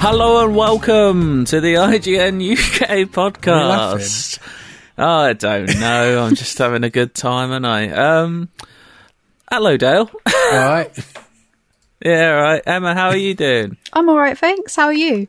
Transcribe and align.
Hello 0.00 0.44
and 0.44 0.54
welcome 0.54 1.44
to 1.46 1.60
the 1.60 1.74
IGN 1.74 2.52
UK 2.52 3.10
podcast. 3.10 4.38
Oh, 4.96 5.04
I 5.04 5.32
don't 5.32 5.78
know. 5.80 6.22
I'm 6.24 6.36
just 6.36 6.56
having 6.56 6.84
a 6.84 6.88
good 6.88 7.16
time, 7.16 7.50
and 7.50 7.66
I 7.66 7.88
um, 7.88 8.48
hello, 9.50 9.76
Dale. 9.76 10.08
All 10.24 10.52
right. 10.52 10.96
yeah, 12.04 12.30
all 12.30 12.42
right. 12.42 12.62
Emma, 12.64 12.94
how 12.94 13.08
are 13.08 13.16
you 13.16 13.34
doing? 13.34 13.76
I'm 13.92 14.08
all 14.08 14.16
right, 14.16 14.38
thanks. 14.38 14.76
How 14.76 14.84
are 14.84 14.92
you? 14.92 15.26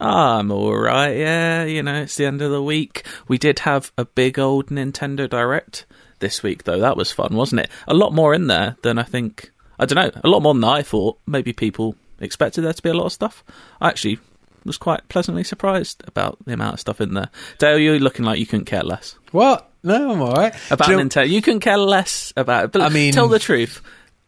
I'm 0.00 0.50
all 0.50 0.76
right. 0.76 1.16
Yeah, 1.16 1.64
you 1.64 1.84
know, 1.84 2.02
it's 2.02 2.16
the 2.16 2.26
end 2.26 2.42
of 2.42 2.50
the 2.50 2.62
week. 2.62 3.06
We 3.28 3.38
did 3.38 3.60
have 3.60 3.92
a 3.96 4.04
big 4.04 4.40
old 4.40 4.66
Nintendo 4.70 5.30
Direct 5.30 5.86
this 6.18 6.42
week, 6.42 6.64
though. 6.64 6.80
That 6.80 6.96
was 6.96 7.12
fun, 7.12 7.36
wasn't 7.36 7.60
it? 7.60 7.70
A 7.86 7.94
lot 7.94 8.12
more 8.12 8.34
in 8.34 8.48
there 8.48 8.76
than 8.82 8.98
I 8.98 9.04
think. 9.04 9.52
I 9.78 9.86
don't 9.86 10.14
know. 10.14 10.20
A 10.24 10.28
lot 10.28 10.42
more 10.42 10.54
than 10.54 10.64
I 10.64 10.82
thought. 10.82 11.20
Maybe 11.28 11.52
people 11.52 11.94
expected 12.20 12.62
there 12.62 12.72
to 12.72 12.82
be 12.82 12.88
a 12.90 12.94
lot 12.94 13.06
of 13.06 13.12
stuff. 13.12 13.44
I 13.80 13.88
actually 13.88 14.18
was 14.64 14.76
quite 14.78 15.08
pleasantly 15.08 15.44
surprised 15.44 16.02
about 16.06 16.36
the 16.44 16.52
amount 16.52 16.74
of 16.74 16.80
stuff 16.80 17.00
in 17.00 17.14
there. 17.14 17.30
Dale, 17.58 17.78
you're 17.78 17.98
looking 18.00 18.24
like 18.24 18.38
you 18.38 18.46
couldn't 18.46 18.66
care 18.66 18.82
less 18.82 19.14
What? 19.32 19.70
No, 19.82 20.10
I'm 20.12 20.20
all 20.20 20.32
right. 20.34 20.54
about 20.70 20.88
you 20.88 20.96
know- 20.96 21.02
Nintendo. 21.04 21.28
You 21.28 21.40
couldn't 21.40 21.60
care 21.60 21.78
less 21.78 22.32
about 22.36 22.64
it. 22.64 22.72
But 22.72 22.82
I 22.82 22.88
mean- 22.88 23.12
tell 23.12 23.28
the 23.28 23.38
truth. 23.38 23.80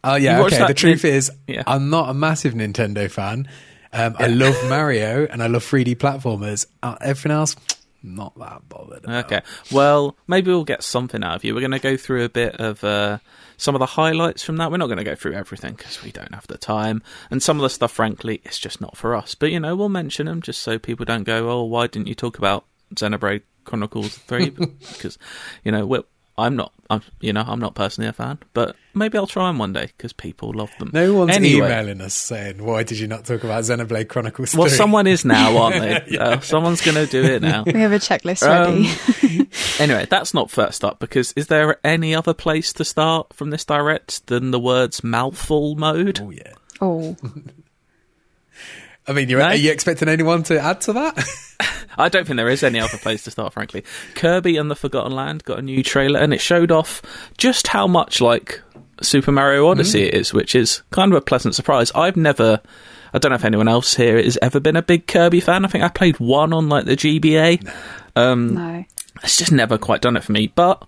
Oh 0.03 0.15
You 0.15 0.25
yeah, 0.25 0.41
okay. 0.41 0.65
The 0.65 0.73
truth 0.73 1.03
Nin- 1.03 1.13
is, 1.13 1.31
Yeah. 1.47 1.63
I'm 1.67 1.89
not 1.91 2.09
a 2.09 2.13
massive 2.13 2.53
Nintendo 2.53 3.11
fan. 3.11 3.47
Um, 3.93 4.15
I 4.17 4.27
love 4.27 4.55
Mario 4.69 5.27
and 5.29 5.43
I 5.43 5.47
love 5.47 5.63
3D 5.63 5.95
platformers. 5.97 6.65
Uh, 6.81 6.95
everything 7.01 7.33
else, 7.33 7.55
not 8.03 8.37
that 8.39 8.67
bothered. 8.67 9.03
about. 9.03 9.25
Okay. 9.25 9.41
Well, 9.71 10.15
maybe 10.27 10.51
we'll 10.51 10.63
get 10.63 10.83
something 10.83 11.23
out 11.23 11.35
of 11.35 11.43
you. 11.43 11.53
We're 11.53 11.61
going 11.61 11.71
to 11.71 11.79
go 11.79 11.97
through 11.97 12.23
a 12.23 12.29
bit 12.29 12.55
of 12.55 12.83
uh, 12.83 13.19
some 13.57 13.75
of 13.75 13.79
the 13.79 13.85
highlights 13.85 14.43
from 14.43 14.57
that. 14.57 14.71
We're 14.71 14.77
not 14.77 14.87
going 14.87 14.97
to 14.97 15.03
go 15.03 15.15
through 15.15 15.33
everything 15.33 15.75
because 15.75 16.03
we 16.03 16.11
don't 16.11 16.33
have 16.33 16.47
the 16.47 16.57
time. 16.57 17.03
And 17.29 17.41
some 17.41 17.57
of 17.57 17.63
the 17.63 17.69
stuff, 17.69 17.91
frankly, 17.91 18.41
it's 18.43 18.59
just 18.59 18.81
not 18.81 18.97
for 18.97 19.15
us. 19.15 19.35
But, 19.35 19.51
you 19.51 19.59
know, 19.59 19.75
we'll 19.75 19.89
mention 19.89 20.25
them 20.25 20.41
just 20.41 20.61
so 20.61 20.79
people 20.79 21.05
don't 21.05 21.23
go, 21.23 21.49
oh, 21.49 21.63
why 21.63 21.87
didn't 21.87 22.07
you 22.07 22.15
talk 22.15 22.37
about 22.37 22.65
Xenoblade 22.95 23.43
Chronicles 23.65 24.17
3? 24.17 24.49
because, 24.49 25.17
you 25.63 25.71
know, 25.71 25.85
we're, 25.85 26.03
I'm 26.41 26.55
not, 26.55 26.73
I'm, 26.89 27.01
you 27.21 27.31
know, 27.33 27.43
I'm 27.47 27.59
not 27.59 27.75
personally 27.75 28.09
a 28.09 28.13
fan. 28.13 28.39
But 28.53 28.75
maybe 28.93 29.17
I'll 29.17 29.27
try 29.27 29.47
them 29.47 29.57
one 29.57 29.71
day 29.73 29.87
because 29.95 30.11
people 30.13 30.51
love 30.53 30.71
them. 30.79 30.89
No 30.93 31.13
one's 31.13 31.35
Anyway. 31.35 31.67
emailing 31.67 32.01
us 32.01 32.13
saying, 32.13 32.63
"Why 32.63 32.83
did 32.83 32.99
you 32.99 33.07
not 33.07 33.23
talk 33.25 33.43
about 33.43 33.63
Xenoblade 33.63 34.09
Chronicles?" 34.09 34.53
Well, 34.55 34.69
someone 34.69 35.07
is 35.07 35.23
now, 35.23 35.57
aren't 35.61 35.79
they? 35.81 36.17
Uh, 36.17 36.39
someone's 36.41 36.81
going 36.81 36.95
to 36.95 37.05
do 37.05 37.23
it 37.23 37.41
now. 37.41 37.63
We 37.65 37.79
have 37.81 37.91
a 37.93 37.99
checklist 37.99 38.43
Um, 38.45 38.83
ready. 38.83 39.47
Anyway, 39.79 40.05
that's 40.09 40.33
not 40.33 40.51
first 40.51 40.83
up 40.85 40.99
because 40.99 41.33
is 41.35 41.47
there 41.47 41.77
any 41.83 42.13
other 42.13 42.33
place 42.33 42.71
to 42.73 42.85
start 42.85 43.33
from 43.33 43.49
this 43.49 43.65
direct 43.65 44.27
than 44.27 44.51
the 44.51 44.59
words 44.59 45.03
mouthful 45.03 45.75
mode? 45.75 46.19
Oh 46.21 46.29
yeah. 46.29 46.53
oh, 46.81 47.15
I 49.07 49.13
mean, 49.13 49.29
you're, 49.29 49.39
No? 49.39 49.45
are 49.47 49.55
you 49.55 49.71
expecting 49.71 50.07
anyone 50.07 50.43
to 50.43 50.59
add 50.59 50.81
to 50.81 50.93
that? 50.93 51.25
I 51.97 52.07
don't 52.09 52.25
think 52.25 52.37
there 52.37 52.49
is 52.49 52.63
any 52.63 52.79
other 52.79 52.97
place 52.97 53.23
to 53.23 53.31
start, 53.31 53.53
frankly. 53.53 53.83
Kirby 54.15 54.57
and 54.57 54.69
the 54.71 54.75
Forgotten 54.75 55.11
Land 55.11 55.43
got 55.43 55.59
a 55.59 55.61
new 55.61 55.83
trailer 55.83 56.19
and 56.19 56.33
it 56.33 56.39
showed 56.41 56.71
off 56.71 57.01
just 57.37 57.67
how 57.67 57.87
much 57.87 58.21
like 58.21 58.61
Super 59.01 59.31
Mario 59.31 59.67
Odyssey 59.67 60.03
it 60.03 60.13
is, 60.13 60.33
which 60.33 60.55
is 60.55 60.83
kind 60.91 61.11
of 61.11 61.17
a 61.17 61.21
pleasant 61.21 61.55
surprise. 61.55 61.91
I've 61.93 62.15
never. 62.15 62.61
I 63.13 63.17
don't 63.17 63.31
know 63.31 63.35
if 63.35 63.43
anyone 63.43 63.67
else 63.67 63.95
here 63.95 64.15
has 64.21 64.37
ever 64.41 64.59
been 64.61 64.77
a 64.77 64.81
big 64.81 65.05
Kirby 65.05 65.41
fan. 65.41 65.65
I 65.65 65.67
think 65.67 65.83
I 65.83 65.89
played 65.89 66.19
one 66.19 66.53
on 66.53 66.69
like 66.69 66.85
the 66.85 66.95
GBA. 66.95 67.67
Um, 68.15 68.53
no. 68.53 68.85
it's 69.23 69.35
just 69.37 69.51
never 69.51 69.77
quite 69.77 70.01
done 70.01 70.15
it 70.15 70.23
for 70.23 70.31
me. 70.31 70.47
But 70.47 70.87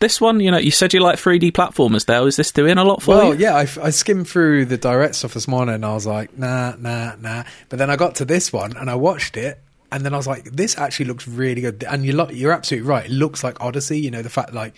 this 0.00 0.20
one, 0.20 0.40
you 0.40 0.50
know, 0.50 0.58
you 0.58 0.70
said 0.70 0.92
you 0.94 1.00
like 1.00 1.18
3D 1.18 1.52
platformers. 1.52 2.06
There, 2.06 2.26
is 2.26 2.36
this 2.36 2.52
doing 2.52 2.78
a 2.78 2.84
lot 2.84 3.02
for 3.02 3.14
you? 3.14 3.18
well, 3.18 3.34
you? 3.34 3.40
yeah. 3.40 3.56
I, 3.56 3.68
I 3.82 3.90
skimmed 3.90 4.28
through 4.28 4.66
the 4.66 4.78
direct 4.78 5.16
stuff 5.16 5.34
this 5.34 5.48
morning 5.48 5.74
and 5.74 5.84
I 5.84 5.94
was 5.94 6.06
like, 6.06 6.36
nah, 6.38 6.74
nah, 6.78 7.16
nah. 7.16 7.44
But 7.68 7.78
then 7.78 7.90
I 7.90 7.96
got 7.96 8.16
to 8.16 8.24
this 8.24 8.52
one 8.52 8.76
and 8.76 8.88
I 8.90 8.94
watched 8.94 9.36
it. 9.36 9.60
And 9.90 10.04
then 10.04 10.12
I 10.12 10.18
was 10.18 10.26
like, 10.26 10.44
"This 10.44 10.76
actually 10.76 11.06
looks 11.06 11.26
really 11.26 11.62
good." 11.62 11.82
And 11.82 12.04
you 12.04 12.12
lo- 12.12 12.28
you're 12.30 12.52
absolutely 12.52 12.86
right. 12.86 13.06
It 13.06 13.10
looks 13.10 13.42
like 13.42 13.58
Odyssey. 13.62 13.98
You 13.98 14.10
know, 14.10 14.20
the 14.20 14.28
fact 14.28 14.52
like 14.52 14.74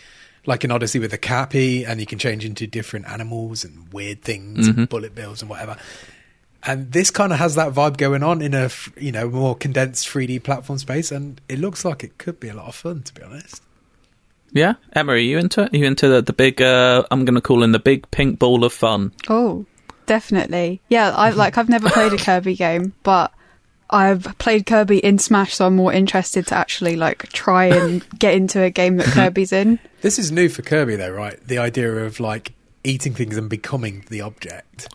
like 0.46 0.62
an 0.62 0.70
Odyssey 0.70 1.00
with 1.00 1.12
a 1.12 1.18
cappy, 1.18 1.84
and 1.84 1.98
you 1.98 2.06
can 2.06 2.18
change 2.18 2.44
into 2.44 2.68
different 2.68 3.08
animals 3.08 3.64
and 3.64 3.92
weird 3.92 4.22
things, 4.22 4.68
and 4.68 4.76
mm-hmm. 4.76 4.84
bullet 4.84 5.14
bills 5.14 5.42
and 5.42 5.50
whatever. 5.50 5.76
And 6.62 6.92
this 6.92 7.10
kind 7.10 7.32
of 7.32 7.40
has 7.40 7.56
that 7.56 7.72
vibe 7.72 7.96
going 7.96 8.22
on 8.22 8.40
in 8.40 8.54
a 8.54 8.70
you 8.96 9.10
know 9.10 9.28
more 9.28 9.56
condensed 9.56 10.06
3D 10.06 10.44
platform 10.44 10.78
space, 10.78 11.10
and 11.10 11.40
it 11.48 11.58
looks 11.58 11.84
like 11.84 12.04
it 12.04 12.16
could 12.18 12.38
be 12.38 12.48
a 12.48 12.54
lot 12.54 12.68
of 12.68 12.76
fun. 12.76 13.02
To 13.02 13.12
be 13.12 13.22
honest, 13.22 13.62
Yeah, 14.52 14.74
Emma, 14.92 15.12
are 15.12 15.16
you 15.16 15.38
into 15.38 15.62
it? 15.62 15.72
Are 15.72 15.76
you 15.76 15.86
into 15.86 16.08
the, 16.08 16.22
the 16.22 16.32
big? 16.32 16.60
Uh, 16.60 17.04
I'm 17.10 17.24
going 17.24 17.34
to 17.36 17.40
call 17.40 17.62
in 17.62 17.72
the 17.72 17.78
big 17.78 18.10
pink 18.10 18.38
ball 18.38 18.64
of 18.64 18.72
fun. 18.72 19.12
Oh, 19.28 19.64
definitely. 20.06 20.80
Yeah, 20.88 21.10
I 21.14 21.30
like. 21.42 21.56
I've 21.58 21.68
never 21.68 21.88
played 21.90 22.12
a 22.12 22.16
Kirby 22.18 22.56
game, 22.56 22.92
but 23.02 23.32
I've 23.88 24.36
played 24.38 24.66
Kirby 24.66 24.98
in 24.98 25.18
Smash, 25.18 25.54
so 25.54 25.66
I'm 25.66 25.76
more 25.76 25.92
interested 25.92 26.46
to 26.48 26.54
actually 26.56 26.96
like 26.96 27.28
try 27.32 27.66
and 27.66 28.04
get 28.18 28.34
into 28.34 28.60
a 28.62 28.70
game 28.70 28.96
that 28.96 29.06
Kirby's 29.06 29.52
in. 29.52 29.78
this 30.00 30.18
is 30.18 30.30
new 30.32 30.48
for 30.48 30.62
Kirby, 30.62 30.96
though, 30.96 31.10
right? 31.12 31.38
The 31.46 31.58
idea 31.58 31.92
of 32.04 32.18
like 32.20 32.52
eating 32.84 33.14
things 33.14 33.36
and 33.36 33.48
becoming 33.48 34.04
the 34.10 34.20
object. 34.20 34.88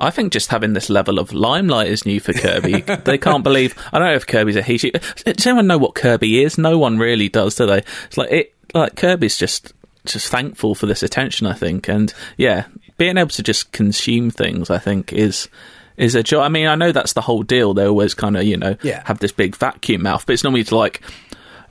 I 0.00 0.10
think 0.10 0.32
just 0.32 0.50
having 0.50 0.74
this 0.74 0.88
level 0.90 1.18
of 1.18 1.32
limelight 1.32 1.88
is 1.88 2.06
new 2.06 2.20
for 2.20 2.32
Kirby. 2.32 2.82
they 3.04 3.18
can't 3.18 3.42
believe. 3.42 3.74
I 3.92 3.98
don't 3.98 4.08
know 4.08 4.14
if 4.14 4.26
Kirby's 4.28 4.54
a 4.56 4.62
he. 4.62 4.78
she- 4.78 4.90
Does 4.92 5.46
anyone 5.46 5.66
know 5.66 5.78
what 5.78 5.94
Kirby 5.96 6.42
is? 6.44 6.56
No 6.56 6.78
one 6.78 6.98
really 6.98 7.28
does, 7.28 7.56
do 7.56 7.66
they? 7.66 7.82
It's 8.06 8.16
like 8.16 8.30
it. 8.30 8.54
Like 8.80 8.96
Kirby's 8.96 9.36
just 9.36 9.72
just 10.06 10.28
thankful 10.28 10.74
for 10.74 10.86
this 10.86 11.02
attention. 11.02 11.46
I 11.46 11.52
think, 11.54 11.88
and 11.88 12.12
yeah, 12.36 12.66
being 12.96 13.18
able 13.18 13.30
to 13.30 13.42
just 13.42 13.72
consume 13.72 14.30
things, 14.30 14.70
I 14.70 14.78
think, 14.78 15.12
is 15.12 15.48
is 15.96 16.14
a 16.14 16.22
joy. 16.22 16.40
I 16.42 16.48
mean, 16.48 16.66
I 16.68 16.74
know 16.76 16.92
that's 16.92 17.12
the 17.14 17.20
whole 17.20 17.42
deal. 17.42 17.74
They 17.74 17.86
always 17.86 18.14
kind 18.14 18.36
of 18.36 18.44
you 18.44 18.56
know 18.56 18.76
Yeah. 18.82 19.02
have 19.06 19.18
this 19.18 19.32
big 19.32 19.56
vacuum 19.56 20.02
mouth, 20.02 20.24
but 20.26 20.32
it's 20.34 20.44
normally 20.44 20.64
to 20.64 20.76
like, 20.76 21.02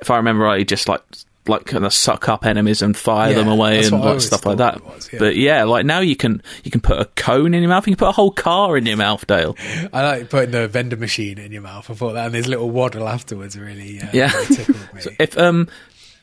if 0.01 0.11
I 0.11 0.17
remember 0.17 0.43
right, 0.43 0.67
just 0.67 0.87
like. 0.89 1.01
Like 1.49 1.63
kind 1.63 1.85
of 1.85 1.93
suck 1.93 2.27
up 2.27 2.45
enemies 2.45 2.81
and 2.81 2.93
fire 2.97 3.29
Yeah, 3.29 3.37
them 3.37 3.47
away 3.47 3.77
and 3.85 3.91
like 4.01 4.19
stuff 4.19 4.45
like 4.45 4.57
that. 4.57 4.83
was, 4.83 5.09
yeah. 5.13 5.19
But 5.19 5.37
yeah, 5.37 5.63
like 5.63 5.85
now 5.85 6.01
you 6.01 6.17
can 6.17 6.43
you 6.65 6.71
can 6.71 6.81
put 6.81 6.99
a 6.99 7.05
cone 7.15 7.53
in 7.53 7.61
your 7.61 7.69
mouth. 7.69 7.87
You 7.87 7.95
can 7.95 7.99
put 7.99 8.09
a 8.09 8.11
whole 8.11 8.31
car 8.31 8.75
in 8.75 8.85
your 8.85 8.97
mouth, 8.97 9.25
Dale. 9.27 9.55
I 9.93 10.01
like 10.03 10.29
putting 10.29 10.51
the 10.51 10.67
vendor 10.67 10.97
machine 10.97 11.37
in 11.37 11.53
your 11.53 11.61
mouth. 11.61 11.89
I 11.89 11.93
thought 11.93 12.11
that, 12.15 12.25
and 12.25 12.35
his 12.35 12.49
little 12.49 12.69
waddle 12.69 13.07
afterwards 13.07 13.57
really, 13.57 14.01
uh, 14.01 14.07
Yeah. 14.11 14.29
really 14.33 14.55
tickled 14.57 14.89
me. 14.93 14.99
So 14.99 15.11
if 15.19 15.37
um, 15.37 15.69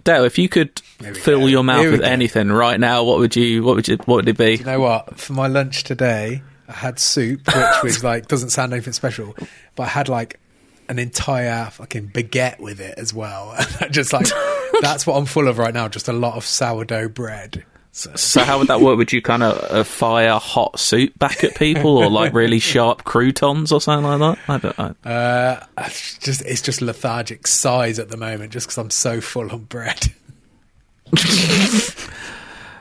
Dale, 0.02 0.24
if 0.24 0.38
you 0.38 0.48
could 0.48 0.80
fill 1.14 1.40
go. 1.40 1.46
your 1.46 1.64
mouth 1.64 1.82
Here 1.82 1.92
with 1.92 2.02
anything 2.02 2.50
right 2.50 2.78
now, 2.78 3.04
what 3.04 3.18
would 3.18 3.36
you? 3.36 3.62
What 3.62 3.76
would 3.76 3.88
you? 3.88 3.96
What 4.04 4.16
would 4.16 4.28
it 4.28 4.36
be? 4.36 4.56
you 4.56 4.64
know 4.64 4.80
what? 4.80 5.18
For 5.18 5.32
my 5.32 5.46
lunch 5.46 5.84
today, 5.84 6.42
I 6.68 6.72
had 6.72 6.98
soup, 6.98 7.46
which 7.46 7.82
was 7.82 8.04
like 8.04 8.28
doesn't 8.28 8.50
sound 8.50 8.72
anything 8.72 8.92
special, 8.92 9.34
but 9.76 9.84
I 9.84 9.88
had 9.88 10.08
like 10.08 10.40
an 10.88 10.98
entire 10.98 11.70
fucking 11.70 12.08
baguette 12.10 12.60
with 12.60 12.80
it 12.80 12.98
as 12.98 13.14
well. 13.14 13.56
Just 13.90 14.12
like 14.12 14.26
that's 14.80 15.06
what 15.06 15.16
I'm 15.16 15.26
full 15.26 15.48
of 15.48 15.58
right 15.58 15.72
now. 15.72 15.88
Just 15.88 16.08
a 16.08 16.12
lot 16.12 16.36
of 16.36 16.44
sourdough 16.44 17.08
bread. 17.08 17.64
So, 17.96 18.10
So 18.16 18.42
how 18.42 18.58
would 18.58 18.66
that 18.66 18.80
work? 18.80 18.98
Would 18.98 19.12
you 19.12 19.22
kind 19.22 19.44
of 19.44 19.56
uh, 19.70 19.84
fire 19.84 20.40
hot 20.40 20.80
soup 20.80 21.16
back 21.16 21.44
at 21.44 21.54
people, 21.54 21.96
or 21.96 22.10
like 22.10 22.34
really 22.42 22.58
sharp 22.58 23.04
croutons 23.04 23.70
or 23.70 23.80
something 23.80 24.04
like 24.04 24.18
that? 24.18 24.48
I 24.48 24.58
don't 24.58 24.78
know. 24.78 25.10
uh, 25.10 25.64
it's 25.78 26.18
just 26.18 26.42
it's 26.42 26.60
just 26.60 26.82
lethargic 26.82 27.46
size 27.46 28.00
at 28.00 28.08
the 28.08 28.16
moment, 28.16 28.52
just 28.52 28.66
because 28.66 28.78
I'm 28.78 28.90
so 28.90 29.20
full 29.20 29.48
on 29.52 29.60
bread. 29.66 30.12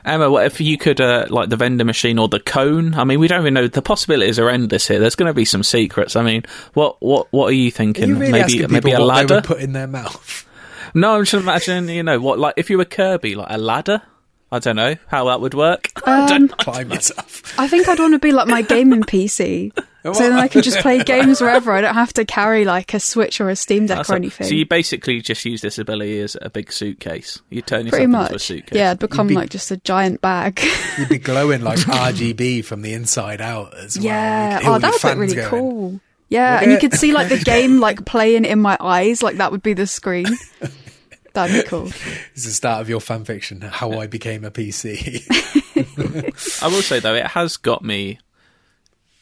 Emma, 0.04 0.28
what 0.30 0.44
if 0.44 0.60
you 0.60 0.76
could 0.76 1.00
uh, 1.00 1.26
like 1.30 1.48
the 1.48 1.56
vendor 1.56 1.84
machine 1.84 2.18
or 2.18 2.28
the 2.28 2.40
cone? 2.40 2.94
I 2.94 3.04
mean, 3.04 3.20
we 3.20 3.28
don't 3.28 3.40
even 3.40 3.54
know. 3.54 3.68
The 3.68 3.80
possibilities 3.80 4.38
are 4.38 4.50
endless 4.50 4.86
here. 4.88 4.98
There's 4.98 5.14
going 5.14 5.28
to 5.28 5.34
be 5.34 5.46
some 5.46 5.62
secrets. 5.62 6.14
I 6.14 6.22
mean, 6.22 6.42
what 6.74 7.00
what 7.00 7.28
what 7.32 7.46
are 7.46 7.52
you 7.52 7.68
Are 7.68 7.70
thinking? 7.70 8.08
you 8.08 8.16
really 8.16 8.32
maybe 8.32 8.66
maybe 8.66 8.92
a 8.92 9.00
ladder. 9.00 9.40
put 9.40 9.60
in 9.60 9.72
their 9.72 9.86
mouth? 9.86 10.46
No, 10.92 11.14
I'm 11.16 11.22
just 11.24 11.34
imagining, 11.34 11.94
you 11.96 12.02
know, 12.02 12.20
what 12.20 12.38
like 12.38 12.54
if 12.58 12.68
you 12.68 12.76
were 12.78 12.84
Kirby, 12.84 13.34
like 13.34 13.46
a 13.50 13.56
ladder. 13.58 14.02
I 14.54 14.58
don't 14.60 14.76
know 14.76 14.94
how 15.08 15.24
that 15.26 15.40
would 15.40 15.54
work. 15.54 15.90
Um, 16.06 16.48
Climb 16.48 16.92
yourself. 16.92 17.58
I 17.58 17.66
think 17.66 17.88
I'd 17.88 17.98
want 17.98 18.12
to 18.12 18.18
be 18.18 18.30
like 18.32 18.46
my 18.46 18.60
gaming 18.62 19.02
PC, 19.04 19.72
so 20.02 20.12
then 20.12 20.32
I 20.34 20.48
can 20.48 20.60
just 20.62 20.80
play 20.80 21.02
games 21.02 21.40
wherever. 21.40 21.72
I 21.72 21.80
don't 21.80 21.94
have 21.94 22.12
to 22.14 22.24
carry 22.26 22.64
like 22.66 22.92
a 22.94 23.00
Switch 23.00 23.40
or 23.40 23.48
a 23.48 23.56
Steam 23.56 23.86
Deck 23.86 23.96
That's 23.98 24.10
or 24.10 24.14
a- 24.14 24.16
anything. 24.16 24.46
So 24.46 24.54
you 24.54 24.66
basically 24.66 25.20
just 25.22 25.44
use 25.46 25.60
this 25.62 25.78
ability 25.78 26.20
as 26.20 26.36
a 26.42 26.50
big 26.50 26.70
suitcase. 26.72 27.40
You 27.50 27.62
turn 27.62 27.86
yourself 27.86 27.90
Pretty 27.92 28.04
into 28.04 28.16
a 28.18 28.20
much, 28.32 28.42
suitcase. 28.42 28.76
yeah. 28.76 28.90
I'd 28.90 28.98
become 28.98 29.26
be- 29.28 29.34
like 29.34 29.48
just 29.50 29.70
a 29.70 29.78
giant 29.78 30.20
bag. 30.20 30.60
You'd 30.98 31.08
be 31.08 31.18
glowing 31.18 31.62
like 31.62 31.78
RGB 31.78 32.64
from 32.64 32.82
the 32.82 32.92
inside 32.92 33.40
out 33.40 33.74
as 33.76 33.96
well. 33.96 34.04
Yeah. 34.06 34.60
Oh, 34.64 34.78
that 34.78 34.92
would 34.92 35.04
look 35.04 35.18
really 35.18 35.34
going. 35.36 35.48
cool. 35.48 36.00
Yeah, 36.28 36.54
Would 36.60 36.62
and 36.64 36.72
you 36.72 36.78
could 36.78 36.94
see 36.98 37.12
like 37.12 37.28
the 37.28 37.38
game 37.38 37.80
like 37.80 38.04
playing 38.04 38.44
in 38.44 38.60
my 38.60 38.76
eyes, 38.80 39.22
like 39.22 39.36
that 39.38 39.52
would 39.52 39.62
be 39.62 39.72
the 39.74 39.86
screen. 39.86 40.26
That'd 41.34 41.64
be 41.64 41.68
cool. 41.68 41.86
It's 42.34 42.44
the 42.46 42.50
start 42.50 42.80
of 42.80 42.88
your 42.88 43.00
fan 43.00 43.24
fiction, 43.24 43.60
How 43.60 43.92
I 43.92 44.06
Became 44.06 44.44
a 44.44 44.50
PC. 44.50 45.22
I 46.62 46.66
will 46.68 46.82
say 46.82 46.98
though, 47.00 47.14
it 47.14 47.26
has 47.28 47.56
got 47.58 47.84
me 47.84 48.18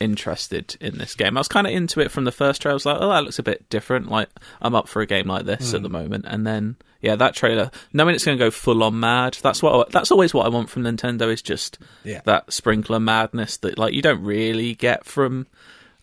interested 0.00 0.76
in 0.80 0.98
this 0.98 1.14
game. 1.14 1.36
I 1.36 1.40
was 1.40 1.48
kind 1.48 1.66
of 1.66 1.72
into 1.72 2.00
it 2.00 2.10
from 2.10 2.24
the 2.24 2.32
first 2.32 2.60
trailer. 2.62 2.72
I 2.72 2.74
was 2.74 2.86
like, 2.86 2.98
oh, 3.00 3.08
that 3.10 3.22
looks 3.24 3.38
a 3.38 3.42
bit 3.42 3.68
different. 3.68 4.10
Like, 4.10 4.28
I'm 4.60 4.74
up 4.74 4.88
for 4.88 5.00
a 5.00 5.06
game 5.06 5.26
like 5.28 5.44
this 5.44 5.70
Hmm. 5.70 5.76
at 5.76 5.82
the 5.82 5.88
moment. 5.88 6.24
And 6.26 6.46
then, 6.46 6.76
yeah, 7.00 7.14
that 7.16 7.34
trailer, 7.34 7.70
knowing 7.92 8.14
it's 8.14 8.24
going 8.24 8.36
to 8.36 8.44
go 8.44 8.50
full 8.50 8.82
on 8.82 8.98
mad. 8.98 9.38
That's 9.42 9.62
what. 9.62 9.88
I, 9.88 9.90
that's 9.90 10.10
always 10.10 10.34
what 10.34 10.46
I 10.46 10.48
want 10.48 10.70
from 10.70 10.82
Nintendo 10.82 11.32
is 11.32 11.40
just 11.42 11.78
Yeah. 12.04 12.20
that 12.24 12.52
sprinkler 12.52 13.00
madness 13.00 13.58
that 13.58 13.78
like 13.78 13.94
you 13.94 14.02
don't 14.02 14.22
really 14.22 14.74
get 14.74 15.04
from 15.04 15.46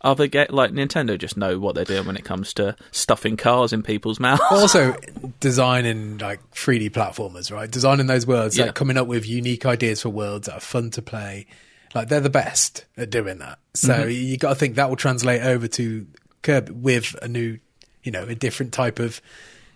other 0.02 0.28
get 0.28 0.54
like 0.54 0.72
Nintendo 0.72 1.18
just 1.18 1.36
know 1.38 1.60
what 1.60 1.76
they're 1.76 1.84
doing 1.86 2.06
when 2.06 2.16
it 2.16 2.24
comes 2.24 2.54
to 2.56 2.76
stuffing 2.92 3.36
cars 3.38 3.74
in 3.74 3.84
people's 3.84 4.20
mouths. 4.20 4.42
also 4.50 4.96
designing 5.40 6.18
like 6.20 6.40
3D 6.52 6.92
platformers, 6.92 7.52
right? 7.52 7.70
Designing 7.70 8.08
those 8.08 8.26
worlds, 8.28 8.58
Yeah. 8.58 8.66
like 8.66 8.76
coming 8.76 8.98
up 8.98 9.08
with 9.08 9.28
unique 9.28 9.66
ideas 9.66 10.02
for 10.02 10.10
worlds 10.10 10.48
that 10.48 10.56
are 10.56 10.60
fun 10.62 10.90
to 10.92 11.02
play. 11.02 11.48
Like 11.96 12.08
they're 12.08 12.20
the 12.22 12.30
best 12.30 12.86
at 12.98 13.10
doing 13.10 13.40
that. 13.40 13.60
So 13.74 13.94
Mm-hmm. 13.94 14.10
you 14.12 14.38
got 14.38 14.50
to 14.50 14.56
think 14.56 14.76
that 14.76 14.90
will 14.90 14.96
translate 14.96 15.42
over 15.42 15.68
to 15.70 16.08
Kirby 16.44 16.72
with 16.72 17.16
a 17.22 17.28
new, 17.28 17.60
you 18.04 18.12
know, 18.12 18.24
a 18.24 18.36
different 18.36 18.74
type 18.74 19.00
of 19.00 19.22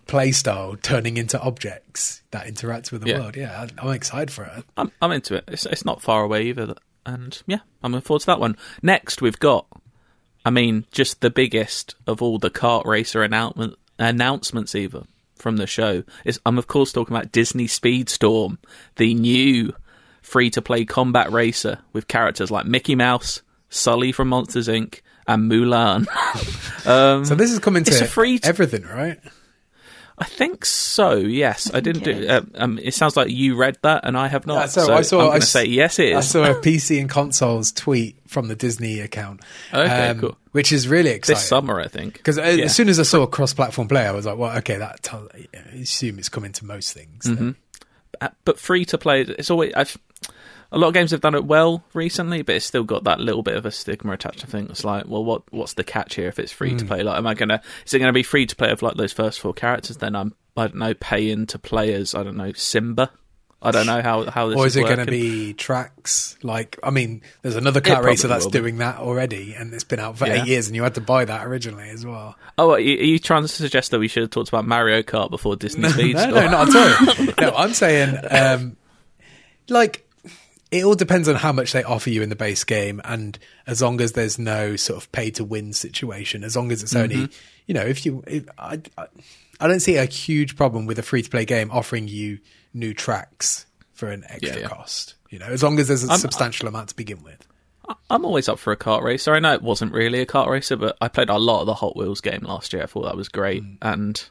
play 0.05 0.31
style 0.31 0.75
turning 0.81 1.17
into 1.17 1.39
objects 1.41 2.21
that 2.31 2.45
interact 2.47 2.91
with 2.91 3.01
the 3.01 3.09
Yeah. 3.09 3.19
world. 3.19 3.35
Yeah, 3.35 3.67
I'm 3.77 3.89
excited 3.91 4.31
for 4.31 4.43
it. 4.45 4.63
I'm, 4.77 4.91
I'm 5.01 5.11
into 5.11 5.35
it. 5.35 5.45
It's, 5.47 5.65
it's 5.65 5.85
not 5.85 6.01
far 6.01 6.23
away 6.23 6.43
either. 6.43 6.75
And 7.05 7.41
yeah, 7.47 7.59
I'm 7.81 7.91
looking 7.91 8.05
forward 8.05 8.19
to 8.21 8.25
that 8.27 8.39
one. 8.39 8.57
Next, 8.81 9.21
we've 9.21 9.39
got, 9.39 9.65
I 10.45 10.49
mean, 10.49 10.85
just 10.91 11.21
the 11.21 11.29
biggest 11.29 11.95
of 12.05 12.21
all 12.21 12.37
the 12.37 12.49
kart 12.49 12.85
racer 12.85 13.23
announcement, 13.23 13.75
announcements, 13.97 14.75
either 14.75 15.03
from 15.35 15.57
the 15.57 15.67
show. 15.67 16.03
Is 16.25 16.39
I'm, 16.45 16.57
of 16.57 16.67
course, 16.67 16.91
talking 16.91 17.15
about 17.15 17.31
Disney 17.31 17.67
Speedstorm, 17.67 18.57
the 18.97 19.13
new 19.13 19.73
free 20.21 20.49
to 20.51 20.61
play 20.61 20.85
combat 20.85 21.31
racer 21.31 21.79
with 21.91 22.07
characters 22.07 22.49
like 22.51 22.65
Mickey 22.65 22.95
Mouse, 22.95 23.41
Sully 23.69 24.11
from 24.11 24.29
Monsters 24.29 24.67
Inc., 24.67 25.01
and 25.27 25.49
Mulan. 25.49 26.07
um, 26.85 27.25
So 27.25 27.35
this 27.35 27.51
is 27.51 27.59
coming 27.59 27.83
to 27.85 28.05
free 28.05 28.39
t- 28.39 28.47
everything, 28.47 28.83
right? 28.83 29.19
I 30.17 30.25
think 30.25 30.63
so. 30.65 31.15
Yes, 31.15 31.71
I, 31.73 31.79
didn't 31.79 32.03
think 32.03 32.19
do. 32.19 32.23
it 32.25 32.29
Uh, 32.29 32.41
um, 32.55 32.79
it 32.81 32.93
sounds 32.93 33.17
like 33.17 33.29
you 33.29 33.55
read 33.55 33.77
that, 33.81 34.01
and 34.05 34.15
I 34.17 34.27
have 34.27 34.45
not. 34.45 34.55
Yeah, 34.59 34.65
so 34.67 34.85
so 34.85 34.93
I 34.93 35.01
saw- 35.01 35.19
I'm 35.19 35.25
I 35.25 35.29
going 35.29 35.41
to 35.41 35.47
say 35.47 35.65
yes. 35.65 35.97
It 35.99 36.15
I 36.15 36.19
saw 36.21 36.43
a 36.43 36.53
PC 36.61 36.99
and 36.99 37.09
consoles 37.09 37.71
tweet 37.71 38.17
from 38.27 38.47
the 38.47 38.55
Disney 38.55 38.99
account. 38.99 39.41
um, 39.71 39.81
Okay, 39.81 40.15
cool. 40.19 40.37
Which 40.51 40.71
is 40.71 40.87
really 40.87 41.09
exciting. 41.09 41.39
this 41.39 41.47
summer, 41.47 41.79
I 41.81 41.87
think. 41.87 42.13
Because 42.13 42.37
Yeah. 42.37 42.43
as 42.65 42.75
soon 42.75 42.89
as 42.89 42.99
I 42.99 43.03
saw 43.03 43.25
cross-platform 43.25 43.87
play, 43.87 44.05
I 44.05 44.11
was 44.11 44.25
like, 44.27 44.37
"Well, 44.37 44.55
okay, 44.59 44.77
that 44.77 45.01
tell, 45.01 45.27
I 45.33 45.47
assume 45.79 46.19
it's 46.19 46.29
coming 46.29 46.51
to 46.53 46.65
most 46.65 46.93
things." 46.93 47.25
Mm-hmm. 47.25 47.51
Uh, 48.21 48.29
but 48.45 48.59
free 48.59 48.85
to 48.85 48.97
play, 48.99 49.21
it's 49.21 49.49
always. 49.49 49.73
I've, 49.73 49.97
a 50.73 50.77
lot 50.77 50.87
of 50.89 50.93
games 50.93 51.11
have 51.11 51.21
done 51.21 51.35
it 51.35 51.45
well 51.45 51.83
recently, 51.93 52.41
but 52.41 52.55
it's 52.55 52.65
still 52.65 52.83
got 52.83 53.03
that 53.05 53.19
little 53.19 53.43
bit 53.43 53.55
of 53.55 53.65
a 53.65 53.71
stigma 53.71 54.11
attached. 54.13 54.43
I 54.43 54.47
think 54.47 54.69
it's 54.69 54.83
like, 54.83 55.07
well, 55.07 55.23
what 55.23 55.43
what's 55.53 55.73
the 55.73 55.83
catch 55.83 56.15
here 56.15 56.27
if 56.27 56.39
it's 56.39 56.51
free 56.51 56.75
to 56.75 56.83
play? 56.83 57.03
Like, 57.03 57.17
am 57.17 57.27
I 57.27 57.35
gonna? 57.35 57.61
Is 57.85 57.93
it 57.93 57.99
gonna 57.99 58.11
be 58.11 58.23
free 58.23 58.45
to 58.47 58.55
play 58.55 58.71
of 58.71 58.81
like 58.81 58.95
those 58.95 59.13
first 59.13 59.39
four 59.39 59.53
characters? 59.53 59.97
Then 59.97 60.15
I'm, 60.15 60.33
I 60.57 60.63
don't 60.67 60.75
know, 60.77 60.93
paying 60.95 61.45
to 61.47 61.59
play 61.59 61.93
as 61.93 62.13
I 62.15 62.23
don't 62.23 62.37
know 62.37 62.51
Simba. 62.53 63.11
I 63.65 63.71
don't 63.71 63.85
know 63.85 64.01
how 64.01 64.29
how 64.29 64.49
this 64.49 64.57
Or 64.59 64.65
is 64.67 64.75
it 64.75 64.81
going 64.81 64.97
to 64.97 65.05
be 65.05 65.53
tracks? 65.53 66.37
Like, 66.43 66.77
I 66.83 66.89
mean, 66.89 67.21
there's 67.43 67.55
another 67.55 67.79
car 67.79 68.03
racer 68.03 68.27
that's 68.27 68.47
doing 68.47 68.79
that 68.79 68.97
already, 68.97 69.53
and 69.53 69.73
it's 69.73 69.85
been 69.85 70.01
out 70.01 70.17
for 70.17 70.27
Yeah. 70.27 70.41
eight 70.41 70.47
years, 70.49 70.67
and 70.67 70.75
you 70.75 70.83
had 70.83 70.95
to 70.95 71.01
buy 71.01 71.23
that 71.23 71.47
originally 71.47 71.89
as 71.89 72.05
well. 72.05 72.35
Oh, 72.57 72.71
are 72.71 72.79
you, 72.81 72.97
are 72.99 73.03
you 73.03 73.19
trying 73.19 73.43
to 73.43 73.47
suggest 73.47 73.91
that 73.91 73.99
we 73.99 74.09
should 74.09 74.23
have 74.23 74.31
talked 74.31 74.49
about 74.49 74.65
Mario 74.67 75.01
Kart 75.01 75.29
before 75.29 75.55
Disney 75.55 75.87
Speed? 75.93 76.15
no, 76.17 76.29
no, 76.31 76.49
not 76.49 76.75
at 76.75 77.17
all. 77.19 77.25
no, 77.39 77.55
I'm 77.55 77.73
saying, 77.73 78.17
um, 78.29 78.75
like, 79.69 80.05
it 80.73 80.83
all 80.83 80.95
depends 80.95 81.27
on 81.29 81.35
how 81.35 81.51
much 81.51 81.71
they 81.71 81.83
offer 81.83 82.09
you 82.09 82.21
in 82.23 82.29
the 82.29 82.35
base 82.35 82.63
game, 82.63 82.99
and 83.05 83.37
as 83.67 83.81
long 83.81 84.01
as 84.01 84.13
there's 84.13 84.39
no 84.39 84.75
sort 84.75 85.01
of 85.01 85.11
pay 85.11 85.29
to 85.31 85.43
win 85.43 85.71
situation, 85.73 86.43
as 86.43 86.55
long 86.55 86.71
as 86.71 86.81
it's 86.83 86.95
only, 86.95 87.15
Mm-hmm. 87.15 87.33
you 87.67 87.73
know, 87.75 87.81
if 87.83 88.05
you, 88.05 88.23
if, 88.27 88.45
I, 88.57 88.81
I, 88.97 89.05
I 89.59 89.67
don't 89.67 89.79
see 89.81 89.95
a 89.97 90.05
huge 90.05 90.55
problem 90.57 90.85
with 90.85 90.97
a 90.99 91.03
free 91.03 91.21
to 91.21 91.29
play 91.29 91.45
game 91.45 91.69
offering 91.71 92.07
you 92.07 92.39
new 92.73 92.93
tracks 92.93 93.65
for 93.93 94.07
an 94.09 94.23
extra 94.27 94.61
Yeah, 94.61 94.67
cost. 94.67 95.13
You 95.29 95.39
know, 95.39 95.45
as 95.45 95.61
long 95.63 95.79
as 95.79 95.87
there's 95.87 96.03
a 96.03 96.09
I'm- 96.09 96.19
substantial 96.19 96.67
amount 96.67 96.89
to 96.89 96.95
begin 96.95 97.23
with. 97.23 97.47
I'm 98.09 98.23
always 98.23 98.47
up 98.47 98.59
for 98.59 98.71
a 98.71 98.77
kart 98.77 99.03
racer. 99.03 99.33
I 99.33 99.39
know 99.39 99.53
it 99.53 99.61
wasn't 99.61 99.91
really 99.91 100.21
a 100.21 100.25
kart 100.25 100.47
racer, 100.47 100.77
but 100.77 100.97
I 101.01 101.09
played 101.09 101.29
a 101.29 101.37
lot 101.37 101.59
of 101.61 101.65
the 101.67 101.73
Hot 101.73 101.97
Wheels 101.97 102.21
game 102.21 102.41
last 102.43 102.71
year. 102.71 102.81
I 102.81 102.85
thought 102.85 103.03
that 103.03 103.17
was 103.17 103.27
great, 103.29 103.61
Mm. 103.61 103.77
and 103.81 104.23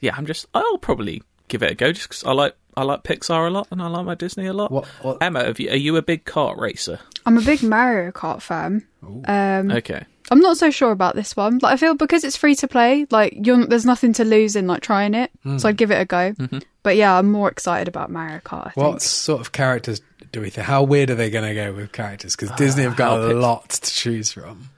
yeah, 0.00 0.14
I'm 0.16 0.24
just 0.24 0.46
I'll 0.54 0.78
probably 0.78 1.22
give 1.48 1.62
it 1.62 1.70
a 1.72 1.74
go 1.74 1.92
just 1.92 2.08
'cause 2.08 2.24
I 2.24 2.32
like 2.32 2.54
I 2.76 2.82
like 2.82 3.04
Pixar 3.04 3.46
a 3.46 3.50
lot 3.50 3.68
and 3.70 3.80
I 3.80 3.86
like 3.88 4.04
my 4.04 4.14
Disney 4.14 4.46
a 4.46 4.52
lot. 4.52 4.70
What- 4.70 4.86
what- 5.02 5.18
Emma, 5.22 5.44
have 5.44 5.58
you, 5.58 5.70
are 5.70 5.76
you 5.76 5.96
a 5.96 6.02
big 6.02 6.24
kart 6.26 6.58
racer? 6.58 7.00
I'm 7.24 7.38
a 7.38 7.40
big 7.40 7.62
Mario 7.62 8.10
Kart 8.12 8.42
fan. 8.42 8.86
Um, 9.26 9.70
Okay, 9.70 10.04
I'm 10.30 10.40
not 10.40 10.58
so 10.58 10.70
sure 10.70 10.90
about 10.92 11.14
this 11.14 11.34
one. 11.36 11.58
Like 11.62 11.72
I 11.72 11.76
feel 11.76 11.94
because 11.94 12.22
it's 12.24 12.36
free 12.36 12.54
to 12.56 12.68
play, 12.68 13.06
like 13.10 13.34
you're, 13.46 13.66
there's 13.66 13.86
nothing 13.86 14.12
to 14.14 14.24
lose 14.24 14.56
in 14.56 14.66
like 14.66 14.82
trying 14.82 15.14
it. 15.14 15.30
So 15.58 15.68
I'd 15.68 15.76
give 15.78 15.90
it 15.90 16.00
a 16.00 16.04
go. 16.04 16.32
Mm-hmm. 16.32 16.58
But 16.82 16.96
yeah, 16.96 17.16
I'm 17.18 17.30
more 17.32 17.48
excited 17.50 17.88
about 17.88 18.10
Mario 18.10 18.38
Kart. 18.40 18.66
I 18.66 18.70
think. 18.70 18.86
What 18.86 19.02
sort 19.02 19.40
of 19.40 19.52
characters 19.52 20.00
do 20.32 20.40
we 20.40 20.50
think? 20.50 20.66
How 20.66 20.82
weird 20.82 21.10
are 21.10 21.14
they 21.14 21.30
going 21.30 21.48
to 21.48 21.54
go 21.54 21.72
with 21.72 21.92
characters? 21.92 22.36
Because 22.36 22.50
Disney 22.56 22.82
have 22.82 22.96
got 22.96 23.22
a 23.24 23.28
pit- 23.28 23.36
lot 23.36 23.70
to 23.70 23.90
choose 23.92 24.32
from. 24.32 24.68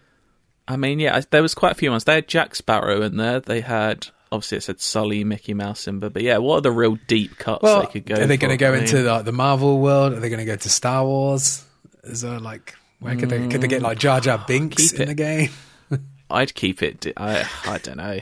I 0.68 0.76
mean, 0.76 1.00
yeah, 1.00 1.20
there 1.30 1.42
was 1.42 1.54
quite 1.54 1.72
a 1.72 1.74
few 1.74 1.90
ones. 1.90 2.04
They 2.04 2.14
had 2.16 2.28
Jack 2.28 2.54
Sparrow 2.54 3.02
in 3.02 3.16
there. 3.16 3.40
They 3.40 3.60
had 3.62 4.08
obviously 4.32 4.58
it 4.58 4.62
said 4.62 4.80
Sully, 4.80 5.24
Mickey 5.24 5.54
Mouse, 5.54 5.80
Simba, 5.80 6.10
but 6.10 6.22
yeah, 6.22 6.38
what 6.38 6.56
are 6.56 6.60
the 6.62 6.70
real 6.70 6.96
deep 7.06 7.38
cuts 7.38 7.62
Well, 7.62 7.80
they 7.82 7.86
could 7.86 8.06
go? 8.06 8.14
are 8.16 8.26
they 8.26 8.36
going 8.36 8.50
to 8.50 8.56
go 8.56 8.74
into 8.74 9.02
like 9.02 9.24
the 9.24 9.32
Marvel 9.32 9.80
world? 9.80 10.12
Are 10.12 10.20
they 10.20 10.28
going 10.28 10.38
to 10.40 10.44
go 10.44 10.56
to 10.56 10.68
Star 10.68 11.04
Wars? 11.04 11.64
Is 12.04 12.20
there 12.22 12.38
like 12.38 12.74
where 13.00 13.14
could 13.16 13.30
they 13.30 13.46
could 13.48 13.60
they 13.60 13.68
get 13.68 13.82
like 13.82 13.98
Jar 13.98 14.20
Jar 14.20 14.42
Binks 14.46 14.82
Mm, 14.82 14.90
Keep 14.90 14.96
in 14.96 15.02
it. 15.02 15.06
the 15.06 15.14
game? 15.14 15.50
I'd 16.30 16.54
keep 16.54 16.82
it. 16.82 17.06
I 17.16 17.48
I 17.64 17.78
don't 17.78 17.96
know. 17.98 18.20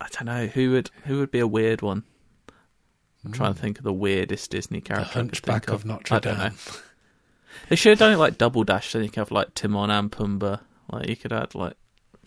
I 0.00 0.08
don't 0.10 0.24
know 0.26 0.46
who 0.46 0.72
would 0.72 0.90
who 1.04 1.18
would 1.18 1.30
be 1.30 1.38
a 1.40 1.46
weird 1.46 1.82
one. 1.82 2.02
I'm 3.24 3.32
trying 3.32 3.54
to 3.54 3.60
think 3.60 3.78
of 3.78 3.84
the 3.84 3.92
weirdest 3.92 4.50
Disney 4.50 4.80
character. 4.82 5.08
I 5.08 5.12
could 5.12 5.20
Hunchback 5.30 5.64
think 5.66 5.74
of 5.74 5.84
Notre 5.86 6.14
I 6.16 6.18
don't 6.18 6.38
know. 6.38 6.50
They 7.70 7.76
should 7.76 7.90
have 7.90 7.98
done 7.98 8.12
it 8.12 8.18
like 8.18 8.36
double 8.36 8.64
dash. 8.64 8.90
So 8.90 8.98
you 8.98 9.08
could 9.08 9.16
have 9.20 9.30
like 9.30 9.54
Timon 9.54 9.90
and 9.90 10.12
Pumbaa. 10.12 10.60
Like 10.92 11.08
you 11.08 11.16
could 11.16 11.32
add 11.32 11.54
like 11.54 11.74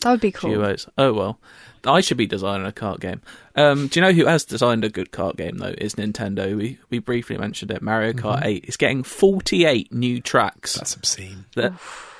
that 0.01 0.11
would 0.11 0.21
be 0.21 0.31
cool. 0.31 0.51
duos. 0.51 0.87
Oh 0.97 1.13
well, 1.13 1.39
I 1.85 2.01
should 2.01 2.17
be 2.17 2.27
designing 2.27 2.67
a 2.67 2.71
kart 2.71 2.99
game. 2.99 3.21
Um, 3.55 3.87
do 3.87 3.99
you 3.99 4.05
know 4.05 4.13
who 4.13 4.25
has 4.25 4.45
designed 4.45 4.83
a 4.83 4.89
good 4.89 5.11
kart 5.11 5.37
game 5.37 5.57
though? 5.57 5.73
Is 5.77 5.95
Nintendo. 5.95 6.55
We 6.55 6.79
we 6.89 6.99
briefly 6.99 7.37
mentioned 7.37 7.71
it. 7.71 7.81
Mario 7.81 8.13
Kart 8.13 8.43
Eight 8.45 8.65
is 8.67 8.77
getting 8.77 9.03
48 9.03 9.91
new 9.93 10.21
tracks. 10.21 10.75
That's 10.75 10.95
obscene. 10.95 11.45
that 11.55 11.73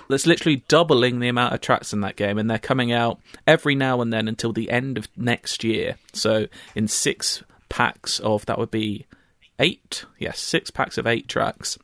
that's 0.10 0.26
literally 0.26 0.64
doubling 0.68 1.20
the 1.20 1.28
amount 1.28 1.54
of 1.54 1.62
tracks 1.62 1.92
in 1.94 2.02
that 2.02 2.16
game, 2.16 2.38
and 2.38 2.50
they're 2.50 2.58
coming 2.58 2.92
out 2.92 3.20
every 3.46 3.76
now 3.76 4.02
and 4.02 4.12
then 4.12 4.28
until 4.28 4.54
the 4.54 4.70
end 4.72 4.98
of 4.98 5.08
next 5.18 5.64
year. 5.64 5.98
So 6.14 6.48
in 6.76 6.88
six 6.88 7.44
packs 7.70 8.20
of 8.20 8.46
that 8.46 8.58
would 8.58 8.72
be 8.72 9.06
eight, 9.60 10.06
yes, 10.18 10.40
six 10.40 10.72
packs 10.72 10.98
of 10.98 11.06
eight 11.08 11.28
tracks. 11.28 11.78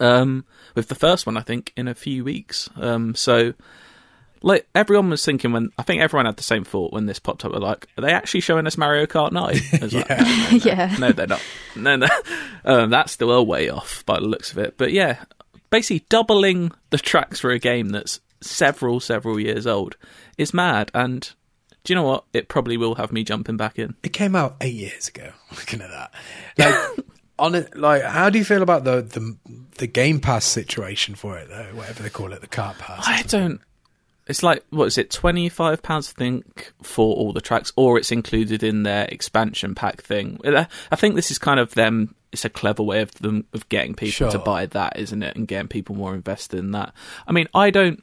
Um, 0.00 0.44
with 0.74 0.88
the 0.88 0.94
first 0.94 1.26
one, 1.26 1.36
I 1.36 1.42
think 1.42 1.72
in 1.76 1.86
a 1.88 1.94
few 1.94 2.24
weeks. 2.24 2.68
Um, 2.76 3.14
so 3.14 3.52
like 4.42 4.66
everyone 4.74 5.10
was 5.10 5.24
thinking 5.24 5.52
when 5.52 5.70
I 5.78 5.82
think 5.82 6.00
everyone 6.02 6.26
had 6.26 6.36
the 6.36 6.42
same 6.42 6.64
thought 6.64 6.92
when 6.92 7.06
this 7.06 7.18
popped 7.18 7.44
up. 7.44 7.52
Like, 7.52 7.86
are 7.96 8.02
they 8.02 8.12
actually 8.12 8.40
showing 8.40 8.66
us 8.66 8.76
Mario 8.76 9.06
Kart 9.06 9.32
Nine? 9.32 9.56
I 9.80 9.84
was 9.84 9.94
like, 9.94 10.08
Yeah. 10.08 10.16
"No, 10.18 10.26
no, 10.26 10.50
no." 10.50 10.56
Yeah. 10.64 10.96
no, 10.98 11.12
they're 11.12 11.26
not. 11.26 11.42
No, 11.76 11.96
no, 11.96 12.06
um, 12.64 12.90
that's 12.90 13.12
still 13.12 13.30
a 13.32 13.42
way 13.42 13.68
off 13.68 14.04
by 14.06 14.18
the 14.20 14.26
looks 14.26 14.52
of 14.52 14.58
it. 14.58 14.76
But 14.76 14.92
yeah, 14.92 15.24
basically 15.70 16.04
doubling 16.08 16.72
the 16.90 16.98
tracks 16.98 17.40
for 17.40 17.50
a 17.50 17.58
game 17.58 17.90
that's 17.90 18.20
several, 18.40 19.00
several 19.00 19.38
years 19.38 19.66
old 19.66 19.96
is 20.38 20.52
mad. 20.52 20.90
And 20.94 21.22
do 21.84 21.92
you 21.92 21.94
know 21.94 22.02
what? 22.02 22.24
It 22.32 22.48
probably 22.48 22.76
will 22.76 22.96
have 22.96 23.12
me 23.12 23.24
jumping 23.24 23.56
back 23.56 23.78
in. 23.78 23.94
It 24.02 24.12
came 24.12 24.34
out 24.36 24.56
eight 24.60 24.74
years 24.74 25.08
ago. 25.08 25.32
Looking 25.50 25.80
at 25.80 25.90
that, 25.90 26.12
like 26.58 27.06
on 27.38 27.54
it, 27.54 27.76
like 27.76 28.02
how 28.02 28.30
do 28.30 28.38
you 28.38 28.44
feel 28.44 28.62
about 28.62 28.84
the 28.84 29.02
the 29.02 29.36
the 29.78 29.86
Game 29.86 30.20
Pass 30.20 30.44
situation 30.44 31.14
for 31.14 31.38
it 31.38 31.48
though? 31.48 31.66
Whatever 31.74 32.02
they 32.02 32.10
call 32.10 32.32
it, 32.32 32.40
the 32.40 32.46
Kart 32.48 32.78
Pass. 32.78 33.04
I 33.06 33.22
don't. 33.22 33.60
It's 34.32 34.42
like 34.42 34.64
what 34.70 34.86
is 34.86 34.96
it? 34.96 35.10
Twenty 35.10 35.50
five 35.50 35.82
pounds, 35.82 36.14
I 36.16 36.18
think, 36.18 36.72
for 36.82 37.14
all 37.14 37.34
the 37.34 37.42
tracks, 37.42 37.70
or 37.76 37.98
it's 37.98 38.10
included 38.10 38.62
in 38.62 38.82
their 38.82 39.04
expansion 39.04 39.74
pack 39.74 40.00
thing. 40.00 40.40
I 40.42 40.96
think 40.96 41.16
this 41.16 41.30
is 41.30 41.36
kind 41.38 41.60
of 41.60 41.74
them. 41.74 42.14
It's 42.32 42.46
a 42.46 42.48
clever 42.48 42.82
way 42.82 43.02
of 43.02 43.12
them 43.16 43.44
of 43.52 43.68
getting 43.68 43.92
people 43.92 44.30
to 44.30 44.38
buy 44.38 44.64
that, 44.64 44.98
isn't 44.98 45.22
it? 45.22 45.36
And 45.36 45.46
getting 45.46 45.68
people 45.68 45.96
more 45.96 46.14
invested 46.14 46.60
in 46.60 46.70
that. 46.70 46.94
I 47.26 47.32
mean, 47.32 47.46
I 47.52 47.68
don't. 47.68 48.02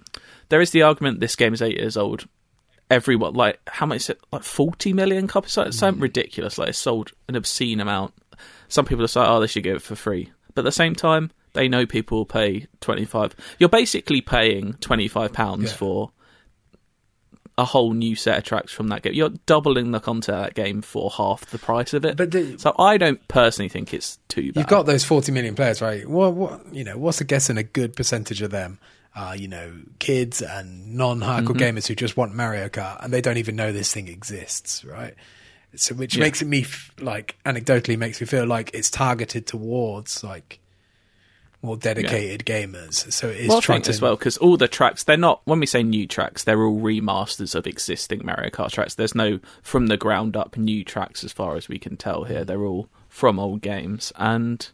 There 0.50 0.62
is 0.62 0.70
the 0.70 0.84
argument 0.84 1.20
this 1.20 1.36
game 1.36 1.52
is 1.52 1.64
eight 1.64 1.80
years 1.80 1.98
old. 1.98 2.28
Everyone 2.92 3.34
like 3.34 3.60
how 3.68 3.88
much 3.88 4.02
is 4.02 4.10
it? 4.12 4.20
Like 4.32 4.44
forty 4.44 4.94
million 4.94 5.26
copies. 5.26 5.58
Like, 5.58 5.70
It's 5.70 5.80
something 5.80 6.00
mm. 6.00 6.04
ridiculous. 6.04 6.60
Like 6.60 6.70
it's 6.70 6.78
sold 6.78 7.12
an 7.28 7.38
obscene 7.38 7.80
amount. 7.80 8.14
Some 8.68 8.86
people 8.86 9.04
are 9.04 9.08
like, 9.08 9.28
oh, 9.28 9.40
they 9.40 9.48
should 9.48 9.64
give 9.64 9.78
it 9.78 9.82
for 9.82 9.96
free. 9.96 10.32
But 10.54 10.62
at 10.62 10.66
the 10.66 10.72
same 10.74 10.94
time, 10.94 11.32
they 11.54 11.68
know 11.68 11.88
people 11.88 12.20
will 12.20 12.26
pay 12.28 12.68
twenty 12.82 13.06
five. 13.06 13.36
You're 13.58 13.68
basically 13.68 14.22
paying 14.22 14.74
twenty 14.74 15.08
five 15.08 15.34
pounds 15.34 15.72
Yeah. 15.72 15.78
for 15.78 16.12
a 17.60 17.66
whole 17.66 17.94
new 17.94 18.16
set 18.16 18.38
of 18.38 18.44
tracks 18.44 18.72
from 18.72 18.88
that 18.88 19.02
game. 19.02 19.14
You're 19.14 19.30
doubling 19.46 19.92
the 19.92 20.00
content 20.00 20.38
of 20.38 20.44
that 20.46 20.54
game 20.56 20.82
for 20.82 21.10
half 21.12 21.46
the 21.48 21.58
price 21.60 21.94
of 21.94 22.06
it. 22.06 22.16
But 22.18 22.32
the- 22.32 22.58
so 22.58 22.74
I 22.80 22.98
don't 22.98 23.26
personally 23.28 23.70
think 23.70 23.94
it's 23.94 24.18
too 24.30 24.54
bad. 24.54 24.62
You've 24.62 24.68
got 24.68 24.86
those 24.86 25.04
40 25.04 25.32
million 25.32 25.56
players, 25.56 25.82
right? 25.82 26.08
What, 26.10 26.34
what, 26.34 26.74
you 26.74 26.84
know, 26.84 26.98
what's 26.98 27.20
a 27.22 27.26
guessing 27.26 27.58
a 27.58 27.64
good 27.64 27.96
percentage 27.96 28.42
of 28.42 28.52
them 28.52 28.80
are, 29.16 29.36
you 29.36 29.48
know, 29.48 29.74
kids 30.00 30.42
and 30.42 30.96
non-hardcore 30.96 31.48
Mm-hmm. 31.56 31.78
gamers 31.78 31.88
who 31.88 31.96
just 31.96 32.16
want 32.16 32.34
Mario 32.34 32.70
Kart 32.70 33.04
and 33.04 33.12
they 33.14 33.22
don't 33.22 33.38
even 33.38 33.56
know 33.56 33.72
this 33.74 33.92
thing 33.94 34.08
exists, 34.08 34.86
right? 34.86 35.16
So, 35.76 35.94
which 35.96 36.16
Yeah. 36.16 36.22
makes 36.24 36.42
it 36.42 36.46
me 36.46 36.62
f- 36.62 36.92
like 37.00 37.36
anecdotally 37.46 37.98
makes 37.98 38.20
me 38.22 38.26
feel 38.28 38.46
like 38.48 38.72
it's 38.74 38.90
targeted 38.90 39.46
towards 39.48 40.24
like 40.24 40.60
more 41.62 41.78
dedicated 41.78 42.46
gamers. 42.46 43.12
So 43.12 43.28
it 43.30 43.38
is 43.38 43.50
Well, 43.50 43.58
I 43.58 43.62
trying 43.62 43.78
think 43.78 43.86
to 43.86 43.90
as 43.92 44.02
well 44.02 44.16
because 44.16 44.38
all 44.38 44.58
the 44.58 44.68
tracks 44.68 45.04
they're 45.04 45.18
not. 45.18 45.42
When 45.46 45.60
we 45.60 45.66
say 45.66 45.84
new 45.84 46.08
tracks, 46.08 46.44
they're 46.44 46.64
all 46.64 46.80
remasters 46.80 47.56
of 47.56 47.68
existing 47.68 48.22
Mario 48.26 48.50
Kart 48.50 48.72
tracks. 48.72 48.96
There's 48.96 49.16
no 49.16 49.40
from 49.62 49.88
the 49.88 49.98
ground 49.98 50.38
up 50.38 50.58
new 50.58 50.84
tracks 50.84 51.24
as 51.24 51.34
far 51.34 51.56
as 51.56 51.68
we 51.68 51.78
can 51.80 51.98
tell 51.98 52.24
here. 52.24 52.46
They're 52.46 52.64
all 52.64 52.90
from 53.08 53.40
old 53.40 53.62
games, 53.62 54.14
and 54.16 54.70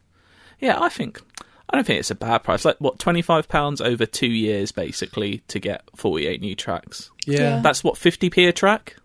yeah, 0.60 0.80
I 0.80 0.90
think 0.90 1.22
I 1.70 1.76
don't 1.76 1.86
think 1.86 2.00
it's 2.00 2.12
a 2.12 2.16
bad 2.16 2.40
price. 2.44 2.66
Like 2.66 2.78
what 2.80 3.00
twenty 3.00 3.22
five 3.24 3.48
pounds 3.48 3.82
over 3.82 4.06
two 4.06 4.28
years 4.28 4.72
basically 4.72 5.40
to 5.48 5.60
get 5.60 5.84
forty 5.96 6.28
eight 6.28 6.42
new 6.42 6.56
tracks. 6.56 7.10
yeah. 7.26 7.40
Yeah. 7.40 7.62
That's 7.62 7.84
what 7.84 7.98
fifty 7.98 8.30
p 8.30 8.46
a 8.46 8.54
track. 8.54 8.98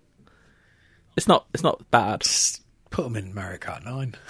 It's 1.17 1.27
not. 1.27 1.47
It's 1.55 1.63
not 1.63 1.91
bad. 1.91 2.21
Just 2.21 2.63
put 2.91 3.05
them 3.05 3.17
in 3.17 3.35
Mario 3.35 3.59
Kart 3.59 3.85
Nine. 3.85 4.15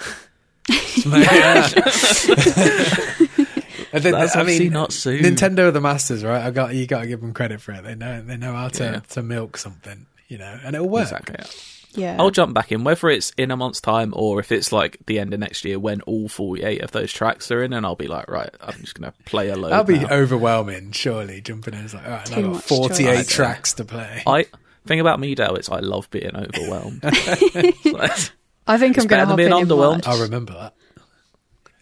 And 3.93 4.03
then, 4.03 4.13
That's 4.13 4.35
I 4.37 4.43
mean, 4.43 4.71
not 4.71 4.93
soon. 4.93 5.21
Nintendo 5.23 5.59
are 5.67 5.71
the 5.71 5.81
masters, 5.81 6.23
right? 6.23 6.41
I 6.45 6.51
got 6.51 6.73
you. 6.73 6.87
Got 6.87 7.01
to 7.01 7.07
give 7.07 7.19
them 7.21 7.33
credit 7.33 7.59
for 7.61 7.73
it. 7.73 7.83
They 7.83 7.95
know 7.95 8.21
they 8.21 8.37
know 8.37 8.53
how 8.53 8.69
to, 8.69 8.83
Yeah. 8.83 8.99
to 9.09 9.21
milk 9.21 9.57
something, 9.57 10.05
you 10.29 10.37
know, 10.37 10.59
and 10.63 10.75
it'll 10.75 10.87
work. 10.89 11.03
Exactly. 11.03 11.35
yeah. 11.39 11.45
Yeah. 11.93 12.15
I'll 12.17 12.31
jump 12.31 12.53
back 12.53 12.71
in, 12.71 12.85
whether 12.85 13.09
it's 13.09 13.31
in 13.31 13.51
a 13.51 13.57
month's 13.57 13.81
time 13.81 14.13
or 14.15 14.39
if 14.39 14.53
it's 14.53 14.71
like 14.71 14.95
the 15.07 15.19
end 15.19 15.33
of 15.33 15.41
next 15.41 15.65
year 15.65 15.77
when 15.77 15.99
all 16.03 16.29
48 16.29 16.81
of 16.81 16.91
those 16.91 17.11
tracks 17.11 17.51
are 17.51 17.61
in, 17.61 17.73
and 17.73 17.85
I'll 17.85 17.97
be 17.97 18.07
like, 18.07 18.31
right, 18.31 18.49
I'm 18.61 18.79
just 18.79 18.97
going 18.97 19.11
to 19.11 19.17
play 19.25 19.49
a 19.49 19.57
load. 19.57 19.71
That'll 19.71 19.83
be 19.83 19.99
now. 19.99 20.07
overwhelming, 20.09 20.93
surely. 20.93 21.41
Jumping 21.41 21.73
in, 21.73 21.83
it's 21.83 21.93
like, 21.93 22.05
all 22.05 22.11
right, 22.11 22.31
I've 22.31 22.43
got 22.53 22.63
48 22.63 23.05
choice. 23.17 23.27
tracks 23.27 23.73
to 23.73 23.83
play. 23.83 24.23
I 24.25 24.45
thing 24.85 25.01
about 25.01 25.19
me, 25.19 25.35
Dale, 25.35 25.57
is 25.57 25.67
I 25.67 25.79
love 25.79 26.09
being 26.11 26.31
overwhelmed. 26.33 27.03
I 28.73 28.77
think 28.77 28.97
I'm 28.97 29.07
going 29.07 29.19
to 29.19 29.25
than 29.25 29.29
hop 29.29 29.37
being 29.37 29.51
in 29.51 29.57
in 29.57 29.67
underwhelmed. 29.67 30.07
I 30.07 30.21
remember 30.21 30.53
that. 30.53 30.73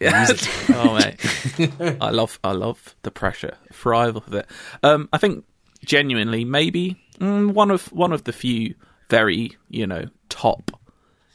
yeah. 0.00 0.26
oh 0.70 0.94
mate, 0.94 1.96
I 2.00 2.10
love 2.10 2.38
I 2.42 2.52
love 2.52 2.94
the 3.02 3.10
pressure. 3.10 3.56
Thrive 3.72 4.16
off 4.16 4.26
of 4.26 4.34
it. 4.34 4.46
Um, 4.82 5.08
I 5.12 5.18
think 5.18 5.44
genuinely, 5.84 6.44
maybe 6.44 6.96
mm, 7.18 7.52
one 7.52 7.70
of 7.70 7.92
one 7.92 8.12
of 8.12 8.24
the 8.24 8.32
few 8.32 8.74
very 9.10 9.56
you 9.68 9.86
know 9.86 10.04
top 10.30 10.70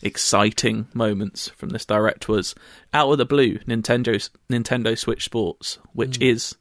exciting 0.02 0.88
moments 0.94 1.50
from 1.50 1.70
this 1.70 1.86
direct 1.86 2.28
was 2.28 2.54
out 2.94 3.12
of 3.12 3.18
the 3.18 3.26
blue 3.26 3.58
Nintendo's 3.60 4.30
Nintendo 4.50 4.98
Switch 4.98 5.26
Sports, 5.26 5.78
which 5.94 6.20
is 6.22 6.56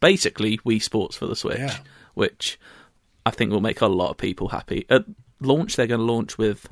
basically 0.00 0.58
Wii 0.58 0.82
Sports 0.82 1.16
for 1.16 1.26
the 1.26 1.36
Switch, 1.36 1.58
Yeah. 1.58 1.76
which 2.14 2.58
I 3.26 3.30
think 3.30 3.50
will 3.52 3.60
make 3.60 3.80
a 3.80 3.86
lot 3.86 4.10
of 4.10 4.16
people 4.16 4.48
happy. 4.48 4.86
At 4.88 5.04
launch, 5.40 5.76
they're 5.76 5.86
going 5.86 6.00
to 6.00 6.04
launch 6.12 6.38
with 6.38 6.68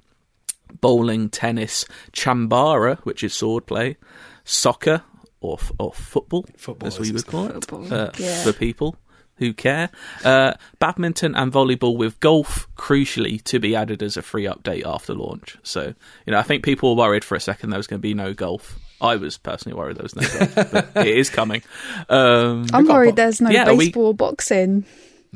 bowling, 0.81 1.29
tennis, 1.31 1.85
chambara, 2.13 2.99
which 3.01 3.23
is 3.25 3.33
swordplay, 3.33 3.97
soccer 4.45 5.03
or 5.41 5.59
or 5.79 5.93
football, 5.93 6.45
Football 6.57 6.89
as 6.89 6.99
we 6.99 7.13
would 7.13 7.27
call 7.27 7.47
it 7.49 7.73
uh, 7.73 8.11
yeah. 8.19 8.43
for 8.43 8.53
people 8.53 8.97
who 9.39 9.53
care. 9.53 9.91
Uh, 10.25 10.55
badminton 10.79 11.35
and 11.35 11.53
volleyball 11.53 11.97
with 11.97 12.19
golf, 12.21 12.67
crucially, 12.75 13.43
to 13.45 13.59
be 13.59 13.77
added 13.77 14.03
as 14.03 14.17
a 14.17 14.23
free 14.23 14.45
update 14.45 14.87
after 14.87 15.13
launch. 15.13 15.59
So, 15.63 15.93
you 16.25 16.31
know, 16.31 16.39
I 16.39 16.43
think 16.43 16.65
people 16.65 16.97
were 16.97 17.03
worried 17.03 17.23
for 17.23 17.35
a 17.35 17.41
second 17.41 17.69
there 17.69 17.79
was 17.79 17.87
going 17.87 17.99
to 18.01 18.03
be 18.03 18.15
no 18.15 18.33
golf. 18.33 18.79
I 18.99 19.17
was 19.17 19.37
personally 19.37 19.77
worried 19.77 19.99
there 19.99 20.05
was 20.05 20.17
no 20.17 20.23
golf, 20.27 20.73
but 20.73 21.07
it 21.07 21.19
is 21.19 21.29
coming. 21.29 21.63
Um, 22.09 22.67
I'm 22.73 22.87
worried 22.87 23.11
bo- 23.17 23.23
there's 23.23 23.41
no 23.43 23.51
Yeah, 23.51 23.73
we- 23.73 23.87
baseball 23.87 24.15
boxing. 24.15 24.87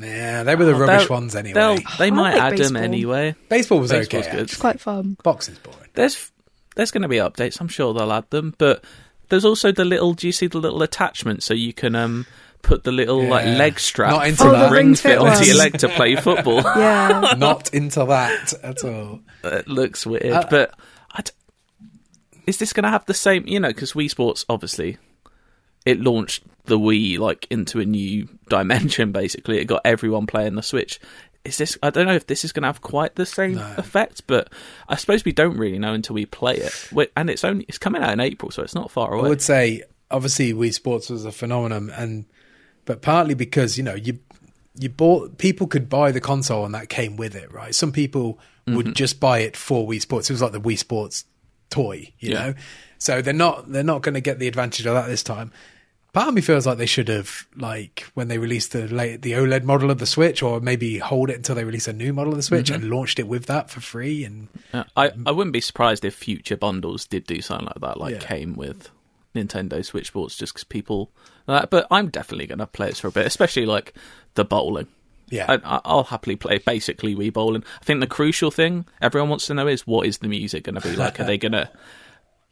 Yeah, 0.02 0.42
they 0.42 0.56
were 0.56 0.64
the 0.64 0.74
rubbish 0.74 1.08
ones 1.08 1.34
anyway. 1.36 1.54
They'll, 1.54 1.78
they 1.98 2.10
might 2.10 2.36
like 2.36 2.52
add 2.54 2.58
them 2.58 2.76
anyway. 2.76 3.34
Baseball 3.48 3.80
was 3.80 3.90
Baseball's 3.90 4.26
okay. 4.26 4.36
good. 4.36 4.42
It's 4.44 4.56
quite 4.56 4.80
fun. 4.80 5.16
Boxing's 5.22 5.58
boring. 5.58 5.88
there's 5.94 6.30
there's 6.76 6.90
going 6.90 7.02
to 7.02 7.08
be 7.08 7.16
updates. 7.16 7.60
I'm 7.60 7.68
sure 7.68 7.92
they'll 7.92 8.12
add 8.12 8.30
them, 8.30 8.54
but 8.58 8.84
there's 9.28 9.44
also 9.44 9.72
the 9.72 9.84
little. 9.84 10.14
Do 10.14 10.26
you 10.26 10.32
see 10.32 10.46
the 10.46 10.58
little 10.58 10.82
attachment 10.82 11.42
so 11.42 11.54
you 11.54 11.72
can 11.72 11.94
um 11.94 12.26
put 12.62 12.84
the 12.84 12.92
little 12.92 13.22
like 13.24 13.46
leg 13.46 13.80
strap 13.80 14.10
Not 14.10 14.26
into 14.26 14.42
from 14.42 14.52
that. 14.52 14.66
Oh, 14.66 14.68
the 14.68 14.74
Ring 14.74 14.86
Ring 14.88 14.94
Fit 14.94 15.02
Fit 15.12 15.18
onto 15.18 15.44
your 15.44 15.56
leg 15.56 15.78
to 15.78 15.88
play 15.88 16.16
football? 16.16 16.60
Yeah. 16.76 17.34
Not 17.38 17.72
into 17.74 18.04
that 18.04 18.52
at 18.62 18.84
all. 18.84 19.20
it 19.44 19.66
looks 19.66 20.04
weird, 20.06 20.26
Uh, 20.32 20.46
but 20.50 20.74
I 21.12 21.22
d- 21.22 21.30
is 22.46 22.58
this 22.58 22.72
going 22.72 22.84
to 22.84 22.90
have 22.90 23.06
the 23.06 23.14
same? 23.14 23.46
You 23.46 23.60
know, 23.60 23.68
because 23.68 23.92
Wii 23.94 24.10
Sports 24.10 24.44
obviously 24.48 24.98
it 25.86 26.00
launched 26.00 26.44
the 26.64 26.78
Wii 26.78 27.18
like 27.18 27.46
into 27.50 27.80
a 27.80 27.84
new 27.84 28.28
dimension. 28.48 29.12
Basically, 29.22 29.58
it 29.58 29.64
got 29.64 29.82
everyone 29.84 30.26
playing 30.26 30.54
the 30.54 30.62
Switch. 30.62 31.00
Is 31.44 31.56
this? 31.56 31.78
I 31.82 31.88
don't 31.90 32.06
know 32.06 32.14
if 32.14 32.26
this 32.26 32.44
is 32.44 32.52
going 32.52 32.62
to 32.64 32.68
have 32.68 32.82
quite 32.82 33.14
the 33.14 33.24
same 33.24 33.54
No. 33.54 33.74
effect, 33.78 34.26
but 34.26 34.52
I 34.88 34.96
suppose 34.96 35.24
we 35.24 35.32
don't 35.32 35.56
really 35.56 35.78
know 35.78 35.94
until 35.94 36.14
we 36.14 36.26
play 36.26 36.56
it. 36.56 36.88
Wait, 36.92 37.10
And 37.16 37.30
it's 37.30 37.44
only 37.44 37.64
it's 37.66 37.78
coming 37.78 38.02
out 38.02 38.12
in 38.12 38.20
April, 38.20 38.50
so 38.50 38.62
it's 38.62 38.74
not 38.74 38.90
far 38.90 39.14
away. 39.14 39.24
I 39.26 39.28
would 39.30 39.40
say, 39.42 39.82
obviously, 40.10 40.52
Wii 40.52 40.74
Sports 40.74 41.08
was 41.08 41.24
a 41.24 41.32
phenomenon, 41.32 41.88
and 41.96 42.26
but 42.84 43.00
partly 43.00 43.32
because 43.34 43.78
you 43.78 43.84
know 43.84 43.94
you 43.94 44.18
you 44.78 44.90
bought 44.90 45.38
people 45.38 45.66
could 45.66 45.88
buy 45.88 46.12
the 46.12 46.20
console 46.20 46.64
and 46.66 46.74
that 46.74 46.88
came 46.90 47.16
with 47.16 47.34
it, 47.34 47.50
right? 47.52 47.74
Some 47.74 47.90
people 47.92 48.38
Mm-hmm. 48.66 48.76
would 48.76 48.94
just 48.94 49.18
buy 49.18 49.38
it 49.38 49.56
for 49.56 49.88
Wii 49.88 50.00
Sports. 50.02 50.28
It 50.28 50.34
was 50.34 50.42
like 50.42 50.52
the 50.52 50.60
Wii 50.60 50.76
Sports 50.78 51.24
toy, 51.70 52.12
you 52.18 52.32
Yeah. 52.32 52.34
know. 52.48 52.54
So 53.00 53.20
they're 53.22 53.34
not 53.34 53.72
they're 53.72 53.82
not 53.82 54.02
going 54.02 54.14
to 54.14 54.20
get 54.20 54.38
the 54.38 54.46
advantage 54.46 54.86
of 54.86 54.94
that 54.94 55.08
this 55.08 55.22
time. 55.24 55.50
Part 56.12 56.26
of 56.28 56.34
me 56.34 56.40
feels 56.40 56.66
like 56.66 56.76
they 56.76 56.86
should 56.86 57.06
have, 57.06 57.46
like, 57.56 58.00
when 58.14 58.26
they 58.26 58.38
released 58.38 58.72
the 58.72 58.88
late, 58.88 59.22
the 59.22 59.30
OLED 59.32 59.62
model 59.62 59.92
of 59.92 59.98
the 59.98 60.06
Switch, 60.06 60.42
or 60.42 60.58
maybe 60.60 60.98
hold 60.98 61.30
it 61.30 61.36
until 61.36 61.54
they 61.54 61.62
release 61.62 61.86
a 61.86 61.92
new 61.92 62.12
model 62.12 62.32
of 62.32 62.36
the 62.36 62.42
Switch 62.42 62.66
Mm-hmm. 62.66 62.82
and 62.82 62.90
launched 62.90 63.20
it 63.20 63.28
with 63.28 63.46
that 63.46 63.70
for 63.70 63.80
free. 63.80 64.24
And 64.24 64.48
I, 64.96 65.12
I 65.24 65.30
wouldn't 65.30 65.52
be 65.52 65.60
surprised 65.60 66.04
if 66.04 66.14
future 66.16 66.56
bundles 66.56 67.06
did 67.06 67.26
do 67.28 67.40
something 67.40 67.66
like 67.66 67.80
that, 67.80 68.00
like 68.00 68.14
Yeah. 68.14 68.18
came 68.18 68.54
with 68.56 68.90
Nintendo 69.36 69.84
Switch 69.84 70.08
Sports, 70.08 70.34
just 70.36 70.52
because 70.52 70.64
people. 70.64 71.12
Uh, 71.46 71.66
but 71.66 71.86
I'm 71.92 72.08
definitely 72.08 72.48
going 72.48 72.58
to 72.58 72.66
play 72.66 72.88
this 72.88 72.98
for 72.98 73.06
a 73.06 73.12
bit, 73.12 73.24
especially 73.26 73.64
like 73.66 73.94
the 74.34 74.44
bowling. 74.44 74.88
yeah, 75.28 75.46
I, 75.48 75.76
I- 75.76 75.80
I'll 75.84 76.02
happily 76.02 76.34
play 76.34 76.58
basically 76.58 77.14
Wii 77.14 77.32
bowling. 77.32 77.62
I 77.80 77.84
think 77.84 78.00
the 78.00 78.08
crucial 78.08 78.50
thing 78.50 78.84
everyone 79.00 79.30
wants 79.30 79.46
to 79.46 79.54
know 79.54 79.68
is 79.68 79.86
what 79.86 80.08
is 80.08 80.18
the 80.18 80.26
music 80.28 80.64
going 80.64 80.74
to 80.74 80.80
be 80.80 80.96
like? 80.96 81.20
Are 81.20 81.24
they 81.24 81.38
going 81.38 81.52
to 81.52 81.70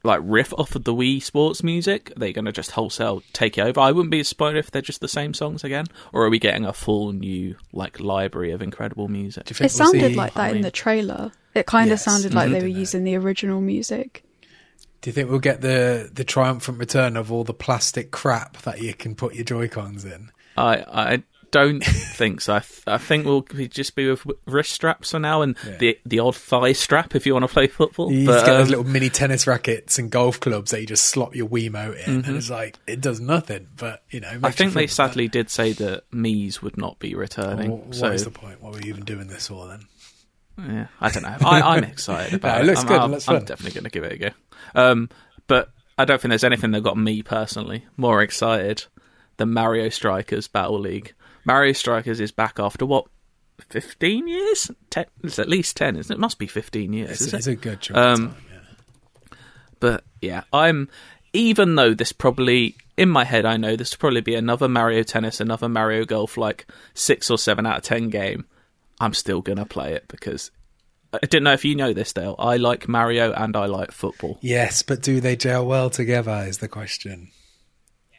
like 0.05 0.21
riff 0.23 0.53
off 0.55 0.75
of 0.77 0.85
the 0.85 0.95
Wii 0.95 1.23
Sports 1.23 1.63
music? 1.63 2.13
Are 2.17 2.19
they 2.21 2.33
going 2.33 2.45
to 2.45 2.53
just 2.53 2.71
wholesale 2.73 3.23
take 3.33 3.59
it 3.59 3.63
over? 3.63 3.81
I 3.81 3.93
wouldn't 3.93 4.11
be 4.11 4.23
surprised 4.23 4.57
if 4.57 4.71
they're 4.71 4.83
just 4.83 5.01
the 5.01 5.09
same 5.09 5.35
songs 5.35 5.65
again, 5.65 5.87
or 6.13 6.25
are 6.25 6.31
we 6.31 6.39
getting 6.39 6.65
a 6.65 6.73
full 6.73 7.13
new 7.13 7.57
like 7.73 8.01
library 8.01 8.53
of 8.53 8.63
incredible 8.63 9.09
music? 9.09 9.45
Do 9.47 9.51
you 9.53 9.55
think 9.57 9.71
It 9.71 9.75
we'll 9.79 9.87
sounded 9.93 10.13
see- 10.13 10.17
like 10.17 10.37
I 10.37 10.49
that 10.49 10.57
in 10.57 10.63
the 10.63 10.71
trailer. 10.71 11.33
It 11.55 11.67
kind 11.67 11.87
of 11.87 11.99
Yes. 11.99 12.05
sounded 12.05 12.35
like 12.35 12.51
they 12.51 12.59
Mhm. 12.59 12.63
were 12.63 12.69
using 12.69 13.05
the 13.05 13.17
original 13.17 13.61
music. 13.61 14.23
Do 15.01 15.11
you 15.11 15.13
think 15.15 15.31
we'll 15.31 15.39
get 15.41 15.61
the 15.61 16.11
the 16.13 16.25
triumphant 16.25 16.79
return 16.79 17.17
of 17.17 17.31
all 17.33 17.45
the 17.45 17.55
plastic 17.55 18.11
crap 18.11 18.63
that 18.63 18.81
you 18.83 18.95
can 18.95 19.15
put 19.15 19.35
your 19.35 19.45
Joy 19.45 19.69
Cons 19.69 20.05
in? 20.05 20.31
I 20.57 20.77
I 20.93 21.23
don't 21.51 21.81
think 21.85 22.41
so. 22.41 22.55
I, 22.55 22.61
th- 22.61 22.83
I 22.87 22.99
think 22.99 23.25
we'll 23.27 23.43
just 23.43 23.95
be 23.95 24.09
with 24.11 24.27
wrist 24.47 24.73
straps 24.73 25.11
for 25.13 25.19
now 25.19 25.43
and 25.43 25.57
Yeah. 25.67 25.77
the 25.79 25.99
the 26.07 26.19
odd 26.21 26.37
thigh 26.37 26.73
strap 26.73 27.15
if 27.15 27.27
you 27.27 27.33
want 27.35 27.45
to 27.47 27.53
play 27.53 27.67
football. 27.67 28.13
You 28.13 28.27
But, 28.27 28.45
get 28.47 28.53
those 28.53 28.67
um, 28.67 28.69
little 28.71 28.85
mini 28.85 29.09
tennis 29.11 29.47
rackets 29.47 29.99
and 29.99 30.11
golf 30.11 30.41
clubs 30.41 30.71
that 30.73 30.81
you 30.81 30.87
just 30.87 31.05
slot 31.05 31.35
your 31.37 31.49
Wiimote 31.49 32.07
in, 32.07 32.25
and 32.25 32.37
it's 32.37 32.51
like 32.51 32.79
it 32.87 33.01
does 33.01 33.21
nothing. 33.21 33.69
But 33.77 34.03
you 34.11 34.21
know, 34.21 34.41
I 34.43 34.51
think 34.51 34.73
they 34.75 34.87
sadly 34.87 35.29
did 35.29 35.51
say 35.51 35.73
that 35.75 36.05
Mii's 36.13 36.61
would 36.63 36.77
not 36.77 36.99
be 36.99 37.15
returning. 37.15 37.71
What, 37.71 37.87
what 37.87 37.95
so 37.95 38.07
is 38.11 38.25
the 38.25 38.31
point? 38.31 38.63
What 38.63 38.73
were 38.75 38.81
you 38.81 38.89
even 38.91 39.05
doing 39.05 39.27
this 39.29 39.49
for 39.49 39.69
then? 39.69 39.81
yeah, 40.59 40.87
I 41.01 41.11
don't 41.11 41.23
know. 41.23 41.37
I, 41.47 41.77
I'm 41.77 41.85
excited 41.85 42.35
about 42.35 42.57
No, 42.57 42.61
it 42.61 42.63
it. 42.65 42.67
looks 42.67 42.81
I'm, 42.81 42.87
good, 42.89 43.01
I'm, 43.01 43.11
looks 43.13 43.29
I'm 43.29 43.45
definitely 43.45 43.73
going 43.81 43.85
to 43.85 43.91
give 43.91 44.05
it 44.05 44.13
a 44.13 44.17
go. 44.19 44.31
Um, 44.75 45.09
but 45.47 45.71
I 45.97 46.05
don't 46.05 46.21
think 46.21 46.31
there's 46.31 46.45
anything 46.45 46.73
that 46.73 46.83
got 46.83 46.97
me 46.99 47.23
personally 47.23 47.87
more 47.97 48.23
excited 48.23 48.85
than 49.37 49.53
Mario 49.53 49.89
Strikers 49.89 50.49
Battle 50.49 50.81
League. 50.81 51.15
Mario 51.49 51.73
Strikers 51.73 52.21
is 52.21 52.31
back 52.31 52.61
after 52.61 52.87
what? 52.87 53.07
15 53.71 54.29
years? 54.29 54.71
Ten, 54.91 55.07
it's 55.25 55.39
at 55.41 55.49
least 55.49 55.77
10, 55.77 55.97
isn't 55.97 56.13
it? 56.13 56.17
It 56.17 56.21
must 56.21 56.39
be 56.39 56.47
15 56.47 56.93
years. 56.93 57.21
It's, 57.21 57.33
is 57.33 57.47
it? 57.49 57.53
a 57.53 57.57
good 57.57 57.81
chunk 57.81 57.97
Um, 57.99 58.29
time. 58.29 58.37
Yeah. 58.53 59.39
But 59.81 60.05
yeah, 60.21 60.43
I'm 60.53 60.89
even 61.33 61.75
though 61.75 61.95
this 61.95 62.13
probably 62.13 62.77
in 62.97 63.09
my 63.09 63.25
head 63.25 63.45
I 63.45 63.57
know 63.57 63.77
this 63.77 63.93
will 63.93 63.99
probably 63.99 64.21
be 64.21 64.35
another 64.35 64.69
Mario 64.69 65.03
Tennis, 65.03 65.41
another 65.41 65.69
Mario 65.69 66.05
Golf 66.05 66.37
like 66.37 66.67
six 66.95 67.31
or 67.31 67.39
seven 67.39 67.67
out 67.67 67.79
of 67.79 67.83
ten 67.83 68.09
game. 68.11 68.45
I'm 69.01 69.15
still 69.15 69.41
gonna 69.41 69.67
play 69.67 69.95
it 69.95 70.07
because 70.09 70.51
I 71.13 71.19
didn't 71.23 71.45
know 71.45 71.53
if 71.53 71.65
you 71.65 71.75
know 71.75 71.93
this, 71.93 72.13
Dale. 72.13 72.35
I 72.39 72.57
like 72.59 72.87
Mario 72.89 73.33
and 73.33 73.57
I 73.57 73.67
like 73.67 73.93
football. 73.93 74.39
Yes, 74.43 74.83
but 74.83 75.01
do 75.03 75.21
they 75.21 75.37
gel 75.37 75.67
well 75.67 75.91
together? 75.91 76.45
Is 76.47 76.59
the 76.59 76.69
question. 76.69 77.31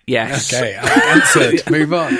Yes. 0.07 0.51
Okay, 0.53 0.73
answered. 0.75 1.69
Move 1.71 1.93
on. 1.93 2.17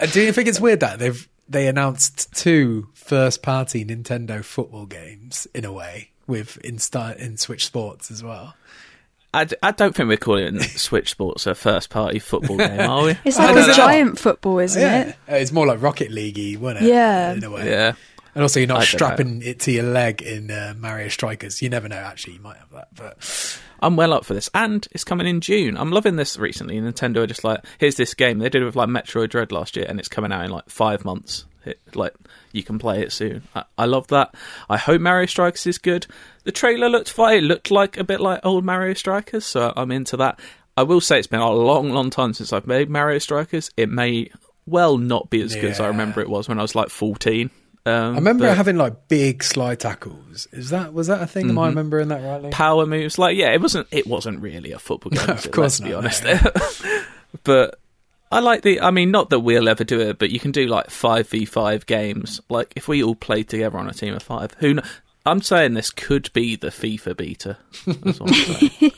Uh, 0.00 0.06
do 0.06 0.22
you 0.22 0.32
think 0.32 0.48
it's 0.48 0.60
weird 0.60 0.80
that 0.80 0.98
they've 0.98 1.28
they 1.48 1.66
announced 1.66 2.32
two 2.34 2.88
first 2.94 3.42
party 3.42 3.84
Nintendo 3.84 4.42
football 4.42 4.86
games 4.86 5.46
in 5.54 5.64
a 5.64 5.72
way 5.72 6.10
with 6.26 6.56
in 6.58 6.78
Star, 6.78 7.12
in 7.12 7.36
Switch 7.36 7.66
Sports 7.66 8.10
as 8.10 8.22
well? 8.22 8.54
I, 9.32 9.44
d- 9.44 9.56
I 9.62 9.72
don't 9.72 9.94
think 9.94 10.08
we're 10.08 10.16
calling 10.16 10.60
Switch 10.62 11.10
Sports 11.10 11.46
a 11.46 11.54
first 11.56 11.90
party 11.90 12.20
football 12.20 12.56
game, 12.56 12.80
are 12.88 13.04
we? 13.04 13.18
It's 13.24 13.36
like 13.36 13.56
a 13.56 13.66
know. 13.66 13.72
giant 13.72 14.18
football, 14.18 14.60
isn't 14.60 14.80
yeah, 14.80 15.00
it? 15.02 15.16
Uh, 15.28 15.34
it's 15.34 15.50
more 15.50 15.66
like 15.66 15.82
Rocket 15.82 16.12
League, 16.12 16.58
wasn't 16.58 16.84
it? 16.84 16.88
Yeah. 16.88 17.32
in 17.32 17.42
a 17.42 17.50
way. 17.50 17.68
Yeah. 17.68 17.94
And 18.34 18.42
also, 18.42 18.60
you're 18.60 18.66
not 18.66 18.82
strapping 18.82 19.42
it 19.42 19.60
to 19.60 19.72
your 19.72 19.84
leg 19.84 20.22
in 20.22 20.50
uh, 20.50 20.74
Mario 20.76 21.08
Strikers. 21.08 21.62
You 21.62 21.68
never 21.68 21.88
know. 21.88 21.96
Actually, 21.96 22.34
you 22.34 22.40
might 22.40 22.56
have 22.56 22.70
that, 22.70 22.88
but 22.94 23.60
I'm 23.80 23.96
well 23.96 24.12
up 24.12 24.24
for 24.24 24.34
this, 24.34 24.50
and 24.54 24.86
it's 24.92 25.04
coming 25.04 25.26
in 25.26 25.40
June. 25.40 25.76
I'm 25.76 25.90
loving 25.90 26.16
this 26.16 26.38
recently. 26.38 26.80
Nintendo 26.80 27.18
are 27.18 27.26
just 27.26 27.44
like, 27.44 27.64
here's 27.78 27.96
this 27.96 28.14
game 28.14 28.38
they 28.38 28.48
did 28.48 28.62
it 28.62 28.64
with 28.64 28.76
like 28.76 28.88
Metroid 28.88 29.30
Dread 29.30 29.52
last 29.52 29.76
year, 29.76 29.86
and 29.88 29.98
it's 29.98 30.08
coming 30.08 30.32
out 30.32 30.44
in 30.44 30.50
like 30.50 30.68
five 30.68 31.04
months. 31.04 31.46
It, 31.64 31.78
like 31.94 32.14
you 32.52 32.62
can 32.62 32.78
play 32.78 33.02
it 33.02 33.12
soon. 33.12 33.42
I, 33.54 33.64
I 33.78 33.84
love 33.86 34.08
that. 34.08 34.34
I 34.68 34.76
hope 34.76 35.00
Mario 35.00 35.26
Strikers 35.26 35.66
is 35.66 35.78
good. 35.78 36.06
The 36.44 36.52
trailer 36.52 36.88
looked 36.88 37.10
fine. 37.10 37.38
It 37.38 37.44
looked 37.44 37.70
like 37.70 37.96
a 37.96 38.04
bit 38.04 38.20
like 38.20 38.40
old 38.44 38.64
Mario 38.64 38.94
Strikers, 38.94 39.46
so 39.46 39.72
I'm 39.76 39.92
into 39.92 40.16
that. 40.18 40.40
I 40.76 40.82
will 40.82 41.00
say 41.00 41.18
it's 41.18 41.28
been 41.28 41.40
a 41.40 41.50
long, 41.50 41.90
long 41.90 42.10
time 42.10 42.34
since 42.34 42.52
I've 42.52 42.66
made 42.66 42.90
Mario 42.90 43.18
Strikers. 43.18 43.70
It 43.76 43.88
may 43.88 44.30
well 44.66 44.98
not 44.98 45.30
be 45.30 45.40
as 45.42 45.54
good 45.54 45.70
as 45.70 45.80
I 45.80 45.88
remember 45.88 46.20
it 46.20 46.28
was 46.28 46.48
when 46.48 46.58
I 46.58 46.62
was 46.62 46.74
like 46.74 46.88
14. 46.88 47.50
Um, 47.86 48.12
I 48.12 48.14
remember 48.16 48.46
but 48.46 48.56
having 48.56 48.76
like 48.76 49.08
big 49.08 49.42
slide 49.44 49.80
tackles. 49.80 50.48
Is 50.52 50.70
that 50.70 50.94
was 50.94 51.08
that 51.08 51.20
a 51.20 51.26
thing? 51.26 51.50
Am 51.50 51.58
I 51.58 51.68
remembering 51.68 52.08
that 52.08 52.22
rightly? 52.22 52.50
power 52.50 52.86
moves. 52.86 53.18
Like, 53.18 53.36
yeah, 53.36 53.52
it 53.52 53.60
wasn't. 53.60 53.88
It 53.90 54.06
wasn't 54.06 54.40
really 54.40 54.72
a 54.72 54.78
football 54.78 55.10
game. 55.16 55.26
No, 55.26 55.34
was 55.34 55.44
of 55.44 55.48
it? 55.50 55.52
course 55.52 55.80
Let's 55.80 55.80
be 55.80 55.90
not, 55.90 55.98
honest. 55.98 57.04
but 57.44 57.78
I 58.32 58.40
like 58.40 58.62
the. 58.62 58.80
I 58.80 58.90
mean, 58.90 59.10
not 59.10 59.30
that 59.30 59.40
we'll 59.40 59.68
ever 59.68 59.84
do 59.84 60.00
it, 60.00 60.18
but 60.18 60.30
you 60.30 60.40
can 60.40 60.50
do 60.50 60.66
like 60.66 60.88
five 60.88 61.28
v 61.28 61.44
five 61.44 61.84
games. 61.84 62.40
Like 62.48 62.72
if 62.74 62.88
we 62.88 63.02
all 63.02 63.14
played 63.14 63.48
together 63.50 63.76
on 63.78 63.88
a 63.88 63.92
team 63.92 64.14
of 64.14 64.22
five, 64.22 64.52
who? 64.58 64.74
kn- 64.74 64.86
I'm 65.26 65.40
saying 65.40 65.72
this 65.72 65.90
could 65.90 66.30
be 66.34 66.56
the 66.56 66.68
FIFA 66.68 67.16
beta. 67.16 67.56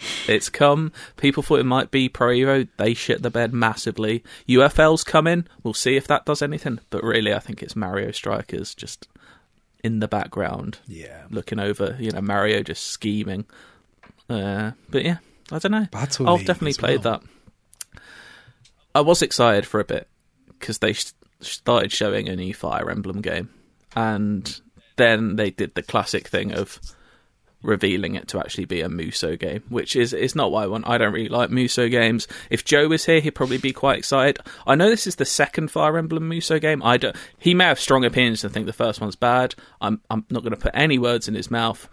That's 0.00 0.02
what 0.02 0.20
I'm 0.20 0.26
saying. 0.26 0.36
it's 0.36 0.48
come. 0.48 0.92
People 1.16 1.42
thought 1.42 1.60
it 1.60 1.64
might 1.66 1.90
be 1.90 2.08
Pro 2.08 2.28
Evo. 2.28 2.68
They 2.76 2.94
shit 2.94 3.22
the 3.22 3.30
bed 3.30 3.52
massively. 3.52 4.24
UFL's 4.48 5.04
coming. 5.04 5.46
We'll 5.62 5.74
see 5.74 5.96
if 5.96 6.06
that 6.08 6.24
does 6.24 6.42
anything. 6.42 6.80
But 6.90 7.02
really, 7.04 7.32
I 7.34 7.38
think 7.38 7.62
it's 7.62 7.76
Mario 7.76 8.10
Strikers 8.10 8.74
just 8.74 9.08
in 9.82 10.00
the 10.00 10.08
background 10.08 10.78
yeah, 10.86 11.22
looking 11.30 11.58
over, 11.58 11.96
you 11.98 12.10
know, 12.10 12.20
Mario 12.20 12.62
just 12.62 12.88
scheming. 12.88 13.46
Uh, 14.28 14.72
but 14.90 15.04
yeah, 15.04 15.18
I 15.50 15.58
don't 15.58 15.72
know. 15.72 15.86
Battle 15.90 16.28
I've 16.28 16.38
League 16.38 16.46
definitely 16.46 16.74
played 16.74 17.04
well. 17.04 17.22
that. 17.92 18.00
I 18.94 19.00
was 19.00 19.22
excited 19.22 19.66
for 19.66 19.80
a 19.80 19.84
bit 19.84 20.08
because 20.48 20.78
they 20.78 20.92
sh- 20.92 21.12
started 21.40 21.92
showing 21.92 22.28
a 22.28 22.36
new 22.36 22.52
Fire 22.52 22.90
Emblem 22.90 23.20
game, 23.20 23.48
and 23.96 24.60
then 24.96 25.36
they 25.36 25.50
did 25.50 25.74
the 25.74 25.82
classic 25.82 26.28
thing 26.28 26.52
of 26.52 26.78
revealing 27.62 28.14
it 28.14 28.28
to 28.28 28.38
actually 28.38 28.64
be 28.64 28.80
a 28.80 28.88
Musou 28.88 29.38
game, 29.38 29.62
which 29.68 29.96
is 29.96 30.12
is 30.12 30.34
not 30.34 30.50
what 30.50 30.64
I 30.64 30.66
want. 30.66 30.88
I 30.88 30.98
don't 30.98 31.12
really 31.12 31.28
like 31.28 31.50
Musou 31.50 31.90
games. 31.90 32.26
If 32.48 32.64
Joe 32.64 32.88
was 32.88 33.04
here, 33.04 33.20
he'd 33.20 33.32
probably 33.32 33.58
be 33.58 33.72
quite 33.72 33.98
excited. 33.98 34.38
I 34.66 34.74
know 34.74 34.88
this 34.88 35.06
is 35.06 35.16
the 35.16 35.24
second 35.24 35.70
Fire 35.70 35.98
Emblem 35.98 36.28
Musou 36.28 36.60
game. 36.60 36.82
I 36.82 36.96
don't. 36.96 37.16
He 37.38 37.54
may 37.54 37.64
have 37.64 37.80
strong 37.80 38.04
opinions 38.04 38.44
and 38.44 38.52
think 38.52 38.66
the 38.66 38.72
first 38.72 39.00
one's 39.00 39.16
bad. 39.16 39.54
I'm 39.80 40.00
I'm 40.10 40.24
not 40.30 40.42
going 40.42 40.54
to 40.54 40.60
put 40.60 40.72
any 40.74 40.98
words 40.98 41.28
in 41.28 41.34
his 41.34 41.50
mouth. 41.50 41.88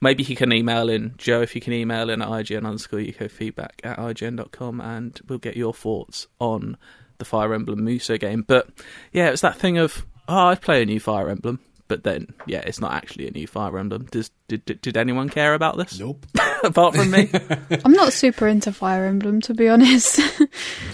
Maybe 0.00 0.22
he 0.22 0.36
can 0.36 0.52
email 0.52 0.88
in 0.88 1.14
Joe 1.18 1.42
if 1.42 1.54
you 1.56 1.60
can 1.60 1.72
email 1.72 2.08
in 2.08 2.22
at 2.22 2.28
IGN 2.28 2.64
underscore 2.64 3.00
UK 3.00 3.28
feedback 3.28 3.80
at 3.82 3.98
IGN.com 3.98 4.80
and 4.80 5.20
we'll 5.28 5.40
get 5.40 5.56
your 5.56 5.74
thoughts 5.74 6.28
on 6.38 6.76
the 7.18 7.24
Fire 7.24 7.52
Emblem 7.52 7.80
Musou 7.80 8.18
game. 8.18 8.44
But 8.46 8.68
yeah, 9.12 9.30
it's 9.30 9.42
that 9.42 9.58
thing 9.58 9.76
of 9.78 10.06
oh, 10.28 10.48
I'd 10.48 10.60
play 10.60 10.82
a 10.82 10.86
new 10.86 11.00
Fire 11.00 11.28
Emblem, 11.28 11.58
but 11.88 12.04
then 12.04 12.32
yeah, 12.46 12.60
it's 12.60 12.80
not 12.80 12.92
actually 12.92 13.26
a 13.26 13.30
new 13.30 13.46
Fire 13.46 13.76
Emblem. 13.78 14.06
Does 14.10 14.30
did 14.46 14.64
did, 14.66 14.80
did 14.82 14.96
anyone 14.96 15.28
care 15.28 15.54
about 15.54 15.76
this 15.76 15.98
nope. 15.98 16.24
apart 16.64 16.94
from 16.94 17.10
me? 17.10 17.30
I'm 17.84 17.92
not 17.92 18.12
super 18.12 18.46
into 18.46 18.72
Fire 18.72 19.06
Emblem, 19.06 19.40
to 19.42 19.54
be 19.54 19.68
honest. 19.68 20.20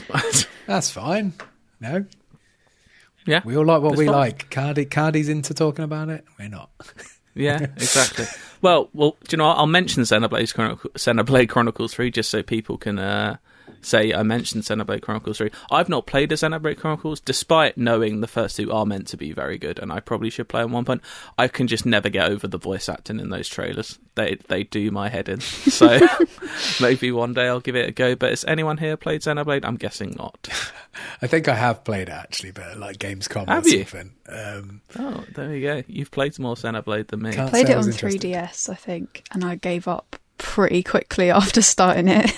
That's 0.67 0.91
fine. 0.91 1.35
No, 1.81 2.05
yeah, 3.27 3.43
we 3.45 3.57
all 3.57 3.67
like 3.67 3.83
what 3.83 3.97
we 3.97 4.07
fine. 4.07 4.15
like. 4.15 4.51
Cardi, 4.51 4.87
Cardi's 4.87 5.29
into 5.29 5.53
talking 5.53 5.85
about 5.85 6.09
it. 6.09 6.25
We're 6.39 6.49
not. 6.49 6.71
yeah, 7.35 7.59
exactly. 7.61 8.27
well, 8.63 8.89
well, 8.95 9.17
do 9.25 9.35
you 9.35 9.39
know? 9.39 9.49
what? 9.49 9.59
I'll 9.59 9.67
mention 9.67 10.05
Xenoblade, 10.05 10.55
Chronicle, 10.55 10.91
Xenoblade 10.91 11.49
Chronicles 11.49 11.93
Three 11.93 12.11
just 12.11 12.31
so 12.31 12.43
people 12.43 12.79
can 12.79 12.99
uh, 12.99 13.37
say 13.83 14.12
I 14.14 14.23
mentioned 14.23 14.64
Xenoblade 14.64 15.02
Chronicles 15.02 15.38
Three. 15.38 15.50
I've 15.71 15.88
not 15.88 16.06
played 16.06 16.33
a 16.33 16.37
Xenoblade 16.37 16.78
Chronicles, 16.78 17.21
despite 17.21 17.76
knowing 17.76 18.21
the 18.21 18.26
first 18.26 18.56
two 18.56 18.73
are 18.73 18.86
meant 18.86 19.06
to 19.08 19.17
be 19.17 19.32
very 19.32 19.58
good, 19.58 19.78
and 19.78 19.93
I 19.93 20.00
probably 20.00 20.30
should 20.30 20.49
play 20.49 20.62
them 20.62 20.73
one 20.73 20.84
point. 20.84 21.02
I 21.39 21.49
can 21.49 21.67
just 21.67 21.84
never 21.86 22.08
get 22.08 22.30
over 22.30 22.47
the 22.49 22.58
voice 22.58 22.89
acting 22.89 23.21
in 23.21 23.30
those 23.30 23.49
trailers. 23.49 23.99
They 24.15 24.36
they 24.49 24.62
do 24.65 24.91
my 24.91 25.08
head 25.08 25.28
in. 25.28 25.41
So 25.75 25.99
maybe 26.80 27.10
one 27.10 27.34
day 27.34 27.49
I'll 27.49 27.60
give 27.60 27.75
it 27.76 27.89
a 27.89 27.93
go. 27.93 28.15
But 28.15 28.30
has 28.30 28.45
anyone 28.45 28.78
here 28.78 28.97
played 28.97 29.23
Xenoblade? 29.23 29.65
I'm 29.65 29.76
guessing 29.76 30.15
not. 30.17 30.49
I 31.21 31.26
think 31.26 31.49
I 31.49 31.54
have 31.54 31.82
played 31.84 32.08
it 32.08 32.12
actually, 32.12 32.52
but 32.52 32.78
like 32.78 32.99
Gamescom 32.99 33.49
Have 33.49 33.67
or 33.67 33.69
you? 33.69 33.84
something. 33.84 34.12
Um, 34.28 34.80
Oh, 34.99 35.25
there 35.34 35.54
you 35.54 35.60
go. 35.67 35.82
You've 35.89 36.10
played 36.12 36.39
more 36.39 36.54
Xenoblade 36.54 37.08
than 37.08 37.23
me. 37.23 37.32
Can't- 37.32 37.50
Played 37.50 37.71
it 37.71 37.76
on 37.76 37.84
3DS, 37.84 38.69
I 38.69 38.75
think, 38.75 39.26
and 39.32 39.45
I 39.45 39.56
gave 39.56 39.89
up 39.89 40.17
pretty 40.39 40.82
quickly 40.82 41.30
after 41.32 41.60
starting 41.62 42.06
it. 42.08 42.32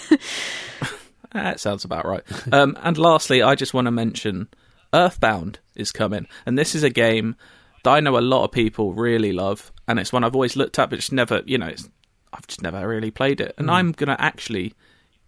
That 1.32 1.60
sounds 1.60 1.84
about 1.84 2.06
right. 2.06 2.22
Um, 2.52 2.78
and 2.82 2.96
lastly, 2.96 3.42
I 3.42 3.54
just 3.54 3.74
want 3.74 3.86
to 3.86 3.90
mention 3.90 4.48
Earthbound 4.94 5.58
is 5.74 5.92
coming, 5.92 6.26
and 6.44 6.58
this 6.58 6.74
is 6.74 6.82
a 6.82 6.90
game 6.90 7.36
that 7.84 7.90
I 7.90 8.00
know 8.00 8.18
a 8.18 8.20
lot 8.20 8.44
of 8.44 8.52
people 8.52 8.92
really 8.94 9.32
love, 9.32 9.72
and 9.88 9.98
it's 9.98 10.12
one 10.12 10.24
I've 10.24 10.34
always 10.34 10.56
looked 10.56 10.78
at, 10.78 10.90
but 10.90 10.96
just 10.96 11.12
never, 11.12 11.42
you 11.44 11.58
know, 11.58 11.66
it's, 11.66 11.88
I've 12.32 12.46
just 12.46 12.62
never 12.62 12.86
really 12.86 13.10
played 13.10 13.40
it, 13.40 13.54
and 13.58 13.66
hmm. 13.68 13.74
I'm 13.74 13.92
gonna 13.92 14.16
actually 14.18 14.74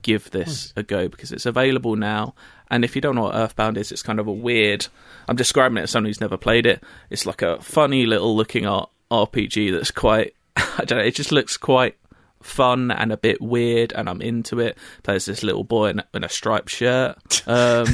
give 0.03 0.31
this 0.31 0.73
hmm. 0.73 0.81
a 0.81 0.83
go 0.83 1.09
because 1.09 1.33
it's 1.33 1.47
available 1.47 1.97
now. 1.97 2.35
And 2.71 2.85
if 2.85 2.95
you 2.95 3.01
don't 3.01 3.15
know 3.15 3.23
what 3.23 3.35
Earthbound 3.35 3.79
is, 3.79 3.93
it's 3.93 4.03
kind 4.03 4.21
of 4.21 4.27
a 4.27 4.33
weird. 4.33 4.87
I'm 5.29 5.37
describing 5.37 5.79
it 5.79 5.83
as 5.83 5.91
someone 5.91 6.09
who's 6.09 6.21
never 6.21 6.37
played 6.37 6.67
it. 6.67 6.83
It's 7.11 7.27
like 7.27 7.43
a 7.43 7.61
funny 7.63 8.07
little 8.07 8.37
looking 8.37 8.65
RPG 9.11 9.73
that's 9.73 9.91
quite. 9.91 10.35
I 10.57 10.85
don't 10.85 10.99
know. 10.99 11.05
It 11.05 11.15
just 11.15 11.33
looks 11.33 11.57
quite 11.57 11.97
fun 12.42 12.90
and 12.90 13.12
a 13.12 13.16
bit 13.16 13.40
weird, 13.40 13.92
and 13.92 14.09
I'm 14.09 14.22
into 14.22 14.61
it. 14.61 14.79
There's 15.05 15.24
this 15.24 15.42
little 15.42 15.64
boy 15.64 15.90
in, 15.90 16.03
in 16.14 16.24
a 16.24 16.29
striped 16.29 16.70
shirt. 16.70 17.16
Um, 17.48 17.87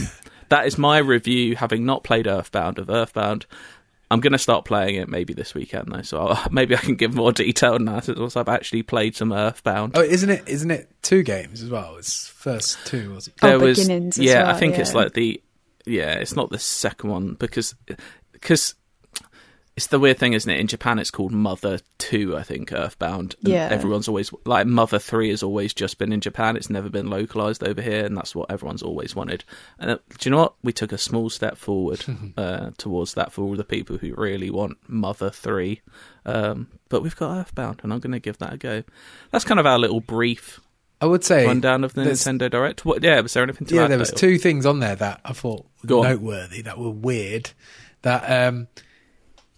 that 0.49 0.67
is 0.67 0.77
my 0.77 0.99
review, 0.99 1.55
having 1.55 1.87
not 1.87 2.03
played 2.03 2.27
Earthbound 2.27 2.79
of 2.79 2.91
Earthbound. 2.91 3.47
I'm 4.11 4.21
going 4.21 4.33
to 4.33 4.39
start 4.39 4.65
playing 4.65 4.97
it 4.97 5.09
maybe 5.09 5.33
this 5.33 5.55
weekend 5.55 5.93
though, 5.93 6.03
so 6.03 6.27
I'll, 6.27 6.49
maybe 6.51 6.77
I 6.77 6.79
can 6.79 6.97
give 6.97 7.15
more 7.15 7.33
detailed 7.33 7.81
analysis 7.81 8.19
once 8.19 8.37
I've 8.37 8.49
actually 8.49 8.83
played 8.83 9.17
some 9.17 9.33
Earthbound. 9.33 9.97
oh, 9.97 10.03
isn't 10.03 10.31
it? 10.31 10.47
Isn't 10.47 10.71
it 10.71 10.89
two 11.03 11.23
games 11.23 11.63
as 11.63 11.71
well? 11.71 11.97
It's 11.97 12.29
first 12.29 12.79
two, 12.87 13.15
was 13.15 13.29
it? 13.29 13.35
Oh, 13.43 13.49
there 13.49 13.59
was 13.59 13.79
Beginnings 13.79 14.19
as 14.19 14.25
yeah, 14.25 14.45
well, 14.45 14.55
I 14.55 14.59
think 14.59 14.79
it's 14.79 14.95
like 14.95 15.15
the 15.15 15.43
yeah, 15.87 16.13
it's 16.13 16.37
not 16.37 16.51
the 16.51 16.59
second 16.59 17.11
one 17.11 17.35
because 17.35 17.75
because 18.33 18.75
it's 19.77 19.89
the 19.89 19.99
weird 19.99 20.19
thing, 20.19 20.35
isn't 20.35 20.51
it? 20.51 20.61
In 20.61 20.67
Japan, 20.69 20.99
it's 21.01 21.11
called 21.11 21.33
Mother 21.33 21.81
Two, 21.99 22.37
I 22.37 22.43
think, 22.45 22.73
Earthbound. 22.73 23.35
And 23.43 23.53
Yeah. 23.53 23.69
everyone's 23.71 24.07
always 24.07 24.31
like 24.45 24.67
Mother 24.67 24.99
Three 24.99 25.31
has 25.31 25.43
always 25.43 25.75
just 25.75 25.99
been 25.99 26.13
in 26.13 26.21
Japan. 26.21 26.57
It's 26.57 26.71
never 26.71 26.89
been 26.89 27.09
localized 27.11 27.65
over 27.65 27.83
here, 27.83 28.05
and 28.05 28.17
that's 28.17 28.35
what 28.35 28.51
everyone's 28.51 28.83
always 28.83 29.17
wanted. 29.17 29.45
And 29.79 29.91
uh, 29.91 29.99
do 30.19 30.29
you 30.29 30.31
know 30.31 30.43
what? 30.43 30.55
We 30.63 30.73
took 30.73 30.93
a 30.93 30.99
small 30.99 31.29
step 31.29 31.57
forward 31.57 32.05
uh, 32.37 32.71
towards 32.79 33.15
that 33.15 33.33
for 33.33 33.43
all 33.43 33.57
the 33.57 33.65
people 33.65 33.99
who 33.99 34.15
really 34.17 34.51
want 34.51 34.79
Mother 34.87 35.31
Three. 35.31 35.81
Um, 36.25 36.69
but 36.89 37.03
we've 37.03 37.17
got 37.17 37.37
Earthbound, 37.37 37.81
and 37.83 37.93
I'm 37.93 37.99
going 37.99 38.13
to 38.13 38.21
give 38.21 38.39
that 38.39 38.53
a 38.53 38.57
go. 38.57 38.85
That's 39.33 39.45
kind 39.45 39.59
of 39.59 39.67
our 39.67 39.79
little 39.79 40.01
brief 40.01 40.61
I 41.01 41.07
would 41.07 41.25
say 41.25 41.45
rundown 41.45 41.83
of 41.83 41.95
the 41.95 42.03
Nintendo 42.03 42.49
Direct. 42.49 42.85
What? 42.85 43.03
Yeah, 43.03 43.21
was 43.21 43.33
there 43.35 43.43
anything 43.43 43.67
to 43.67 43.75
yeah, 43.75 43.89
there 43.89 43.99
was 43.99 44.13
two 44.13 44.39
things 44.39 44.65
on 44.65 44.79
there 44.79 44.95
that 44.95 45.21
I 45.25 45.33
thought 45.33 45.67
were 45.83 45.89
Go 45.89 45.99
on. 46.05 46.11
noteworthy 46.11 46.63
that 46.63 46.79
were 46.79 46.91
weird. 46.91 47.51
That 48.03 48.47
um, 48.49 48.69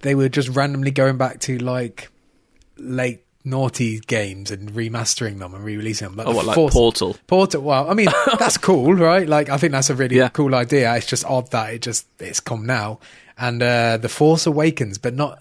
they 0.07 0.14
were 0.14 0.29
just 0.29 0.49
randomly 0.51 0.90
going 0.90 1.16
back 1.19 1.40
to 1.40 1.59
like 1.59 2.11
late 2.79 3.23
naughty 3.45 4.01
games 4.01 4.51
and 4.51 4.73
remastering 4.73 5.38
them 5.38 5.55
and 5.55 5.64
re-releasing 5.64 6.09
them. 6.09 6.16
Like 6.16 6.27
Oh, 6.27 6.33
what, 6.35 6.47
like 6.47 6.55
Portal? 6.57 7.16
Portal. 7.27 7.62
Well, 7.62 7.88
I 7.90 7.95
mean 7.95 8.09
that's 8.38 8.59
cool, 8.59 8.95
right? 8.95 9.29
Like 9.29 9.49
I 9.49 9.57
think 9.57 9.73
that's 9.73 9.90
a 9.90 9.95
really 9.95 10.16
Yeah. 10.16 10.29
cool 10.31 10.55
idea. 10.55 10.95
It's 10.97 11.07
just 11.07 11.25
odd 11.25 11.51
that 11.53 11.73
it 11.75 11.83
just 11.83 12.07
it's 12.19 12.40
come 12.40 12.66
now. 12.66 12.99
And 13.38 13.62
uh, 13.62 13.99
the 13.99 14.09
Force 14.09 14.47
Awakens, 14.47 14.99
but 14.99 15.14
not 15.14 15.40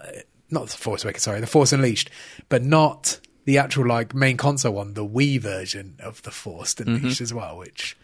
not 0.50 0.66
the 0.68 0.76
Force 0.76 1.02
Awakens. 1.04 1.22
Sorry, 1.24 1.40
the 1.40 1.46
Force 1.46 1.72
Unleashed, 1.72 2.10
but 2.48 2.62
not 2.62 3.18
the 3.44 3.58
actual 3.58 3.86
like 3.86 4.14
main 4.14 4.36
console 4.36 4.74
one, 4.74 4.94
the 4.94 5.06
Wii 5.06 5.40
version 5.40 5.96
of 6.00 6.22
the 6.22 6.30
Force 6.30 6.74
Mm-hmm. 6.74 6.94
Unleashed 6.96 7.20
as 7.20 7.32
well, 7.34 7.56
which 7.58 7.96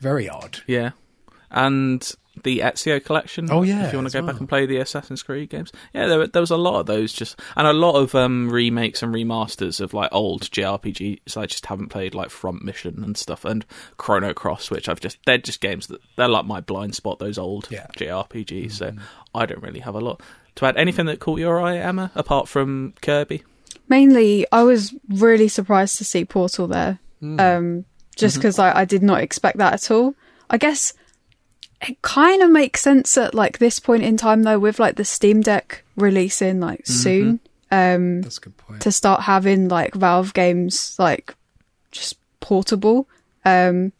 very 0.00 0.28
odd. 0.28 0.60
Yeah, 0.66 0.90
and 1.50 2.08
the 2.42 2.60
Ezio 2.60 3.04
collection. 3.04 3.48
Oh, 3.50 3.62
yeah, 3.62 3.86
if 3.86 3.92
you 3.92 3.98
want 3.98 4.10
to 4.10 4.20
go 4.20 4.26
back 4.26 4.38
and 4.40 4.48
play 4.48 4.66
the 4.66 4.78
Assassin's 4.78 5.22
Creed 5.22 5.50
games. 5.50 5.72
Yeah, 5.94 6.06
there, 6.06 6.26
there 6.26 6.42
was 6.42 6.50
a 6.50 6.56
lot 6.56 6.80
of 6.80 6.86
those, 6.86 7.12
just 7.12 7.38
and 7.56 7.66
a 7.66 7.72
lot 7.72 7.96
of 7.96 8.14
um, 8.14 8.50
remakes 8.50 9.02
and 9.02 9.14
remasters 9.14 9.80
of 9.80 9.94
like 9.94 10.10
old 10.12 10.42
JRPGs. 10.50 11.36
I 11.36 11.46
just 11.46 11.66
haven't 11.66 11.88
played 11.88 12.14
like 12.14 12.30
Front 12.30 12.62
Mission 12.64 13.02
and 13.04 13.16
stuff, 13.16 13.44
and 13.44 13.64
Chrono 13.96 14.32
Cross, 14.34 14.70
which 14.70 14.88
I've 14.88 15.00
just 15.00 15.18
they're 15.26 15.38
just 15.38 15.60
games 15.60 15.86
that 15.88 16.00
they're 16.16 16.28
like 16.28 16.44
my 16.46 16.60
blind 16.60 16.94
spot. 16.94 17.18
Those 17.18 17.38
old 17.38 17.68
Yeah. 17.70 17.86
JRPGs. 17.96 18.72
So 18.72 18.92
I 19.34 19.46
don't 19.46 19.62
really 19.62 19.80
have 19.80 19.94
a 19.94 20.00
lot 20.00 20.20
to 20.56 20.66
add. 20.66 20.76
Anything 20.76 21.06
that 21.06 21.20
caught 21.20 21.38
your 21.38 21.60
eye, 21.60 21.76
Emma, 21.78 22.10
apart 22.14 22.48
from 22.48 22.94
Kirby? 23.02 23.42
Mainly, 23.88 24.46
I 24.52 24.62
was 24.64 24.94
really 25.08 25.48
surprised 25.48 25.96
to 25.98 26.04
see 26.04 26.24
Portal 26.24 26.66
there, 26.66 26.98
Hmm. 27.20 27.40
um, 27.40 27.84
just 28.16 28.34
Mm-hmm. 28.34 28.40
because 28.40 28.58
I, 28.58 28.80
I 28.80 28.84
did 28.84 29.02
not 29.02 29.20
expect 29.22 29.58
that 29.58 29.72
at 29.72 29.90
all. 29.90 30.14
I 30.50 30.56
guess 30.58 30.92
it 31.82 32.00
kind 32.02 32.42
of 32.42 32.50
makes 32.50 32.80
sense 32.80 33.16
at 33.16 33.34
like 33.34 33.58
this 33.58 33.78
point 33.78 34.02
in 34.02 34.16
time 34.16 34.42
though, 34.42 34.58
with 34.58 34.78
like 34.78 34.96
the 34.96 35.04
Steam 35.04 35.40
Deck 35.40 35.84
releasing 35.96 36.60
like 36.60 36.86
soon. 36.86 37.40
Um, 37.70 38.22
That's 38.22 38.38
a 38.38 38.42
good 38.42 38.56
point. 38.56 38.80
to 38.82 38.90
start 38.92 39.22
having 39.22 39.68
like 39.68 39.94
Valve 39.94 40.32
games 40.34 40.96
like 40.98 41.34
just 41.90 42.16
portable. 42.40 43.08
Um, 43.44 43.92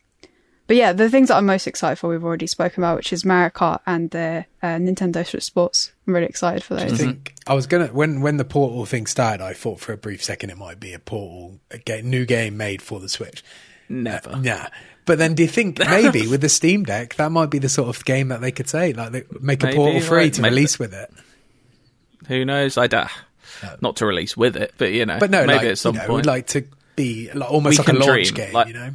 but 0.67 0.77
yeah, 0.77 0.93
the 0.93 1.09
things 1.09 1.29
that 1.29 1.37
I'm 1.37 1.47
most 1.47 1.67
excited 1.67 1.97
for, 1.97 2.09
we've 2.11 2.25
already 2.25 2.47
spoken 2.47 2.83
about, 2.83 2.97
which 2.97 3.13
is 3.13 3.25
Mario 3.25 3.49
Kart 3.51 3.81
and 3.87 4.11
the 4.11 4.45
uh, 4.63 4.67
Nintendo 4.77 5.27
Switch 5.27 5.45
Sports. 5.45 5.93
I'm 6.07 6.15
really 6.15 6.27
excited 6.27 6.63
for 6.63 6.75
I 6.77 6.85
those. 6.85 6.99
think 6.99 7.35
I 7.47 7.55
was 7.55 7.67
gonna 7.67 7.87
when 7.87 8.21
when 8.21 8.37
the 8.39 8.45
Portal 8.45 8.85
thing 8.87 9.07
started. 9.07 9.43
I 9.43 9.55
thought 9.55 9.81
for 9.81 9.93
a 9.93 9.97
brief 9.97 10.23
second 10.23 10.51
it 10.51 10.59
might 10.59 10.79
be 10.81 10.93
a 10.93 10.99
Portal 10.99 11.59
a 11.71 11.79
ga- 11.79 12.03
new 12.03 12.27
game 12.27 12.57
made 12.57 12.83
for 12.83 13.01
the 13.01 13.09
Switch. 13.09 13.43
Never. 13.89 14.37
Nah, 14.37 14.67
but 15.09 15.19
then 15.19 15.35
do 15.35 15.43
you 15.43 15.49
think 15.49 15.79
maybe 15.91 16.29
with 16.29 16.41
the 16.41 16.49
Steam 16.49 16.85
Deck 16.85 17.17
that 17.17 17.33
might 17.33 17.51
be 17.51 17.59
the 17.59 17.69
sort 17.69 17.89
of 17.89 18.05
game 18.05 18.29
that 18.29 18.41
they 18.41 18.53
could 18.53 18.69
say 18.69 18.93
like 18.93 19.11
they 19.11 19.25
make 19.41 19.65
a 19.65 19.73
Portal 19.73 20.01
free 20.01 20.17
right. 20.19 20.33
to 20.35 20.43
Maybe- 20.43 20.55
release 20.55 20.79
with 20.79 20.95
it? 20.95 21.11
Who 22.29 22.45
knows? 22.45 22.79
I 22.79 22.87
don't. 22.87 23.11
Not 23.81 23.97
to 23.97 24.07
release 24.07 24.37
with 24.37 24.57
it, 24.57 24.75
but 24.79 24.93
you 24.93 25.05
know, 25.07 25.19
But 25.19 25.31
no, 25.31 25.45
maybe 25.47 25.57
like, 25.59 25.67
at 25.67 25.79
some 25.79 25.95
you 25.97 26.01
know, 26.03 26.07
point. 26.07 26.27
like 26.27 26.47
to 26.49 26.65
be 26.95 27.31
like, 27.33 27.51
almost 27.51 27.79
We 27.79 27.85
like 27.85 27.89
a 27.89 27.99
launch 28.07 28.29
dream, 28.29 28.35
game. 28.35 28.53
like- 28.53 28.69
you 28.69 28.75
know, 28.75 28.91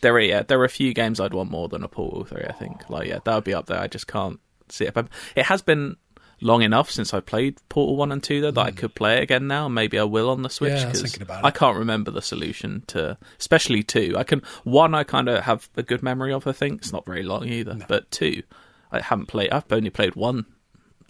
there 0.00 0.14
are 0.14 0.20
yeah, 0.20 0.42
there 0.44 0.60
are 0.60 0.64
a 0.64 0.68
few 0.70 0.94
games 0.94 1.18
I'd 1.20 1.34
want 1.34 1.50
more 1.50 1.68
than 1.68 1.82
a 1.82 1.88
Portal 1.88 2.24
Three. 2.24 2.44
I 2.48 2.52
think, 2.52 2.88
like 2.88 3.08
yeah, 3.08 3.18
that 3.24 3.34
would 3.34 3.44
be 3.44 3.52
up 3.54 3.66
there. 3.66 3.80
I 3.80 3.88
just 3.88 4.06
can't 4.06 4.38
see 4.68 4.84
it. 4.84 4.94
But 4.94 5.08
it 5.34 5.44
has 5.46 5.60
been 5.62 5.96
long 6.40 6.62
enough 6.62 6.90
since 6.90 7.12
I 7.12 7.20
played 7.20 7.58
Portal 7.68 7.96
One 7.96 8.12
and 8.12 8.22
Two 8.22 8.40
though 8.40 8.50
that 8.52 8.60
I 8.66 8.70
could 8.70 8.94
play 8.94 9.18
it 9.18 9.22
again 9.24 9.46
now. 9.46 9.68
Maybe 9.68 9.98
I 9.98 10.04
will 10.04 10.30
on 10.30 10.42
the 10.42 10.50
Switch 10.50 10.72
Hmm. 10.82 10.90
Yeah, 11.20 11.38
I 11.42 11.46
I 11.48 11.50
can't 11.50 11.76
remember 11.78 12.10
the 12.10 12.22
solution 12.22 12.82
to, 12.88 13.16
especially 13.38 13.82
two. 13.82 14.14
I 14.16 14.24
can 14.24 14.42
one 14.64 14.94
I 14.94 15.04
kind 15.04 15.28
of 15.28 15.44
have 15.44 15.68
a 15.76 15.82
good 15.82 16.02
memory 16.02 16.32
of. 16.32 16.46
I 16.46 16.52
think 16.52 16.80
it's 16.82 16.92
not 16.92 17.04
very 17.06 17.22
long 17.22 17.46
either, 17.46 17.76
but 17.88 18.10
two 18.10 18.42
I 18.92 19.00
haven't 19.00 19.26
played. 19.26 19.50
I've 19.50 19.70
only 19.72 19.90
played 19.90 20.14
one 20.14 20.46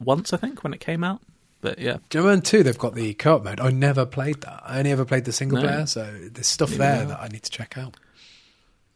once 0.00 0.32
I 0.32 0.36
think 0.36 0.62
when 0.64 0.72
it 0.72 0.80
came 0.80 1.04
out. 1.04 1.20
But 1.60 1.78
yeah, 1.80 1.96
remember 2.14 2.44
two 2.44 2.62
they've 2.62 2.78
got 2.78 2.94
the 2.94 3.14
co-op 3.14 3.42
mode? 3.44 3.58
I 3.60 3.70
never 3.70 4.06
played 4.06 4.42
that. 4.42 4.62
I 4.64 4.78
only 4.78 4.92
ever 4.92 5.04
played 5.04 5.24
the 5.24 5.32
single 5.32 5.58
No. 5.60 5.66
player, 5.66 5.86
so 5.86 6.04
there's 6.32 6.46
stuff 6.46 6.70
there 6.70 7.04
that 7.04 7.20
I 7.20 7.26
need 7.28 7.42
to 7.42 7.50
check 7.50 7.76
out. 7.76 7.96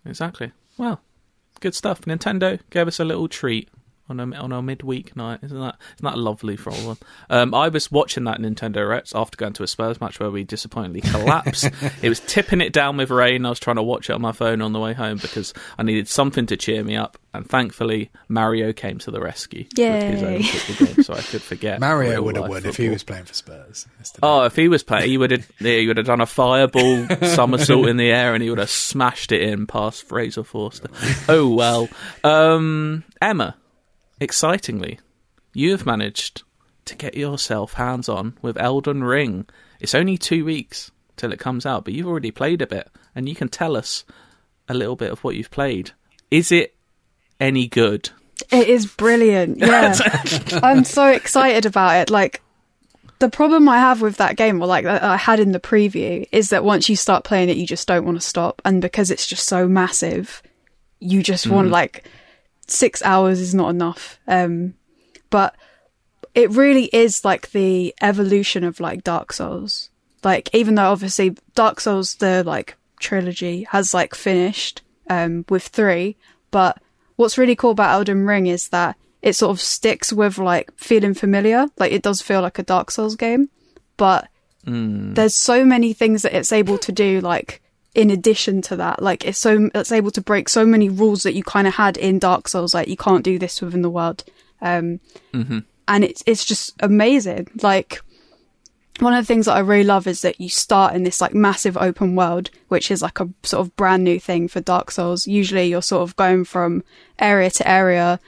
exactly. 0.05 0.53
Well, 0.79 1.01
good 1.61 1.75
stuff. 1.75 2.03
Nintendo 2.03 2.61
gave 2.71 2.89
us 2.89 2.99
a 3.01 3.05
little 3.05 3.29
treat 3.29 3.69
on 4.09 4.21
a 4.21 4.37
on 4.37 4.53
a 4.53 4.63
midweek 4.63 5.17
night. 5.17 5.41
Isn't 5.43 5.61
that 5.61 5.77
isn't 5.97 6.05
that 6.05 6.19
lovely 6.19 6.57
for 6.57 6.71
all 6.71 6.91
of 6.91 6.99
them? 6.99 7.09
Um, 7.31 7.55
I 7.55 7.69
was 7.69 7.91
watching 7.91 8.25
that 8.25 8.39
Nintendo 8.39 8.73
Direct 8.73 9.13
after 9.15 9.37
going 9.37 9.53
to 9.55 9.63
a 9.63 9.67
Spurs 9.67 10.01
match 10.01 10.19
where 10.21 10.31
we 10.31 10.45
disappointingly 10.45 11.01
collapsed. 11.01 11.71
it 12.03 12.09
was 12.09 12.21
tipping 12.21 12.61
it 12.61 12.73
down 12.73 12.97
with 12.97 13.11
rain. 13.11 13.47
I 13.47 13.51
was 13.51 13.61
trying 13.61 13.77
to 13.77 13.83
watch 13.83 14.11
it 14.11 14.13
on 14.13 14.21
my 14.21 14.33
phone 14.33 14.61
on 14.63 14.73
the 14.73 14.81
way 14.81 14.93
home 14.93 15.19
because 15.19 15.55
I 15.79 15.83
needed 15.83 16.09
something 16.09 16.47
to 16.47 16.57
cheer 16.57 16.83
me 16.83 16.97
up. 16.97 17.19
And 17.35 17.49
thankfully, 17.49 18.11
Mario 18.29 18.75
came 18.75 18.99
to 18.99 19.11
the 19.11 19.19
rescue 19.19 19.65
with 19.75 20.03
his 20.03 20.23
own 20.23 20.33
Yay. 20.33 20.43
football 20.43 20.87
game, 20.87 21.03
so 21.03 21.15
I 21.15 21.21
could 21.23 21.41
forget. 21.41 21.81
Mario 21.81 22.21
would 22.23 22.37
have 22.37 22.49
won 22.49 22.67
if 22.67 22.77
he 22.77 22.91
was 22.91 23.03
playing 23.03 23.25
for 23.25 23.33
Spurs. 23.33 23.87
Oh, 24.23 24.45
if 24.45 24.55
he 24.55 24.69
was 24.69 24.83
playing, 24.83 25.09
he 25.09 25.17
would 25.17 25.31
have 25.31 25.51
yeah, 25.59 25.79
he 25.79 25.87
would 25.87 25.97
have 25.97 26.05
done 26.05 26.21
a 26.21 26.27
fireball 26.27 27.07
somersault 27.23 27.89
in 27.89 27.97
the 27.97 28.11
air, 28.11 28.35
and 28.35 28.43
he 28.43 28.51
would 28.51 28.59
have 28.59 28.69
smashed 28.69 29.33
it 29.33 29.41
in 29.41 29.67
past 29.67 30.07
Fraser 30.07 30.45
Forster. 30.45 30.89
Oh 31.27 31.49
well, 31.49 31.89
um, 32.23 33.03
Emma, 33.23 33.57
excitingly, 34.21 34.99
you 35.55 35.73
have 35.73 35.87
managed 35.87 36.43
to 36.87 36.97
get 36.97 37.15
yourself 37.15 37.75
hands 37.75 38.09
on 38.09 38.37
with 38.43 38.59
Elden 38.59 39.05
Ring. 39.05 39.47
It's 39.81 39.95
only 39.95 40.19
two 40.19 40.45
weeks 40.45 40.91
till 41.17 41.33
it 41.33 41.39
comes 41.39 41.67
out, 41.67 41.85
but 41.85 41.95
you've 41.95 42.07
already 42.07 42.31
played 42.31 42.63
a 42.63 42.67
bit, 42.67 42.89
and 43.15 43.29
you 43.29 43.35
can 43.35 43.49
tell 43.49 43.77
us 43.77 44.05
a 44.69 44.75
little 44.75 44.97
bit 44.97 45.13
of 45.13 45.23
what 45.23 45.37
you've 45.37 45.51
played. 45.51 45.93
Is 46.31 46.51
it 46.51 46.75
any 47.39 47.69
good? 47.69 48.11
It 48.51 48.69
is 48.69 48.87
brilliant. 48.87 49.59
Yeah. 49.59 49.95
I'm 50.63 50.85
so 50.85 51.09
excited 51.09 51.67
about 51.67 51.97
it. 51.97 52.11
Like, 52.11 52.43
the 53.19 53.29
problem 53.29 53.69
I 53.69 53.79
have 53.79 54.03
with 54.03 54.17
that 54.17 54.37
game, 54.37 54.61
or 54.61 54.67
like 54.67 54.85
I 54.85 55.17
had 55.17 55.39
in 55.39 55.53
the 55.53 55.61
preview, 55.61 56.27
is 56.33 56.51
that 56.51 56.65
once 56.65 56.89
you 56.89 56.97
start 56.97 57.25
playing 57.25 57.51
it, 57.51 57.57
you 57.57 57.67
just 57.67 57.87
don't 57.87 58.05
want 58.05 58.21
to 58.21 58.27
stop. 58.27 58.61
And 58.65 58.83
because 58.83 59.11
it's 59.11 59.27
just 59.27 59.47
so 59.47 59.69
massive, 59.69 60.43
you 60.99 61.23
just 61.23 61.47
want 61.47 61.69
mm. 61.69 61.73
like 61.73 62.05
six 62.73 63.03
hours 63.03 63.41
is 63.41 63.55
not 63.55 63.71
enough. 63.71 64.19
Um, 64.27 64.75
but 65.31 65.55
it 66.35 66.51
really 66.51 66.85
is 66.87 67.25
like 67.25 67.51
the 67.53 67.95
evolution 68.01 68.65
of 68.65 68.81
like 68.81 69.05
Dark 69.05 69.33
Souls. 69.33 69.91
Like, 70.25 70.51
even 70.55 70.77
though 70.77 70.91
obviously 70.91 71.37
Dark 71.55 71.81
Souls, 71.81 72.15
the 72.15 72.43
like 72.45 72.77
trilogy 73.01 73.65
has 73.71 73.93
like 73.93 74.15
finished, 74.15 74.83
um, 75.11 75.45
with 75.49 75.67
three, 75.67 76.17
but 76.51 76.81
what's 77.17 77.39
really 77.39 77.57
cool 77.57 77.73
about 77.73 77.93
Elden 77.93 78.27
Ring 78.27 78.47
is 78.47 78.69
that 78.69 78.97
it 79.21 79.35
sort 79.35 79.51
of 79.51 79.61
sticks 79.61 80.13
with 80.13 80.39
like 80.39 80.73
feeling 80.77 81.15
familiar. 81.15 81.67
Like 81.79 81.93
it 81.93 82.03
does 82.03 82.21
feel 82.21 82.41
like 82.41 82.59
a 82.59 82.63
Dark 82.63 82.91
Souls 82.91 83.17
game, 83.17 83.49
but 83.97 84.29
there's 85.15 85.35
so 85.35 85.65
many 85.65 85.93
things 85.93 86.23
that 86.23 86.37
it's 86.37 86.53
able 86.53 86.79
to 86.79 86.93
do 86.93 87.21
like 87.21 87.62
in 87.95 88.11
addition 88.11 88.63
to 88.63 88.77
that 88.77 89.03
like 89.03 89.25
it's 89.27 89.39
so 89.39 89.69
it's 89.75 89.93
able 89.93 90.11
to 90.11 90.21
break 90.21 90.49
so 90.49 90.65
many 90.65 90.89
rules 90.89 91.25
that 91.25 91.35
you 91.35 91.43
kind 91.43 91.67
of 91.67 91.75
had 91.75 91.97
in 91.99 92.19
dark 92.19 92.49
souls 92.49 92.73
like 92.73 92.89
you 92.89 92.97
can't 92.97 93.25
do 93.25 93.39
this 93.39 93.61
within 93.61 93.83
the 93.83 93.91
world 93.91 94.25
um 94.63 94.99
and 95.89 96.05
it's 96.05 96.23
it's 96.27 96.45
just 96.45 96.73
amazing 96.81 97.47
like 97.63 98.01
one 99.01 99.15
of 99.15 99.23
the 99.23 99.27
things 99.27 99.47
that 99.47 99.57
I 99.57 99.61
really 99.61 99.85
love 99.85 100.07
is 100.07 100.23
that 100.23 100.41
you 100.41 100.49
start 100.49 100.95
in 100.95 101.03
this 101.03 101.21
like 101.21 101.35
massive 101.35 101.77
open 101.77 102.15
world, 102.15 102.51
which 102.69 102.91
is 102.91 103.03
like 103.03 103.21
a 103.21 103.29
sort 103.43 103.67
of 103.67 103.75
brand 103.75 104.05
new 104.05 104.21
thing 104.21 104.49
for 104.49 104.61
Dark 104.61 104.91
Souls. 104.91 105.27
Usually 105.27 105.67
you're 105.67 105.83
sort 105.83 106.03
of 106.03 106.15
going 106.17 106.45
from 106.45 106.85
area 107.19 107.51
to 107.51 107.69
area. 107.69 108.21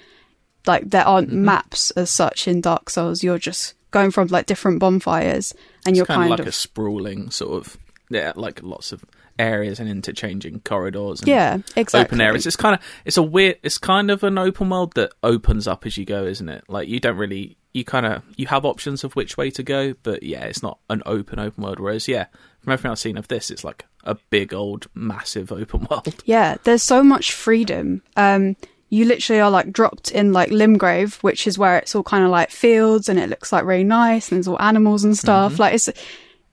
Like 0.66 0.90
there 0.90 1.06
aren't 1.06 1.32
maps 1.32 1.90
as 1.92 2.10
such 2.10 2.48
in 2.48 2.60
Dark 2.60 2.88
Souls. 2.88 3.22
You're 3.22 3.38
just 3.38 3.74
going 3.90 4.10
from 4.10 4.28
like 4.28 4.46
different 4.46 4.80
bonfires 4.80 5.54
and 5.86 5.96
you're 5.96 6.06
kind, 6.06 6.22
kind 6.22 6.32
of 6.32 6.38
like 6.38 6.40
of 6.40 6.46
a 6.46 6.52
sprawling 6.52 7.30
sort 7.30 7.52
of 7.52 7.76
yeah, 8.10 8.32
like 8.34 8.62
lots 8.62 8.90
of 8.90 9.04
areas 9.38 9.80
and 9.80 9.88
interchanging 9.88 10.60
corridors 10.60 11.20
and 11.20 11.28
Yeah, 11.28 11.58
exactly. 11.76 12.00
open 12.00 12.20
areas. 12.20 12.46
It's 12.46 12.56
kind 12.56 12.74
of 12.76 12.80
it's 13.04 13.16
a 13.16 13.22
weird. 13.22 13.58
It's 13.62 13.78
kind 13.78 14.10
of 14.10 14.22
an 14.24 14.38
open 14.38 14.70
world 14.70 14.94
that 14.94 15.12
opens 15.22 15.66
up 15.66 15.86
as 15.86 15.96
you 15.96 16.04
go, 16.04 16.24
isn't 16.24 16.48
it? 16.48 16.64
Like 16.68 16.88
you 16.88 17.00
don't 17.00 17.16
really 17.16 17.56
you 17.72 17.84
kind 17.84 18.06
of 18.06 18.22
you 18.36 18.46
have 18.46 18.64
options 18.64 19.02
of 19.04 19.14
which 19.16 19.36
way 19.36 19.50
to 19.50 19.62
go, 19.62 19.94
but 20.02 20.22
yeah, 20.22 20.44
it's 20.44 20.62
not 20.62 20.78
an 20.90 21.02
open 21.06 21.38
open 21.38 21.62
world. 21.64 21.80
Whereas 21.80 22.06
yeah, 22.08 22.26
from 22.60 22.72
everything 22.72 22.90
I've 22.90 22.98
seen 22.98 23.16
of 23.18 23.28
this, 23.28 23.50
it's 23.50 23.64
like 23.64 23.86
a 24.04 24.16
big 24.30 24.54
old 24.54 24.86
massive 24.94 25.50
open 25.50 25.86
world. 25.90 26.22
Yeah, 26.24 26.56
there's 26.64 26.82
so 26.82 27.02
much 27.02 27.32
freedom. 27.32 28.02
Um, 28.16 28.56
you 28.90 29.06
literally 29.06 29.40
are 29.40 29.50
like 29.50 29.72
dropped 29.72 30.12
in 30.12 30.32
like 30.32 30.50
Limgrave, 30.50 31.14
which 31.24 31.48
is 31.48 31.58
where 31.58 31.76
it's 31.78 31.96
all 31.96 32.04
kind 32.04 32.22
of 32.22 32.30
like 32.30 32.50
fields 32.50 33.08
and 33.08 33.18
it 33.18 33.28
looks 33.28 33.52
like 33.52 33.64
really 33.64 33.82
nice 33.82 34.30
and 34.30 34.36
there's 34.36 34.46
all 34.46 34.60
animals 34.62 35.02
and 35.02 35.18
stuff. 35.18 35.58
Like 35.58 35.74
it's 35.74 35.88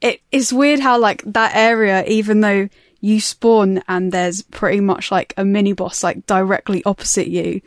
it 0.02 0.22
it's 0.32 0.52
weird 0.52 0.80
how 0.80 1.00
like 1.00 1.24
that 1.26 1.56
area, 1.56 2.04
even 2.06 2.42
though 2.42 2.70
you 3.00 3.20
spawn 3.20 3.82
and 3.88 4.12
there's 4.12 4.44
pretty 4.44 4.80
much 4.80 5.12
like 5.12 5.34
a 5.38 5.46
mini 5.46 5.74
boss 5.74 6.04
like 6.04 6.26
directly 6.28 6.84
opposite 6.86 7.28
you, 7.28 7.62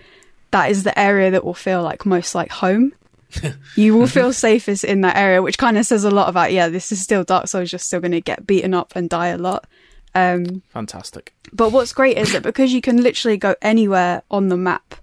that 0.51 0.71
is 0.71 0.85
the 0.85 0.97
area 0.99 1.31
that 1.33 1.45
will 1.45 1.55
feel 1.55 1.83
like 1.83 2.07
most 2.07 2.35
like 2.35 2.51
home. 2.51 2.93
you 3.77 3.97
will 3.97 4.07
feel 4.07 4.33
safest 4.33 4.85
in 4.85 5.01
that 5.01 5.17
area, 5.17 5.43
which 5.43 5.59
kind 5.59 5.77
of 5.77 5.85
says 5.85 6.05
a 6.05 6.11
lot 6.11 6.29
about 6.29 6.53
yeah, 6.53 6.69
this 6.69 6.93
is 6.93 7.03
still 7.03 7.25
Dark 7.25 7.49
Souls. 7.49 7.73
You're 7.73 7.81
still 7.81 8.01
going 8.01 8.13
to 8.13 8.21
get 8.21 8.47
beaten 8.47 8.75
up 8.75 8.93
and 8.95 9.11
die 9.11 9.29
a 9.29 9.39
lot. 9.39 9.67
Um, 10.15 10.63
Fantastic. 10.69 11.35
But 11.53 11.73
what's 11.73 11.93
great 11.93 12.17
is 12.17 12.33
that 12.33 12.43
because 12.43 12.73
you 12.73 12.81
can 12.81 13.03
literally 13.03 13.37
go 13.37 13.57
anywhere 13.61 14.23
on 14.31 14.49
the 14.49 14.57
map, 14.57 14.95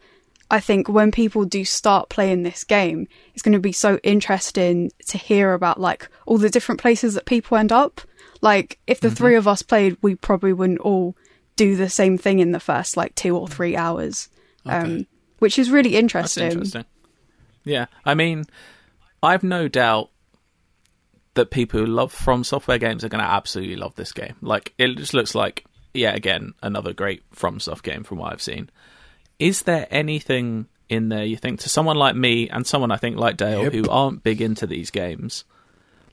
I 0.51 0.59
think 0.59 0.89
when 0.89 1.11
people 1.11 1.45
do 1.45 1.63
start 1.63 2.09
playing 2.09 2.43
this 2.43 2.65
game, 2.65 3.07
it's 3.33 3.41
going 3.41 3.53
to 3.53 3.59
be 3.59 3.71
so 3.71 3.99
interesting 4.03 4.91
to 5.07 5.17
hear 5.17 5.53
about 5.53 5.79
like 5.79 6.09
all 6.25 6.37
the 6.37 6.49
different 6.49 6.81
places 6.81 7.13
that 7.13 7.25
people 7.25 7.55
end 7.57 7.71
up. 7.71 8.01
Like 8.41 8.77
if 8.85 8.99
the 8.99 9.09
three 9.09 9.35
of 9.35 9.47
us 9.47 9.61
played, 9.61 9.97
we 10.01 10.15
probably 10.15 10.51
wouldn't 10.51 10.81
all 10.81 11.15
do 11.55 11.77
the 11.77 11.89
same 11.89 12.17
thing 12.17 12.39
in 12.39 12.51
the 12.51 12.59
first 12.59 12.97
like 12.97 13.15
two 13.15 13.37
or 13.37 13.47
three 13.47 13.77
hours, 13.77 14.27
um, 14.65 15.07
which 15.39 15.57
is 15.57 15.71
really 15.71 15.91
That's 15.91 16.01
interesting. 16.01 16.51
interesting. 16.51 16.85
Yeah, 17.63 17.85
I 18.03 18.13
mean, 18.13 18.43
I've 19.23 19.43
no 19.43 19.69
doubt 19.69 20.09
that 21.35 21.49
people 21.51 21.79
who 21.79 21.85
love 21.85 22.11
From 22.11 22.43
Software 22.43 22.77
games 22.77 23.05
are 23.05 23.09
going 23.09 23.23
to 23.23 23.29
absolutely 23.29 23.77
love 23.77 23.95
this 23.95 24.11
game. 24.11 24.35
Like, 24.41 24.73
it 24.77 24.97
just 24.97 25.13
looks 25.13 25.33
like, 25.33 25.63
yeah, 25.93 26.13
again, 26.13 26.53
another 26.61 26.91
great 26.91 27.23
From 27.31 27.61
Soft 27.61 27.83
game 27.83 28.03
from 28.03 28.17
what 28.17 28.33
I've 28.33 28.41
seen. 28.41 28.69
Is 29.41 29.63
there 29.63 29.87
anything 29.89 30.67
in 30.87 31.09
there 31.09 31.23
you 31.25 31.35
think 31.37 31.59
to 31.61 31.69
someone 31.69 31.95
like 31.97 32.15
me 32.15 32.47
and 32.49 32.65
someone 32.67 32.91
I 32.91 32.97
think 32.97 33.17
like 33.17 33.37
Dale 33.37 33.63
Yep. 33.63 33.73
who 33.73 33.89
aren't 33.89 34.23
big 34.23 34.41
into 34.41 34.67
these 34.67 34.91
games? 34.91 35.45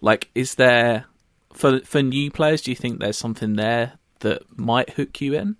Like, 0.00 0.30
is 0.34 0.54
there 0.54 1.04
for 1.52 1.80
for 1.80 2.02
new 2.02 2.30
players? 2.30 2.62
Do 2.62 2.70
you 2.70 2.76
think 2.76 3.00
there's 3.00 3.18
something 3.18 3.56
there 3.56 3.94
that 4.20 4.42
might 4.58 4.90
hook 4.90 5.20
you 5.20 5.34
in? 5.34 5.56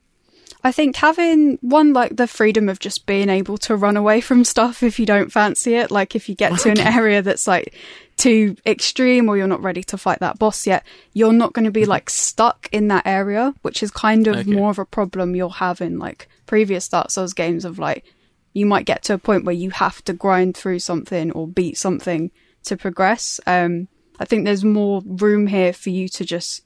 I 0.65 0.73
think 0.73 0.97
having 0.97 1.59
one 1.61 1.93
like 1.93 2.17
the 2.17 2.27
freedom 2.27 2.69
of 2.69 2.81
just 2.81 3.07
being 3.07 3.29
able 3.29 3.59
to 3.59 3.77
run 3.77 3.97
away 3.97 4.21
from 4.21 4.43
stuff 4.45 4.83
if 4.83 4.99
you 4.99 5.07
don't 5.07 5.31
fancy 5.31 5.75
it, 5.75 5.91
like 5.91 6.17
if 6.17 6.29
you 6.29 6.35
get 6.35 6.59
to 6.61 6.71
an 6.71 6.81
area 6.81 7.23
that's 7.23 7.47
like 7.47 7.75
too 8.17 8.57
extreme 8.67 9.29
or 9.29 9.37
you're 9.37 9.47
not 9.47 9.63
ready 9.63 9.85
to 9.85 9.97
fight 9.97 10.19
that 10.19 10.39
boss 10.39 10.67
yet, 10.67 10.85
you're 11.13 11.33
not 11.33 11.53
going 11.53 11.65
to 11.65 11.71
be 11.71 11.85
like 11.87 12.11
stuck 12.11 12.69
in 12.73 12.89
that 12.89 13.07
area, 13.07 13.55
which 13.63 13.83
is 13.83 13.91
kind 13.93 14.27
of 14.27 14.37
Okay. 14.37 14.51
more 14.51 14.71
of 14.71 14.79
a 14.81 14.85
problem 14.85 15.37
you'll 15.37 15.49
have 15.51 15.81
in 15.81 15.99
like 15.99 16.29
previous 16.47 16.89
Dark 16.89 17.11
Souls 17.13 17.35
games 17.35 17.65
of 17.65 17.79
like 17.79 18.05
you 18.53 18.67
might 18.67 18.87
get 18.87 19.05
to 19.05 19.15
a 19.15 19.19
point 19.19 19.45
where 19.45 19.55
you 19.55 19.71
have 19.71 20.03
to 20.05 20.13
grind 20.13 20.57
through 20.57 20.81
something 20.81 21.31
or 21.33 21.47
beat 21.47 21.79
something 21.79 22.33
to 22.65 22.77
progress. 22.77 23.39
Um, 23.47 23.87
I 24.19 24.25
think 24.25 24.45
there's 24.45 24.65
more 24.65 25.03
room 25.07 25.47
here 25.47 25.73
for 25.73 25.91
you 25.91 26.09
to 26.09 26.25
just 26.25 26.65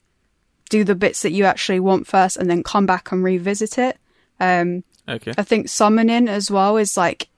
do 0.72 0.84
the 0.84 0.94
bits 1.04 1.20
that 1.22 1.32
you 1.36 1.44
actually 1.44 1.80
want 1.80 2.06
first 2.06 2.36
and 2.38 2.48
then 2.50 2.62
come 2.62 2.86
back 2.86 3.12
and 3.12 3.22
revisit 3.22 3.78
it. 3.78 3.96
Um, 4.40 4.84
Okay. 5.08 5.34
I 5.36 5.42
think 5.42 5.68
summoning 5.68 6.28
as 6.28 6.48
well 6.50 6.76
is 6.76 6.96
like 6.96 7.28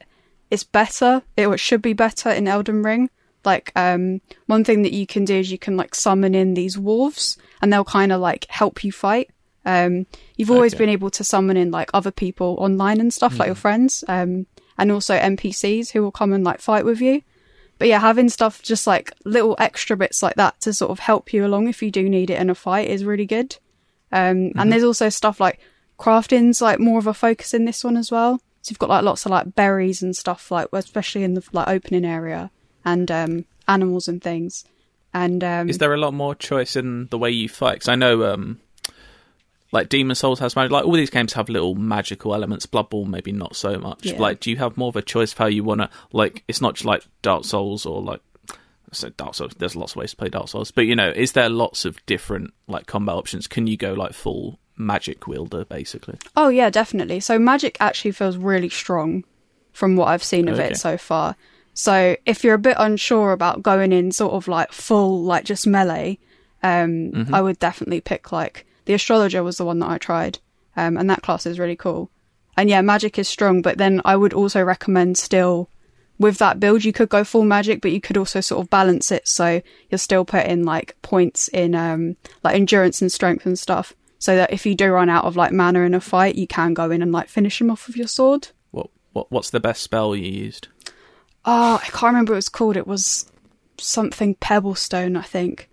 it's 0.51 0.65
better. 0.65 1.23
It 1.37 1.59
should 1.59 1.81
be 1.83 1.95
better 1.95 2.31
in 2.31 2.47
Elden 2.47 2.83
Ring. 2.83 3.09
Like 3.45 3.73
um, 3.75 4.21
one 4.47 4.65
thing 4.65 4.83
that 4.83 4.93
you 4.93 5.07
can 5.07 5.25
do 5.25 5.35
is 5.37 5.51
you 5.51 5.59
can 5.59 5.77
like 5.77 5.95
summon 5.95 6.35
in 6.35 6.55
these 6.55 6.77
wolves, 6.79 7.39
and 7.61 7.73
they'll 7.73 7.85
kind 7.99 8.13
of 8.13 8.21
like 8.21 8.47
help 8.51 8.85
you 8.85 8.93
fight. 8.93 9.31
Um, 9.65 10.07
you've 10.37 10.51
always 10.51 10.75
Okay. 10.75 10.85
been 10.85 10.91
able 10.97 11.11
to 11.11 11.25
summon 11.25 11.57
in 11.57 11.71
like 11.71 11.91
other 11.95 12.11
people 12.13 12.57
online 12.61 13.01
and 13.01 13.13
stuff, 13.13 13.39
like 13.39 13.49
your 13.49 13.55
friends, 13.67 14.05
um, 14.09 14.47
and 14.77 14.93
also 14.93 15.15
NPCs 15.17 15.93
who 15.93 16.03
will 16.03 16.13
come 16.21 16.33
and 16.35 16.45
like 16.45 16.61
fight 16.61 16.85
with 16.85 17.01
you. 17.01 17.23
But 17.79 17.89
yeah, 17.89 17.99
having 17.99 18.29
stuff 18.29 18.63
just 18.63 18.87
like 18.87 19.13
little 19.25 19.57
extra 19.59 19.97
bits 19.97 20.23
like 20.23 20.37
that 20.37 20.61
to 20.61 20.73
sort 20.73 20.91
of 20.91 21.01
help 21.01 21.33
you 21.33 21.45
along 21.45 21.69
if 21.69 21.83
you 21.83 21.91
do 21.91 22.09
need 22.09 22.31
it 22.31 22.41
in 22.41 22.51
a 22.51 22.55
fight 22.55 22.89
is 22.89 23.05
really 23.05 23.27
good. 23.27 23.57
Um, 24.13 24.53
And 24.57 24.73
there's 24.73 24.85
also 24.85 25.09
stuff 25.09 25.41
like 25.41 25.59
crafting's 25.97 26.63
like 26.63 26.79
more 26.79 26.99
of 26.99 27.07
a 27.07 27.15
focus 27.15 27.53
in 27.53 27.65
this 27.65 27.83
one 27.83 27.97
as 27.97 28.11
well. 28.11 28.41
So 28.63 28.71
you've 28.71 28.79
got 28.79 28.89
like 28.89 29.05
lots 29.05 29.27
of 29.27 29.31
like 29.33 29.55
berries 29.55 30.03
and 30.03 30.17
stuff 30.17 30.51
like, 30.51 30.69
especially 30.73 31.25
in 31.25 31.35
the 31.35 31.45
like 31.53 31.69
opening 31.69 32.05
area 32.05 32.51
and 32.85 33.11
um, 33.11 33.45
animals 33.67 34.09
and 34.09 34.23
things. 34.23 34.65
And 35.13 35.45
um, 35.45 35.69
Is 35.69 35.79
there 35.79 35.95
a 35.95 35.99
lot 35.99 36.15
more 36.15 36.35
choice 36.35 36.77
in 36.77 37.09
the 37.09 37.19
way 37.19 37.31
you 37.31 37.49
fight? 37.49 37.75
Because 37.75 37.89
I 37.89 37.95
know, 37.95 38.25
um, 38.33 38.61
like 39.73 39.89
Demon 39.89 40.15
Souls 40.15 40.39
has 40.41 40.55
magic. 40.57 40.71
Like 40.73 40.85
all 40.85 40.93
these 40.93 41.11
games 41.11 41.33
have 41.33 41.49
little 41.49 41.75
magical 41.75 42.35
elements. 42.35 42.67
Bloodborne 42.67 43.09
maybe 43.09 43.33
not 43.33 43.57
so 43.57 43.79
much. 43.79 44.07
Yeah. 44.07 44.19
Like, 44.19 44.41
do 44.41 44.51
you 44.51 44.57
have 44.59 44.77
more 44.77 44.89
of 44.89 44.97
a 44.97 45.03
choice 45.03 45.33
of 45.33 45.39
how 45.39 45.47
you 45.47 45.65
want 45.65 45.81
to? 45.81 45.91
Like, 46.13 46.45
it's 46.49 46.61
not 46.61 46.75
just 46.75 46.85
like 46.85 47.05
Dark 47.23 47.45
Souls 47.45 47.85
or 47.87 48.01
like. 48.03 48.21
So 48.93 49.09
Dark 49.11 49.35
Souls, 49.35 49.53
there's 49.59 49.75
lots 49.75 49.93
of 49.93 49.97
ways 49.97 50.11
to 50.13 50.17
play 50.17 50.29
Dark 50.29 50.47
Souls, 50.49 50.71
but 50.71 50.83
you 50.83 50.95
know, 50.95 51.09
is 51.11 51.33
there 51.33 51.49
lots 51.49 51.85
of 51.85 52.05
different 52.07 52.55
like 52.69 52.87
combat 52.87 53.17
options? 53.17 53.49
Can 53.49 53.67
you 53.67 53.77
go 53.77 53.93
like 53.95 54.13
full 54.13 54.61
magic 54.77 55.27
wielder 55.27 55.65
basically? 55.65 56.17
Oh 56.37 56.49
yeah, 56.49 56.71
definitely. 56.71 57.19
So 57.19 57.37
magic 57.37 57.77
actually 57.81 58.13
feels 58.13 58.37
really 58.37 58.69
strong 58.69 59.25
from 59.73 59.97
what 59.97 60.07
I've 60.07 60.23
seen 60.23 60.47
of 60.47 60.61
Okay. 60.61 60.69
it 60.69 60.77
so 60.77 60.97
far. 60.97 61.35
So 61.73 62.17
if 62.25 62.45
you're 62.45 62.55
a 62.55 62.59
bit 62.59 62.77
unsure 62.79 63.33
about 63.33 63.65
going 63.65 63.91
in 63.91 64.13
sort 64.13 64.35
of 64.35 64.47
like 64.47 64.71
full 64.71 65.25
like 65.25 65.45
just 65.45 65.67
melee, 65.67 66.21
um, 66.63 67.11
Mm-hmm. 67.11 67.35
I 67.35 67.43
would 67.43 67.59
definitely 67.59 68.01
pick 68.01 68.31
like 68.31 68.65
the 68.85 68.95
astrologer 68.95 69.43
was 69.43 69.57
the 69.57 69.65
one 69.65 69.79
that 69.81 69.91
I 69.91 69.99
tried, 69.99 70.39
um, 70.77 70.97
and 70.97 71.09
that 71.11 71.23
class 71.23 71.47
is 71.47 71.59
really 71.59 71.77
cool. 71.77 72.11
And 72.57 72.71
yeah, 72.71 72.83
magic 72.83 73.19
is 73.19 73.29
strong, 73.29 73.63
but 73.63 73.79
then 73.79 74.01
I 74.05 74.17
would 74.17 74.33
also 74.33 74.63
recommend 74.63 75.19
still 75.19 75.69
with 76.19 76.39
that 76.39 76.61
build 76.61 76.85
you 76.85 76.93
could 76.93 77.09
go 77.09 77.25
full 77.25 77.45
magic, 77.45 77.81
but 77.81 77.91
you 77.91 78.01
could 78.01 78.17
also 78.17 78.41
sort 78.41 78.65
of 78.65 78.71
balance 78.71 79.11
it 79.11 79.27
so 79.27 79.61
you're 79.91 79.99
still 79.99 80.25
putting 80.25 80.65
like 80.65 80.97
points 81.03 81.49
in 81.49 81.75
um 81.75 82.17
like 82.43 82.55
endurance 82.55 83.03
and 83.03 83.11
strength 83.11 83.47
and 83.47 83.59
stuff. 83.59 83.95
So 84.19 84.37
that 84.37 84.53
if 84.53 84.65
you 84.65 84.75
do 84.75 84.91
run 84.91 85.11
out 85.11 85.25
of 85.25 85.37
like 85.37 85.53
mana 85.53 85.81
in 85.81 85.95
a 85.95 86.01
fight, 86.01 86.37
you 86.37 86.47
can 86.47 86.73
go 86.73 86.91
in 86.91 87.03
and 87.03 87.13
like 87.13 87.29
finish 87.29 87.59
them 87.59 87.71
off 87.71 87.87
with 87.87 87.97
your 87.97 88.07
sword. 88.07 88.49
What 88.71 88.91
what 89.13 89.31
what's 89.31 89.51
the 89.51 89.61
best 89.61 89.83
spell 89.83 90.15
you 90.15 90.31
used? 90.31 90.69
Oh, 91.45 91.81
I 91.83 91.87
can't 91.89 92.05
remember 92.05 92.33
what 92.33 92.37
it 92.37 92.39
was 92.39 92.49
called. 92.49 92.77
It 92.77 92.87
was 92.87 93.31
something 93.79 94.37
Pebblestone, 94.37 95.19
I 95.19 95.23
think. 95.23 95.69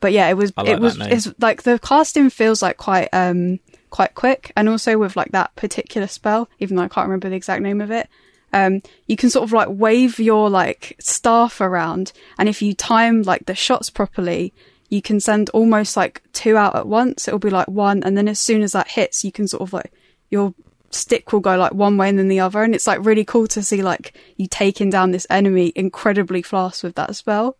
But 0.00 0.12
yeah, 0.12 0.28
it 0.28 0.36
was 0.36 0.52
like 0.56 0.68
it 0.68 0.80
was 0.80 0.98
it's 0.98 1.28
like 1.40 1.62
the 1.62 1.78
casting 1.78 2.30
feels 2.30 2.62
like 2.62 2.76
quite 2.76 3.08
um 3.12 3.58
quite 3.90 4.14
quick 4.14 4.52
and 4.56 4.68
also 4.68 4.98
with 4.98 5.16
like 5.16 5.32
that 5.32 5.54
particular 5.56 6.06
spell, 6.06 6.48
even 6.58 6.76
though 6.76 6.84
I 6.84 6.88
can't 6.88 7.06
remember 7.06 7.28
the 7.28 7.36
exact 7.36 7.62
name 7.62 7.80
of 7.80 7.90
it. 7.90 8.08
Um 8.52 8.82
you 9.06 9.16
can 9.16 9.30
sort 9.30 9.44
of 9.44 9.52
like 9.52 9.68
wave 9.70 10.18
your 10.18 10.48
like 10.48 10.96
staff 11.00 11.60
around 11.60 12.12
and 12.38 12.48
if 12.48 12.62
you 12.62 12.74
time 12.74 13.22
like 13.22 13.46
the 13.46 13.54
shots 13.54 13.90
properly, 13.90 14.52
you 14.88 15.02
can 15.02 15.20
send 15.20 15.50
almost 15.50 15.96
like 15.96 16.22
two 16.32 16.56
out 16.56 16.76
at 16.76 16.86
once. 16.86 17.26
It'll 17.26 17.40
be 17.40 17.50
like 17.50 17.68
one 17.68 18.02
and 18.04 18.16
then 18.16 18.28
as 18.28 18.38
soon 18.38 18.62
as 18.62 18.72
that 18.72 18.88
hits, 18.88 19.24
you 19.24 19.32
can 19.32 19.48
sort 19.48 19.62
of 19.62 19.72
like 19.72 19.92
your 20.30 20.54
stick 20.90 21.32
will 21.32 21.40
go 21.40 21.56
like 21.56 21.74
one 21.74 21.96
way 21.96 22.08
and 22.08 22.18
then 22.18 22.28
the 22.28 22.40
other 22.40 22.62
and 22.62 22.74
it's 22.74 22.86
like 22.86 23.04
really 23.04 23.24
cool 23.24 23.46
to 23.46 23.62
see 23.62 23.82
like 23.82 24.14
you 24.36 24.46
taking 24.46 24.88
down 24.88 25.10
this 25.10 25.26
enemy 25.28 25.70
incredibly 25.74 26.40
fast 26.40 26.82
with 26.82 26.94
that 26.94 27.14
spell. 27.16 27.56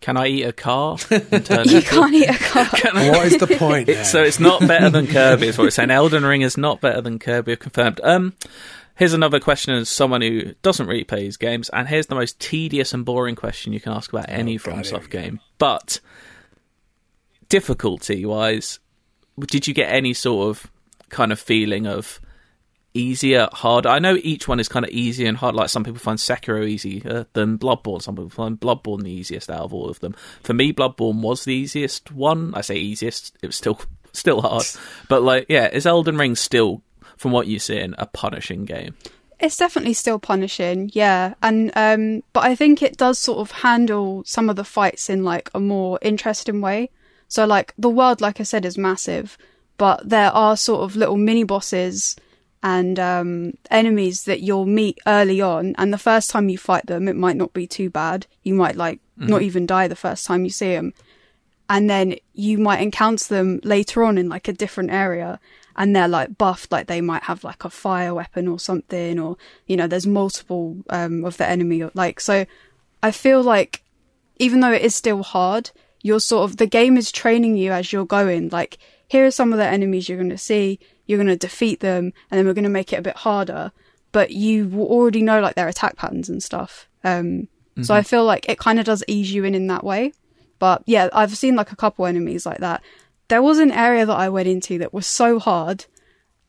Can 0.00 0.16
I 0.16 0.28
eat 0.28 0.44
a 0.44 0.52
car? 0.52 0.96
and 1.10 1.44
turn 1.44 1.68
You 1.68 1.82
can't 1.82 2.14
eat 2.14 2.28
a 2.28 2.38
car. 2.38 2.66
I- 2.94 3.10
What 3.10 3.26
is 3.26 3.38
the 3.38 3.46
point? 3.48 3.88
It- 3.88 4.04
so 4.06 4.22
it's 4.22 4.38
not 4.40 4.60
better 4.66 4.90
than 4.90 5.06
Kirby, 5.08 5.48
is 5.48 5.58
what 5.58 5.64
we're 5.64 5.70
saying. 5.70 5.90
Elden 5.90 6.24
Ring 6.24 6.42
is 6.42 6.56
not 6.56 6.80
better 6.80 7.00
than 7.00 7.18
Kirby, 7.18 7.56
confirmed. 7.56 8.00
Um, 8.04 8.34
here's 8.94 9.12
another 9.12 9.40
question 9.40 9.74
as 9.74 9.88
someone 9.88 10.20
who 10.22 10.54
doesn't 10.62 10.86
really 10.86 11.02
play 11.04 11.24
his 11.24 11.36
games, 11.36 11.68
and 11.70 11.88
here's 11.88 12.06
the 12.06 12.14
most 12.14 12.38
tedious 12.38 12.94
and 12.94 13.04
boring 13.04 13.34
question 13.34 13.72
you 13.72 13.80
can 13.80 13.92
ask 13.92 14.12
about 14.12 14.26
any 14.28 14.54
Oh, 14.54 14.58
God, 14.58 14.64
here 14.64 14.76
we 14.76 14.82
FromSoft 14.88 15.10
game. 15.10 15.40
But 15.58 15.98
difficulty 17.48 18.24
wise, 18.24 18.78
did 19.38 19.66
you 19.66 19.74
get 19.74 19.92
any 19.92 20.12
sort 20.14 20.48
of 20.48 20.70
kind 21.08 21.32
of 21.32 21.40
feeling 21.40 21.86
of 21.86 22.20
easier, 22.94 23.48
harder? 23.52 23.88
I 23.88 23.98
know 23.98 24.16
each 24.22 24.48
one 24.48 24.60
is 24.60 24.68
kind 24.68 24.84
of 24.84 24.90
easy 24.90 25.26
and 25.26 25.36
hard. 25.36 25.54
Like 25.54 25.68
some 25.68 25.84
people 25.84 25.98
find 25.98 26.18
Sekiro 26.18 26.66
easier 26.66 27.26
than 27.32 27.58
Bloodborne. 27.58 28.02
Some 28.02 28.16
people 28.16 28.30
find 28.30 28.58
Bloodborne 28.58 29.02
the 29.02 29.10
easiest 29.10 29.50
out 29.50 29.60
of 29.60 29.74
all 29.74 29.88
of 29.88 30.00
them. 30.00 30.14
For 30.42 30.54
me, 30.54 30.72
Bloodborne 30.72 31.20
was 31.20 31.44
the 31.44 31.54
easiest 31.54 32.12
one. 32.12 32.54
I 32.54 32.60
say 32.60 32.76
easiest; 32.76 33.36
it 33.42 33.46
was 33.46 33.56
still 33.56 33.80
still 34.12 34.40
hard. 34.42 34.64
But 35.08 35.22
like, 35.22 35.46
yeah, 35.48 35.68
is 35.68 35.86
Elden 35.86 36.18
Ring 36.18 36.36
still, 36.36 36.82
from 37.16 37.32
what 37.32 37.46
you're 37.46 37.60
seeing, 37.60 37.94
a 37.98 38.06
punishing 38.06 38.64
game? 38.64 38.94
It's 39.40 39.56
definitely 39.56 39.94
still 39.94 40.18
punishing, 40.18 40.90
yeah. 40.94 41.34
And 41.42 41.70
um 41.76 42.22
but 42.32 42.44
I 42.44 42.54
think 42.54 42.82
it 42.82 42.96
does 42.96 43.18
sort 43.18 43.38
of 43.38 43.52
handle 43.52 44.24
some 44.26 44.50
of 44.50 44.56
the 44.56 44.64
fights 44.64 45.08
in 45.08 45.22
like 45.22 45.48
a 45.54 45.60
more 45.60 45.98
interesting 46.02 46.60
way. 46.60 46.90
So 47.28 47.46
like 47.46 47.72
the 47.78 47.88
world 47.88 48.20
like 48.20 48.40
I 48.40 48.42
said 48.42 48.64
is 48.64 48.76
massive, 48.76 49.38
but 49.76 50.08
there 50.08 50.32
are 50.32 50.56
sort 50.56 50.82
of 50.82 50.96
little 50.96 51.16
mini 51.16 51.44
bosses 51.44 52.16
and 52.62 52.98
um 52.98 53.52
enemies 53.70 54.24
that 54.24 54.40
you'll 54.40 54.66
meet 54.66 54.98
early 55.06 55.40
on 55.40 55.74
and 55.78 55.92
the 55.92 55.98
first 55.98 56.28
time 56.28 56.48
you 56.48 56.58
fight 56.58 56.86
them 56.86 57.06
it 57.06 57.14
might 57.14 57.36
not 57.36 57.52
be 57.52 57.66
too 57.66 57.88
bad. 57.88 58.26
You 58.42 58.54
might 58.54 58.76
like 58.76 59.00
not 59.16 59.42
even 59.42 59.66
die 59.66 59.88
the 59.88 59.96
first 59.96 60.26
time 60.26 60.44
you 60.44 60.50
see 60.50 60.74
them. 60.74 60.92
And 61.68 61.90
then 61.90 62.16
you 62.32 62.56
might 62.58 62.80
encounter 62.80 63.26
them 63.28 63.60
later 63.62 64.02
on 64.02 64.16
in 64.16 64.28
like 64.28 64.48
a 64.48 64.52
different 64.52 64.90
area 64.90 65.38
and 65.78 65.94
they're 65.94 66.08
like 66.08 66.36
buffed, 66.36 66.72
like 66.72 66.88
they 66.88 67.00
might 67.00 67.22
have 67.24 67.44
like 67.44 67.64
a 67.64 67.70
fire 67.70 68.12
weapon 68.12 68.48
or 68.48 68.58
something, 68.58 69.18
or 69.18 69.36
you 69.66 69.76
know, 69.76 69.86
there's 69.86 70.06
multiple 70.06 70.76
um, 70.90 71.24
of 71.24 71.36
the 71.36 71.48
enemy. 71.48 71.88
Like, 71.94 72.18
so 72.18 72.46
I 73.00 73.12
feel 73.12 73.42
like 73.42 73.84
even 74.38 74.58
though 74.58 74.72
it 74.72 74.82
is 74.82 74.96
still 74.96 75.22
hard, 75.22 75.70
you're 76.02 76.18
sort 76.18 76.50
of 76.50 76.56
the 76.56 76.66
game 76.66 76.96
is 76.96 77.12
training 77.12 77.56
you 77.56 77.70
as 77.70 77.92
you're 77.92 78.06
going. 78.06 78.48
Like, 78.48 78.78
here 79.06 79.24
are 79.24 79.30
some 79.30 79.52
of 79.52 79.58
the 79.58 79.66
enemies 79.66 80.08
you're 80.08 80.18
going 80.18 80.30
to 80.30 80.38
see. 80.38 80.80
You're 81.08 81.18
going 81.18 81.26
to 81.26 81.36
defeat 81.36 81.80
them, 81.80 82.12
and 82.30 82.38
then 82.38 82.46
we're 82.46 82.54
going 82.54 82.62
to 82.62 82.70
make 82.70 82.92
it 82.92 83.00
a 83.00 83.02
bit 83.02 83.16
harder. 83.16 83.72
But 84.12 84.30
you 84.30 84.70
already 84.78 85.22
know 85.22 85.40
like 85.40 85.56
their 85.56 85.66
attack 85.68 85.96
patterns 85.96 86.28
and 86.28 86.40
stuff. 86.42 86.88
Um, 87.02 87.48
So 87.84 87.94
I 87.94 88.02
feel 88.02 88.24
like 88.24 88.48
it 88.48 88.58
kind 88.58 88.78
of 88.78 88.84
does 88.86 89.02
ease 89.08 89.32
you 89.32 89.44
in 89.44 89.54
in 89.54 89.66
that 89.68 89.82
way. 89.84 90.12
But 90.58 90.82
yeah, 90.86 91.08
I've 91.12 91.36
seen 91.36 91.56
like 91.56 91.72
a 91.72 91.76
couple 91.76 92.06
enemies 92.06 92.44
like 92.46 92.58
that. 92.58 92.82
There 93.28 93.42
was 93.42 93.58
an 93.58 93.70
area 93.70 94.06
that 94.06 94.16
I 94.16 94.28
went 94.30 94.48
into 94.48 94.78
that 94.78 94.92
was 94.94 95.06
so 95.06 95.38
hard, 95.38 95.84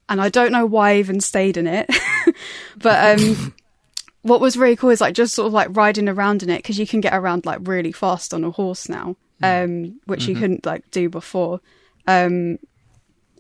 and 0.08 0.20
I 0.22 0.30
don't 0.30 0.52
know 0.52 0.66
why 0.66 0.92
I 0.92 0.98
even 0.98 1.20
stayed 1.22 1.58
in 1.58 1.68
it. 1.68 1.90
but 2.78 3.20
um, 3.20 3.54
what 4.24 4.42
was 4.42 4.58
really 4.58 4.76
cool 4.76 4.90
is 4.90 5.02
like 5.02 5.14
just 5.14 5.34
sort 5.36 5.48
of 5.48 5.54
like 5.54 5.76
riding 5.76 6.10
around 6.10 6.42
in 6.44 6.50
it 6.50 6.58
because 6.60 6.80
you 6.80 6.88
can 6.88 7.00
get 7.02 7.14
around 7.14 7.46
like 7.46 7.60
really 7.68 7.92
fast 7.92 8.34
on 8.34 8.44
a 8.44 8.52
horse 8.52 8.90
now, 8.90 9.16
um, 9.44 10.00
which 10.06 10.28
you 10.28 10.34
couldn't 10.42 10.66
like 10.66 10.90
do 10.92 11.10
before. 11.10 11.62
Um, 12.08 12.58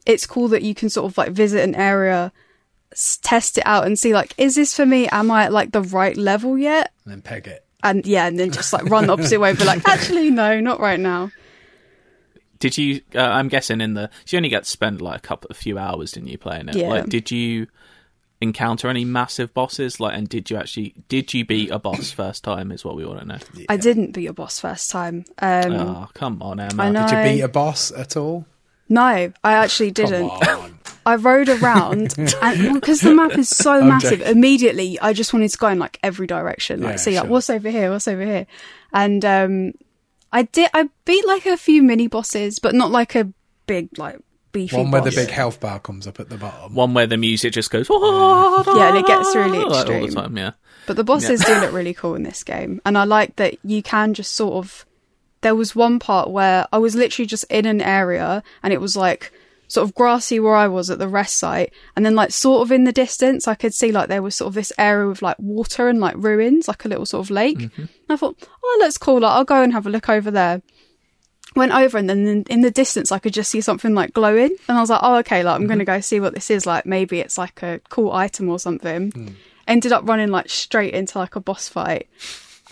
it's 0.09 0.25
cool 0.25 0.47
that 0.49 0.63
you 0.63 0.73
can 0.73 0.89
sort 0.89 1.09
of 1.11 1.17
like 1.17 1.31
visit 1.31 1.63
an 1.63 1.75
area, 1.75 2.31
test 3.21 3.57
it 3.59 3.63
out, 3.65 3.85
and 3.85 3.97
see 3.97 4.13
like, 4.13 4.33
is 4.37 4.55
this 4.55 4.75
for 4.75 4.85
me? 4.85 5.07
Am 5.09 5.29
I 5.31 5.45
at 5.45 5.53
like 5.53 5.71
the 5.71 5.83
right 5.83 6.17
level 6.17 6.57
yet? 6.57 6.91
and 7.05 7.13
then 7.13 7.21
peg 7.21 7.47
it. 7.47 7.65
And 7.83 8.05
yeah, 8.05 8.27
and 8.27 8.37
then 8.37 8.51
just 8.51 8.73
like 8.73 8.83
run 8.89 9.07
the 9.07 9.13
opposite 9.13 9.39
way, 9.39 9.53
but 9.53 9.65
like, 9.67 9.87
actually, 9.87 10.31
no, 10.31 10.59
not 10.59 10.79
right 10.79 10.99
now. 10.99 11.31
Did 12.59 12.77
you? 12.77 13.01
Uh, 13.15 13.19
I'm 13.21 13.47
guessing 13.47 13.79
in 13.79 13.93
the 13.93 14.09
you 14.27 14.37
only 14.37 14.49
get 14.49 14.65
to 14.65 14.69
spend 14.69 14.99
like 14.99 15.19
a 15.19 15.21
couple, 15.21 15.47
a 15.49 15.53
few 15.53 15.77
hours, 15.77 16.11
didn't 16.11 16.27
you, 16.27 16.37
playing 16.37 16.67
it? 16.67 16.75
Yeah. 16.75 16.89
Like, 16.89 17.05
did 17.05 17.31
you 17.31 17.67
encounter 18.41 18.89
any 18.89 19.05
massive 19.05 19.53
bosses? 19.53 19.99
Like, 20.01 20.17
and 20.17 20.27
did 20.27 20.49
you 20.49 20.57
actually 20.57 20.93
did 21.07 21.33
you 21.33 21.45
beat 21.45 21.71
a 21.71 21.79
boss 21.79 22.11
first 22.11 22.43
time? 22.43 22.73
Is 22.73 22.83
what 22.83 22.97
we 22.97 23.05
want 23.05 23.21
to 23.21 23.25
know. 23.25 23.37
I 23.69 23.77
didn't 23.77 24.11
beat 24.11 24.25
a 24.27 24.33
boss 24.33 24.59
first 24.59 24.89
time. 24.89 25.23
Um, 25.37 25.71
Oh, 25.73 26.09
come 26.13 26.41
on, 26.41 26.59
Emma. 26.59 26.83
I 26.83 26.89
know. 26.89 27.07
Did 27.07 27.15
you 27.17 27.35
beat 27.35 27.41
a 27.43 27.47
boss 27.47 27.93
at 27.93 28.17
all? 28.17 28.45
No, 28.89 29.01
I 29.01 29.53
actually 29.53 29.91
didn't. 29.91 30.29
Come 30.41 30.59
on. 30.61 30.79
I 31.05 31.15
rode 31.15 31.49
around, 31.49 32.15
and 32.41 32.73
because 32.73 33.01
the 33.01 33.13
map 33.13 33.37
is 33.37 33.49
so 33.49 33.81
massive, 33.83 34.21
immediately 34.21 34.99
I 34.99 35.13
just 35.13 35.33
wanted 35.33 35.49
to 35.49 35.57
go 35.57 35.67
in 35.67 35.79
like 35.79 35.97
every 36.03 36.27
direction, 36.27 36.81
like 36.81 36.93
Yeah, 36.93 36.97
see 36.97 37.19
like 37.19 37.29
what's 37.29 37.49
over 37.49 37.69
here, 37.69 37.89
what's 37.89 38.07
over 38.07 38.23
here, 38.23 38.45
and 38.93 39.23
um, 39.25 39.73
I 40.31 40.43
did. 40.43 40.69
I 40.73 40.89
beat 41.05 41.25
like 41.25 41.45
a 41.45 41.57
few 41.57 41.81
mini 41.81 42.07
bosses, 42.07 42.59
but 42.59 42.75
not 42.75 42.91
like 42.91 43.15
a 43.15 43.31
big 43.65 43.97
like 43.97 44.19
beefy 44.51 44.75
One 44.75 44.91
where 44.91 45.01
the 45.01 45.11
big 45.11 45.29
health 45.29 45.59
bar 45.59 45.79
comes 45.79 46.07
up 46.07 46.19
at 46.19 46.29
the 46.29 46.37
bottom. 46.37 46.73
One 46.73 46.93
where 46.93 47.07
the 47.07 47.17
music 47.17 47.53
just 47.53 47.71
goes, 47.71 47.87
Yeah, 47.89 48.89
and 48.89 48.97
it 48.97 49.05
gets 49.05 49.35
really 49.35 49.59
like 49.59 49.67
all 49.67 49.79
extreme. 49.79 50.09
the 50.09 50.21
time. 50.21 50.37
Yeah, 50.37 50.51
But 50.87 50.95
the 50.97 51.03
bosses 51.03 51.43
do 51.43 51.53
look 51.59 51.71
really 51.71 51.93
cool 51.93 52.15
in 52.15 52.23
this 52.23 52.43
game. 52.43 52.81
And 52.85 52.97
I 52.97 53.03
like 53.03 53.35
that 53.37 53.57
you 53.63 53.81
can 53.81 54.13
just 54.13 54.33
sort 54.33 54.53
of. 54.55 54.85
There 55.41 55.55
was 55.55 55.75
one 55.75 55.99
part 55.99 56.29
where 56.29 56.67
I 56.71 56.77
was 56.77 56.95
literally 56.95 57.27
just 57.27 57.45
in 57.45 57.65
an 57.65 57.81
area 57.81 58.43
and 58.61 58.73
it 58.73 58.81
was 58.81 58.95
like 58.95 59.31
sort 59.69 59.87
of 59.87 59.95
grassy 59.95 60.39
where 60.39 60.55
I 60.55 60.67
was 60.67 60.89
at 60.89 60.99
the 60.99 61.07
rest 61.07 61.37
site. 61.37 61.71
And 61.95 62.05
then, 62.05 62.15
like, 62.15 62.31
sort 62.31 62.63
of 62.63 62.71
in 62.71 62.83
the 62.83 62.91
distance, 62.91 63.47
I 63.47 63.55
could 63.55 63.73
see 63.73 63.91
like 63.91 64.09
there 64.09 64.21
was 64.21 64.35
sort 64.35 64.49
of 64.49 64.55
this 64.55 64.73
area 64.77 65.07
with 65.07 65.21
like 65.21 65.37
water 65.39 65.87
and 65.87 65.99
like 65.99 66.15
ruins, 66.17 66.67
like 66.67 66.83
a 66.83 66.89
little 66.89 67.05
sort 67.05 67.25
of 67.25 67.31
lake. 67.31 67.59
Mm-hmm. 67.59 67.81
And 67.81 67.89
I 68.09 68.15
thought, 68.17 68.35
oh, 68.63 68.77
that's 68.81 68.97
cool. 68.97 69.21
Like, 69.21 69.31
I'll 69.31 69.45
go 69.45 69.61
and 69.63 69.71
have 69.71 69.87
a 69.87 69.91
look 69.91 70.09
over 70.09 70.31
there. 70.31 70.61
Went 71.55 71.71
over 71.71 71.97
and 71.97 72.09
then 72.09 72.43
in, 72.47 72.61
the 72.61 72.69
distance, 72.69 73.11
I 73.11 73.19
could 73.19 73.33
just 73.33 73.49
see 73.49 73.61
something 73.61 73.95
like 73.95 74.13
glowing. 74.13 74.55
And 74.67 74.77
I 74.77 74.81
was 74.81 74.89
like, 74.89 75.01
oh, 75.01 75.17
okay, 75.17 75.43
like, 75.43 75.55
I'm 75.55 75.67
going 75.67 75.79
to 75.79 75.85
mm-hmm. 75.85 75.97
go 75.97 76.01
see 76.01 76.19
what 76.19 76.33
this 76.33 76.49
is. 76.51 76.65
Like, 76.65 76.85
maybe 76.85 77.19
it's 77.19 77.37
like 77.37 77.63
a 77.63 77.79
cool 77.89 78.11
item 78.11 78.49
or 78.49 78.59
something 78.59 79.11
mm. 79.11 79.35
ended 79.67 79.91
up 79.91 80.07
running 80.07 80.29
like 80.29 80.49
straight 80.49 80.93
into 80.93 81.17
like 81.17 81.35
a 81.35 81.39
boss 81.39 81.69
fight. 81.69 82.07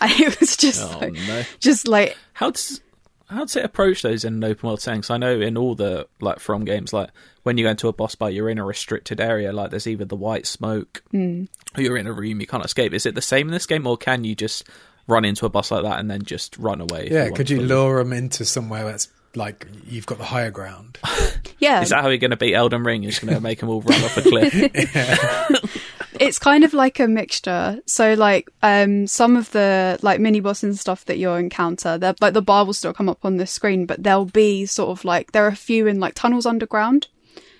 And 0.00 0.12
it 0.12 0.38
was 0.38 0.56
just 0.56 0.80
Oh, 0.80 0.98
like, 1.00 1.14
no. 1.14 1.42
just 1.58 1.88
like 1.88 2.16
how 2.38 2.50
does 2.52 2.80
how 3.28 3.40
does 3.40 3.56
it 3.56 3.64
approach 3.64 4.02
those 4.02 4.24
in 4.24 4.34
an 4.34 4.44
open 4.44 4.66
world 4.68 4.80
setting? 4.80 5.02
'Cause 5.02 5.10
I 5.10 5.16
know 5.18 5.40
in 5.40 5.56
all 5.58 5.74
the 5.74 6.06
like 6.20 6.38
from 6.38 6.64
games, 6.64 6.92
like 6.92 7.10
when 7.42 7.58
you 7.58 7.64
go 7.64 7.70
into 7.70 7.88
a 7.88 7.92
boss 7.92 8.14
fight, 8.14 8.32
you're 8.32 8.48
in 8.48 8.58
a 8.58 8.64
restricted 8.64 9.20
area. 9.20 9.52
Like 9.52 9.70
there's 9.70 9.86
either 9.86 10.04
the 10.04 10.16
white 10.16 10.46
smoke, 10.46 11.02
Hmm. 11.10 11.44
or 11.76 11.82
you're 11.82 11.96
in 11.98 12.06
a 12.06 12.12
room 12.12 12.40
you 12.40 12.46
can't 12.46 12.64
escape. 12.64 12.94
Is 12.94 13.04
it 13.06 13.14
the 13.14 13.20
same 13.22 13.48
in 13.48 13.52
this 13.52 13.66
game, 13.66 13.86
or 13.86 13.96
can 13.96 14.24
you 14.24 14.34
just 14.34 14.64
run 15.06 15.24
into 15.24 15.46
a 15.46 15.48
boss 15.48 15.70
like 15.70 15.82
that 15.82 15.98
and 15.98 16.10
then 16.10 16.22
just 16.22 16.56
run 16.58 16.80
away? 16.80 17.08
yeah, 17.10 17.24
want 17.24 17.36
could 17.36 17.50
you 17.50 17.56
fully? 17.56 17.68
lure 17.68 17.98
them 18.02 18.12
into 18.12 18.44
somewhere 18.44 18.84
that's 18.84 19.08
like 19.34 19.66
you've 19.86 20.06
got 20.06 20.18
the 20.18 20.24
higher 20.24 20.50
ground? 20.50 20.98
yeah, 21.58 21.82
Is 21.82 21.90
that 21.90 22.02
how 22.02 22.08
you're 22.08 22.16
going 22.18 22.30
to 22.30 22.36
beat 22.38 22.54
Elden 22.54 22.82
Ring? 22.84 23.02
You're 23.02 23.10
just 23.12 23.20
going 23.24 23.34
to 23.34 23.40
make 23.42 23.60
them 23.60 23.68
all 23.68 23.82
run 23.82 24.02
off 24.04 24.16
a 24.16 24.22
cliff? 24.22 24.54
it's 26.20 26.38
kind 26.38 26.64
of 26.64 26.72
like 26.74 27.00
a 27.00 27.08
mixture. 27.08 27.80
So 27.86 28.14
like 28.14 28.48
um 28.62 29.06
some 29.06 29.36
of 29.36 29.50
the 29.52 29.98
like 30.02 30.20
mini 30.20 30.40
bosses 30.40 30.64
and 30.64 30.78
stuff 30.78 31.04
that 31.06 31.18
you'll 31.18 31.36
encounter, 31.36 31.98
they're 31.98 32.14
like 32.20 32.34
the 32.34 32.42
bar 32.42 32.64
will 32.64 32.72
still 32.74 32.92
come 32.92 33.08
up 33.08 33.24
on 33.24 33.36
the 33.36 33.46
screen, 33.46 33.86
but 33.86 34.02
there'll 34.02 34.24
be 34.24 34.66
sort 34.66 34.90
of 34.90 35.04
like 35.04 35.32
there 35.32 35.44
are 35.44 35.48
a 35.48 35.56
few 35.56 35.86
in 35.86 36.00
like 36.00 36.14
tunnels 36.14 36.46
underground. 36.46 37.08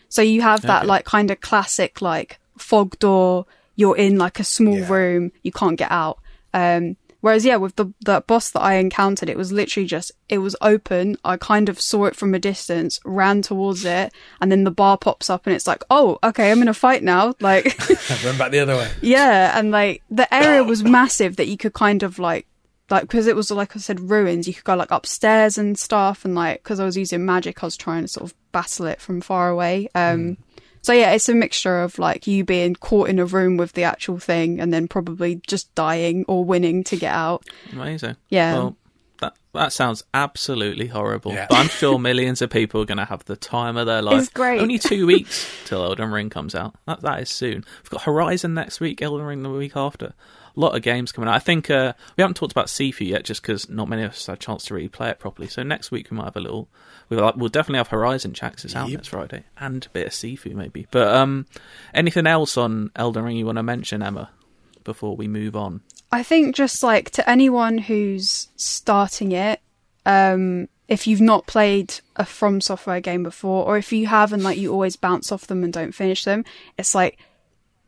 So 0.09 0.23
you 0.23 0.43
have 0.43 0.63
that 0.63 0.81
Okay. 0.83 0.89
like 0.89 1.05
kind 1.05 1.31
of 1.31 1.41
classic 1.41 2.01
like 2.03 2.39
fog 2.57 2.99
door, 2.99 3.47
you're 3.77 3.97
in 3.97 4.19
like 4.19 4.41
a 4.41 4.45
small 4.45 4.79
Yeah. 4.79 4.89
room, 4.91 5.33
you 5.43 5.53
can't 5.53 5.77
get 5.79 5.91
out. 5.91 6.19
Um 6.55 6.97
whereas 7.21 7.45
yeah, 7.45 7.57
with 7.57 7.77
the 7.77 7.93
the 8.05 8.23
boss 8.27 8.51
that 8.51 8.61
I 8.61 8.75
encountered, 8.75 9.29
it 9.29 9.37
was 9.37 9.53
literally 9.53 9.87
just 9.87 10.13
it 10.29 10.39
was 10.39 10.57
open. 10.61 11.17
I 11.25 11.37
kind 11.37 11.69
of 11.69 11.81
saw 11.81 12.05
it 12.07 12.17
from 12.17 12.35
a 12.35 12.39
distance, 12.39 13.01
ran 13.05 13.43
towards 13.43 13.85
it, 13.85 14.13
and 14.41 14.51
then 14.53 14.65
the 14.65 14.71
bar 14.71 14.99
pops 14.99 15.31
up 15.31 15.47
and 15.47 15.55
it's 15.55 15.67
like, 15.67 15.83
"Oh, 15.91 16.19
okay, 16.23 16.51
I'm 16.51 16.63
in 16.63 16.69
a 16.69 16.75
fight 16.75 17.03
now." 17.03 17.35
Like 17.41 17.65
Run 18.25 18.37
back 18.39 18.51
the 18.51 18.61
other 18.61 18.77
way. 18.77 18.91
yeah, 19.01 19.59
and 19.59 19.71
like 19.71 20.03
the 20.11 20.33
area 20.35 20.63
was 20.65 20.83
massive 20.99 21.37
that 21.37 21.49
you 21.49 21.57
could 21.57 21.73
kind 21.73 22.03
of 22.03 22.19
like 22.19 22.47
like 22.91 23.03
because 23.03 23.27
it 23.27 23.37
was 23.37 23.51
like 23.51 23.77
I 23.77 23.79
said 23.79 24.11
ruins. 24.11 24.47
You 24.49 24.55
could 24.55 24.65
go 24.65 24.75
like 24.77 24.91
upstairs 24.91 25.59
and 25.59 25.79
stuff, 25.79 26.25
and 26.25 26.35
like 26.35 26.63
because 26.63 26.81
I 26.81 26.85
was 26.85 26.97
using 26.97 27.25
magic, 27.25 27.63
I 27.63 27.67
was 27.67 27.77
trying 27.77 28.03
to 28.03 28.09
sort 28.09 28.31
of 28.31 28.35
battle 28.53 28.87
it 28.87 29.01
from 29.01 29.21
far 29.21 29.51
away. 29.51 29.89
Um, 29.95 30.37
so 30.89 30.95
yeah, 30.95 31.11
it's 31.11 31.29
a 31.29 31.35
mixture 31.35 31.83
of 31.83 31.99
like 31.99 32.27
you 32.27 32.47
being 32.47 32.75
caught 32.75 33.11
in 33.11 33.19
a 33.19 33.27
room 33.27 33.59
with 33.59 33.73
the 33.73 33.85
actual 33.85 34.19
thing, 34.19 34.59
and 34.59 34.73
then 34.73 34.89
probably 34.89 35.43
just 35.47 35.75
dying 35.75 36.25
or 36.29 36.47
winning 36.47 36.83
to 36.85 36.97
get 36.97 37.13
out. 37.13 37.45
Amazing. 37.73 38.17
Yeah. 38.31 38.55
Well, 38.55 38.77
that 39.21 39.37
that 39.53 39.75
sounds 39.75 40.03
absolutely 40.15 40.87
horrible. 40.87 41.35
Yeah. 41.35 41.47
But 41.51 41.59
I'm 41.59 41.69
sure 41.69 41.99
millions 41.99 42.41
of 42.41 42.49
people 42.49 42.81
are 42.81 42.87
going 42.87 42.97
to 42.97 43.05
have 43.05 43.23
the 43.27 43.37
time 43.37 43.77
of 43.77 43.85
their 43.85 44.01
life. 44.01 44.19
It's 44.19 44.31
great. 44.31 44.63
Only 44.63 44.79
two 44.79 45.07
weeks 45.13 45.47
till 45.67 45.85
Elden 45.85 46.11
Ring 46.11 46.31
comes 46.31 46.55
out. 46.55 46.75
That 46.87 47.03
that 47.03 47.21
is 47.21 47.29
soon. 47.29 47.67
We've 47.83 47.91
got 47.91 48.05
Horizon 48.05 48.55
next 48.55 48.81
week, 48.81 49.03
Elden 49.03 49.27
Ring 49.27 49.43
the 49.43 49.51
week 49.51 49.77
after. 49.77 50.15
A 50.59 50.61
lot 50.61 50.75
of 50.75 50.83
games 50.83 51.13
coming 51.13 51.29
out. 51.29 51.37
I 51.37 51.39
think 51.39 51.71
uh, 51.71 51.93
we 52.17 52.23
haven't 52.23 52.35
talked 52.35 52.51
about 52.51 52.67
Sifu 52.67 53.07
yet, 53.07 53.25
just 53.25 53.41
because 53.43 53.69
not 53.71 53.89
many 53.89 54.03
of 54.03 54.11
us 54.11 54.27
had 54.27 54.35
a 54.35 54.39
chance 54.39 54.65
to 54.65 54.75
really 54.75 54.89
play 54.89 55.09
it 55.09 55.21
properly. 55.21 55.47
So 55.47 55.63
next 55.63 55.93
week 55.93 56.11
we 56.11 56.17
might 56.17 56.25
have 56.25 56.37
a 56.37 56.41
little. 56.41 56.69
We'll, 57.09 57.33
we'll 57.37 57.49
definitely 57.49 57.79
have 57.79 57.89
Horizon 57.89 58.35
checks. 58.35 58.65
It's 58.65 58.75
out 58.75 58.89
Yep. 58.89 58.99
next 58.99 59.09
Friday, 59.09 59.45
and 59.57 59.87
a 59.87 59.89
bit 59.91 60.09
of 60.09 60.13
Sifu 60.13 60.53
maybe. 60.55 60.89
But 60.91 61.15
um, 61.15 61.47
anything 61.95 62.27
else 62.27 62.57
on 62.57 62.91
Elden 62.97 63.23
Ring 63.25 63.37
you 63.37 63.47
want 63.47 63.57
to 63.59 63.63
mention, 63.63 64.03
Emma, 64.03 64.31
before 64.83 65.17
we 65.17 65.29
move 65.29 65.55
on? 65.55 65.81
I 66.11 66.23
think 66.25 66.57
just 66.57 66.83
like 66.83 67.11
to 67.13 67.31
anyone 67.31 67.79
who's 67.79 68.49
starting 68.57 69.31
it, 69.33 69.61
um, 70.07 70.69
if 70.89 71.07
you've 71.07 71.21
not 71.21 71.47
played 71.47 72.01
a 72.17 72.25
From 72.25 72.61
Software 72.61 73.01
game 73.01 73.23
before, 73.23 73.65
or 73.67 73.77
if 73.79 73.93
you 73.93 74.07
have 74.07 74.33
and 74.33 74.43
like 74.43 74.59
you 74.59 74.73
always 74.73 74.97
bounce 74.97 75.31
off 75.31 75.47
them 75.47 75.63
and 75.63 75.73
don't 75.73 75.93
finish 75.93 76.25
them, 76.25 76.45
it's 76.79 76.95
like 76.95 77.19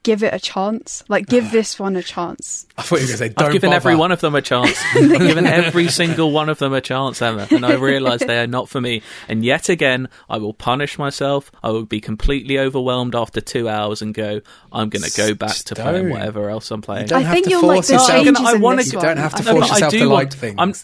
give 0.02 0.22
it 0.22 0.32
a 0.32 0.38
chance. 0.38 1.04
Like 1.08 1.26
give 1.26 1.46
ah. 1.46 1.50
this 1.52 1.78
one 1.78 1.96
a 1.96 2.02
chance. 2.02 2.66
I 2.78 2.82
thought 2.82 2.96
you 3.00 3.02
were 3.02 3.06
going 3.08 3.12
to 3.12 3.16
say, 3.18 3.28
don't 3.30 3.46
I've 3.48 3.52
given 3.52 3.68
bother. 3.70 3.76
every 3.76 3.96
one 3.96 4.12
of 4.12 4.20
them 4.20 4.34
a 4.34 4.42
chance. 4.42 4.76
I've 4.94 5.18
given 5.18 5.46
every 5.46 5.88
single 5.88 6.30
one 6.32 6.48
of 6.48 6.58
them 6.58 6.72
a 6.72 6.80
chance, 6.80 7.20
Emma, 7.20 7.46
and 7.50 7.64
I 7.66 7.74
realise 7.74 8.24
they 8.24 8.40
are 8.40 8.46
not 8.46 8.68
for 8.68 8.80
me. 8.80 9.02
And 9.28 9.44
yet 9.44 9.68
again, 9.68 10.08
I 10.28 10.38
will 10.38 10.54
punish 10.54 10.98
myself. 10.98 11.50
I 11.62 11.70
will 11.70 11.84
be 11.84 12.00
completely 12.00 12.58
overwhelmed 12.58 13.14
after 13.14 13.40
two 13.40 13.68
hours 13.68 14.00
and 14.02 14.14
go, 14.14 14.40
I'm 14.72 14.88
going 14.88 15.02
to 15.02 15.16
go 15.16 15.34
back 15.34 15.56
to 15.56 15.74
playing 15.74 16.04
Don't. 16.04 16.10
whatever 16.10 16.48
else 16.50 16.70
I'm 16.70 16.82
playing. 16.82 17.02
You 17.02 17.08
don't 17.08 17.18
I 17.18 17.22
have 17.22 17.34
think 17.34 17.44
to 17.46 17.50
you'll 17.50 17.66
like 17.66 17.76
force 17.76 17.86
the 17.88 17.92
yourself. 17.94 18.24
changes 18.24 18.44
I 18.46 18.54
wanna- 18.54 18.76
this 18.78 18.92
You 18.92 19.00
don't 19.00 19.16
have 19.18 19.34
to 19.34 19.42
I 19.42 19.44
No, 19.44 19.52
force 19.52 19.68
but 19.68 19.70
I 19.70 19.74
yourself 19.76 19.92
do 19.92 19.98
to 19.98 20.08
want- 20.08 20.14
like 20.14 20.32
things. 20.32 20.56
I'm, 20.58 20.74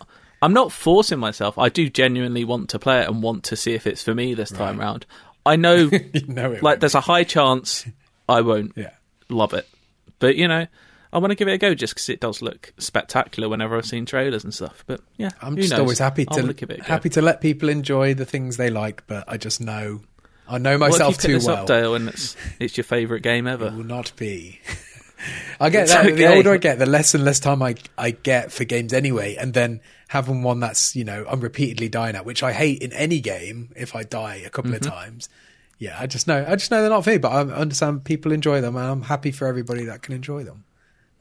I'm 0.42 0.52
not 0.52 0.70
forcing 0.72 1.18
myself. 1.18 1.56
I 1.58 1.70
do 1.70 1.88
genuinely 1.88 2.44
want 2.44 2.68
to 2.70 2.78
play 2.78 3.00
it 3.00 3.08
and 3.08 3.22
want 3.22 3.44
to 3.44 3.56
see 3.56 3.72
if 3.72 3.86
it's 3.86 4.02
for 4.02 4.14
me 4.14 4.34
this 4.34 4.50
time 4.50 4.78
round. 4.78 5.06
I 5.46 5.56
know, 5.56 5.76
You 6.12 6.26
know 6.26 6.52
it 6.52 6.54
like, 6.54 6.62
won't 6.62 6.80
there's 6.80 6.94
a 6.94 7.00
high 7.00 7.24
chance 7.24 7.86
I 8.28 8.42
won't 8.42 8.72
Yeah. 8.76 8.90
Love 9.28 9.52
it. 9.54 9.68
But 10.18 10.36
you 10.36 10.48
know, 10.48 10.66
I 11.12 11.18
want 11.18 11.30
to 11.30 11.34
give 11.34 11.48
it 11.48 11.52
a 11.52 11.58
go 11.58 11.74
just 11.74 11.94
because 11.94 12.08
it 12.08 12.20
does 12.20 12.42
look 12.42 12.72
spectacular 12.78 13.48
whenever 13.48 13.76
I've 13.76 13.86
seen 13.86 14.06
trailers 14.06 14.44
and 14.44 14.52
stuff. 14.54 14.84
But 14.86 15.00
yeah, 15.16 15.30
I'm 15.42 15.56
just 15.56 15.70
knows? 15.70 15.80
always 15.80 15.98
happy 15.98 16.24
to 16.26 16.52
give 16.52 16.70
it 16.70 16.82
happy 16.82 17.08
to 17.10 17.22
let 17.22 17.40
people 17.40 17.68
enjoy 17.68 18.14
the 18.14 18.24
things 18.26 18.56
they 18.56 18.70
like, 18.70 19.06
but 19.06 19.24
I 19.28 19.36
just 19.36 19.60
know 19.60 20.00
I 20.48 20.58
know 20.58 20.78
What 20.78 20.88
if 20.88 20.94
you 20.94 20.98
myself 21.00 21.18
too 21.18 21.38
well. 21.44 21.56
up, 21.62 21.66
Dale, 21.66 21.94
and 21.94 22.08
it's 22.08 22.36
it's 22.60 22.76
your 22.76 22.84
favourite 22.84 23.22
game 23.22 23.46
It 23.46 23.52
ever? 23.52 23.70
will 23.70 23.84
not 23.84 24.12
be. 24.16 24.60
I 25.60 25.70
get 25.70 25.84
It's 25.84 25.92
that. 25.94 26.14
The 26.14 26.26
older 26.34 26.52
I 26.52 26.56
get, 26.58 26.78
the 26.78 26.86
less 26.86 27.14
and 27.14 27.24
less 27.24 27.40
time 27.40 27.62
I 27.62 27.74
I 27.96 28.10
get 28.10 28.52
for 28.52 28.64
games 28.64 28.92
anyway, 28.92 29.34
and 29.36 29.54
then 29.54 29.80
having 30.08 30.42
one 30.42 30.60
that's 30.60 30.94
you 30.94 31.04
know 31.04 31.24
I'm 31.28 31.40
repeatedly 31.40 31.88
dying 31.88 32.14
at, 32.16 32.24
which 32.26 32.42
I 32.42 32.52
hate 32.52 32.82
in 32.82 32.92
any 32.92 33.20
game. 33.20 33.70
If 33.74 33.96
I 33.96 34.02
die 34.02 34.36
a 34.46 34.50
couple 34.50 34.70
Mm-hmm. 34.72 34.86
of 34.86 34.92
times, 34.92 35.28
yeah, 35.78 35.96
I 35.98 36.06
just 36.06 36.26
know 36.26 36.44
I 36.46 36.56
just 36.56 36.70
know 36.70 36.80
they're 36.80 36.90
not 36.90 37.04
for 37.04 37.10
me. 37.10 37.18
But 37.18 37.32
I 37.32 37.40
understand 37.40 38.04
people 38.04 38.32
enjoy 38.32 38.60
them, 38.60 38.76
and 38.76 38.84
I'm 38.86 39.02
happy 39.02 39.30
for 39.32 39.46
everybody 39.46 39.84
that 39.86 40.02
can 40.02 40.14
enjoy 40.14 40.44
them. 40.44 40.64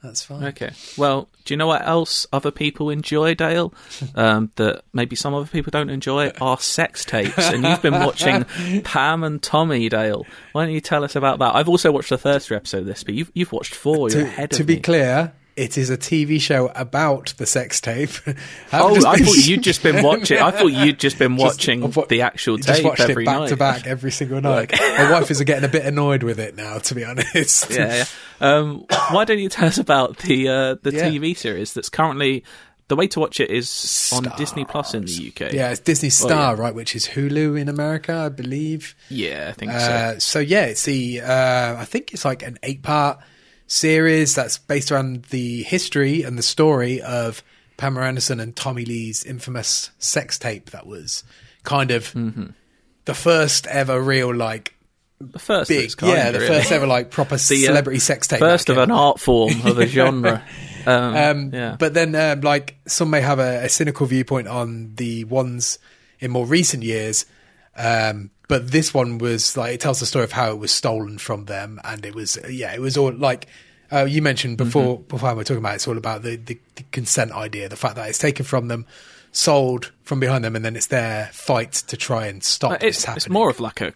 That's 0.02 0.22
fine. 0.22 0.44
Okay. 0.44 0.70
Well, 0.96 1.28
do 1.44 1.54
you 1.54 1.58
know 1.58 1.66
what 1.66 1.84
else 1.86 2.26
other 2.32 2.50
people 2.52 2.90
enjoy, 2.90 3.34
Dale? 3.34 3.72
Um, 4.14 4.50
that 4.56 4.82
maybe 4.92 5.16
some 5.16 5.34
other 5.34 5.46
people 5.46 5.70
don't 5.70 5.90
enjoy 5.90 6.28
are 6.40 6.58
sex 6.60 7.04
tapes. 7.04 7.36
And 7.50 7.64
you've 7.64 7.82
been 7.82 7.94
watching 7.94 8.44
Pam 8.84 9.24
and 9.24 9.42
Tommy, 9.42 9.88
Dale. 9.88 10.24
Why 10.52 10.64
don't 10.64 10.74
you 10.74 10.80
tell 10.80 11.02
us 11.04 11.16
about 11.16 11.38
that? 11.40 11.54
I've 11.54 11.68
also 11.68 11.90
watched 11.92 12.10
the 12.10 12.18
first 12.18 12.48
three 12.48 12.56
episode 12.56 12.78
of 12.82 12.86
this, 12.86 13.02
but 13.04 13.14
you've 13.14 13.30
you've 13.34 13.52
watched 13.52 13.74
four. 13.74 14.10
You're 14.10 14.22
To, 14.22 14.26
ahead 14.26 14.50
to 14.52 14.64
be 14.64 14.76
me. 14.76 14.80
clear, 14.80 15.32
it 15.56 15.78
is 15.78 15.88
a 15.90 15.96
TV 15.96 16.40
show 16.40 16.70
about 16.74 17.32
the 17.38 17.46
sex 17.46 17.80
tape. 17.80 18.10
Oh, 18.72 18.94
just 18.94 19.06
I 19.06 19.16
thought 19.16 19.36
you'd 19.46 19.62
just 19.62 19.82
been 19.82 20.02
watching. 20.04 20.38
I 20.38 20.50
thought 20.50 20.66
you'd 20.72 20.98
just 21.00 21.18
been 21.18 21.36
watching 21.36 21.82
I've 21.82 21.96
wa- 21.96 22.04
the 22.06 22.22
actual 22.22 22.56
just 22.58 22.68
tape 22.68 22.84
watched 22.84 23.00
every 23.00 23.24
it 23.24 23.26
back 23.26 23.38
night. 23.40 23.48
to 23.48 23.56
back 23.56 23.86
every 23.86 24.10
single 24.10 24.40
night. 24.42 24.72
My 24.78 25.10
wife 25.12 25.30
is 25.30 25.40
getting 25.42 25.64
a 25.64 25.68
bit 25.68 25.84
annoyed 25.86 26.22
with 26.22 26.38
it 26.38 26.56
now, 26.56 26.78
to 26.78 26.94
be 26.94 27.04
honest. 27.04 27.70
yeah, 27.70 28.04
yeah. 28.40 28.56
Um, 28.56 28.84
why 29.10 29.24
don't 29.24 29.38
you 29.38 29.48
tell 29.48 29.66
us 29.68 29.78
about 29.78 30.18
the 30.18 30.48
uh, 30.48 30.74
the 30.82 30.92
Yeah. 30.92 31.08
TV 31.08 31.36
series 31.36 31.72
that's 31.72 31.88
currently 31.88 32.44
the 32.88 32.96
way 32.96 33.06
to 33.08 33.18
watch 33.20 33.40
it 33.40 33.50
is 33.50 34.10
on 34.14 34.24
Disney 34.36 34.64
Plus 34.64 34.94
in 34.94 35.04
the 35.06 35.28
UK. 35.34 35.52
Yeah, 35.52 35.70
it's 35.70 35.80
Disney 35.80 36.08
Oh, 36.08 36.10
Star, 36.10 36.54
yeah. 36.54 36.60
right, 36.62 36.74
which 36.74 36.94
is 36.94 37.06
Hulu 37.08 37.58
in 37.60 37.68
America, 37.68 38.14
I 38.14 38.28
believe. 38.28 38.94
Yeah, 39.08 39.48
I 39.48 39.52
think 39.52 39.72
so. 39.72 39.78
Uh, 39.78 40.18
so 40.20 40.38
yeah, 40.38 40.66
it's 40.66 40.84
the 40.84 41.20
uh, 41.22 41.76
I 41.78 41.84
think 41.84 42.12
it's 42.12 42.24
like 42.24 42.42
an 42.44 42.58
eight-part 42.62 43.18
series 43.66 44.34
that's 44.34 44.58
based 44.58 44.90
around 44.92 45.24
the 45.30 45.62
history 45.64 46.22
and 46.22 46.38
the 46.38 46.42
story 46.42 47.00
of 47.00 47.42
Pamela 47.76 48.06
Anderson 48.06 48.40
and 48.40 48.54
Tommy 48.56 48.84
Lee's 48.84 49.24
infamous 49.24 49.90
sex 49.98 50.38
tape. 50.38 50.70
That 50.70 50.86
was 50.86 51.24
kind 51.64 51.90
of 51.90 52.12
Mm-hmm. 52.12 52.46
the 53.06 53.14
first 53.14 53.66
ever 53.66 54.00
real 54.00 54.34
like 54.34 54.74
The 55.20 55.38
first, 55.38 55.68
big, 55.68 55.96
kind, 55.96 56.12
yeah, 56.12 56.30
the 56.30 56.38
really. 56.40 56.56
first 56.58 56.72
ever 56.72 56.86
like 56.86 57.10
proper 57.10 57.36
The, 57.36 57.64
uh, 57.64 57.66
celebrity 57.66 57.98
sex 58.00 58.26
tape. 58.28 58.38
first 58.38 58.68
of 58.68 58.78
an 58.78 58.90
art 58.90 59.18
form 59.20 59.60
of 59.64 59.78
a 59.78 59.86
genre. 59.96 60.42
Um, 60.86 61.16
Um, 61.16 61.50
yeah, 61.52 61.76
But 61.78 61.94
then, 61.94 62.14
um, 62.14 62.42
like, 62.42 62.76
some 62.86 63.10
may 63.10 63.20
have 63.20 63.40
a, 63.40 63.64
a 63.64 63.68
cynical 63.68 64.06
viewpoint 64.06 64.46
on 64.46 64.94
the 64.94 65.24
ones 65.24 65.78
in 66.20 66.30
more 66.30 66.46
recent 66.46 66.82
years. 66.84 67.26
But 68.48 68.70
this 68.70 68.94
one 68.94 69.18
was 69.18 69.56
like, 69.56 69.74
it 69.74 69.80
tells 69.80 70.00
the 70.00 70.06
story 70.06 70.24
of 70.24 70.32
how 70.32 70.50
it 70.52 70.58
was 70.58 70.70
stolen 70.72 71.18
from 71.18 71.46
them. 71.46 71.80
And 71.84 72.04
it 72.06 72.14
was, 72.14 72.38
yeah, 72.48 72.72
it 72.74 72.80
was 72.80 72.96
all 72.96 73.12
like, 73.12 73.46
uh, 73.90 74.04
you 74.04 74.22
mentioned 74.22 74.56
before, 74.56 74.98
Mm-hmm. 74.98 75.08
before 75.08 75.30
we 75.30 75.36
were 75.38 75.44
talking 75.44 75.58
about 75.58 75.72
it, 75.72 75.76
it's 75.76 75.88
all 75.88 75.96
about 75.98 76.22
the, 76.22 76.36
the, 76.36 76.58
the 76.76 76.84
consent 76.92 77.32
idea, 77.32 77.68
the 77.68 77.76
fact 77.76 77.96
that 77.96 78.08
it's 78.08 78.18
taken 78.18 78.44
from 78.44 78.68
them, 78.68 78.86
sold 79.32 79.92
from 80.02 80.20
behind 80.20 80.44
them, 80.44 80.54
and 80.56 80.64
then 80.64 80.76
it's 80.76 80.86
their 80.86 81.28
fight 81.32 81.72
to 81.72 81.96
try 81.96 82.26
and 82.26 82.42
stop 82.44 82.72
Uh, 82.72 82.76
this 82.78 82.96
it's 82.96 83.04
happening. 83.04 83.16
it's 83.16 83.28
more 83.28 83.50
of 83.50 83.60
like 83.60 83.80
a 83.80 83.92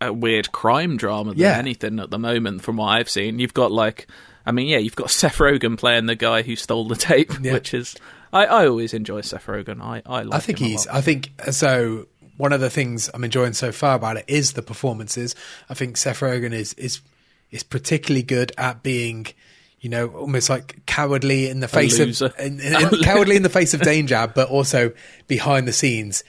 a 0.00 0.12
weird 0.12 0.52
crime 0.52 0.96
drama 0.98 1.30
than 1.30 1.38
Yeah. 1.38 1.56
anything 1.56 1.98
at 1.98 2.10
the 2.10 2.18
moment, 2.18 2.60
from 2.62 2.76
what 2.76 2.88
I've 2.88 3.08
seen. 3.08 3.38
You've 3.38 3.54
got 3.54 3.72
like, 3.72 4.06
I 4.44 4.52
mean, 4.52 4.66
yeah, 4.66 4.76
you've 4.78 4.96
got 4.96 5.10
Seth 5.20 5.38
Rogen 5.38 5.78
playing 5.78 6.06
the 6.06 6.14
guy 6.16 6.42
who 6.42 6.56
stole 6.56 6.86
the 6.88 6.96
tape, 6.96 7.32
Yeah. 7.40 7.54
which 7.54 7.72
is 7.72 7.94
I, 8.32 8.44
I 8.44 8.66
always 8.66 8.92
enjoy 8.92 9.20
Seth 9.22 9.46
Rogen. 9.46 9.80
I 9.80 10.02
I 10.04 10.22
like. 10.22 10.34
I 10.36 10.40
think 10.40 10.58
he's. 10.58 10.86
I 10.88 11.00
think 11.00 11.30
so. 11.52 12.06
One 12.36 12.52
of 12.52 12.60
the 12.60 12.70
things 12.70 13.08
I'm 13.14 13.24
enjoying 13.24 13.52
so 13.52 13.70
far 13.72 13.94
about 13.94 14.16
it 14.16 14.24
is 14.26 14.52
the 14.54 14.62
performances. 14.62 15.34
I 15.68 15.74
think 15.74 15.96
Seth 15.96 16.20
Rogen 16.20 16.52
is 16.52 16.72
is 16.74 17.00
is 17.50 17.62
particularly 17.62 18.22
good 18.24 18.50
at 18.58 18.82
being, 18.82 19.26
you 19.80 19.88
know, 19.88 20.08
almost 20.08 20.50
like 20.50 20.84
cowardly 20.86 21.48
in 21.48 21.60
the 21.60 21.68
face 21.68 22.00
of 22.00 22.38
in, 22.40 22.58
in- 22.60 22.74
in- 22.74 23.02
cowardly 23.02 23.36
in 23.36 23.42
the 23.44 23.48
face 23.48 23.74
of 23.74 23.82
danger, 23.82 24.30
but 24.34 24.48
also 24.48 24.92
behind 25.28 25.68
the 25.68 25.72
scenes, 25.72 26.24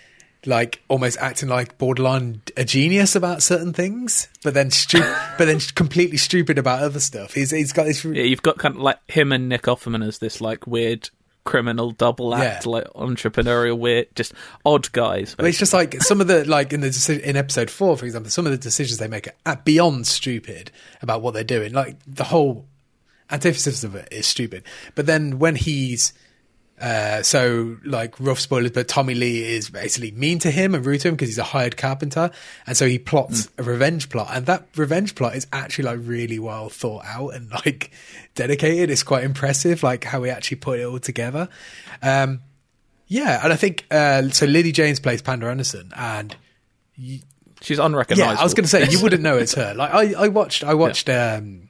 like 0.46 0.84
almost 0.90 1.18
acting 1.20 1.50
like 1.50 1.80
borderline 1.80 2.42
a 2.56 2.64
genius 2.64 3.16
about 3.16 3.42
certain 3.42 3.74
things, 3.74 4.28
but 4.44 4.54
then 4.54 4.70
stu- 4.70 5.00
but 5.40 5.46
then 5.46 5.60
completely 5.74 6.18
stupid 6.18 6.60
about 6.60 6.84
other 6.84 7.00
stuff. 7.00 7.34
He's 7.34 7.50
he's 7.50 7.74
got 7.74 7.86
this. 7.86 8.06
Yeah, 8.06 8.22
you've 8.24 8.44
got 8.44 8.60
kind 8.60 8.76
of 8.76 8.82
like 8.82 9.00
him 9.10 9.32
and 9.32 9.50
Nick 9.50 9.64
Offerman 9.64 10.06
as 10.08 10.20
this 10.20 10.40
like 10.40 10.68
weird 10.68 11.10
criminal 11.46 11.92
double 11.92 12.36
act, 12.36 12.66
Yeah. 12.66 12.72
like 12.72 12.84
entrepreneurial 12.96 13.78
weird, 13.78 14.08
just 14.16 14.34
odd 14.66 14.92
guys. 14.92 15.36
But 15.38 15.46
it's 15.46 15.58
just 15.60 15.74
like 15.74 16.02
some 16.02 16.20
of 16.20 16.28
the 16.28 16.44
like 16.46 16.74
in 16.74 16.82
the 16.82 16.88
deci- 16.90 17.22
in 17.22 17.38
episode 17.38 17.70
four, 17.70 17.96
for 17.98 18.06
example, 18.06 18.30
some 18.32 18.46
of 18.46 18.52
the 18.52 18.58
decisions 18.58 18.98
they 19.00 19.08
make 19.08 19.30
are 19.46 19.62
beyond 19.64 20.08
stupid 20.08 20.72
about 21.02 21.22
what 21.22 21.34
they're 21.34 21.44
doing. 21.44 21.72
Like 21.72 21.98
the 22.06 22.26
whole 22.26 22.66
antithesis 23.32 23.84
of 23.84 23.96
it 23.96 24.08
is 24.12 24.28
stupid. 24.28 24.64
But 24.96 25.06
then 25.06 25.40
when 25.40 25.56
he's 25.56 26.14
uh, 26.80 27.22
so 27.22 27.78
like 27.86 28.20
rough 28.20 28.40
spoilers, 28.40 28.72
but 28.72 28.88
Tommy 28.88 29.16
Lee 29.16 29.44
is 29.44 29.70
basically 29.70 30.12
mean 30.12 30.40
to 30.40 30.52
him 30.52 30.76
and 30.76 30.86
rude 30.86 31.02
to 31.02 31.08
him 31.08 31.16
because 31.16 31.30
he's 31.30 31.38
a 31.38 31.44
hired 31.44 31.78
carpenter, 31.78 32.32
and 32.68 32.76
so 32.76 32.86
he 32.86 33.00
plots 33.00 33.50
a 33.58 33.64
revenge 33.64 34.10
plot, 34.10 34.30
and 34.32 34.46
that 34.48 34.68
revenge 34.76 35.16
plot 35.16 35.36
is 35.36 35.48
actually 35.54 35.86
like 35.86 36.00
really 36.02 36.38
well 36.38 36.68
thought 36.70 37.06
out 37.06 37.30
and 37.30 37.50
like 37.50 37.92
dedicated. 38.36 38.90
It's 38.90 39.04
quite 39.04 39.24
impressive, 39.24 39.84
like 39.84 40.04
how 40.04 40.24
he 40.24 40.30
actually 40.30 40.58
put 40.58 40.80
it 40.80 40.84
all 40.84 41.00
together. 41.00 41.48
Um, 42.02 42.42
yeah, 43.08 43.40
and 43.44 43.54
I 43.54 43.56
think 43.56 43.86
uh, 43.90 44.30
so. 44.30 44.46
Lily 44.46 44.72
James 44.74 45.00
plays 45.00 45.22
Panda 45.22 45.48
Anderson, 45.48 45.94
and 45.96 46.36
she's 47.62 47.80
unrecognizable. 47.80 48.34
yeah, 48.34 48.40
I 48.40 48.44
was 48.44 48.54
going 48.54 48.66
to 48.66 48.70
say 48.70 48.90
you 48.90 49.02
wouldn't 49.02 49.22
know 49.22 49.38
it's 49.38 49.54
her. 49.54 49.74
Like 49.78 49.94
I, 49.94 50.26
I 50.26 50.28
watched, 50.28 50.64
I 50.64 50.74
watched 50.74 51.10
um, 51.10 51.70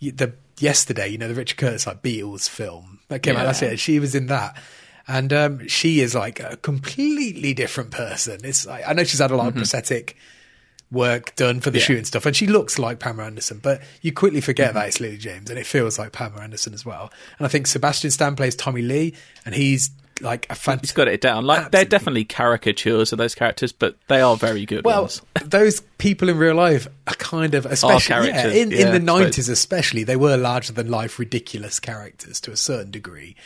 the 0.00 0.32
yesterday, 0.62 1.08
you 1.08 1.18
know, 1.18 1.28
the 1.28 1.34
Richard 1.34 1.56
Curtis 1.58 1.86
like 1.86 2.02
Beatles 2.02 2.48
film 2.48 3.00
that 3.08 3.22
came 3.22 3.36
out 3.36 3.40
Yeah. 3.40 3.46
last 3.46 3.62
year. 3.62 3.76
She 3.76 3.98
was 3.98 4.14
in 4.14 4.26
that, 4.26 4.56
and 5.06 5.32
um, 5.32 5.68
she 5.68 6.00
is 6.00 6.14
like 6.14 6.40
a 6.40 6.56
completely 6.56 7.54
different 7.54 7.90
person. 7.90 8.40
It's 8.44 8.66
like, 8.66 8.84
I 8.86 8.92
know 8.92 9.04
she's 9.04 9.20
had 9.20 9.30
a 9.30 9.36
lot 9.36 9.48
of 9.48 9.54
prosthetic 9.54 10.16
work 10.90 11.36
done 11.36 11.60
for 11.60 11.70
the 11.70 11.78
Yeah. 11.78 11.84
shoot 11.84 11.96
and 11.98 12.06
stuff, 12.06 12.24
and 12.26 12.34
she 12.34 12.46
looks 12.46 12.78
like 12.78 12.98
Pamela 12.98 13.26
Anderson, 13.26 13.60
but 13.62 13.82
you 14.00 14.12
quickly 14.12 14.40
forget 14.40 14.72
that 14.74 14.88
it's 14.88 15.00
Lily 15.00 15.18
James, 15.18 15.50
and 15.50 15.58
it 15.58 15.66
feels 15.66 15.98
like 15.98 16.12
Pamela 16.12 16.42
Anderson 16.42 16.72
as 16.72 16.84
well. 16.86 17.12
And 17.38 17.46
I 17.46 17.48
think 17.48 17.66
Sebastian 17.66 18.10
Stan 18.10 18.36
plays 18.36 18.54
Tommy 18.56 18.82
Lee, 18.82 19.14
and 19.44 19.54
he's 19.54 19.90
like 20.20 20.46
a 20.50 20.54
He's 20.54 20.62
fantastic. 20.62 20.96
got 20.96 21.08
it 21.08 21.20
down. 21.20 21.44
Like 21.44 21.70
they're 21.70 21.84
definitely 21.84 22.24
caricatures 22.24 23.12
of 23.12 23.18
those 23.18 23.34
characters, 23.34 23.72
but 23.72 23.96
they 24.08 24.20
are 24.20 24.36
very 24.36 24.66
good 24.66 24.84
Well, 24.84 25.02
ones. 25.02 25.22
those 25.44 25.80
people 25.98 26.28
in 26.28 26.38
real 26.38 26.54
life 26.54 26.86
are 27.06 27.14
kind 27.14 27.54
of, 27.54 27.66
especially 27.66 28.28
yeah, 28.28 28.48
in, 28.48 28.70
yeah, 28.70 28.86
in 28.86 28.92
the 28.92 28.98
nineties, 29.00 29.48
especially 29.48 30.04
they 30.04 30.16
were 30.16 30.36
larger 30.36 30.72
than 30.72 30.90
life, 30.90 31.18
ridiculous 31.18 31.78
characters 31.80 32.40
to 32.42 32.50
a 32.52 32.56
certain 32.56 32.90
degree, 32.90 33.36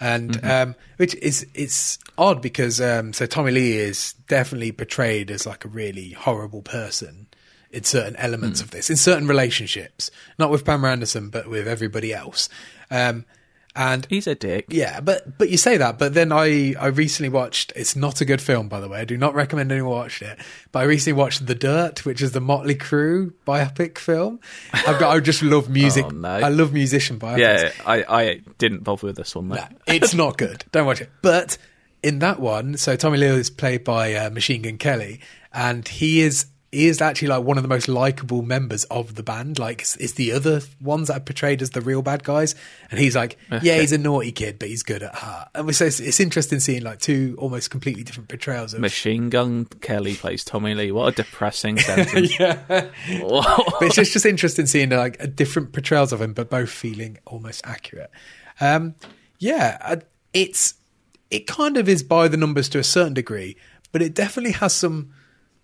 and 0.00 0.30
Mm-hmm. 0.32 0.50
um, 0.70 0.74
which 0.96 1.14
is 1.16 1.46
it's 1.54 1.98
odd 2.16 2.40
because 2.42 2.80
um, 2.80 3.12
so 3.12 3.26
Tommy 3.26 3.50
Lee 3.52 3.72
is 3.76 4.14
definitely 4.28 4.72
portrayed 4.72 5.30
as 5.30 5.46
like 5.46 5.64
a 5.64 5.68
really 5.68 6.10
horrible 6.10 6.62
person 6.62 7.26
in 7.70 7.84
certain 7.84 8.16
elements 8.16 8.60
Mm. 8.60 8.64
of 8.64 8.70
this, 8.70 8.88
in 8.90 8.96
certain 8.96 9.28
relationships, 9.28 10.10
not 10.38 10.50
with 10.50 10.64
Pamela 10.64 10.92
Anderson, 10.92 11.28
but 11.28 11.48
with 11.48 11.68
everybody 11.68 12.14
else, 12.14 12.48
um, 12.90 13.24
and 13.78 14.04
He's 14.10 14.26
a 14.26 14.34
dick. 14.34 14.66
yeah, 14.68 15.00
but 15.00 15.38
but 15.38 15.48
you 15.48 15.56
say 15.56 15.76
that, 15.76 15.98
but 15.98 16.12
then 16.12 16.32
I 16.32 16.74
I 16.78 16.88
recently 16.88 17.28
watched. 17.30 17.72
It's 17.76 17.94
not 17.94 18.20
a 18.20 18.24
good 18.24 18.42
film, 18.42 18.68
by 18.68 18.80
the 18.80 18.88
way. 18.88 18.98
I 19.00 19.04
do 19.04 19.16
not 19.16 19.34
recommend 19.34 19.70
anyone 19.70 19.92
watch 19.92 20.20
it. 20.20 20.36
But 20.72 20.80
I 20.80 20.82
recently 20.82 21.16
watched 21.18 21.46
The 21.46 21.54
Dirt, 21.54 22.04
which 22.04 22.20
is 22.20 22.32
the 22.32 22.40
Motley 22.40 22.74
Crue 22.74 23.32
biopic 23.46 23.96
film. 23.96 24.40
I've 24.74 24.98
got. 24.98 25.16
I 25.16 25.20
just 25.20 25.42
love 25.42 25.70
music. 25.70 26.06
Oh, 26.06 26.10
no. 26.10 26.28
I 26.28 26.48
love 26.48 26.72
musician 26.72 27.18
biopics. 27.20 27.38
Yeah, 27.38 27.72
I, 27.86 28.04
I 28.08 28.40
didn't 28.58 28.82
bother 28.84 29.06
with 29.06 29.16
this 29.16 29.34
one. 29.34 29.48
Though. 29.48 29.54
Nah, 29.56 29.68
it's 29.86 30.12
not 30.12 30.36
good. 30.36 30.64
Don't 30.72 30.84
watch 30.86 31.00
it. 31.00 31.10
But 31.22 31.56
in 32.02 32.18
that 32.18 32.40
one, 32.40 32.76
so 32.76 32.96
Tommy 32.96 33.18
Lee 33.18 33.26
is 33.28 33.48
played 33.48 33.84
by 33.84 34.14
uh, 34.14 34.30
Machine 34.30 34.62
Gun 34.62 34.76
Kelly, 34.78 35.20
and 35.52 35.86
he 35.86 36.20
is 36.20 36.46
he 36.70 36.86
is 36.86 37.00
actually 37.00 37.28
like 37.28 37.44
one 37.44 37.56
of 37.56 37.62
the 37.62 37.68
most 37.68 37.88
likable 37.88 38.42
members 38.42 38.84
of 38.84 39.14
the 39.14 39.22
band. 39.22 39.58
Like 39.58 39.80
it's, 39.80 39.96
it's 39.96 40.12
the 40.14 40.32
other 40.32 40.60
ones 40.80 41.08
that 41.08 41.16
are 41.16 41.20
portrayed 41.20 41.62
as 41.62 41.70
the 41.70 41.80
real 41.80 42.02
bad 42.02 42.24
guys, 42.24 42.54
and 42.90 43.00
he's 43.00 43.16
like, 43.16 43.38
yeah, 43.62 43.78
he's 43.78 43.92
a 43.92 43.98
naughty 43.98 44.32
kid, 44.32 44.58
but 44.58 44.68
he's 44.68 44.82
good 44.82 45.02
at 45.02 45.14
heart. 45.14 45.48
And 45.54 45.74
so 45.74 45.86
it's, 45.86 45.98
it's 45.98 46.20
interesting 46.20 46.60
seeing 46.60 46.82
like 46.82 47.00
two 47.00 47.36
almost 47.38 47.70
completely 47.70 48.02
different 48.02 48.28
portrayals 48.28 48.74
of. 48.74 48.80
Machine 48.80 49.30
Gun 49.30 49.64
Kelly 49.80 50.14
plays 50.14 50.44
Tommy 50.44 50.74
Lee. 50.74 50.92
What 50.92 51.14
a 51.14 51.16
depressing 51.16 51.78
sentence. 51.78 52.38
yeah, 52.38 52.62
but 52.68 52.92
it's 53.80 53.94
just, 53.94 54.12
just 54.12 54.26
interesting 54.26 54.66
seeing 54.66 54.90
like 54.90 55.16
a 55.20 55.26
different 55.26 55.72
portrayals 55.72 56.12
of 56.12 56.20
him, 56.20 56.34
but 56.34 56.50
both 56.50 56.70
feeling 56.70 57.18
almost 57.24 57.62
accurate. 57.64 58.10
Um, 58.60 58.94
yeah, 59.38 59.96
it's 60.34 60.74
it 61.30 61.46
kind 61.46 61.76
of 61.76 61.88
is 61.88 62.02
by 62.02 62.28
the 62.28 62.36
numbers 62.36 62.68
to 62.70 62.78
a 62.78 62.84
certain 62.84 63.14
degree, 63.14 63.56
but 63.92 64.02
it 64.02 64.14
definitely 64.14 64.52
has 64.52 64.74
some 64.74 65.12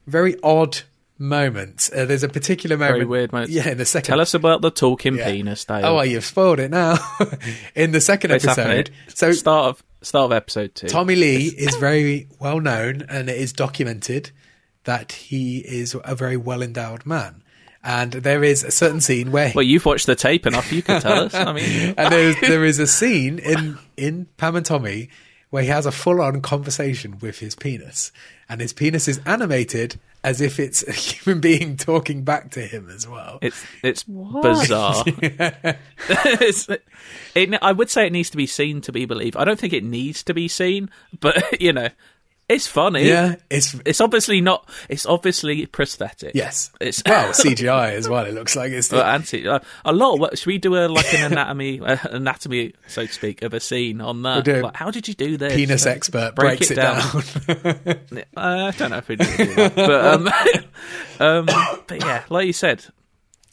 very 0.06 0.36
odd 0.42 0.80
moments. 1.28 1.90
Uh, 1.92 2.04
there's 2.04 2.22
a 2.22 2.28
particular 2.28 2.76
moment, 2.76 2.94
Very 2.94 3.04
weird 3.04 3.32
moments. 3.32 3.52
Yeah, 3.52 3.68
in 3.68 3.78
the 3.78 3.84
second. 3.84 4.06
Tell 4.06 4.20
us 4.20 4.34
about 4.34 4.60
the 4.60 4.70
talking 4.70 5.16
yeah. 5.16 5.30
penis, 5.30 5.64
Dale. 5.64 5.84
Oh, 5.86 5.94
well, 5.96 6.06
you've 6.06 6.24
spoiled 6.24 6.60
it 6.60 6.70
now. 6.70 6.96
in 7.74 7.92
the 7.92 8.00
second 8.00 8.30
It's 8.30 8.44
episode, 8.44 8.88
happening. 8.88 8.92
so 9.08 9.32
start 9.32 9.68
of 9.70 9.84
start 10.02 10.26
of 10.26 10.32
episode 10.32 10.74
two. 10.74 10.88
Tommy 10.88 11.16
Lee 11.16 11.46
is 11.46 11.74
very 11.76 12.28
well 12.38 12.60
known, 12.60 13.02
and 13.08 13.28
it 13.28 13.38
is 13.38 13.52
documented 13.52 14.30
that 14.84 15.12
he 15.12 15.58
is 15.58 15.96
a 16.04 16.14
very 16.14 16.36
well 16.36 16.62
endowed 16.62 17.06
man. 17.06 17.42
And 17.82 18.12
there 18.12 18.42
is 18.42 18.64
a 18.64 18.70
certain 18.70 19.02
scene 19.02 19.30
where 19.30 19.52
Well, 19.54 19.62
you've 19.62 19.84
watched 19.84 20.06
the 20.06 20.14
tape 20.14 20.46
enough. 20.46 20.72
You 20.72 20.80
can 20.82 21.02
tell 21.02 21.24
us. 21.24 21.34
I 21.34 21.52
mean, 21.52 21.94
and 21.98 22.12
there 22.12 22.28
is, 22.30 22.36
there 22.40 22.64
is 22.64 22.78
a 22.78 22.86
scene 22.86 23.38
in 23.38 23.78
in 23.96 24.26
Pam 24.36 24.56
and 24.56 24.64
Tommy 24.64 25.10
where 25.50 25.62
he 25.62 25.68
has 25.68 25.86
a 25.86 25.92
full 25.92 26.20
on 26.20 26.40
conversation 26.40 27.18
with 27.20 27.38
his 27.38 27.54
penis, 27.54 28.10
and 28.48 28.60
his 28.60 28.72
penis 28.72 29.08
is 29.08 29.20
animated 29.26 29.98
as 30.22 30.40
if 30.40 30.58
it's 30.58 30.82
a 30.88 30.92
human 30.92 31.40
being 31.40 31.76
talking 31.76 32.24
back 32.24 32.50
to 32.52 32.60
him 32.60 32.88
as 32.88 33.06
well. 33.06 33.38
it's 33.42 33.64
it's 33.82 34.08
What? 34.08 34.42
bizarre. 34.42 35.04
it's, 35.06 36.68
it, 37.34 37.54
I 37.62 37.72
would 37.72 37.90
say 37.90 38.06
it 38.06 38.12
needs 38.12 38.30
to 38.30 38.36
be 38.36 38.46
seen 38.46 38.80
to 38.82 38.92
be 38.92 39.04
believed. 39.04 39.36
I 39.36 39.44
don't 39.44 39.58
think 39.58 39.72
it 39.72 39.84
needs 39.84 40.22
to 40.24 40.34
be 40.34 40.48
seen, 40.48 40.88
but 41.20 41.42
you 41.60 41.72
know, 41.72 41.88
it's 42.48 42.66
funny. 42.66 43.08
yeah, 43.08 43.36
it's 43.50 43.74
It's 43.86 44.00
obviously 44.00 44.40
not. 44.40 44.68
It's 44.88 45.06
obviously 45.06 45.66
prosthetic. 45.66 46.32
yes, 46.34 46.70
It's 46.80 47.02
well 47.06 47.28
CGI 47.32 47.92
as 47.92 48.08
well. 48.08 48.24
It 48.26 48.34
looks 48.34 48.54
like 48.56 48.72
it's 48.72 48.90
Well, 48.92 49.02
anti 49.02 49.46
uh, 49.48 49.60
a 49.84 49.92
lot. 49.92 50.18
What, 50.18 50.36
should 50.38 50.46
we 50.48 50.58
do 50.58 50.76
a 50.76 50.86
like 50.88 51.12
an 51.14 51.32
anatomy, 51.32 51.80
uh, 51.84 51.96
anatomy, 52.10 52.74
so 52.86 53.06
to 53.06 53.12
speak, 53.12 53.42
of 53.42 53.54
a 53.54 53.60
scene 53.60 54.00
on 54.00 54.22
that? 54.22 54.34
We'll 54.46 54.56
do 54.56 54.62
Like, 54.62 54.76
how 54.76 54.90
did 54.90 55.08
you 55.08 55.14
do 55.14 55.36
this? 55.36 55.54
penis 55.54 55.86
Uh, 55.86 55.90
expert 55.90 56.34
break 56.34 56.58
breaks 56.58 56.70
it 56.70 56.78
it, 56.78 56.80
down. 56.82 57.94
down. 58.14 58.24
Uh, 58.36 58.66
I 58.66 58.70
don't 58.72 58.90
know 58.90 58.98
if 58.98 59.08
we 59.08 59.16
do 59.16 59.24
that, 59.54 59.74
but 59.74 61.20
um, 61.20 61.48
um, 61.48 61.82
but 61.86 62.00
yeah, 62.00 62.24
like 62.28 62.46
you 62.46 62.52
said, 62.52 62.84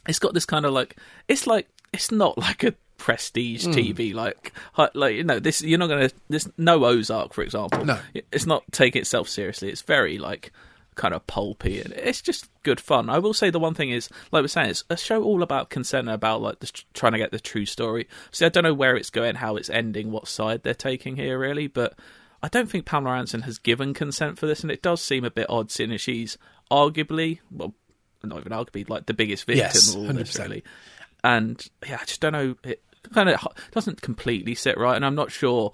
it's 0.08 0.20
got 0.20 0.34
this 0.34 0.46
kind 0.46 0.66
of 0.66 0.74
like 0.74 0.98
it's 1.28 1.48
like 1.48 1.68
it's 1.94 2.12
not 2.12 2.38
like 2.38 2.64
a 2.64 2.74
prestige 3.02 3.66
Hmm. 3.66 3.72
TV 3.72 4.14
like 4.14 4.54
like 4.94 5.16
you 5.16 5.24
know 5.24 5.40
this 5.40 5.64
you're 5.64 5.80
not 5.80 5.90
gonna 5.90 6.12
there's 6.30 6.48
no 6.56 6.86
Ozark 6.86 7.34
for 7.34 7.42
example 7.42 7.84
No. 7.84 7.98
it's 8.32 8.46
not 8.46 8.64
taking 8.72 9.02
itself 9.02 9.28
seriously 9.28 9.70
it's 9.70 9.82
very 9.82 10.20
like 10.20 10.52
kind 10.94 11.16
of 11.16 11.26
pulpy 11.26 11.82
and 11.82 11.94
it's 11.94 12.22
just 12.22 12.48
good 12.62 12.80
fun 12.80 13.10
I 13.10 13.18
will 13.18 13.34
say 13.34 13.50
the 13.50 13.58
one 13.60 13.74
thing 13.74 13.90
is 13.90 14.08
like 14.32 14.44
we're 14.44 14.48
saying 14.50 14.70
it's 14.70 14.84
a 14.92 14.96
show 14.98 15.24
all 15.24 15.42
about 15.42 15.72
consent 15.72 16.10
about 16.10 16.42
like 16.44 16.60
the, 16.60 16.72
trying 16.94 17.14
to 17.14 17.18
get 17.18 17.32
the 17.32 17.40
true 17.40 17.66
story 17.66 18.08
See, 18.30 18.46
I 18.46 18.50
don't 18.50 18.64
know 18.66 18.74
where 18.76 18.96
it's 18.96 19.10
going 19.10 19.34
how 19.36 19.56
it's 19.56 19.70
ending 19.72 20.12
what 20.12 20.28
side 20.28 20.62
they're 20.62 20.76
taking 20.76 21.16
here 21.16 21.40
really 21.40 21.66
but 21.66 21.98
I 22.44 22.50
don't 22.50 22.70
think 22.70 22.86
Pamela 22.86 23.16
Anderson 23.18 23.42
has 23.42 23.60
given 23.60 23.94
consent 23.94 24.40
for 24.40 24.48
this, 24.48 24.62
and 24.64 24.72
it 24.72 24.82
does 24.82 25.00
seem 25.00 25.24
a 25.24 25.30
bit 25.30 25.46
odd, 25.48 25.70
seeing 25.70 25.92
as 25.92 26.02
she's 26.02 26.40
arguably, 26.72 27.38
well, 27.52 27.76
not 28.24 28.40
even 28.40 28.52
arguably, 28.52 28.90
like 28.90 29.06
the 29.06 29.14
biggest 29.14 29.46
victim 29.46 29.64
Yes, 29.64 29.94
of 29.94 30.02
all 30.02 30.08
100%. 30.08 30.40
really. 30.40 30.64
And 31.24 31.64
yeah, 31.88 32.00
I 32.02 32.06
just 32.06 32.20
don't 32.20 32.34
know. 32.34 32.56
It 32.64 32.82
kind 33.14 33.30
of 33.30 33.48
doesn't 33.72 34.02
completely 34.02 34.56
sit 34.56 34.78
right, 34.78 34.96
and 34.96 35.06
I'm 35.06 35.16
not 35.16 35.32
sure 35.32 35.72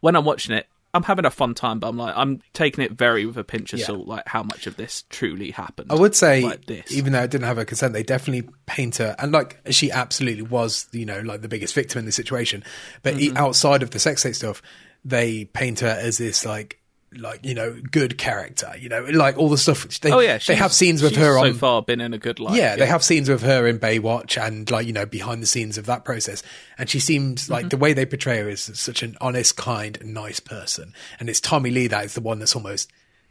when 0.00 0.16
I'm 0.16 0.24
watching 0.24 0.54
it. 0.54 0.66
I'm 0.94 1.02
having 1.02 1.26
a 1.26 1.30
fun 1.30 1.52
time, 1.52 1.78
but 1.78 1.88
I'm 1.88 1.98
like 1.98 2.14
I'm 2.16 2.40
taking 2.54 2.82
it 2.82 2.92
very 2.92 3.26
with 3.26 3.36
a 3.36 3.44
pinch 3.44 3.74
of 3.74 3.80
Yeah. 3.80 3.86
salt, 3.86 4.06
like 4.08 4.26
how 4.26 4.42
much 4.42 4.66
of 4.66 4.76
this 4.76 5.04
truly 5.10 5.50
happened. 5.50 5.92
I 5.92 5.94
would 5.94 6.14
say, 6.14 6.40
like 6.40 6.64
this. 6.64 6.90
even 6.90 7.12
though 7.12 7.22
it 7.22 7.30
didn't 7.30 7.46
have 7.46 7.58
her 7.58 7.66
consent, 7.66 7.92
they 7.92 8.02
definitely 8.02 8.48
paint 8.64 8.96
her, 8.96 9.14
and 9.18 9.30
like 9.30 9.58
she 9.70 9.90
absolutely 9.90 10.42
was, 10.44 10.88
you 10.92 11.04
know, 11.04 11.20
like 11.20 11.42
the 11.42 11.48
biggest 11.48 11.74
victim 11.74 11.98
in 11.98 12.06
this 12.06 12.16
situation. 12.16 12.64
But 13.02 13.16
Mm-hmm. 13.16 13.36
outside 13.36 13.82
of 13.82 13.90
the 13.90 13.98
sex 13.98 14.22
tape 14.22 14.34
stuff, 14.36 14.62
they 15.04 15.44
paint 15.44 15.80
her 15.80 15.88
as 16.00 16.16
this 16.16 16.46
like 16.46 16.80
like 17.18 17.44
you 17.44 17.54
know 17.54 17.76
good 17.90 18.18
character. 18.18 18.72
You 18.78 18.88
know, 18.88 19.04
like 19.04 19.36
all 19.38 19.48
the 19.48 19.58
stuff. 19.58 19.88
They, 20.00 20.10
oh 20.12 20.20
yeah, 20.20 20.38
they 20.46 20.54
have 20.54 20.72
scenes 20.72 21.02
with 21.02 21.16
her 21.16 21.34
so 21.38 21.44
on. 21.44 21.54
far 21.54 21.82
been 21.82 22.00
in 22.00 22.14
a 22.14 22.18
good 22.18 22.38
life. 22.40 22.56
yeah, 22.56 22.76
they 22.76 22.86
have 22.86 23.02
scenes 23.04 23.28
with 23.28 23.42
her 23.42 23.66
in 23.66 23.78
Baywatch 23.78 24.40
and 24.40 24.70
like 24.70 24.86
you 24.86 24.92
know 24.92 25.06
behind 25.06 25.42
the 25.42 25.46
scenes 25.46 25.78
of 25.78 25.86
that 25.86 26.04
process, 26.04 26.42
and 26.78 26.88
she 26.88 27.00
seems 27.00 27.48
like 27.50 27.62
Mm-hmm. 27.66 27.68
the 27.70 27.76
way 27.78 27.92
they 27.92 28.06
portray 28.06 28.38
her 28.38 28.48
is 28.48 28.60
such 28.74 29.02
an 29.02 29.16
honest, 29.20 29.56
kind, 29.56 29.98
nice 30.04 30.40
person. 30.40 30.92
And 31.18 31.28
it's 31.28 31.40
Tommy 31.40 31.70
Lee 31.70 31.86
that 31.88 32.04
is 32.04 32.14
the 32.14 32.20
one 32.20 32.38
that's 32.38 32.54
almost 32.56 32.90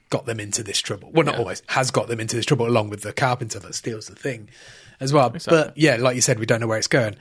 got 0.10 0.26
them 0.26 0.40
into 0.40 0.62
this 0.64 0.80
trouble. 0.80 1.10
Well, 1.14 1.26
not 1.26 1.36
Yeah. 1.36 1.40
always 1.40 1.64
has 1.68 1.90
got 1.92 2.08
them 2.08 2.20
into 2.20 2.36
this 2.36 2.46
trouble, 2.46 2.68
along 2.68 2.90
with 2.90 3.02
the 3.02 3.12
carpenter 3.14 3.60
that 3.60 3.74
steals 3.76 4.08
the 4.08 4.16
thing 4.16 4.50
as 5.00 5.12
well. 5.12 5.28
Exactly. 5.34 5.58
But 5.58 5.78
yeah, 5.78 5.96
like 5.98 6.16
you 6.16 6.22
said, 6.22 6.40
we 6.40 6.46
don't 6.46 6.60
know 6.62 6.68
where 6.68 6.78
it's 6.78 6.88
going. 6.88 7.16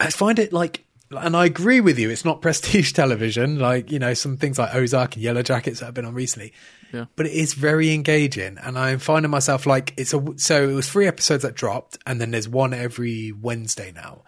I 0.00 0.10
find 0.10 0.38
it 0.38 0.52
like, 0.52 0.83
and 1.10 1.36
I 1.36 1.46
agree 1.46 1.80
with 1.80 1.98
you. 1.98 2.10
It's 2.10 2.24
not 2.24 2.40
prestige 2.42 2.92
television, 2.92 3.58
like 3.58 3.90
you 3.90 3.98
know 3.98 4.14
some 4.14 4.36
things 4.36 4.58
like 4.58 4.74
Ozark 4.74 5.14
and 5.14 5.22
Yellow 5.22 5.42
Jackets 5.42 5.80
that 5.80 5.86
have 5.86 5.94
been 5.94 6.04
on 6.04 6.14
recently. 6.14 6.52
Yeah. 6.92 7.06
But 7.16 7.26
it 7.26 7.32
is 7.32 7.54
very 7.54 7.92
engaging, 7.92 8.58
and 8.58 8.78
I'm 8.78 8.98
finding 8.98 9.30
myself 9.30 9.66
like 9.66 9.94
it's 9.96 10.14
a. 10.14 10.24
So 10.36 10.68
it 10.68 10.74
was 10.74 10.88
three 10.88 11.06
episodes 11.06 11.42
that 11.42 11.54
dropped, 11.54 11.98
and 12.06 12.20
then 12.20 12.30
there's 12.30 12.48
one 12.48 12.72
every 12.72 13.32
Wednesday 13.32 13.92
now. 13.92 14.22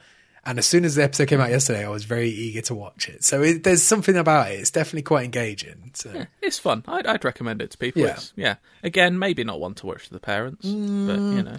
And 0.47 0.61
as 0.61 0.67
soon 0.67 0.85
as 0.85 0.95
the 0.95 1.03
episode 1.03 1.27
came 1.27 1.41
out 1.41 1.51
yesterday, 1.51 1.85
I 1.85 1.89
was 1.89 2.05
very 2.05 2.29
eager 2.31 2.61
to 2.63 2.75
watch 2.77 3.09
it. 3.09 3.25
So 3.25 3.43
it, 3.43 3.65
there's 3.65 3.83
something 3.83 4.17
about 4.17 4.53
it. 4.53 4.61
It's 4.61 4.71
definitely 4.71 5.03
quite 5.03 5.25
engaging. 5.25 5.91
So. 5.95 6.25
It's 6.41 6.61
fun. 6.61 6.85
I'd, 6.87 7.05
I'd 7.05 7.25
recommend 7.25 7.63
it 7.63 7.73
to 7.73 7.79
people. 7.79 8.03
Yeah. 8.03 8.09
It's- 8.11 8.33
yeah. 8.37 8.55
Again, 8.85 9.19
maybe 9.19 9.43
not 9.43 9.59
one 9.59 9.75
to 9.75 9.87
watch 9.87 10.03
with 10.03 10.11
the 10.11 10.21
parents, 10.21 10.63
but 10.63 10.71
you 10.71 10.77
mm. 10.77 11.45
know, 11.45 11.57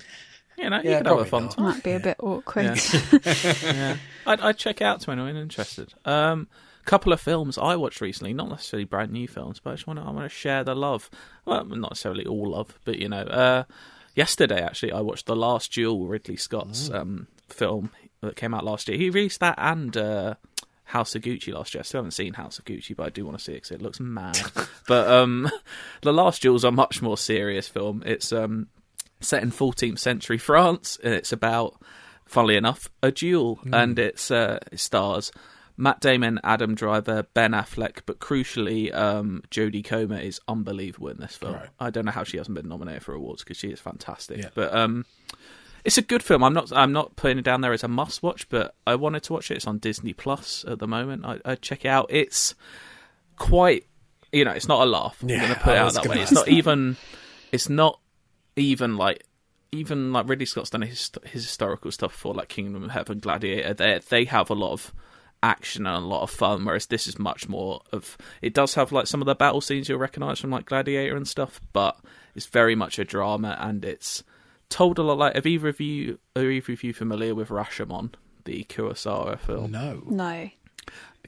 you 0.57 0.69
know, 0.69 0.77
you 0.77 0.83
could 0.83 0.83
can 0.83 0.93
have 0.93 1.05
a 1.05 1.09
probably 1.09 1.29
fun 1.29 1.43
not. 1.43 1.51
time. 1.51 1.65
Might 1.65 1.83
be 1.83 1.91
a 1.91 1.99
bit 1.99 2.17
awkward. 2.19 2.79
Yeah. 3.11 3.53
yeah. 3.63 3.97
I'd, 4.25 4.41
I'd 4.41 4.57
check 4.57 4.81
out 4.81 5.01
to 5.01 5.11
anyone 5.11 5.37
interested. 5.37 5.93
Um, 6.05 6.47
couple 6.87 7.11
of 7.11 7.19
films 7.19 7.57
I 7.57 7.75
watched 7.75 7.99
recently, 7.99 8.33
not 8.33 8.49
necessarily 8.49 8.85
brand 8.85 9.11
new 9.11 9.27
films, 9.27 9.59
but 9.59 9.71
I 9.71 9.73
just 9.73 9.87
want 9.87 9.99
to 9.99 10.05
I 10.05 10.09
want 10.09 10.23
to 10.23 10.29
share 10.29 10.63
the 10.63 10.73
love. 10.73 11.09
Well, 11.45 11.65
not 11.65 11.91
necessarily 11.91 12.25
all 12.25 12.51
love, 12.51 12.79
but 12.85 12.97
you 12.97 13.09
know, 13.09 13.21
uh, 13.21 13.63
yesterday 14.15 14.61
actually 14.61 14.93
I 14.93 15.01
watched 15.01 15.25
The 15.25 15.35
Last 15.35 15.73
Duel, 15.73 16.07
Ridley 16.07 16.37
Scott's 16.37 16.89
um, 16.89 17.27
film 17.49 17.91
that 18.21 18.37
came 18.37 18.53
out 18.53 18.63
last 18.63 18.87
year. 18.87 18.97
He 18.97 19.09
released 19.09 19.41
that 19.41 19.55
and 19.57 19.95
uh, 19.97 20.35
House 20.85 21.13
of 21.13 21.21
Gucci 21.21 21.53
last 21.53 21.73
year. 21.73 21.81
I 21.81 21.83
still 21.83 21.99
haven't 21.99 22.11
seen 22.11 22.33
House 22.33 22.57
of 22.57 22.65
Gucci, 22.65 22.95
but 22.95 23.07
I 23.07 23.09
do 23.09 23.25
want 23.25 23.37
to 23.37 23.43
see 23.43 23.51
it 23.51 23.55
because 23.55 23.71
it 23.71 23.81
looks 23.81 23.99
mad. 23.99 24.39
but 24.87 25.09
um, 25.09 25.49
The 26.01 26.13
Last 26.13 26.41
Duel's 26.41 26.63
a 26.63 26.71
much 26.71 27.01
more 27.01 27.17
serious 27.17 27.67
film. 27.67 28.01
It's 28.05 28.31
um, 28.31 28.67
set 29.19 29.43
in 29.43 29.51
14th 29.51 29.99
century 29.99 30.37
France, 30.37 30.97
and 31.03 31.13
it's 31.13 31.31
about, 31.31 31.81
funnily 32.25 32.55
enough, 32.57 32.89
a 33.03 33.11
duel, 33.11 33.59
and 33.71 33.97
it's 33.99 34.29
uh, 34.31 34.59
it 34.71 34.79
stars 34.79 35.31
Matt 35.79 35.99
Damon, 36.01 36.39
Adam 36.43 36.73
Driver, 36.73 37.23
Ben 37.35 37.51
Affleck, 37.51 37.99
but 38.07 38.17
crucially, 38.19 38.91
um, 38.95 39.43
Jodie 39.51 39.85
Comer 39.85 40.17
is 40.19 40.39
unbelievable 40.47 41.09
in 41.09 41.17
this 41.17 41.35
film. 41.35 41.53
Right. 41.53 41.69
I 41.79 41.89
don't 41.91 42.05
know 42.05 42.11
how 42.11 42.23
she 42.23 42.37
hasn't 42.37 42.55
been 42.55 42.67
nominated 42.67 43.03
for 43.03 43.13
awards 43.13 43.43
because 43.43 43.57
she 43.57 43.67
is 43.69 43.79
fantastic. 43.79 44.39
Yeah. 44.39 44.49
But 44.55 44.73
um, 44.75 45.05
it's 45.85 45.99
a 45.99 46.01
good 46.01 46.23
film. 46.23 46.43
I'm 46.43 46.53
not 46.53 46.71
I'm 46.75 46.91
not 46.93 47.15
putting 47.15 47.37
it 47.37 47.43
down 47.45 47.61
there 47.61 47.73
as 47.73 47.83
a 47.83 47.87
must 47.87 48.23
watch, 48.23 48.49
but 48.49 48.73
I 48.87 48.95
wanted 48.95 49.21
to 49.23 49.33
watch 49.33 49.51
it. 49.51 49.57
It's 49.57 49.67
on 49.67 49.77
Disney 49.77 50.13
Plus 50.13 50.65
at 50.67 50.79
the 50.79 50.87
moment. 50.87 51.25
I, 51.25 51.39
I 51.45 51.53
check 51.55 51.85
it 51.85 51.89
out. 51.89 52.07
It's 52.09 52.55
quite 53.37 53.85
you 54.31 54.43
know, 54.45 54.51
it's 54.51 54.67
not 54.67 54.81
a 54.81 54.89
laugh. 54.89 55.19
I'm 55.21 55.29
Yeah, 55.29 55.41
gonna 55.41 55.55
put 55.55 55.73
it 55.73 55.77
out 55.77 55.93
that 55.93 56.05
way. 56.07 56.21
It's 56.21 56.31
not 56.31 56.45
that. 56.45 56.51
even 56.51 56.97
it's 57.51 57.69
not 57.69 57.99
even 58.57 58.97
like 58.97 59.23
even 59.71 60.11
like 60.13 60.27
Ridley 60.27 60.45
Scott's 60.45 60.69
done 60.69 60.81
his 60.81 61.11
his 61.23 61.43
historical 61.43 61.91
stuff 61.91 62.13
for 62.13 62.33
like 62.33 62.49
Kingdom 62.49 62.83
of 62.83 62.91
Heaven, 62.91 63.19
Gladiator. 63.19 63.73
They 63.73 63.99
they 64.09 64.25
have 64.25 64.49
a 64.49 64.55
lot 64.55 64.73
of 64.73 64.93
action 65.43 65.85
and 65.85 66.03
a 66.03 66.07
lot 66.07 66.23
of 66.23 66.31
fun, 66.31 66.65
whereas 66.65 66.87
this 66.87 67.07
is 67.07 67.19
much 67.19 67.47
more 67.47 67.81
of. 67.91 68.17
It 68.41 68.53
does 68.53 68.73
have 68.75 68.91
like 68.91 69.07
some 69.07 69.21
of 69.21 69.25
the 69.27 69.35
battle 69.35 69.61
scenes 69.61 69.87
you'll 69.87 69.99
recognise 69.99 70.39
from 70.39 70.51
like 70.51 70.65
Gladiator 70.65 71.15
and 71.15 71.27
stuff, 71.27 71.61
but 71.73 71.97
it's 72.35 72.47
very 72.47 72.75
much 72.75 72.99
a 72.99 73.05
drama 73.05 73.57
and 73.59 73.85
it's 73.85 74.23
told 74.69 74.97
a 74.97 75.03
lot. 75.03 75.17
Like, 75.17 75.35
have 75.35 75.45
either 75.45 75.69
of 75.69 75.79
you 75.79 76.19
are 76.35 76.49
either 76.49 76.73
of 76.73 76.83
you 76.83 76.93
familiar 76.93 77.35
with 77.35 77.49
Rashomon, 77.49 78.13
the 78.45 78.63
Kurosawa 78.65 79.39
film? 79.39 79.71
No. 79.71 80.01
No. 80.05 80.49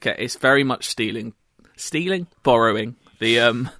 Okay, 0.00 0.16
it's 0.18 0.36
very 0.36 0.64
much 0.64 0.86
stealing, 0.86 1.34
stealing, 1.76 2.26
borrowing 2.42 2.96
the 3.20 3.38
um 3.38 3.70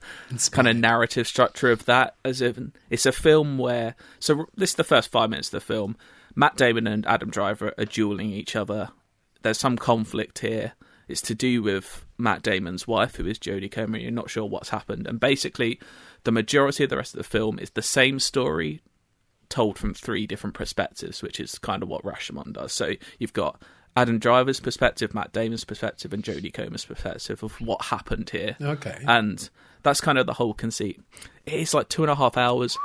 kind 0.52 0.68
of 0.68 0.76
narrative 0.76 1.26
structure 1.26 1.70
of 1.70 1.84
that. 1.86 2.14
As 2.24 2.40
if 2.40 2.58
it's 2.88 3.06
a 3.06 3.12
film 3.12 3.58
where 3.58 3.96
so 4.20 4.46
this 4.54 4.70
is 4.70 4.76
the 4.76 4.84
first 4.84 5.10
five 5.10 5.30
minutes 5.30 5.48
of 5.48 5.52
the 5.52 5.60
film. 5.60 5.96
Matt 6.36 6.56
Damon 6.56 6.86
and 6.86 7.04
Adam 7.06 7.30
Driver 7.30 7.74
are 7.76 7.84
dueling 7.84 8.30
each 8.30 8.54
other. 8.54 8.90
There's 9.42 9.58
some 9.58 9.76
conflict 9.76 10.38
here. 10.38 10.74
It's 11.08 11.22
to 11.22 11.34
do 11.34 11.60
with 11.60 12.06
Matt 12.18 12.42
Damon's 12.42 12.86
wife, 12.86 13.16
who 13.16 13.26
is 13.26 13.38
Jodie 13.38 13.70
Comer. 13.70 13.98
You're 13.98 14.12
not 14.12 14.30
sure 14.30 14.44
what's 14.44 14.68
happened, 14.68 15.08
and 15.08 15.18
basically, 15.18 15.80
the 16.22 16.30
majority 16.30 16.84
of 16.84 16.90
the 16.90 16.96
rest 16.96 17.14
of 17.14 17.18
the 17.18 17.24
film 17.24 17.58
is 17.58 17.70
the 17.70 17.82
same 17.82 18.20
story 18.20 18.80
told 19.48 19.76
from 19.76 19.92
three 19.92 20.26
different 20.26 20.54
perspectives, 20.54 21.20
which 21.20 21.40
is 21.40 21.58
kind 21.58 21.82
of 21.82 21.88
what 21.88 22.04
Rashomon 22.04 22.52
does. 22.52 22.72
So 22.72 22.92
you've 23.18 23.32
got 23.32 23.60
Adam 23.96 24.18
Driver's 24.18 24.60
perspective, 24.60 25.14
Matt 25.14 25.32
Damon's 25.32 25.64
perspective, 25.64 26.12
and 26.12 26.22
Jodie 26.22 26.52
Comer's 26.52 26.84
perspective 26.84 27.42
of 27.42 27.60
what 27.60 27.86
happened 27.86 28.30
here. 28.30 28.56
Okay. 28.60 29.02
And 29.06 29.48
that's 29.82 30.00
kind 30.00 30.18
of 30.18 30.26
the 30.26 30.34
whole 30.34 30.54
conceit. 30.54 31.00
It's 31.46 31.74
like 31.74 31.88
two 31.88 32.02
and 32.02 32.10
a 32.10 32.14
half 32.14 32.36
hours, 32.36 32.78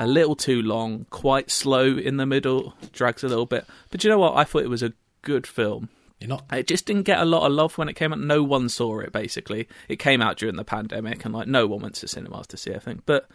a 0.00 0.06
little 0.06 0.36
too 0.36 0.62
long, 0.62 1.06
quite 1.10 1.50
slow 1.50 1.96
in 1.96 2.16
the 2.16 2.26
middle, 2.26 2.74
drags 2.92 3.24
a 3.24 3.28
little 3.28 3.46
bit. 3.46 3.66
But 3.90 4.04
you 4.04 4.10
know 4.10 4.18
what? 4.18 4.36
I 4.36 4.44
thought 4.44 4.62
it 4.62 4.70
was 4.70 4.82
a 4.82 4.92
good 5.22 5.46
film. 5.46 5.88
You're 6.20 6.28
not. 6.28 6.44
It 6.52 6.68
just 6.68 6.86
didn't 6.86 7.02
get 7.02 7.18
a 7.18 7.24
lot 7.24 7.44
of 7.44 7.52
love 7.52 7.76
when 7.76 7.88
it 7.88 7.94
came 7.96 8.12
out. 8.12 8.20
No 8.20 8.44
one 8.44 8.68
saw 8.68 9.00
it, 9.00 9.12
basically. 9.12 9.68
It 9.88 9.98
came 9.98 10.22
out 10.22 10.36
during 10.36 10.54
the 10.54 10.64
pandemic, 10.64 11.24
and 11.24 11.34
like 11.34 11.48
no 11.48 11.66
one 11.66 11.80
went 11.82 11.96
to 11.96 12.06
cinemas 12.06 12.46
to 12.48 12.56
see 12.56 12.70
it, 12.70 12.76
I 12.76 12.78
think. 12.80 13.02
But 13.06 13.28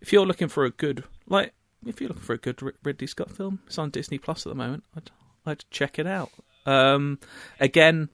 if 0.00 0.12
you're 0.12 0.26
looking 0.26 0.48
for 0.48 0.64
a 0.64 0.70
good, 0.70 1.04
like, 1.28 1.54
if 1.86 2.00
you're 2.00 2.08
looking 2.08 2.24
for 2.24 2.32
a 2.32 2.38
good 2.38 2.60
Rid- 2.60 2.74
Ridley 2.82 3.06
Scott 3.06 3.30
film, 3.30 3.60
it's 3.68 3.78
on 3.78 3.90
Disney 3.90 4.18
Plus 4.18 4.44
at 4.44 4.50
the 4.50 4.56
moment. 4.56 4.82
I'd, 4.96 5.10
I'd 5.46 5.64
check 5.70 6.00
it 6.00 6.06
out. 6.08 6.30
Um, 6.66 7.18
again, 7.60 8.08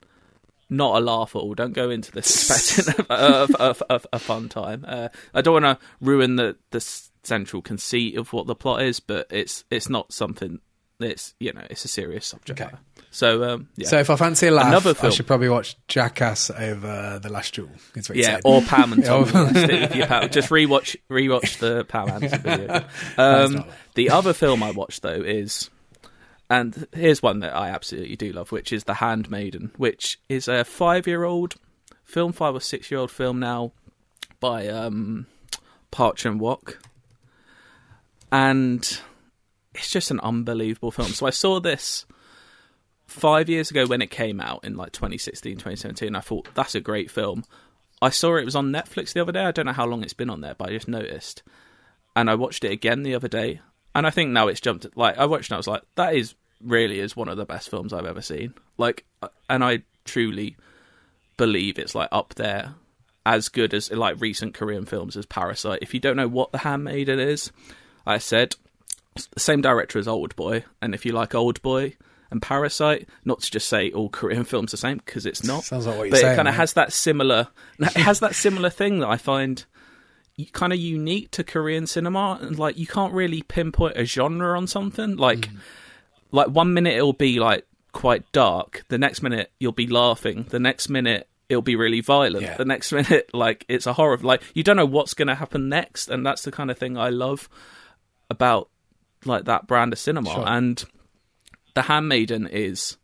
not 0.69 0.97
a 0.97 0.99
laugh 0.99 1.35
at 1.35 1.39
all. 1.39 1.53
Don't 1.55 1.73
go 1.73 1.89
into 1.89 2.11
this 2.11 2.49
expecting 2.49 3.05
a, 3.09 3.47
a, 3.59 3.75
a, 3.89 4.01
a 4.13 4.19
fun 4.19 4.49
time. 4.49 4.85
Uh, 4.87 5.09
I 5.33 5.41
don't 5.41 5.61
want 5.61 5.79
to 5.79 5.85
ruin 6.01 6.35
the 6.35 6.57
the 6.71 6.79
central 7.23 7.61
conceit 7.61 8.17
of 8.17 8.33
what 8.33 8.47
the 8.47 8.55
plot 8.55 8.81
is, 8.83 8.99
but 8.99 9.27
it's 9.29 9.63
it's 9.69 9.89
not 9.89 10.13
something. 10.13 10.59
It's 10.99 11.33
you 11.39 11.53
know 11.53 11.63
it's 11.69 11.85
a 11.85 11.87
serious 11.87 12.27
subject. 12.27 12.59
Okay. 12.61 12.75
So 13.11 13.43
um, 13.43 13.69
yeah. 13.75 13.87
So 13.87 13.99
if 13.99 14.09
I 14.09 14.15
fancy 14.15 14.47
a 14.47 14.51
laugh, 14.51 14.67
Another 14.67 14.93
I 15.01 15.09
should 15.09 15.25
probably 15.25 15.49
watch 15.49 15.75
Jackass 15.87 16.51
over 16.51 17.19
The 17.19 17.29
Last 17.29 17.55
Duel. 17.55 17.69
Is 17.95 18.09
what 18.09 18.17
you 18.17 18.23
Yeah, 18.23 18.39
or 18.43 18.61
Pam 18.61 18.93
and 18.93 19.03
Tom. 19.05 19.25
Yeah. 19.33 19.47
Stick 19.49 19.81
with 19.81 19.95
your 19.95 20.07
Pam. 20.07 20.29
Just 20.29 20.49
rewatch 20.49 20.95
rewatch 21.09 21.57
the 21.57 21.85
Pam 21.85 22.09
Anderson 22.09 22.41
video. 22.41 22.85
Um, 23.17 23.65
the 23.95 24.11
other 24.11 24.33
film 24.33 24.61
I 24.61 24.71
watched 24.71 25.01
though 25.01 25.09
is, 25.21 25.69
and 26.49 26.87
here's 26.93 27.21
one 27.21 27.39
that 27.39 27.55
I 27.55 27.69
absolutely 27.69 28.15
do 28.15 28.31
love, 28.31 28.51
which 28.51 28.73
is 28.73 28.85
The 28.85 28.95
Handmaiden, 28.95 29.71
which 29.77 30.19
is 30.27 30.47
a 30.47 30.63
five 30.63 31.05
year 31.07 31.23
old 31.23 31.55
film, 32.03 32.33
five 32.33 32.55
or 32.55 32.61
six 32.61 32.89
year 32.89 32.99
old 32.99 33.11
film 33.11 33.39
now 33.39 33.71
by 34.39 34.67
um, 34.67 35.27
Park 35.91 36.15
Chan-wook, 36.15 36.77
and 38.31 39.01
it's 39.73 39.89
just 39.89 40.11
an 40.11 40.19
unbelievable 40.21 40.91
film. 40.91 41.09
So 41.09 41.27
I 41.27 41.31
saw 41.31 41.59
this 41.59 42.05
five 43.05 43.49
years 43.49 43.71
ago 43.71 43.85
when 43.85 44.01
it 44.01 44.11
came 44.11 44.39
out 44.39 44.63
in 44.63 44.75
like 44.75 44.91
2016, 44.91 45.53
2017. 45.53 46.15
I 46.15 46.19
thought 46.19 46.49
that's 46.53 46.75
a 46.75 46.81
great 46.81 47.11
film. 47.11 47.43
I 48.01 48.09
saw 48.09 48.37
it 48.37 48.45
was 48.45 48.55
on 48.55 48.71
Netflix 48.71 49.13
the 49.13 49.21
other 49.21 49.31
day. 49.31 49.43
I 49.43 49.51
don't 49.51 49.65
know 49.65 49.73
how 49.73 49.85
long 49.85 50.03
it's 50.03 50.13
been 50.13 50.29
on 50.29 50.41
there, 50.41 50.55
but 50.55 50.69
I 50.69 50.73
just 50.73 50.87
noticed. 50.87 51.43
And 52.15 52.29
I 52.29 52.35
watched 52.35 52.63
it 52.63 52.71
again 52.71 53.03
the 53.03 53.15
other 53.15 53.27
day. 53.27 53.61
And 53.93 54.07
I 54.07 54.09
think 54.09 54.31
now 54.31 54.47
it's 54.47 54.61
jumped. 54.61 54.85
Like, 54.95 55.17
I 55.17 55.25
watched 55.25 55.45
it 55.45 55.51
and 55.51 55.55
I 55.55 55.57
was 55.57 55.67
like, 55.67 55.81
that 55.95 56.15
is 56.15 56.35
really 56.63 56.99
is 56.99 57.15
one 57.15 57.29
of 57.29 57.37
the 57.37 57.45
best 57.45 57.69
films 57.69 57.93
I've 57.93 58.05
ever 58.05 58.21
seen. 58.21 58.53
Like, 58.77 59.05
uh, 59.21 59.29
and 59.49 59.63
I 59.63 59.83
truly 60.05 60.55
believe 61.37 61.79
it's 61.79 61.95
like 61.95 62.09
up 62.11 62.35
there 62.35 62.75
as 63.25 63.49
good 63.49 63.73
as 63.73 63.91
like 63.91 64.19
recent 64.19 64.53
Korean 64.53 64.85
films 64.85 65.15
as 65.15 65.25
Parasite. 65.25 65.79
If 65.81 65.93
you 65.93 65.99
don't 65.99 66.17
know 66.17 66.27
what 66.27 66.51
The 66.51 66.59
Handmaiden 66.59 67.19
is, 67.19 67.51
I 68.05 68.17
said 68.17 68.55
the 69.33 69.39
same 69.39 69.61
director 69.61 69.99
as 69.99 70.07
Old 70.07 70.35
Boy, 70.35 70.65
and 70.81 70.93
if 70.93 71.05
you 71.05 71.11
like 71.11 71.35
Old 71.35 71.61
Boy 71.61 71.95
and 72.31 72.41
Parasite, 72.41 73.07
not 73.25 73.41
to 73.41 73.51
just 73.51 73.67
say 73.67 73.91
all 73.91 74.09
Korean 74.09 74.43
films 74.45 74.73
are 74.73 74.77
the 74.77 74.81
same 74.81 74.97
because 74.97 75.25
it's 75.25 75.43
not. 75.43 75.63
Sounds 75.63 75.87
like 75.87 75.97
what 75.97 76.03
you're 76.03 76.11
but 76.11 76.19
saying, 76.21 76.33
it 76.33 76.35
kind 76.35 76.47
of 76.47 76.55
has 76.55 76.73
that 76.73 76.93
similar. 76.93 77.47
It 77.79 77.97
has 77.97 78.19
that 78.19 78.35
similar 78.35 78.69
thing 78.69 78.99
that 78.99 79.09
I 79.09 79.17
find 79.17 79.63
kind 80.53 80.71
of 80.71 80.79
unique 80.79 81.31
to 81.31 81.43
Korean 81.43 81.85
cinema, 81.87 82.39
and 82.41 82.57
like 82.57 82.77
you 82.77 82.87
can't 82.87 83.13
really 83.13 83.41
pinpoint 83.41 83.97
a 83.97 84.05
genre 84.05 84.57
on 84.57 84.67
something. 84.67 85.17
Like, 85.17 85.49
Mm. 85.49 85.57
Like 86.31 86.47
one 86.47 86.73
minute 86.73 86.95
it'll 86.95 87.13
be 87.13 87.39
like 87.39 87.65
quite 87.91 88.31
dark, 88.31 88.83
the 88.89 88.97
next 88.97 89.21
minute 89.21 89.51
you'll 89.59 89.71
be 89.71 89.87
laughing, 89.87 90.45
the 90.49 90.59
next 90.59 90.89
minute 90.89 91.27
it'll 91.49 91.61
be 91.63 91.75
really 91.75 92.01
violent, 92.01 92.43
Yeah. 92.43 92.57
the 92.57 92.65
next 92.65 92.91
minute 92.99 93.29
like 93.33 93.65
it's 93.67 93.87
a 93.87 93.93
horror. 93.93 94.17
Like 94.17 94.43
you 94.53 94.63
don't 94.63 94.77
know 94.77 94.85
what's 94.85 95.13
going 95.13 95.27
to 95.29 95.35
happen 95.35 95.69
next, 95.69 96.09
and 96.09 96.25
that's 96.25 96.43
the 96.43 96.51
kind 96.51 96.69
of 96.71 96.77
thing 96.77 96.97
I 96.97 97.09
love 97.09 97.49
about 98.29 98.69
like 99.25 99.45
that 99.45 99.67
brand 99.67 99.91
of 99.93 99.99
cinema. 99.99 100.29
Sure. 100.31 100.43
And 100.47 100.83
The 101.73 101.83
Handmaiden 101.83 102.47
is 102.47 102.97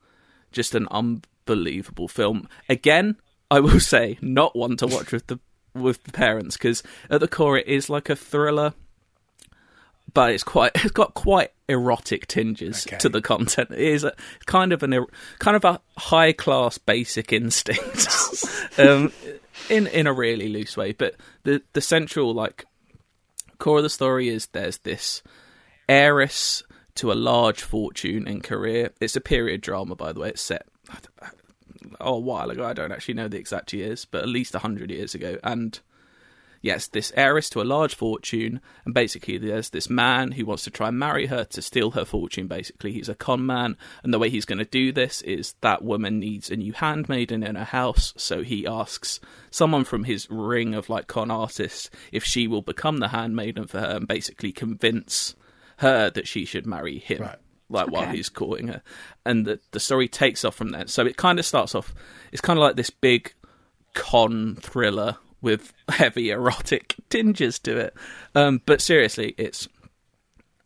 just 0.51 0.75
an 0.75 0.87
unbelievable 0.91 2.07
film. 2.07 2.47
Again, 2.69 3.17
I 3.51 3.59
will 3.59 3.79
say, 3.93 4.17
not 4.21 4.55
one 4.55 4.77
to 4.77 4.87
watch 4.87 5.11
with 5.11 5.27
the 5.27 5.39
with 5.73 6.03
the 6.03 6.11
parents 6.13 6.55
because 6.55 6.83
at 7.09 7.19
the 7.19 7.27
core 7.27 7.57
it 7.57 7.67
is 7.67 7.89
like 7.89 8.09
a 8.09 8.15
thriller, 8.15 8.73
but 10.15 10.31
it's 10.31 10.43
quite 10.43 10.71
it's 10.75 10.89
got 10.89 11.13
quite 11.13 11.51
erotic 11.67 12.25
tinges 12.25 12.87
Okay. 12.87 12.97
to 12.97 13.09
the 13.09 13.21
content. 13.21 13.69
It 13.69 13.79
is 13.79 14.03
a, 14.03 14.15
kind 14.47 14.73
of 14.73 14.81
an 14.81 14.95
er- 14.95 15.07
kind 15.37 15.55
of 15.55 15.63
a 15.63 15.79
high 15.97 16.31
class 16.31 16.79
basic 16.79 17.31
instinct, 17.31 18.07
um, 18.79 19.11
in 19.69 19.85
in 19.87 20.07
a 20.07 20.13
really 20.13 20.49
loose 20.49 20.75
way. 20.75 20.93
But 20.93 21.15
the 21.43 21.61
the 21.73 21.81
central 21.81 22.33
like 22.33 22.65
core 23.59 23.77
of 23.77 23.83
the 23.83 23.89
story 23.89 24.29
is 24.29 24.47
there's 24.47 24.79
this 24.79 25.21
heiress 25.87 26.63
to 26.95 27.11
a 27.11 27.13
large 27.13 27.61
fortune 27.61 28.27
in 28.27 28.41
Korea. 28.41 28.89
It's 28.99 29.15
a 29.15 29.21
period 29.21 29.61
drama, 29.61 29.95
by 29.95 30.13
the 30.13 30.21
way. 30.21 30.29
It's 30.29 30.41
set 30.41 30.65
oh, 31.99 32.15
a 32.15 32.19
while 32.19 32.49
ago. 32.49 32.65
I 32.65 32.73
don't 32.73 32.91
actually 32.91 33.15
know 33.15 33.27
the 33.27 33.37
exact 33.37 33.73
years, 33.73 34.05
but 34.05 34.23
at 34.23 34.29
least 34.29 34.55
a 34.55 34.59
hundred 34.59 34.91
years 34.91 35.13
ago. 35.13 35.37
And 35.43 35.79
yes, 36.65 36.87
this 36.87 37.13
heiress 37.15 37.47
to 37.51 37.61
a 37.61 37.63
large 37.63 37.93
fortune, 37.93 38.59
and 38.85 38.93
basically 38.93 39.37
there's 39.37 39.69
this 39.69 39.87
man 39.87 40.31
who 40.31 40.45
wants 40.45 40.63
to 40.63 40.71
try 40.71 40.87
and 40.87 40.97
marry 40.97 41.27
her 41.27 41.45
to 41.45 41.61
steal 41.61 41.91
her 41.91 42.03
fortune. 42.05 42.47
Basically, 42.47 42.91
he's 42.91 43.07
a 43.07 43.13
con 43.13 43.45
man, 43.45 43.77
and 44.03 44.11
the 44.11 44.17
way 44.17 44.31
he's 44.31 44.45
going 44.45 44.57
to 44.57 44.65
do 44.65 44.91
this 44.91 45.21
is 45.21 45.53
that 45.61 45.83
woman 45.83 46.19
needs 46.19 46.49
a 46.49 46.55
new 46.55 46.73
handmaiden 46.73 47.43
in 47.43 47.53
her 47.55 47.63
house, 47.65 48.13
so 48.17 48.41
he 48.41 48.65
asks 48.65 49.19
someone 49.51 49.83
from 49.83 50.05
his 50.05 50.27
ring 50.31 50.73
of 50.73 50.89
like 50.89 51.05
con 51.07 51.29
artists 51.29 51.89
if 52.11 52.23
she 52.23 52.47
will 52.47 52.63
become 52.63 52.97
the 52.97 53.09
handmaiden 53.09 53.67
for 53.67 53.79
her 53.79 53.97
and 53.97 54.07
basically 54.07 54.51
convince 54.51 55.35
her 55.77 56.09
that 56.09 56.27
she 56.27 56.45
should 56.45 56.65
marry 56.65 56.97
him 56.97 57.21
Right. 57.21 57.37
like 57.69 57.91
while 57.91 58.07
he's 58.07 58.29
courting 58.29 58.69
her, 58.69 58.81
and 59.23 59.45
the 59.45 59.59
the 59.71 59.79
story 59.79 60.07
takes 60.07 60.43
off 60.43 60.55
from 60.55 60.69
there. 60.71 60.87
So 60.87 61.05
it 61.05 61.15
kind 61.15 61.37
of 61.37 61.45
starts 61.45 61.75
off. 61.75 61.93
It's 62.31 62.41
kind 62.41 62.57
of 62.57 62.63
like 62.63 62.75
this 62.75 62.89
big 62.89 63.33
con 63.93 64.55
thriller 64.61 65.17
with 65.41 65.73
heavy 65.89 66.31
erotic 66.31 66.95
tinges 67.09 67.59
to 67.59 67.77
it. 67.77 67.93
Um, 68.33 68.61
but 68.65 68.81
seriously, 68.81 69.35
it's 69.37 69.67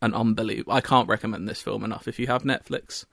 an 0.02 0.14
unbelievable. 0.14 0.72
I 0.72 0.80
can't 0.80 1.08
recommend 1.08 1.48
this 1.48 1.62
film 1.62 1.84
enough. 1.84 2.08
If 2.08 2.18
you 2.18 2.26
have 2.28 2.42
Netflix, 2.42 3.04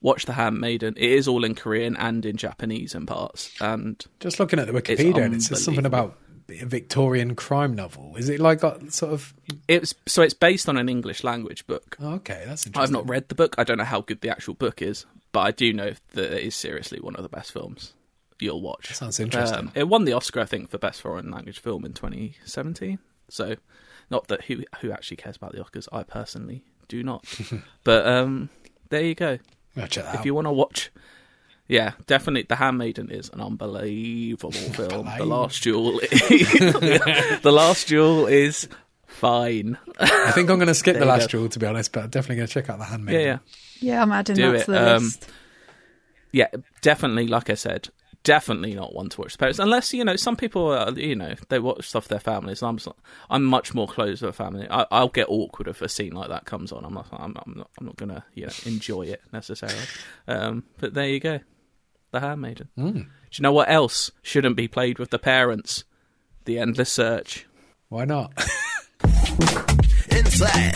watch 0.00 0.26
The 0.26 0.32
Handmaiden. 0.32 0.94
It 0.96 1.10
is 1.10 1.28
all 1.28 1.44
in 1.44 1.54
Korean 1.54 1.96
and 1.96 2.24
in 2.26 2.36
Japanese 2.36 2.94
in 2.94 3.06
parts, 3.06 3.50
and 3.60 4.02
Just 4.20 4.40
looking 4.40 4.58
at 4.58 4.66
the 4.66 4.72
Wikipedia, 4.72 5.24
and 5.24 5.34
it 5.34 5.42
says 5.42 5.64
something 5.64 5.86
about 5.86 6.18
a 6.48 6.66
Victorian 6.66 7.34
crime 7.34 7.74
novel. 7.74 8.14
Is 8.16 8.28
it 8.28 8.40
like 8.40 8.60
got 8.60 8.92
sort 8.92 9.12
of? 9.12 9.34
it's 9.66 9.94
so 10.06 10.22
it's 10.22 10.34
based 10.34 10.68
on 10.68 10.76
an 10.76 10.88
English 10.88 11.24
language 11.24 11.66
book. 11.66 11.96
Oh, 12.00 12.14
okay, 12.14 12.44
that's 12.46 12.66
interesting. 12.66 12.82
I've 12.82 12.90
not 12.90 13.08
read 13.08 13.28
the 13.28 13.34
book. 13.34 13.54
I 13.58 13.64
don't 13.64 13.78
know 13.78 13.84
how 13.84 14.02
good 14.02 14.20
the 14.20 14.30
actual 14.30 14.54
book 14.54 14.82
is, 14.82 15.06
but 15.32 15.40
I 15.40 15.50
do 15.52 15.72
know 15.72 15.92
that 16.12 16.32
it 16.32 16.42
is 16.44 16.54
seriously 16.54 17.00
one 17.00 17.16
of 17.16 17.22
the 17.22 17.28
best 17.28 17.52
films 17.52 17.94
you'll 18.40 18.60
watch. 18.62 18.92
Sounds 18.94 19.20
interesting. 19.20 19.58
Um, 19.58 19.72
it 19.74 19.88
won 19.88 20.04
the 20.04 20.12
Oscar, 20.12 20.40
I 20.40 20.44
think, 20.44 20.70
for 20.70 20.78
best 20.78 21.00
foreign 21.00 21.30
language 21.30 21.58
film 21.60 21.84
in 21.84 21.92
2017. 21.92 22.98
So, 23.28 23.56
not 24.10 24.28
that 24.28 24.44
who 24.44 24.62
who 24.80 24.90
actually 24.92 25.16
cares 25.18 25.36
about 25.36 25.52
the 25.52 25.58
Oscars. 25.64 25.88
I 25.92 26.02
personally 26.02 26.64
do 26.88 27.02
not. 27.02 27.24
but 27.84 28.06
um, 28.06 28.50
there 28.90 29.02
you 29.04 29.14
go. 29.14 29.38
I'll 29.76 29.86
check 29.88 30.04
If 30.12 30.20
out. 30.20 30.24
you 30.26 30.34
want 30.34 30.46
to 30.46 30.52
watch, 30.52 30.90
yeah, 31.66 31.92
definitely, 32.06 32.42
The 32.48 32.56
Handmaiden 32.56 33.10
is 33.10 33.28
an 33.30 33.40
unbelievable 33.40 34.52
film. 34.52 35.08
the 35.18 35.24
Last 35.24 35.62
Duel, 35.64 35.92
the 36.00 37.50
Last 37.52 37.88
Duel 37.88 38.26
is 38.26 38.68
fine. 39.06 39.78
I 39.98 40.30
think 40.32 40.50
I'm 40.50 40.56
going 40.58 40.68
to 40.68 40.74
skip 40.74 40.98
the 40.98 41.04
last 41.06 41.22
go. 41.30 41.38
jewel 41.38 41.48
to 41.48 41.58
be 41.58 41.66
honest, 41.66 41.92
but 41.92 42.04
I'm 42.04 42.10
definitely 42.10 42.36
going 42.36 42.48
to 42.48 42.52
check 42.54 42.68
out 42.68 42.78
the 42.78 42.84
handmaid. 42.84 43.14
Yeah, 43.14 43.20
yeah. 43.26 43.38
Yeah, 43.80 44.02
I'm 44.02 44.12
adding 44.12 44.36
Do 44.36 44.52
that 44.52 44.60
it. 44.60 44.64
to 44.66 44.70
the 44.70 44.96
Um, 44.96 45.02
list. 45.04 45.30
yeah, 46.32 46.48
definitely. 46.82 47.26
Like 47.26 47.50
I 47.50 47.54
said, 47.54 47.88
definitely 48.24 48.74
not 48.74 48.94
one 48.94 49.08
to 49.10 49.20
watch 49.20 49.32
the 49.32 49.38
parents. 49.38 49.58
Unless 49.58 49.92
you 49.94 50.04
know, 50.04 50.16
some 50.16 50.34
people, 50.36 50.72
are, 50.72 50.90
you 50.92 51.14
know, 51.14 51.34
they 51.50 51.58
watch 51.58 51.88
stuff 51.88 52.04
with 52.04 52.08
their 52.08 52.18
families. 52.20 52.62
I'm, 52.62 52.76
s- 52.76 52.88
I'm 53.30 53.44
much 53.44 53.74
more 53.74 53.86
close 53.86 54.18
to 54.20 54.28
a 54.28 54.32
family. 54.32 54.66
I, 54.68 54.86
I'll 54.90 55.08
get 55.08 55.28
awkward 55.28 55.68
if 55.68 55.80
a 55.82 55.88
scene 55.88 56.12
like 56.14 56.28
that 56.30 56.44
comes 56.46 56.72
on. 56.72 56.84
I'm 56.84 56.94
not, 56.94 57.06
I'm, 57.12 57.36
I'm 57.46 57.54
not, 57.56 57.70
I'm 57.78 57.86
not 57.86 57.96
gonna, 57.96 58.24
you 58.34 58.46
know, 58.46 58.52
enjoy 58.66 59.02
it 59.02 59.22
necessarily. 59.32 59.78
Um, 60.26 60.64
but 60.78 60.94
there 60.94 61.08
you 61.08 61.20
go, 61.20 61.40
The 62.10 62.20
Handmaiden. 62.20 62.68
Mm. 62.78 62.92
Do 62.94 63.00
you 63.32 63.42
know 63.42 63.52
what 63.52 63.68
else 63.70 64.10
shouldn't 64.22 64.56
be 64.56 64.68
played 64.68 64.98
with 64.98 65.10
the 65.10 65.18
parents? 65.18 65.84
The 66.46 66.58
Endless 66.58 66.90
Search. 66.92 67.46
Why 67.88 68.04
not? 68.04 68.32
Inside, 70.10 70.74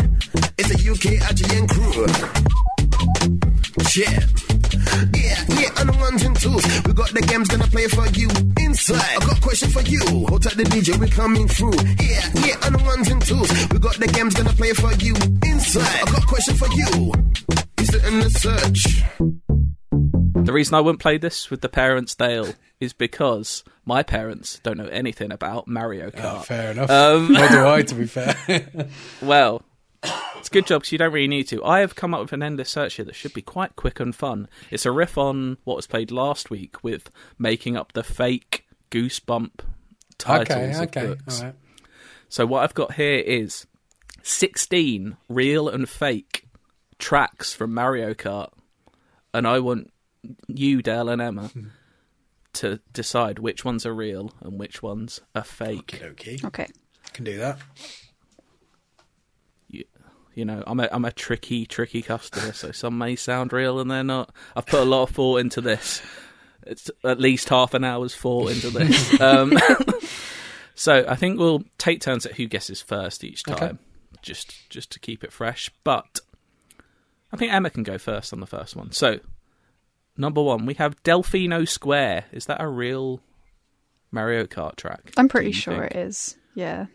it's 0.59 0.71
a 0.71 0.91
UK 0.91 1.21
IGN 1.29 1.69
crew. 1.69 2.07
Yeah. 4.03 4.58
Yeah, 5.15 5.39
yeah, 5.61 5.81
on 5.81 5.87
the 5.89 5.97
ones 6.01 6.23
and 6.25 6.37
twos. 6.39 6.65
We 6.87 6.93
got 6.93 7.11
the 7.13 7.23
games 7.23 7.49
gonna 7.49 7.67
play 7.67 7.87
for 7.89 8.07
you. 8.09 8.29
Inside, 8.65 9.01
I 9.01 9.19
got 9.27 9.39
a 9.39 9.41
question 9.41 9.71
for 9.71 9.83
you. 9.83 10.01
Hold 10.29 10.43
tight 10.43 10.57
the 10.57 10.65
DJ, 10.65 10.97
we 10.99 11.09
coming 11.09 11.49
through. 11.49 11.75
Yeah, 12.01 12.25
yeah, 12.47 12.67
on 12.67 12.73
the 12.73 12.83
ones 12.85 13.09
and 13.11 13.21
twos. 13.25 13.51
We 13.73 13.79
got 13.79 13.97
the 13.97 14.07
games 14.09 14.35
gonna 14.35 14.53
play 14.53 14.73
for 14.73 14.93
you. 15.05 15.15
Inside, 15.45 16.03
I 16.03 16.11
got 16.11 16.23
a 16.23 16.27
question 16.27 16.55
for 16.57 16.69
you. 16.73 17.13
Is 17.79 17.95
it 17.95 18.05
in 18.05 18.21
the 18.21 18.31
search? 18.31 19.03
The 20.45 20.53
reason 20.53 20.75
I 20.75 20.81
wouldn't 20.81 21.01
play 21.01 21.19
this 21.19 21.51
with 21.51 21.61
the 21.61 21.69
parents, 21.69 22.15
Dale, 22.15 22.55
is 22.81 22.93
because 22.93 23.65
my 23.85 24.03
parents 24.03 24.61
don't 24.63 24.79
know 24.79 24.87
anything 24.87 25.31
about 25.33 25.69
Mario 25.69 26.11
Kart. 26.11 26.39
Oh, 26.39 26.41
fair 26.41 26.71
enough. 26.71 26.89
Um, 26.91 27.33
Nor 27.33 27.49
do 27.49 27.67
I, 27.67 27.83
to 27.83 27.95
be 27.95 28.07
fair. 28.07 28.35
Well, 29.21 29.63
it's 30.39 30.49
a 30.49 30.51
good 30.51 30.67
job 30.67 30.83
because 30.83 30.93
you 30.93 30.99
don't 30.99 31.13
really 31.13 31.29
need 31.29 31.45
to. 31.49 31.65
I 31.65 31.81
have 31.81 31.95
come 31.95 32.15
up 32.15 32.21
with 32.21 32.33
an 32.33 32.43
endless 32.43 32.71
search 32.71 32.95
here 32.95 33.05
that 33.05 33.15
should 33.15 33.35
be 33.35 33.43
quite 33.43 33.77
quick 33.77 34.01
and 34.01 34.15
fun. 34.15 34.49
It's 34.71 34.87
a 34.87 34.93
riff 34.93 35.19
on 35.19 35.59
what 35.65 35.77
was 35.77 35.87
played 35.87 36.11
last 36.11 36.51
week 36.51 36.83
with 36.83 37.11
making 37.39 37.77
up 37.77 37.93
the 37.93 38.05
fake 38.05 38.67
goosebump 38.91 39.61
titles 40.17 40.51
okay, 40.51 40.71
of 40.71 40.81
okay, 40.89 41.07
books. 41.07 41.41
all 41.41 41.47
right. 41.47 41.55
So 42.29 42.47
what 42.47 42.63
I've 42.63 42.75
got 42.75 42.95
here 42.95 43.19
is 43.19 43.67
16 44.23 45.17
real 45.29 45.69
and 45.69 45.89
fake 45.89 46.45
tracks 46.99 47.53
from 47.55 47.73
Mario 47.75 48.13
Kart, 48.15 48.51
and 49.33 49.47
I 49.47 49.59
want 49.61 49.93
you, 50.47 50.83
Dale 50.83 51.09
and 51.09 51.23
Emma, 51.23 51.49
Hmm. 51.49 51.67
to 52.55 52.81
decide 52.93 53.39
which 53.39 53.65
ones 53.65 53.87
are 53.87 53.95
real 53.95 54.33
and 54.41 54.59
which 54.59 54.83
ones 54.83 55.21
are 55.35 55.45
fake. 55.45 56.01
Okay, 56.03 56.39
Okay. 56.45 56.67
can 57.13 57.25
do 57.25 57.39
that. 57.39 57.59
You, 60.39 60.45
know, 60.45 60.63
I'm 60.67 60.79
a 60.79 60.89
I'm 60.93 61.05
a 61.05 61.11
tricky, 61.11 61.67
tricky 61.67 62.01
customer, 62.01 62.53
so 62.53 62.71
some 62.71 62.97
may 62.97 63.17
sound 63.17 63.53
real 63.53 63.81
and 63.81 63.91
they're 63.91 64.05
not. 64.05 64.33
I've 64.55 64.67
put 64.67 64.81
a 64.81 64.85
lot 64.85 65.03
of 65.03 65.11
thought 65.11 65.39
into 65.41 65.61
this. 65.61 66.01
It's 66.65 66.91
at 67.03 67.19
least 67.19 67.49
half 67.49 67.75
an 67.75 67.83
hour's 67.83 68.15
thought 68.15 68.53
into 68.53 68.71
this. 68.71 69.21
um, 69.21 69.53
so 70.75 71.05
I 71.09 71.17
think 71.17 71.39
we'll 71.39 71.65
take 71.77 72.01
turns 72.01 72.25
at 72.25 72.35
who 72.35 72.47
guesses 72.47 72.81
first 72.81 73.25
each 73.25 73.43
time, 73.43 73.57
Okay. 73.57 73.79
just 74.23 74.71
just 74.71 74.93
to 74.93 75.01
keep 75.01 75.25
it 75.25 75.33
fresh. 75.33 75.71
But 75.83 76.21
I 77.33 77.37
think 77.37 77.53
Emma 77.53 77.71
can 77.71 77.83
go 77.83 77.99
first 77.99 78.33
on 78.33 78.41
the 78.41 78.47
first 78.47 78.77
one. 78.77 78.93
So 78.93 79.19
number 80.17 80.43
one, 80.43 80.67
we 80.67 80.75
have 80.75 81.03
Delfino 81.03 81.67
Square. 81.69 82.27
Is 82.31 82.47
that 82.47 82.61
a 82.61 82.69
real 82.69 83.21
Mario 84.13 84.45
Kart 84.45 84.77
track? 84.77 85.13
I'm 85.17 85.29
pretty 85.29 85.53
sure 85.53 85.81
think? 85.81 85.93
it 85.93 85.97
is. 85.97 86.37
Yeah. 86.55 86.87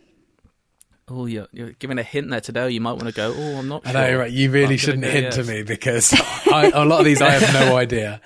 Oh, 1.15 1.25
you're, 1.25 1.47
you're 1.51 1.71
giving 1.73 1.99
a 1.99 2.03
hint 2.03 2.29
there 2.29 2.41
today. 2.41 2.69
You 2.71 2.81
might 2.81 2.93
want 2.93 3.05
to 3.07 3.11
go. 3.13 3.33
Oh, 3.35 3.57
I'm 3.59 3.67
not. 3.67 3.85
I 3.85 3.91
know, 3.91 4.17
right? 4.19 4.31
You 4.31 4.47
I'm 4.49 4.53
really 4.53 4.77
shouldn't 4.77 5.03
hint 5.05 5.25
yes. 5.25 5.35
to 5.35 5.43
me 5.43 5.63
because 5.63 6.13
I, 6.51 6.71
a 6.73 6.85
lot 6.85 6.99
of 6.99 7.05
these 7.05 7.21
I 7.21 7.29
have 7.31 7.53
no 7.53 7.75
idea, 7.77 8.19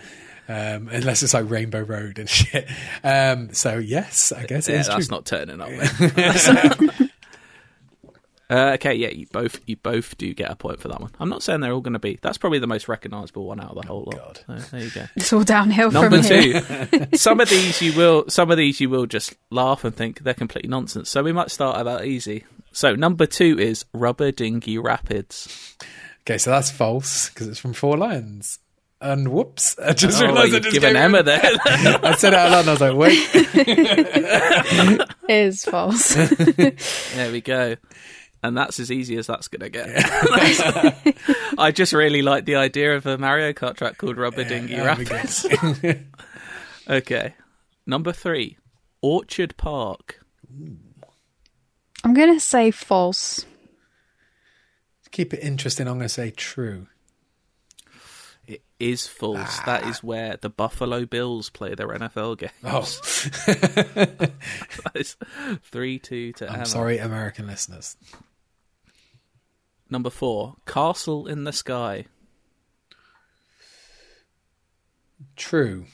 um, 0.48 0.88
unless 0.90 1.24
it's 1.24 1.34
like 1.34 1.50
Rainbow 1.50 1.82
Road 1.82 2.20
and 2.20 2.30
shit. 2.30 2.68
Um, 3.04 3.54
so 3.54 3.78
yes, 3.78 4.32
I 4.32 4.46
guess 4.46 4.68
Yeah, 4.70 4.80
is 4.80 4.88
that's 4.88 5.08
true. 5.08 5.16
not 5.16 5.26
turning 5.26 5.60
up. 5.62 5.70
Uh, 8.50 8.72
okay, 8.76 8.94
yeah, 8.94 9.10
you 9.10 9.28
both 9.34 9.60
you 9.66 9.76
both 9.76 10.18
do 10.18 10.34
get 10.34 10.50
a 10.50 10.56
point 10.56 10.80
for 10.80 10.88
that 10.88 11.02
one. 11.02 11.12
I'm 11.20 11.28
not 11.28 11.44
saying 11.44 11.60
they're 11.60 11.74
all 11.74 11.82
going 11.82 11.92
to 11.94 12.00
be. 12.00 12.18
That's 12.22 12.38
probably 12.38 12.60
the 12.60 12.68
most 12.68 12.88
recognisable 12.88 13.44
one 13.46 13.60
out 13.60 13.76
of 13.76 13.82
the 13.82 13.86
whole 13.90 14.10
lot. 14.16 14.42
So, 14.48 14.56
there 14.78 14.86
you 14.86 14.90
go. 14.90 15.06
It's 15.18 15.34
all 15.34 15.44
downhill 15.44 15.92
Number 15.92 16.24
from 16.24 16.32
here. 16.34 16.62
two, 16.90 17.18
some 17.18 17.42
of 17.42 17.50
these 17.50 17.82
you 17.82 17.92
will, 17.98 18.24
some 18.30 18.50
of 18.50 18.56
these 18.56 18.80
you 18.80 18.90
will 18.90 19.06
just 19.06 19.36
laugh 19.50 19.84
and 19.84 19.94
think 19.94 20.20
they're 20.24 20.34
completely 20.34 20.70
nonsense. 20.70 21.10
So 21.10 21.24
we 21.24 21.34
might 21.34 21.52
start 21.52 21.82
about 21.82 22.06
easy. 22.06 22.46
So 22.78 22.94
number 22.94 23.26
two 23.26 23.58
is 23.58 23.86
Rubber 23.92 24.32
Dinghy 24.32 24.78
Rapids. 24.78 25.76
Okay, 26.22 26.38
so 26.38 26.52
that's 26.52 26.70
false 26.70 27.28
because 27.30 27.48
it's 27.48 27.58
from 27.58 27.74
Four 27.74 27.98
Lions. 27.98 28.60
And 29.02 29.30
whoops, 29.30 29.80
I 29.80 29.94
just 29.94 30.22
Oh, 30.22 30.28
realised 30.28 30.52
I 30.52 30.58
you've 30.58 30.64
just 30.66 30.74
given 30.76 30.94
gave 30.94 31.02
Emma 31.02 31.24
there. 31.24 31.42
I 31.66 32.14
said 32.16 32.34
it 32.34 32.40
out 32.40 32.52
loud 32.52 32.60
and 32.60 32.70
I 32.70 32.74
was 32.74 32.82
like, 32.82 32.96
wait. 32.96 33.18
is 35.28 35.66
false. 35.66 36.16
There 37.16 37.32
we 37.32 37.42
go. 37.42 37.78
And 38.44 38.56
that's 38.56 38.80
as 38.80 38.92
easy 38.92 39.18
as 39.18 39.26
that's 39.26 39.48
going 39.48 39.62
to 39.62 39.70
get. 39.70 39.90
I 41.58 41.72
just 41.74 41.94
really 41.94 42.22
like 42.22 42.46
the 42.46 42.58
idea 42.58 42.96
of 42.96 43.08
a 43.08 43.18
Mario 43.18 43.54
Kart 43.54 43.76
track 43.78 43.98
called 43.98 44.18
Rubber 44.18 44.44
Dinghy 44.44 44.76
there 44.76 44.96
we 44.96 45.04
go. 45.04 45.16
Rapids. 45.16 45.48
okay. 46.88 47.34
Number 47.88 48.12
three, 48.14 48.56
Orchard 49.02 49.58
Park. 49.58 50.24
I'm 52.08 52.14
going 52.14 52.34
to 52.34 52.40
say 52.40 52.72
false. 52.72 53.46
To 55.04 55.10
Keep 55.10 55.34
it 55.34 55.42
interesting. 55.42 55.90
I'm 55.90 55.96
going 55.98 56.08
to 56.08 56.10
say 56.10 56.32
true. 56.32 56.88
It 58.48 58.62
is 58.80 59.06
false. 59.08 59.58
Ah. 59.60 59.64
That 59.66 59.84
is 59.88 60.02
where 60.02 60.38
the 60.38 60.48
Buffalo 60.50 61.06
Bills 61.06 61.50
play 61.50 61.76
their 61.76 61.90
NFL 61.90 62.38
games. 62.38 62.54
Oh, 62.64 62.84
three 65.66 66.00
two 66.00 66.32
to 66.32 66.48
I'm 66.48 66.56
Emma. 66.56 66.66
sorry, 66.66 66.98
American 66.98 67.46
listeners. 67.46 67.98
Number 69.90 70.10
four, 70.10 70.56
Castle 70.66 71.28
in 71.28 71.44
the 71.44 71.52
Sky. 71.52 72.06
True. 75.36 75.88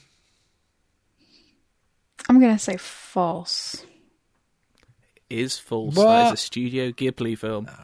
I'm 2.28 2.38
going 2.38 2.56
to 2.56 2.62
say 2.62 2.76
false. 2.76 3.84
Is 5.30 5.58
false. 5.58 5.96
What? 5.96 6.04
That 6.04 6.26
is 6.26 6.32
a 6.32 6.36
Studio 6.36 6.90
Ghibli 6.90 7.36
film. 7.36 7.68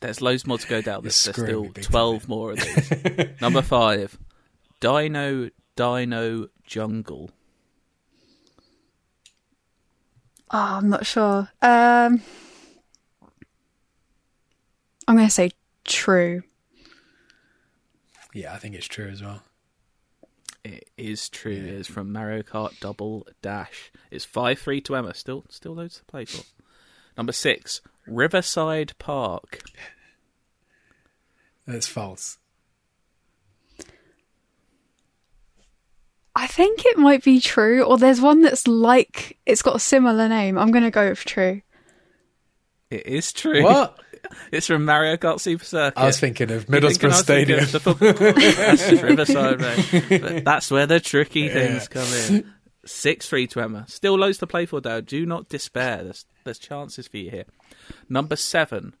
There's 0.00 0.20
loads 0.20 0.46
more 0.46 0.58
to 0.58 0.66
go 0.66 0.82
down. 0.82 1.02
There's, 1.02 1.24
there's 1.24 1.36
still 1.36 1.62
me 1.62 1.70
big 1.74 1.84
12 1.84 2.28
more 2.28 2.52
of 2.52 2.58
these. 2.58 3.28
Number 3.40 3.62
five, 3.62 4.18
Dino 4.80 5.48
Dino 5.76 6.48
Jungle. 6.66 7.30
Oh, 10.50 10.58
I'm 10.58 10.90
not 10.90 11.06
sure. 11.06 11.48
Um, 11.62 12.20
I'm 15.08 15.16
going 15.16 15.26
to 15.26 15.30
say 15.30 15.52
true. 15.84 16.42
Yeah, 18.34 18.52
I 18.52 18.58
think 18.58 18.74
it's 18.74 18.86
true 18.86 19.08
as 19.08 19.22
well. 19.22 19.42
It 20.64 20.90
is 20.96 21.28
true. 21.28 21.52
It 21.52 21.64
is 21.64 21.88
from 21.88 22.12
Mario 22.12 22.42
Kart 22.42 22.78
Double 22.78 23.26
Dash. 23.42 23.90
It's 24.10 24.24
five 24.24 24.60
three 24.60 24.80
to 24.82 24.94
Emma. 24.94 25.14
Still, 25.14 25.44
still 25.48 25.74
loads 25.74 25.98
to 25.98 26.04
play 26.04 26.24
for. 26.24 26.44
Number 27.16 27.32
six, 27.32 27.80
Riverside 28.06 28.92
Park. 28.98 29.60
That's 31.66 31.86
false. 31.86 32.38
I 36.34 36.46
think 36.46 36.84
it 36.86 36.96
might 36.96 37.22
be 37.22 37.40
true, 37.40 37.82
or 37.82 37.98
there's 37.98 38.20
one 38.20 38.40
that's 38.40 38.66
like 38.66 39.38
it's 39.44 39.62
got 39.62 39.76
a 39.76 39.80
similar 39.80 40.28
name. 40.28 40.56
I'm 40.56 40.70
going 40.70 40.82
to 40.82 40.90
go 40.90 41.10
with 41.10 41.24
true. 41.24 41.60
It 42.90 43.06
is 43.06 43.32
true. 43.32 43.62
What? 43.62 43.98
It's 44.52 44.66
from 44.66 44.84
Mario 44.84 45.16
Kart 45.16 45.40
Super 45.40 45.64
Circuit. 45.64 45.98
I 46.00 46.06
was 46.06 46.18
thinking 46.20 46.50
of 46.50 46.66
Middlesbrough 46.66 47.04
I 47.04 47.06
was 47.08 47.22
thinking 47.22 47.58
Stadium. 47.58 47.58
of 47.64 47.72
the 47.72 47.80
football- 47.80 48.12
That's 48.56 49.02
Riverside, 49.02 49.60
mate. 49.60 50.20
But 50.22 50.44
that's 50.44 50.70
where 50.70 50.86
the 50.86 51.00
tricky 51.00 51.48
things 51.48 51.88
come 51.88 52.06
in. 52.28 52.52
Six 52.84 53.28
three 53.28 53.46
to 53.48 53.60
Emma. 53.60 53.84
Still 53.88 54.16
loads 54.18 54.38
to 54.38 54.46
play 54.46 54.66
for, 54.66 54.80
though. 54.80 55.00
Do 55.00 55.24
not 55.26 55.48
despair. 55.48 56.02
There's 56.04 56.24
there's 56.44 56.58
chances 56.58 57.06
for 57.08 57.16
you 57.18 57.30
here. 57.30 57.44
Number 58.08 58.36
seven, 58.36 58.94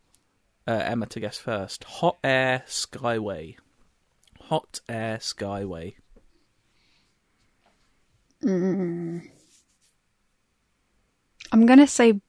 uh, 0.66 0.72
Emma 0.84 1.06
to 1.06 1.20
guess 1.20 1.38
first. 1.38 1.84
Hot 1.84 2.18
Air 2.22 2.62
Skyway. 2.68 3.56
Hot 4.48 4.80
Air 4.88 5.18
Skyway. 5.18 5.94
I'm 11.52 11.66
going 11.66 11.78
to 11.78 11.86
say 11.86 12.20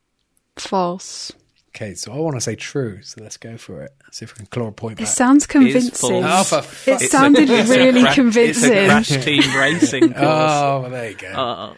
false. 0.58 1.32
Okay, 1.76 1.96
so 1.96 2.14
I 2.14 2.18
want 2.18 2.36
to 2.36 2.42
say 2.42 2.56
true, 2.56 3.02
so 3.02 3.22
let's 3.24 3.38
go 3.38 3.58
for 3.58 3.82
it. 3.82 3.94
Let's 4.04 4.18
See 4.20 4.26
if 4.26 4.34
we 4.34 4.38
can 4.38 4.46
claw 4.46 4.68
a 4.68 4.72
point 4.72 5.00
It 5.00 5.06
back. 5.06 5.14
sounds 5.14 5.48
convincing. 5.48 6.24
Oh, 6.24 6.44
for 6.44 6.62
fuck- 6.62 7.02
it 7.02 7.10
sounded 7.10 7.50
It's 7.50 7.70
a 7.70 7.74
really 7.74 8.02
cra- 8.02 8.10
It's 8.10 8.16
convincing. 8.16 8.72
a 8.72 8.86
crash 8.86 9.10
team 9.10 9.42
racing 9.58 10.02
course. 10.14 10.20
Oh, 10.24 10.82
well, 10.82 10.90
there 10.92 11.10
you 11.10 11.16
go. 11.18 11.28
Uh, 11.30 11.74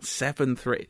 seven 0.00 0.54
three. 0.56 0.86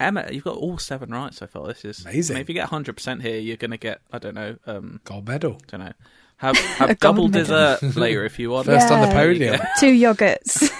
Emma, 0.00 0.28
you've 0.30 0.44
got 0.44 0.56
all 0.56 0.78
seven 0.78 1.10
right 1.10 1.34
so 1.34 1.48
far. 1.48 1.66
This 1.66 1.84
is 1.84 2.04
Amazing. 2.04 2.34
I 2.34 2.38
mean, 2.38 2.42
if 2.42 2.48
you 2.48 2.54
get 2.54 2.68
hundred 2.68 2.94
percent 2.96 3.22
here, 3.22 3.40
you're 3.40 3.56
going 3.56 3.72
to 3.72 3.76
get 3.76 4.00
I 4.12 4.18
don't 4.18 4.34
know, 4.36 4.56
um, 4.66 5.00
Gold 5.04 5.26
medal. 5.26 5.60
don't 5.66 5.80
know, 5.80 5.92
have 6.36 6.56
have 6.78 6.98
double 7.00 7.26
dessert 7.26 7.82
later 7.96 8.24
if 8.24 8.38
you 8.38 8.50
want. 8.50 8.66
First 8.66 8.92
on 8.92 9.00
the 9.00 9.12
podium. 9.12 9.58
Two 9.80 9.86
yogurts. 9.92 10.70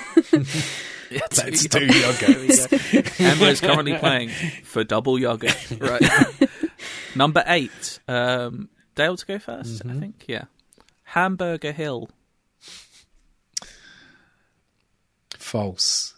Yeah, 1.11 1.21
Let's 1.37 1.67
two 1.67 1.81
do 1.81 1.87
yogurt. 1.87 2.19
yogurts. 2.21 3.17
There. 3.17 3.27
Emma 3.33 3.47
is 3.47 3.61
currently 3.61 3.97
playing 3.97 4.29
for 4.63 4.85
double 4.85 5.19
yogurt. 5.19 5.57
Right. 5.81 6.03
Number 7.15 7.43
eight. 7.47 7.99
Um, 8.09 8.69
Dale 8.95 9.17
to 9.17 9.27
go 9.27 9.35
1st 9.39 9.63
Mm-hmm. 9.83 9.91
I 9.91 10.01
think. 10.01 10.25
Yeah. 10.29 10.45
Hamburger 11.05 11.73
Hill. 11.73 12.11
False. 15.37 16.15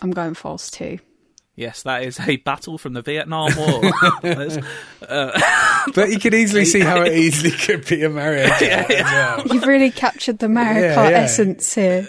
I'm 0.00 0.10
going 0.10 0.34
false 0.34 0.70
too. 0.70 0.98
Yes, 1.56 1.84
that 1.84 2.02
is 2.02 2.18
a 2.18 2.36
battle 2.38 2.78
from 2.78 2.94
the 2.94 3.02
Vietnam 3.02 3.52
War. 3.56 3.92
That's- 4.22 4.58
But 5.94 6.10
you 6.10 6.18
can 6.18 6.34
easily 6.34 6.64
see 6.64 6.80
how 6.80 7.02
it 7.02 7.12
easily 7.16 7.52
could 7.52 7.86
be 7.86 8.02
a 8.02 8.10
Mario 8.10 8.46
Kart 8.48 8.90
as 8.90 9.04
well. 9.04 9.46
You've 9.54 9.66
really 9.66 9.90
captured 9.92 10.40
the 10.40 10.48
Mario 10.48 10.80
Yeah, 10.88 11.08
yeah. 11.10 11.16
essence 11.18 11.72
here. 11.74 12.08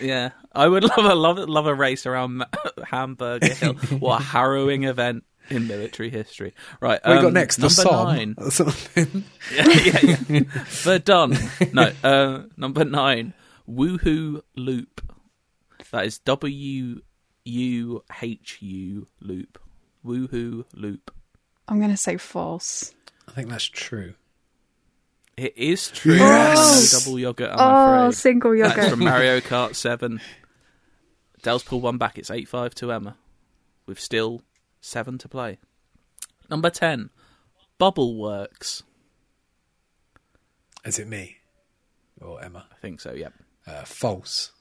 Yeah, 0.00 0.30
I 0.54 0.66
would 0.66 0.84
love 0.84 1.04
a 1.04 1.14
love 1.14 1.38
love 1.38 1.66
a 1.66 1.74
race 1.74 2.06
around 2.06 2.44
Hamburger 2.90 3.52
Hill. 3.52 3.74
What 3.98 4.20
a 4.20 4.24
harrowing 4.24 4.84
event 4.84 5.24
in 5.50 5.66
military 5.66 6.10
history. 6.10 6.54
Right, 6.80 7.00
What 7.04 7.14
you 7.14 7.20
got 7.20 7.28
um, 7.28 7.34
next? 7.34 7.56
The 7.56 7.62
number 7.62 7.74
Somme 7.74 8.16
nine. 8.16 8.34
or 8.38 8.50
something? 8.50 9.24
yeah, 9.54 9.68
yeah, 9.68 10.16
yeah. 10.28 10.40
Verdun. 10.66 11.36
No, 11.72 11.92
uh, 12.02 12.42
number 12.56 12.84
nine. 12.84 13.34
Wuhu 13.68 14.42
Loop. 14.56 15.00
That 15.92 16.06
is 16.06 16.18
W 16.20 17.00
U 17.44 18.04
H 18.22 18.58
U 18.60 19.06
Loop. 19.20 19.58
Wuhu 20.04 20.64
Loop. 20.74 21.10
I'm 21.68 21.78
going 21.78 21.90
to 21.90 21.96
say 21.96 22.16
false. 22.16 22.94
I 23.28 23.32
think 23.32 23.48
that's 23.48 23.64
true. 23.64 24.14
It 25.36 25.56
is 25.56 25.90
true. 25.90 26.14
Yes! 26.14 26.92
No 26.92 26.98
double 26.98 27.18
yogurt. 27.18 27.50
I'm 27.50 27.58
oh, 27.58 28.06
afraid. 28.06 28.14
single 28.14 28.56
That's 28.56 28.76
yogurt. 28.76 28.90
from 28.90 29.00
Mario 29.00 29.40
Kart 29.40 29.74
7. 29.74 30.20
Dale's 31.42 31.62
pulled 31.62 31.82
one 31.82 31.98
back. 31.98 32.18
It's 32.18 32.30
8 32.30 32.48
5 32.48 32.74
to 32.76 32.92
Emma. 32.92 33.16
With 33.86 34.00
still 34.00 34.42
seven 34.86 35.18
to 35.18 35.28
play. 35.28 35.58
Number 36.48 36.70
10. 36.70 37.10
Bubble 37.78 38.16
Works. 38.18 38.82
Is 40.84 40.98
it 40.98 41.08
me 41.08 41.38
or 42.20 42.42
Emma? 42.42 42.66
I 42.72 42.76
think 42.76 43.00
so, 43.00 43.12
yep. 43.12 43.32
Uh, 43.66 43.84
false. 43.84 44.52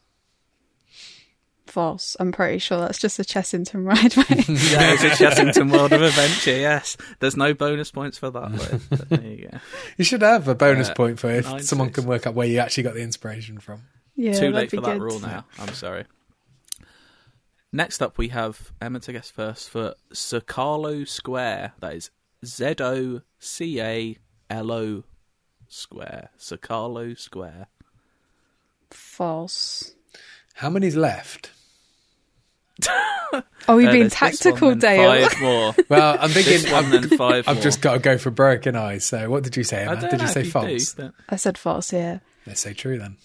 false. 1.67 2.17
I'm 2.19 2.31
pretty 2.31 2.57
sure 2.59 2.79
that's 2.79 2.97
just 2.99 3.19
a 3.19 3.23
Chessington 3.23 3.85
ride. 3.85 4.17
Right? 4.17 4.49
Yeah, 4.49 4.93
it's 4.93 5.03
a 5.03 5.09
Chessington 5.23 5.71
World 5.71 5.93
of 5.93 6.01
Adventure, 6.01 6.57
yes. 6.57 6.97
There's 7.19 7.37
no 7.37 7.53
bonus 7.53 7.91
points 7.91 8.17
for 8.17 8.31
that, 8.31 8.51
though. 8.51 8.79
But 8.97 9.09
there 9.21 9.21
you 9.31 9.49
go. 9.51 9.57
You 9.97 10.03
should 10.05 10.23
have 10.23 10.47
a 10.47 10.55
bonus 10.55 10.89
Uh, 10.89 10.95
point 10.95 11.19
for 11.19 11.29
if 11.29 11.45
nine, 11.45 11.61
someone 11.61 11.89
six. 11.89 11.99
can 11.99 12.07
work 12.07 12.25
out 12.25 12.33
where 12.33 12.47
you 12.47 12.57
actually 12.59 12.83
got 12.83 12.95
the 12.95 13.01
inspiration 13.01 13.59
from. 13.59 13.83
yeah, 14.15 14.33
Too 14.33 14.49
late 14.51 14.71
be 14.71 14.77
for 14.77 14.81
that 14.83 14.93
good. 14.93 15.01
rule 15.03 15.19
now. 15.19 15.45
I'm 15.59 15.73
sorry. 15.75 16.05
Next 17.75 18.01
up, 18.01 18.17
we 18.17 18.29
have 18.29 18.71
Emma 18.79 19.01
to 19.01 19.11
guess 19.11 19.29
first 19.29 19.69
for 19.69 19.95
Zocalo 20.13 21.05
Square. 21.05 21.73
That 21.81 21.93
is 21.93 22.09
Z 22.45 22.75
O 22.79 23.19
C 23.37 23.81
A 23.81 24.17
L 24.49 24.71
O 24.71 25.03
Square. 25.67 26.29
Zocalo 26.39 27.19
Square. 27.19 27.67
False. 28.91 29.93
How 30.53 30.69
many's 30.69 30.95
left? 30.95 31.51
Oh, 33.67 33.75
we've 33.75 33.87
Uh, 33.89 33.91
been 33.91 33.99
there's 34.01 34.11
this 34.11 34.39
tactical, 34.39 34.69
one, 34.69 34.79
then 34.79 34.97
Dale. 34.97 35.27
Five 35.29 35.41
more. 35.41 35.75
Well, 35.89 36.17
I'm 36.21 36.29
thinking 36.29 36.71
one, 36.71 36.89
then 36.91 37.09
five 37.17 37.45
I've 37.49 37.55
more. 37.57 37.63
just 37.63 37.81
got 37.81 37.93
to 37.95 37.99
go 37.99 38.17
for 38.17 38.29
broken 38.29 38.75
eyes. 38.77 39.03
So, 39.03 39.29
what 39.29 39.43
did 39.43 39.57
you 39.57 39.63
say, 39.65 39.79
I 39.83 39.91
Emma? 39.91 40.01
don't 40.01 40.11
Did 40.11 40.21
you 40.21 40.27
know 40.27 40.31
say 40.31 40.39
if 40.41 40.45
do, 40.45 40.51
false? 40.51 40.93
but 40.93 41.13
I 41.27 41.35
said 41.35 41.57
false. 41.57 41.91
Yeah. 41.91 42.19
Let's 42.47 42.61
say 42.61 42.73
true 42.73 42.97
then. 42.97 43.17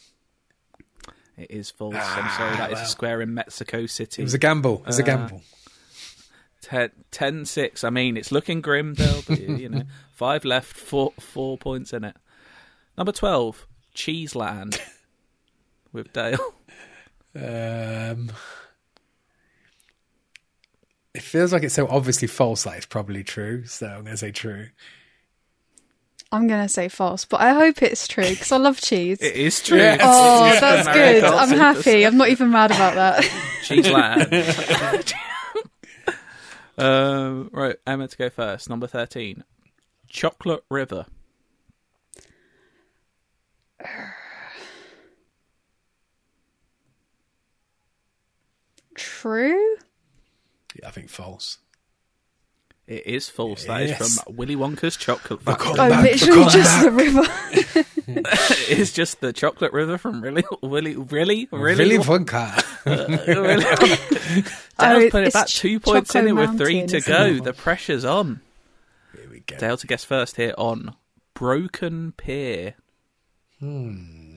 It 1.41 1.51
is 1.51 1.71
false. 1.71 1.95
I'm 1.97 2.31
sorry. 2.37 2.57
That 2.57 2.73
is 2.73 2.81
a 2.81 2.87
square 2.87 3.21
in 3.23 3.35
Mexico 3.35 3.87
City. 3.87 4.23
It 4.23 4.25
was 4.25 4.35
a 4.35 4.39
gamble. 4.39 4.81
It 4.81 4.87
was 4.87 4.99
a 4.99 5.03
Uh, 5.03 5.07
gamble. 5.07 5.43
10 7.11 7.45
6. 7.47 7.85
I 7.85 7.91
mean, 7.91 8.17
it's 8.17 8.31
looking 8.31 8.61
grim, 8.61 8.95
Dale, 8.95 9.23
but 9.27 9.41
you 9.41 9.69
know, 9.71 9.83
five 10.13 10.45
left, 10.45 10.77
four 10.77 11.13
four 11.19 11.59
points 11.59 11.93
in 11.93 12.05
it. 12.05 12.17
Number 12.99 13.13
12, 13.13 13.67
Cheeseland 13.95 14.81
with 15.93 16.13
Dale. 16.13 16.55
Um, 17.35 18.31
it 21.15 21.23
feels 21.23 21.53
like 21.53 21.63
it's 21.63 21.75
so 21.75 21.87
obviously 21.89 22.29
false 22.29 22.65
that 22.65 22.77
it's 22.77 22.87
probably 22.87 23.25
true. 23.25 23.65
So 23.67 23.87
I'm 23.87 24.03
going 24.03 24.13
to 24.13 24.17
say 24.17 24.31
true. 24.33 24.69
I'm 26.33 26.47
gonna 26.47 26.69
say 26.69 26.89
false, 26.89 27.25
but 27.25 27.41
I 27.41 27.55
hope 27.55 27.83
it's 27.83 28.07
true 28.07 28.29
because 28.29 28.53
I 28.53 28.57
love 28.59 28.81
cheese. 28.81 29.19
It 29.21 29.35
is 29.35 29.61
true. 29.63 29.79
Yes. 29.79 30.01
oh, 30.03 30.47
Yeah. 30.47 30.61
that's 30.61 30.87
Mario 30.87 31.13
good. 31.21 31.25
Kart 31.25 31.39
I'm 31.39 31.59
happy. 31.59 32.07
I'm 32.07 32.17
not 32.17 32.29
even 32.29 32.51
mad 32.51 32.71
about 32.71 32.95
that. 32.95 33.25
Cheeseland. 33.65 35.13
um, 36.79 37.51
right, 37.53 37.77
Emma 37.87 38.07
to 38.07 38.17
go 38.17 38.31
first. 38.31 38.69
Number 38.71 38.87
13, 38.87 39.43
Chocolate 40.09 40.65
River. 40.71 41.07
True. 48.95 49.77
Yeah, 50.81 50.89
I 50.89 50.91
think 50.91 51.09
false. 51.11 51.59
It 52.91 53.07
is 53.07 53.29
false. 53.29 53.67
That 53.67 53.83
is 53.83 53.91
Yes. 53.91 54.21
from 54.25 54.35
Willy 54.35 54.57
Wonka's 54.57 54.97
Chocolate 54.97 55.45
Come 55.45 55.55
Factory. 55.57 55.75
back, 55.77 55.99
oh, 55.99 56.03
literally 56.03 56.43
come 56.43 56.51
just 56.51 56.75
back. 56.77 56.85
the 56.85 56.91
river. 56.91 58.25
it's 58.69 58.93
just 58.93 59.21
the 59.21 59.33
chocolate 59.33 59.73
river 59.73 59.97
from 59.97 60.21
really, 60.21 60.43
really, 60.61 60.97
really, 60.97 61.47
really, 61.53 61.85
Really 61.85 61.99
Wonka. 61.99 62.65
really. 63.27 64.45
Oh, 64.83 64.99
Dale's 64.99 65.11
put 65.13 65.25
it 65.25 65.33
back 65.35 65.47
two 65.47 65.79
points 65.79 66.15
in 66.17 66.23
Choco 66.27 66.41
it 66.41 66.49
with 66.49 66.59
three 66.59 66.87
to 66.87 67.01
go. 67.03 67.39
The 67.39 67.53
pressure's 67.53 68.05
on. 68.05 68.41
Here 69.15 69.29
we 69.31 69.41
go. 69.41 69.57
Dale 69.59 69.77
to 69.77 69.87
guess 69.87 70.05
first 70.05 70.37
here 70.37 70.55
on 70.59 70.97
Broken 71.35 72.13
Pier. 72.17 72.75
Hmm. 73.61 74.37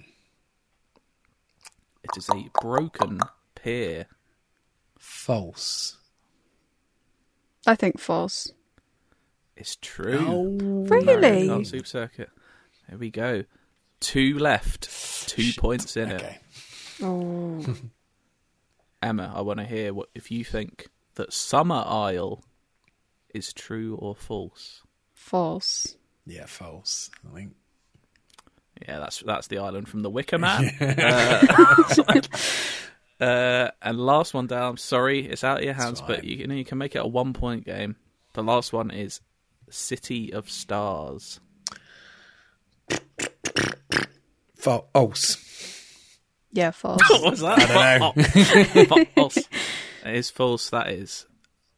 It 2.03 2.11
is 2.17 2.29
a 2.29 2.49
broken 2.61 3.19
pier. 3.55 4.07
False. 4.99 5.97
I 7.65 7.75
think 7.75 7.99
false. 7.99 8.51
It's 9.55 9.77
true. 9.81 10.19
Oh, 10.19 10.85
Really? 10.87 11.49
On 11.49 11.63
Super 11.63 11.85
Circuit. 11.85 12.29
There 12.89 12.97
we 12.97 13.09
go. 13.09 13.43
Two 13.99 14.37
left. 14.37 14.89
Two 15.29 15.51
points 15.57 15.95
in 15.95 16.11
it. 16.11 16.39
Oh, 17.01 17.63
Emma, 19.01 19.31
I 19.35 19.41
want 19.41 19.59
to 19.59 19.65
hear 19.65 19.93
what 19.93 20.09
if 20.13 20.31
you 20.31 20.43
think 20.43 20.87
that 21.15 21.31
Summer 21.33 21.83
Isle 21.85 22.43
is 23.33 23.53
true 23.53 23.95
or 23.99 24.15
false. 24.15 24.81
false. 25.13 25.97
Yeah, 26.25 26.45
false. 26.45 27.09
I 27.29 27.35
think. 27.35 27.55
Yeah, 28.87 28.99
that's 28.99 29.19
that's 29.19 29.47
the 29.47 29.59
island 29.59 29.87
from 29.87 30.01
the 30.01 30.09
Wicker 30.09 30.37
Man. 30.37 30.65
uh, 30.81 32.21
uh, 33.23 33.71
and 33.81 33.97
last 33.97 34.33
one 34.33 34.47
down. 34.47 34.71
I'm 34.71 34.77
sorry, 34.77 35.25
it's 35.25 35.43
out 35.43 35.59
of 35.59 35.63
your 35.63 35.73
hands, 35.73 36.01
but 36.01 36.25
you, 36.25 36.37
you 36.37 36.47
know 36.47 36.55
you 36.55 36.65
can 36.65 36.77
make 36.77 36.95
it 36.95 36.99
a 36.99 37.07
one 37.07 37.31
point 37.31 37.65
game. 37.65 37.95
The 38.33 38.43
last 38.43 38.73
one 38.73 38.91
is 38.91 39.21
City 39.69 40.33
of 40.33 40.49
Stars. 40.49 41.39
False. 44.55 45.37
Yeah, 46.51 46.71
false. 46.71 47.01
What 47.09 47.31
was 47.31 47.39
that? 47.39 47.59
I 47.59 47.97
don't 47.99 48.89
know. 48.89 49.05
false. 49.15 49.37
It 50.05 50.15
is 50.15 50.29
false. 50.29 50.69
That 50.69 50.89
is 50.89 51.25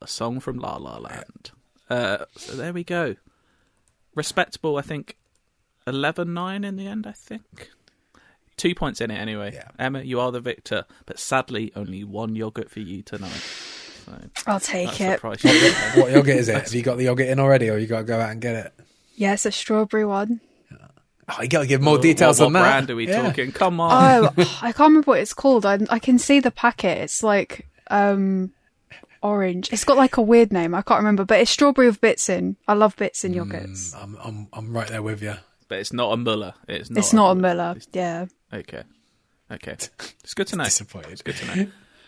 a 0.02 0.08
song 0.08 0.39
from 0.39 0.58
La 0.58 0.78
La 0.78 0.98
Land. 0.98 1.52
Uh, 1.88 2.26
so 2.36 2.54
there 2.54 2.74
we 2.74 2.84
go. 2.84 3.18
Respectable, 4.16 4.78
I 4.78 4.82
think. 4.82 5.16
11-9 5.86 6.66
in 6.66 6.76
the 6.76 6.88
end, 6.88 7.06
I 7.06 7.12
think. 7.12 7.70
Two 8.58 8.74
points 8.74 9.01
in 9.01 9.12
it 9.12 9.16
anyway. 9.18 9.51
Yeah. 9.53 9.68
Emma, 9.78 10.01
you 10.01 10.20
are 10.20 10.32
the 10.32 10.39
victor, 10.39 10.86
but 11.06 11.20
sadly, 11.20 11.72
only 11.76 12.03
one 12.03 12.36
yogurt 12.36 12.70
for 12.72 12.80
you 12.80 13.01
tonight. 13.01 13.32
So 14.06 14.14
I'll 14.47 14.60
take 14.60 15.01
it. 15.01 15.20
price 15.20 15.43
you 15.43 15.49
pay. 15.49 16.01
What 16.01 16.12
yogurt 16.14 16.38
is 16.38 16.47
it? 16.47 16.53
Have 16.56 16.74
you 16.74 16.82
got 16.84 16.97
the 16.97 17.06
yogurt 17.06 17.28
in 17.28 17.39
already, 17.39 17.70
or 17.70 17.78
you 17.78 17.88
got 17.88 17.99
to 17.99 18.03
go 18.06 18.20
out 18.20 18.30
and 18.30 18.39
get 18.39 18.56
it? 18.56 18.74
Yeah, 19.16 19.34
it's 19.34 19.45
a 19.45 19.51
strawberry 19.51 20.06
one. 20.06 20.39
Oh, 21.28 21.41
you 21.41 21.47
got 21.47 21.62
to 21.62 21.68
give 21.68 21.82
more 21.82 21.97
details 21.97 22.39
what, 22.39 22.47
on 22.47 22.53
what 22.53 22.60
that. 22.60 22.66
brand 22.66 22.91
are 22.91 22.95
we 22.95 23.08
Yeah. 23.08 23.24
talking? 23.24 23.51
Come 23.51 23.80
on. 23.80 24.26
Oh, 24.38 24.43
I 24.62 24.72
can't 24.72 24.89
remember 24.89 25.12
what 25.12 25.20
it's 25.20 25.34
called. 25.34 25.66
I, 25.66 25.80
I 25.89 25.97
can 25.97 26.20
see 26.20 26.39
the 26.39 26.51
packet. 26.51 26.99
It's 26.99 27.24
like 27.24 27.68
um 27.89 28.51
orange. 29.24 29.74
It's 29.74 29.84
got 29.84 29.97
like 29.97 30.18
a 30.18 30.22
weird 30.22 30.53
name. 30.53 30.76
I 30.76 30.84
can't 30.84 30.99
remember, 30.99 31.26
but 31.26 31.39
it's 31.39 31.49
strawberry 31.49 31.88
with 31.88 31.99
bits 31.99 32.30
in. 32.30 32.58
I 32.68 32.74
love 32.74 32.95
bits 32.95 33.24
in 33.26 33.34
yogurts. 33.34 33.95
I'm, 33.99 34.16
I'm, 34.24 34.47
I'm 34.53 34.72
right 34.72 34.88
there 34.88 35.01
with 35.01 35.24
you. 35.24 35.34
But 35.68 35.80
it's 35.80 35.91
not 35.91 36.12
a 36.14 36.18
Muller. 36.18 36.53
It's 36.68 36.91
not, 36.91 36.99
it's 36.99 37.12
not 37.12 37.32
a 37.32 37.36
Miller. 37.36 37.76
Yeah. 37.91 38.28
Okay. 38.56 38.84
Okay. 39.51 39.76
It's 40.24 40.34
good 40.34 40.47
to 40.47 40.56
know. 40.56 40.64
Disappointed. 40.64 41.24
Good 41.24 41.36
to 41.36 41.56
know. 41.56 41.68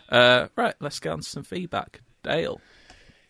Uh, 0.10 0.48
right, 0.56 0.74
let's 0.80 1.00
get 1.00 1.12
on 1.12 1.20
to 1.20 1.24
some 1.30 1.44
feedback. 1.44 2.02
Dale. 2.24 2.60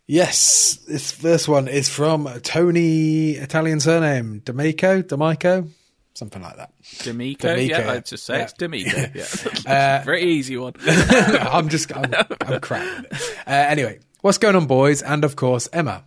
Yes, 0.05 0.75
this 0.87 1.11
first 1.11 1.49
one 1.49 1.67
is 1.67 1.89
from 1.89 2.29
Tony, 2.41 3.31
Italian 3.31 3.81
surname, 3.81 4.39
D'Amico, 4.45 5.01
D'Amico, 5.01 5.67
something 6.13 6.41
like 6.41 6.55
that. 6.55 6.71
D'Amico. 6.99 7.49
D'Amico, 7.49 7.79
Yeah, 7.79 7.91
I'd 7.91 8.05
just 8.05 8.23
say 8.25 8.37
yeah. 8.37 8.43
it's 8.43 8.53
D'Amico. 8.53 9.11
Yeah. 9.13 9.25
Uh, 9.99 10.01
Very 10.05 10.23
easy 10.23 10.55
one. 10.55 10.73
I'm 10.87 11.67
just, 11.67 11.93
I'm, 11.93 12.13
I'm 12.45 12.61
crap 12.61 13.03
it. 13.03 13.13
Uh, 13.45 13.51
anyway, 13.51 13.99
what's 14.21 14.37
going 14.37 14.55
on, 14.55 14.67
boys? 14.67 15.01
And 15.01 15.25
of 15.25 15.35
course, 15.35 15.67
Emma. 15.73 16.05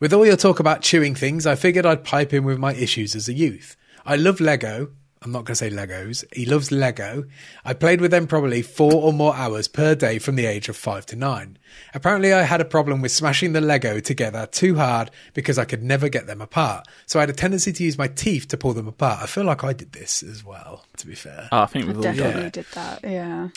With 0.00 0.14
all 0.14 0.24
your 0.24 0.36
talk 0.36 0.60
about 0.60 0.80
chewing 0.80 1.14
things, 1.14 1.46
I 1.46 1.56
figured 1.56 1.84
I'd 1.84 2.04
pipe 2.04 2.32
in 2.32 2.44
with 2.44 2.58
my 2.58 2.72
issues 2.72 3.14
as 3.14 3.28
a 3.28 3.34
youth. 3.34 3.76
I 4.06 4.16
love 4.16 4.40
Lego. 4.40 4.88
I'm 5.24 5.32
not 5.32 5.44
going 5.46 5.54
to 5.54 5.56
say 5.56 5.70
Legos. 5.70 6.22
He 6.34 6.44
loves 6.44 6.70
Lego. 6.70 7.24
I 7.64 7.72
played 7.72 8.02
with 8.02 8.10
them 8.10 8.26
probably 8.26 8.60
four 8.60 8.92
or 8.92 9.10
more 9.12 9.34
hours 9.34 9.68
per 9.68 9.94
day 9.94 10.18
from 10.18 10.36
the 10.36 10.44
age 10.44 10.68
of 10.68 10.76
five 10.76 11.06
to 11.06 11.16
nine. 11.16 11.56
Apparently, 11.94 12.34
I 12.34 12.42
had 12.42 12.60
a 12.60 12.64
problem 12.66 13.00
with 13.00 13.10
smashing 13.10 13.54
the 13.54 13.62
Lego 13.62 14.00
together 14.00 14.46
too 14.46 14.74
hard 14.74 15.10
because 15.32 15.58
I 15.58 15.64
could 15.64 15.82
never 15.82 16.10
get 16.10 16.26
them 16.26 16.42
apart. 16.42 16.86
So 17.06 17.18
I 17.18 17.22
had 17.22 17.30
a 17.30 17.34
tendency 17.34 17.72
to 17.72 17.82
use 17.84 17.96
my 17.96 18.06
teeth 18.08 18.48
to 18.48 18.58
pull 18.58 18.74
them 18.74 18.86
apart. 18.86 19.22
I 19.22 19.26
feel 19.26 19.44
like 19.44 19.64
I 19.64 19.72
did 19.72 19.92
this 19.92 20.22
as 20.22 20.44
well, 20.44 20.84
to 20.98 21.06
be 21.06 21.14
fair. 21.14 21.48
Oh, 21.50 21.62
I 21.62 21.66
think 21.66 21.86
we've 21.86 21.96
all 21.96 22.02
done 22.02 22.16
Definitely 22.16 22.42
it. 22.48 22.52
did 22.52 22.66
that. 22.74 23.00
Yeah. 23.02 23.48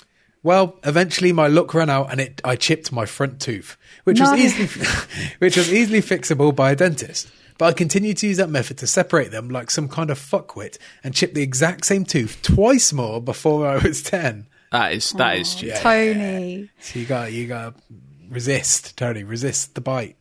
Well, 0.44 0.80
eventually 0.86 1.34
my 1.34 1.48
luck 1.48 1.74
ran 1.74 1.90
out 1.90 2.12
and 2.12 2.22
it 2.22 2.40
I 2.46 2.56
chipped 2.56 2.94
my 2.94 3.06
front 3.06 3.42
tooth, 3.42 3.76
which 4.06 4.20
No. 4.20 4.32
was 4.32 4.40
easily 4.40 4.88
which 5.40 5.58
was 5.58 5.74
easily 5.74 6.00
fixable 6.02 6.56
by 6.56 6.72
a 6.72 6.76
dentist. 6.78 7.28
But 7.58 7.66
I 7.66 7.74
continued 7.74 8.18
to 8.18 8.28
use 8.28 8.38
that 8.38 8.50
method 8.50 8.78
to 8.80 8.88
separate 8.88 9.32
them 9.32 9.50
like 9.50 9.72
some 9.72 9.88
kind 9.88 10.10
of 10.10 10.20
fuckwit 10.20 10.78
and 11.04 11.14
chip 11.14 11.34
the 11.34 11.42
exact 11.42 11.86
same 11.86 12.06
tooth 12.06 12.42
twice 12.42 12.94
more 12.94 13.22
before 13.22 13.68
I 13.68 13.78
was 13.78 14.04
10. 14.04 14.48
That 14.72 14.94
is 14.94 15.12
that 15.12 15.38
is 15.38 15.50
stupid. 15.50 15.78
Tony. 15.78 16.70
So 16.80 17.00
you 17.00 17.06
got 17.06 17.32
you 17.32 17.48
got 17.48 17.78
to 17.78 17.84
resist, 18.30 18.98
Tony, 18.98 19.24
resist 19.24 19.76
the 19.76 19.82
bite. 19.82 20.18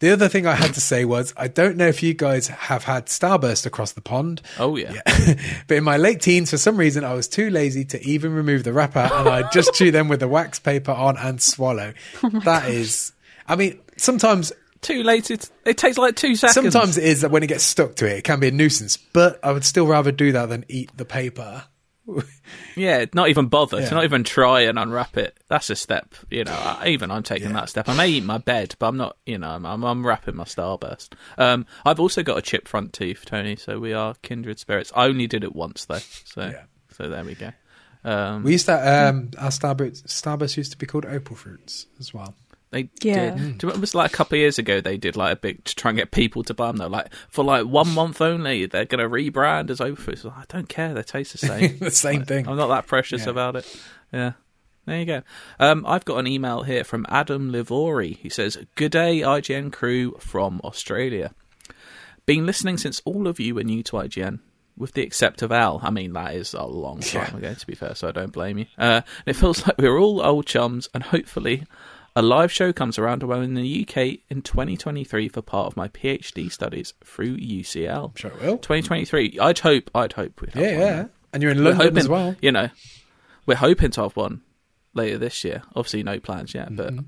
The 0.00 0.10
other 0.10 0.28
thing 0.28 0.46
I 0.46 0.54
had 0.54 0.72
to 0.74 0.80
say 0.80 1.04
was 1.04 1.34
I 1.36 1.46
don't 1.46 1.76
know 1.76 1.86
if 1.86 2.02
you 2.02 2.14
guys 2.14 2.48
have 2.48 2.84
had 2.84 3.06
Starburst 3.06 3.66
across 3.66 3.92
the 3.92 4.00
pond, 4.00 4.40
Oh 4.58 4.76
yeah. 4.76 4.94
but 5.68 5.76
in 5.76 5.84
my 5.84 5.98
late 5.98 6.22
teens, 6.22 6.50
for 6.50 6.56
some 6.56 6.78
reason, 6.78 7.04
I 7.04 7.12
was 7.12 7.28
too 7.28 7.50
lazy 7.50 7.84
to 7.84 8.02
even 8.02 8.32
remove 8.32 8.64
the 8.64 8.72
wrapper, 8.72 9.10
and 9.12 9.28
I 9.28 9.50
just 9.50 9.74
chew 9.74 9.90
them 9.90 10.08
with 10.08 10.20
the 10.20 10.28
wax 10.28 10.58
paper 10.58 10.92
on 10.92 11.18
and 11.18 11.40
swallow. 11.40 11.92
that 12.44 12.68
is, 12.70 13.12
I 13.46 13.56
mean, 13.56 13.78
sometimes, 13.98 14.54
Too 14.80 15.02
late. 15.02 15.30
It, 15.30 15.50
it 15.66 15.76
takes 15.76 15.98
like 15.98 16.16
two 16.16 16.34
seconds. 16.36 16.72
sometimes 16.72 16.96
it 16.96 17.04
is 17.04 17.20
that 17.20 17.30
when 17.30 17.42
it 17.42 17.48
gets 17.48 17.64
stuck 17.64 17.96
to 17.96 18.06
it, 18.06 18.18
it 18.18 18.24
can 18.24 18.40
be 18.40 18.48
a 18.48 18.50
nuisance. 18.50 18.96
But 18.96 19.38
I 19.44 19.52
would 19.52 19.64
still 19.64 19.86
rather 19.86 20.10
do 20.12 20.32
that 20.32 20.46
than 20.48 20.64
eat 20.68 20.90
the 20.96 21.04
paper. 21.04 21.64
Yeah, 22.76 23.04
not 23.14 23.28
even 23.28 23.46
bother. 23.46 23.80
Yeah. 23.80 23.88
To 23.88 23.94
not 23.96 24.04
even 24.04 24.24
try 24.24 24.62
and 24.62 24.78
unwrap 24.78 25.16
it. 25.16 25.36
That's 25.48 25.70
a 25.70 25.76
step. 25.76 26.14
You 26.30 26.44
know, 26.44 26.52
I, 26.52 26.88
even 26.88 27.10
I'm 27.10 27.22
taking 27.22 27.52
that 27.52 27.68
step. 27.68 27.88
I 27.88 27.96
may 27.96 28.08
eat 28.08 28.24
my 28.24 28.38
bed, 28.38 28.74
but 28.78 28.88
I'm 28.88 28.96
not. 28.96 29.16
You 29.26 29.38
know, 29.38 29.50
I'm, 29.50 29.66
I'm, 29.66 29.84
I'm 29.84 30.06
wrapping 30.06 30.36
my 30.36 30.44
starburst. 30.44 31.10
Um, 31.36 31.66
I've 31.84 32.00
also 32.00 32.22
got 32.22 32.38
a 32.38 32.42
chipped 32.42 32.68
front 32.68 32.92
tooth, 32.92 33.24
Tony. 33.26 33.56
So 33.56 33.78
we 33.78 33.92
are 33.92 34.14
kindred 34.22 34.58
spirits. 34.58 34.92
I 34.96 35.06
only 35.06 35.26
did 35.26 35.44
it 35.44 35.54
once 35.54 35.84
though. 35.84 35.98
So 35.98 36.42
Yeah. 36.42 36.62
so 36.92 37.08
there 37.08 37.24
we 37.24 37.34
go. 37.34 37.52
Um, 38.02 38.44
We 38.44 38.52
used 38.52 38.66
to, 38.66 38.72
um, 39.08 39.30
our 39.38 39.50
Starburst, 39.50 40.04
Starburst 40.06 40.56
used 40.56 40.72
to 40.72 40.78
be 40.78 40.86
called 40.86 41.04
Opal 41.04 41.36
Fruits 41.36 41.86
as 41.98 42.14
well. 42.14 42.34
They 42.72 42.88
Yeah. 43.02 43.30
did. 43.30 43.36
Do 43.36 43.40
you 43.42 43.48
remember 43.62 43.74
it 43.74 43.80
was 43.80 43.94
like 43.94 44.12
a 44.12 44.16
couple 44.16 44.36
of 44.36 44.40
years 44.40 44.58
ago? 44.58 44.80
They 44.80 44.96
did 44.96 45.16
like 45.16 45.32
a 45.32 45.36
big 45.36 45.64
to 45.64 45.74
try 45.74 45.90
and 45.90 45.98
get 45.98 46.10
people 46.12 46.42
to 46.44 46.54
buy 46.54 46.68
them. 46.68 46.76
Though, 46.76 46.86
like 46.86 47.12
for 47.28 47.44
like 47.44 47.66
one 47.66 47.88
month 47.90 48.20
only, 48.20 48.66
they're 48.66 48.84
going 48.84 49.02
to 49.02 49.08
rebrand 49.08 49.70
as 49.70 49.80
Opal 49.80 49.96
Fruits. 49.96 50.24
I 50.24 50.44
don't 50.48 50.68
care. 50.68 50.94
They 50.94 51.02
taste 51.02 51.32
the 51.32 51.38
same. 51.46 51.78
the 51.78 51.90
same 51.90 52.24
thing. 52.24 52.46
I'm 52.48 52.56
not 52.56 52.68
that 52.68 52.86
precious 52.86 53.24
Yeah. 53.24 53.30
about 53.30 53.56
it. 53.56 53.82
Yeah. 54.12 54.32
There 54.86 54.98
you 54.98 55.04
go. 55.04 55.22
Um, 55.58 55.84
I've 55.86 56.04
got 56.04 56.18
an 56.18 56.26
email 56.26 56.62
here 56.62 56.84
from 56.84 57.06
Adam 57.08 57.52
Livori. 57.52 58.16
He 58.18 58.28
says, 58.28 58.56
Good 58.76 58.92
day, 58.92 59.20
IGN 59.20 59.72
crew 59.72 60.16
from 60.18 60.60
Australia. 60.64 61.32
Been 62.26 62.46
listening 62.46 62.78
since 62.78 63.02
all 63.04 63.26
of 63.26 63.40
you 63.40 63.54
were 63.54 63.64
new 63.64 63.82
to 63.84 63.92
IGN, 63.96 64.38
with 64.76 64.92
the 64.94 65.02
except 65.02 65.42
of 65.42 65.50
Al. 65.52 65.80
I 65.82 65.90
mean, 65.90 66.12
that 66.14 66.34
is 66.34 66.54
a 66.54 66.64
long 66.64 67.00
time 67.00 67.28
Yeah. 67.32 67.36
ago, 67.38 67.54
to 67.54 67.66
be 67.66 67.74
fair, 67.74 67.94
so 67.94 68.08
I 68.08 68.12
don't 68.12 68.32
blame 68.32 68.58
you. 68.58 68.66
Uh, 68.78 69.02
and 69.04 69.04
it 69.26 69.36
feels 69.36 69.66
like 69.66 69.76
we're 69.78 69.98
all 69.98 70.22
old 70.24 70.46
chums, 70.46 70.88
and 70.94 71.02
hopefully 71.02 71.64
a 72.16 72.22
live 72.22 72.50
show 72.50 72.72
comes 72.72 72.98
around 72.98 73.22
when 73.22 73.38
I'm 73.38 73.44
in 73.44 73.54
the 73.54 73.86
UK 73.88 74.18
in 74.28 74.42
2023 74.42 75.28
for 75.28 75.42
part 75.42 75.66
of 75.68 75.76
my 75.76 75.88
PhD 75.88 76.50
studies 76.50 76.92
through 77.04 77.36
UCL. 77.38 78.16
Sure 78.18 78.30
it 78.30 78.40
will. 78.40 78.58
2023. 78.58 79.38
I'd 79.40 79.58
hope. 79.60 79.90
I'd 79.94 80.12
hope 80.14 80.40
we'd 80.40 80.54
have 80.54 80.62
Yeah, 80.62 80.70
one 80.72 80.80
yeah. 80.80 81.04
And 81.32 81.42
you're 81.42 81.52
in 81.52 81.62
London 81.64 81.80
hoping, 81.86 81.98
as 81.98 82.08
well. 82.08 82.34
You 82.42 82.52
know, 82.52 82.68
we're 83.46 83.54
hoping 83.56 83.90
to 83.92 84.02
have 84.02 84.16
one 84.16 84.42
later 84.94 85.18
this 85.18 85.44
year. 85.44 85.62
Obviously, 85.76 86.02
no 86.02 86.18
plans 86.18 86.54
yet, 86.54 86.74
but 86.74 86.92
Mm-hmm. 86.92 87.04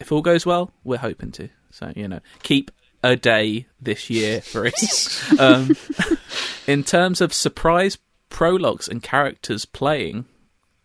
if 0.00 0.10
all 0.12 0.22
goes 0.22 0.46
well, 0.46 0.72
we're 0.84 0.96
hoping 0.98 1.30
to. 1.32 1.48
So 1.70 1.92
you 1.94 2.08
know, 2.08 2.20
keep 2.42 2.70
a 3.02 3.16
day 3.16 3.66
this 3.80 4.08
year 4.08 4.40
for 4.52 4.66
us. 4.66 5.38
um, 5.38 5.76
in 6.66 6.82
terms 6.84 7.20
of 7.20 7.34
surprise 7.34 7.98
prologues 8.30 8.88
and 8.88 9.02
characters 9.02 9.66
playing, 9.66 10.24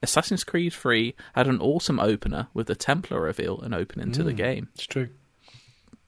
Assassin's 0.03 0.43
Creed 0.43 0.73
3 0.73 1.13
had 1.35 1.47
an 1.47 1.59
awesome 1.61 1.99
opener 1.99 2.47
with 2.53 2.67
the 2.67 2.75
Templar 2.75 3.21
reveal 3.21 3.59
and 3.61 3.73
opening 3.73 4.07
Mm. 4.09 4.13
to 4.13 4.23
the 4.23 4.33
game. 4.33 4.69
It's 4.75 4.85
true. 4.87 5.09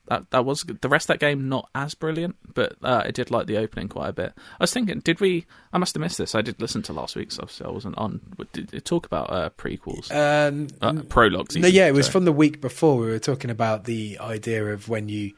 That 0.08 0.30
that 0.32 0.44
was 0.44 0.64
the 0.64 0.88
rest 0.90 1.04
of 1.08 1.14
that 1.14 1.20
game 1.20 1.48
not 1.48 1.70
as 1.74 1.94
brilliant, 1.94 2.36
but 2.52 2.74
uh, 2.82 3.04
I 3.06 3.10
did 3.10 3.30
like 3.30 3.46
the 3.46 3.56
opening 3.56 3.88
quite 3.88 4.10
a 4.10 4.12
bit. 4.12 4.34
I 4.36 4.62
was 4.64 4.70
thinking, 4.70 4.98
did 5.00 5.18
we? 5.18 5.46
I 5.72 5.78
must 5.78 5.94
have 5.94 6.02
missed 6.02 6.18
this. 6.18 6.34
I 6.34 6.42
did 6.42 6.60
listen 6.60 6.82
to 6.82 6.92
last 6.92 7.16
week's. 7.16 7.38
Obviously, 7.38 7.64
I 7.64 7.70
wasn't 7.70 7.96
on. 7.96 8.20
Did 8.52 8.74
it 8.74 8.84
talk 8.84 9.06
about 9.06 9.30
uh, 9.32 9.48
prequels, 9.56 10.12
Um, 10.12 10.66
uh, 10.82 11.00
prologues? 11.08 11.56
No, 11.56 11.68
yeah, 11.68 11.86
it 11.86 11.94
was 11.94 12.06
from 12.06 12.26
the 12.26 12.32
week 12.32 12.60
before. 12.60 12.98
We 12.98 13.06
were 13.06 13.18
talking 13.18 13.48
about 13.50 13.84
the 13.84 14.18
idea 14.18 14.66
of 14.74 14.90
when 14.90 15.08
you 15.08 15.32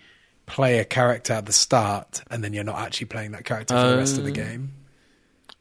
play 0.46 0.80
a 0.80 0.84
character 0.84 1.34
at 1.34 1.46
the 1.46 1.52
start 1.52 2.22
and 2.28 2.42
then 2.42 2.52
you're 2.52 2.64
not 2.64 2.78
actually 2.80 3.06
playing 3.06 3.32
that 3.32 3.44
character 3.44 3.74
for 3.80 3.88
the 3.90 3.96
rest 3.98 4.18
of 4.18 4.24
the 4.24 4.30
Oh. 4.30 4.34
game. 4.34 4.72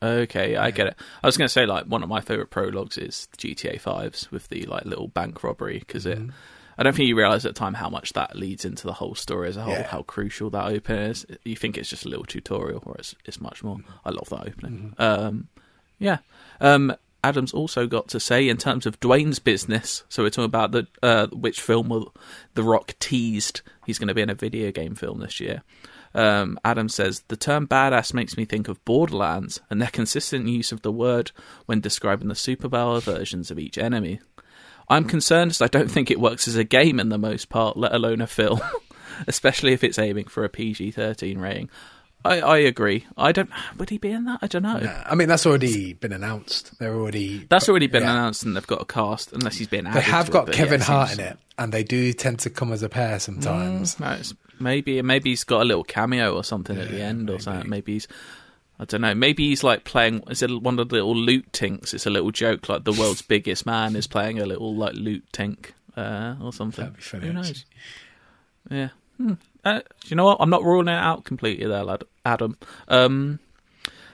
Okay, 0.06 0.56
I 0.56 0.72
get 0.72 0.88
it. 0.88 0.96
I 1.24 1.28
was 1.28 1.38
going 1.38 1.48
to 1.48 1.52
say 1.52 1.66
like 1.66 1.86
one 1.86 2.04
of 2.04 2.10
my 2.10 2.22
favorite 2.22 2.50
prologues 2.50 2.98
is 2.98 3.28
GTA 3.38 3.80
Fives 3.80 4.32
with 4.32 4.48
the 4.50 4.66
like 4.66 4.86
little 4.86 5.08
bank 5.08 5.44
robbery 5.44 5.80
because 5.80 6.06
it. 6.06 6.20
I 6.78 6.84
don't 6.84 6.94
think 6.94 7.08
you 7.08 7.16
realize 7.16 7.46
at 7.46 7.56
the 7.56 7.60
time 7.60 7.74
how 7.74 7.90
much 7.90 8.14
that 8.14 8.36
leads 8.36 8.66
into 8.66 8.86
the 8.86 8.94
whole 8.94 9.16
story 9.16 9.48
as 9.48 9.56
a 9.56 9.62
whole. 9.62 9.74
Yeah. 9.74 9.88
How 9.88 10.02
crucial 10.02 10.50
that 10.50 10.66
open 10.66 10.98
is. 10.98 11.26
You 11.46 11.56
think 11.56 11.78
it's 11.78 11.90
just 11.90 12.06
a 12.06 12.10
little 12.10 12.26
tutorial, 12.26 12.82
whereas 12.84 13.16
it's 13.24 13.40
much 13.40 13.64
more. 13.64 13.78
I 14.04 14.10
love 14.10 14.28
that 14.30 14.48
opening. 14.48 14.94
Um, 14.98 15.48
yeah. 16.00 16.18
Um, 16.60 16.94
Adams 17.24 17.54
also 17.54 17.88
got 17.88 18.10
to 18.10 18.20
say 18.20 18.48
in 18.48 18.58
terms 18.58 18.86
of 18.86 19.00
Dwayne's 19.00 19.40
business. 19.40 20.04
So 20.10 20.22
we're 20.22 20.30
talking 20.30 20.46
about 20.46 20.72
the 20.72 20.88
uh, 21.02 21.28
which 21.28 21.62
film 21.62 21.90
will 21.90 22.14
The 22.54 22.64
Rock 22.64 22.94
teased 23.00 23.62
he's 23.86 23.98
going 23.98 24.10
to 24.10 24.14
be 24.14 24.22
in 24.22 24.30
a 24.30 24.36
video 24.36 24.72
game 24.72 24.96
film 24.96 25.20
this 25.20 25.40
year. 25.40 25.64
Um, 26.16 26.58
Adam 26.64 26.88
says 26.88 27.24
the 27.28 27.36
term 27.36 27.68
badass 27.68 28.14
makes 28.14 28.38
me 28.38 28.46
think 28.46 28.70
of 28.70 28.84
Borderlands 28.86 29.60
and 29.70 29.82
their 29.82 29.90
consistent 29.90 30.48
use 30.48 30.72
of 30.72 30.82
the 30.82 30.92
word 30.92 31.32
when 31.66 31.82
describing 31.82 32.30
the 32.30 32.36
superpower 32.36 33.02
versions 33.02 33.52
of 33.52 33.60
each 33.60 33.78
enemy. 33.78 34.22
I'm 34.88 35.04
concerned 35.04 35.52
as 35.52 35.62
I 35.62 35.68
don't 35.68 35.92
think 35.92 36.10
it 36.10 36.20
works 36.20 36.48
as 36.48 36.56
a 36.56 36.64
game 36.64 37.02
in 37.02 37.10
the 37.10 37.18
most 37.18 37.50
part, 37.50 37.76
let 37.76 37.94
alone 37.94 38.22
a 38.22 38.28
film, 38.28 38.62
especially 39.28 39.74
if 39.74 39.84
it's 39.84 40.00
aiming 40.00 40.28
for 40.28 40.46
a 40.46 40.50
PG-13 40.50 41.38
rating. 41.38 41.70
I, 42.26 42.40
I 42.42 42.58
agree. 42.58 43.06
I 43.18 43.32
don't. 43.32 43.50
Would 43.78 43.90
he 43.90 43.98
be 43.98 44.10
in 44.12 44.26
that? 44.26 44.40
I 44.42 44.48
don't 44.48 44.64
know. 44.64 44.80
Yeah, 44.82 45.04
I 45.06 45.16
mean, 45.16 45.28
that's 45.28 45.46
already 45.46 45.94
been 45.94 46.12
announced. 46.12 46.78
They're 46.80 46.94
already. 46.96 47.46
That's 47.50 47.70
already 47.70 47.88
been 47.88 48.04
Yeah. 48.04 48.12
announced, 48.14 48.44
and 48.44 48.56
they've 48.56 48.66
got 48.68 48.82
a 48.82 48.86
cast, 48.86 49.32
unless 49.34 49.58
he's 49.58 49.68
been. 49.68 49.86
They 49.86 50.02
have 50.02 50.32
got 50.32 50.50
it, 50.50 50.56
Kevin 50.56 50.80
yeah, 50.82 50.86
Hart 50.86 51.10
seems- 51.10 51.20
in 51.20 51.26
it, 51.26 51.38
and 51.58 51.72
they 51.72 51.84
do 51.84 52.12
tend 52.14 52.40
to 52.40 52.50
come 52.50 52.72
as 52.74 52.84
a 52.84 52.90
pair 52.90 53.20
sometimes. 53.20 54.00
No, 54.00 54.08
it's- 54.08 54.34
maybe 54.60 55.02
maybe 55.02 55.30
he's 55.32 55.44
got 55.44 55.62
a 55.62 55.66
little 55.66 55.84
cameo 55.84 56.36
or 56.36 56.44
something 56.44 56.78
at 56.78 56.90
the 56.90 56.98
Yeah, 56.98 57.06
end 57.06 57.30
or 57.30 57.40
something. 57.40 57.70
Maybe 57.70 57.94
he's 57.94 58.08
I 58.80 58.84
don't 58.86 59.02
know. 59.02 59.16
Maybe 59.16 59.48
he's 59.50 59.64
like 59.64 59.84
playing. 59.86 60.24
Is 60.30 60.42
it 60.42 60.50
one 60.62 60.78
of 60.80 60.90
the 60.90 60.96
little 60.96 61.16
loot 61.16 61.54
tinks? 61.54 61.94
It's 61.94 62.06
a 62.06 62.10
little 62.10 62.32
joke, 62.32 62.68
like 62.68 62.84
the 62.84 62.92
world's 62.92 63.22
biggest 63.34 63.66
man 63.66 63.96
is 63.96 64.08
playing 64.08 64.40
a 64.40 64.46
little 64.46 64.76
like 64.76 64.96
loot 64.96 65.24
tink 65.32 65.68
uh, 65.96 66.36
or 66.42 66.52
something. 66.52 66.84
That'd 66.84 66.98
be 66.98 67.02
funny, 67.04 67.28
Who 67.28 67.34
knows? 67.34 67.50
actually. 67.52 68.78
Yeah. 68.78 68.90
Hmm. 69.18 69.34
Uh, 69.66 69.80
do 69.80 70.08
you 70.08 70.16
know 70.16 70.26
what? 70.26 70.38
I'm 70.40 70.50
not 70.52 70.64
ruling 70.64 70.88
it 70.88 70.92
out 70.92 71.26
completely 71.26 71.66
there, 71.68 71.84
lad. 71.84 72.04
Adam. 72.24 72.58
Um, 72.88 73.40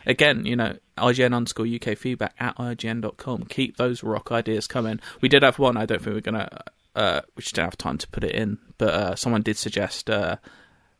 again, 0.05 0.45
you 0.45 0.55
know, 0.55 0.77
IGN 0.97 1.35
underscore 1.35 1.65
UK 1.67 1.97
feedback 1.97 2.33
at 2.39 2.55
IGN.com. 2.57 3.43
Keep 3.49 3.77
those 3.77 4.01
rock 4.03 4.31
ideas 4.31 4.67
coming. 4.67 4.99
We 5.19 5.27
did 5.29 5.43
have 5.43 5.59
one. 5.59 5.75
I 5.77 5.85
don't 5.85 6.01
think 6.01 6.13
we're 6.15 6.21
gonna. 6.21 6.61
Uh, 6.95 7.21
we 7.35 7.41
just 7.43 7.55
don't 7.55 7.65
have 7.65 7.77
time 7.77 7.97
to 7.97 8.07
put 8.09 8.23
it 8.23 8.31
in. 8.33 8.57
But 8.77 8.93
uh, 8.93 9.15
someone 9.15 9.41
did 9.41 9.57
suggest 9.57 10.09
uh, 10.09 10.37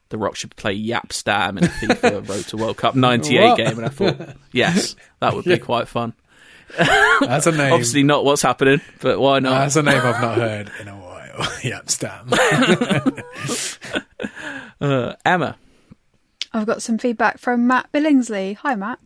the 0.10 0.18
Rock 0.18 0.36
should 0.36 0.56
play 0.56 0.78
Jaap 0.82 1.12
Stam 1.14 1.58
in 1.58 1.64
a 1.66 1.68
FIFA 1.68 2.28
Road 2.30 2.45
to 2.47 2.58
World 2.58 2.78
Cup 2.78 2.95
'98 2.95 3.41
What? 3.43 3.58
game, 3.58 3.78
and 3.78 3.86
I 3.86 3.89
thought, 3.89 4.36
yes, 4.52 4.95
that 5.20 5.34
would 5.34 5.45
be 5.45 5.52
Yeah. 5.56 5.58
quite 5.58 5.88
fun. 5.88 6.14
That's 6.78 7.47
a 7.47 7.52
name. 7.58 7.74
Obviously, 7.74 8.04
not 8.04 8.24
what's 8.26 8.41
happening, 8.41 8.82
but 9.02 9.20
why 9.20 9.39
not? 9.39 9.60
That's 9.60 9.76
a 9.78 9.84
name 9.84 9.97
I've 9.97 10.22
not 10.22 10.36
heard 10.38 10.72
in 10.80 10.88
a 10.88 10.91
while. 10.95 11.01
Jaap, 11.61 11.89
Stam. 11.89 12.29
Uh, 14.79 15.13
Emma, 15.23 15.57
I've 16.53 16.65
got 16.65 16.82
some 16.82 16.97
feedback 16.97 17.38
from 17.38 17.67
Matt 17.67 17.91
Billingsley. 17.91 18.55
Hi, 18.57 18.73
Matt. 18.73 18.97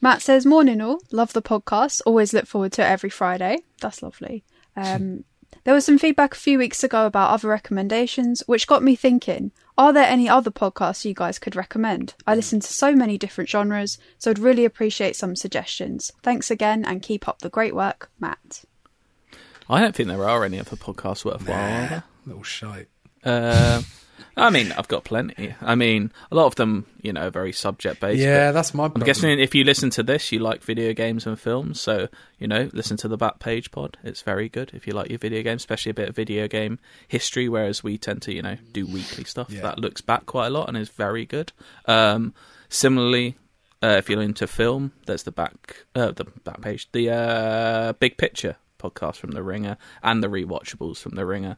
Matt 0.00 0.22
says, 0.22 0.46
Morning 0.46 0.80
all. 0.80 1.02
Love 1.12 1.34
the 1.34 1.42
podcast. 1.42 2.00
Always 2.06 2.32
look 2.32 2.46
forward 2.46 2.72
to 2.72 2.82
it 2.82 2.86
every 2.88 3.10
Friday. 3.10 3.58
That's 3.82 4.02
lovely. 4.02 4.44
Um, 4.76 5.24
there 5.64 5.74
was 5.74 5.84
some 5.84 5.98
feedback 5.98 6.34
a 6.34 6.38
few 6.38 6.56
weeks 6.58 6.82
ago 6.82 7.04
about 7.04 7.30
other 7.30 7.48
recommendations, 7.48 8.42
which 8.46 8.66
got 8.66 8.82
me 8.82 8.96
thinking 8.96 9.52
are 9.76 9.94
there 9.94 10.04
any 10.04 10.28
other 10.28 10.50
podcasts 10.50 11.06
you 11.06 11.14
guys 11.14 11.38
could 11.38 11.56
recommend? 11.56 12.12
I 12.26 12.34
listen 12.34 12.60
to 12.60 12.72
so 12.72 12.94
many 12.94 13.16
different 13.16 13.48
genres, 13.48 13.96
so 14.18 14.30
I'd 14.30 14.38
really 14.38 14.66
appreciate 14.66 15.16
some 15.16 15.34
suggestions. 15.34 16.12
Thanks 16.22 16.50
again 16.50 16.84
and 16.84 17.00
keep 17.00 17.26
up 17.26 17.38
the 17.38 17.48
great 17.48 17.74
work, 17.74 18.10
Matt. 18.18 18.64
I 19.70 19.80
don't 19.80 19.94
think 19.94 20.08
there 20.08 20.28
are 20.28 20.44
any 20.44 20.58
other 20.58 20.76
podcasts 20.76 21.24
worthwhile. 21.24 21.88
there? 21.88 22.02
Little 22.26 22.42
shite. 22.42 22.88
Uh, 23.22 23.82
I 24.36 24.50
mean, 24.50 24.72
I've 24.72 24.88
got 24.88 25.04
plenty. 25.04 25.54
I 25.60 25.74
mean, 25.74 26.12
a 26.30 26.34
lot 26.34 26.46
of 26.46 26.56
them, 26.56 26.86
you 27.02 27.12
know, 27.12 27.28
are 27.28 27.30
very 27.30 27.52
subject 27.52 28.00
based. 28.00 28.20
Yeah, 28.20 28.52
that's 28.52 28.74
my 28.74 28.86
I'm 28.86 29.02
guessing 29.02 29.38
if 29.38 29.54
you 29.54 29.64
listen 29.64 29.90
to 29.90 30.02
this, 30.02 30.32
you 30.32 30.40
like 30.40 30.62
video 30.62 30.92
games 30.92 31.26
and 31.26 31.38
films. 31.38 31.80
So, 31.80 32.08
you 32.38 32.48
know, 32.48 32.68
listen 32.72 32.96
to 32.98 33.08
the 33.08 33.16
Back 33.16 33.38
Page 33.38 33.70
Pod. 33.70 33.96
It's 34.02 34.22
very 34.22 34.48
good 34.48 34.72
if 34.74 34.86
you 34.86 34.92
like 34.92 35.08
your 35.08 35.18
video 35.18 35.42
games, 35.42 35.62
especially 35.62 35.90
a 35.90 35.94
bit 35.94 36.08
of 36.08 36.16
video 36.16 36.48
game 36.48 36.78
history, 37.06 37.48
whereas 37.48 37.84
we 37.84 37.96
tend 37.96 38.22
to, 38.22 38.34
you 38.34 38.42
know, 38.42 38.56
do 38.72 38.86
weekly 38.86 39.24
stuff. 39.24 39.50
Yeah. 39.50 39.62
That 39.62 39.78
looks 39.78 40.00
back 40.00 40.26
quite 40.26 40.48
a 40.48 40.50
lot 40.50 40.68
and 40.68 40.76
is 40.76 40.88
very 40.88 41.26
good. 41.26 41.52
Um, 41.86 42.34
similarly, 42.68 43.36
uh, 43.82 43.96
if 43.98 44.10
you're 44.10 44.22
into 44.22 44.46
film, 44.46 44.92
there's 45.06 45.22
the 45.22 45.32
back 45.32 45.84
uh, 45.94 46.10
the 46.10 46.24
back 46.24 46.60
page, 46.60 46.90
the 46.92 47.10
uh, 47.10 47.92
Big 47.94 48.16
Picture 48.16 48.56
podcast 48.80 49.16
from 49.16 49.32
The 49.32 49.42
Ringer, 49.42 49.76
and 50.02 50.22
the 50.22 50.28
Rewatchables 50.28 50.98
from 50.98 51.14
The 51.14 51.26
Ringer. 51.26 51.56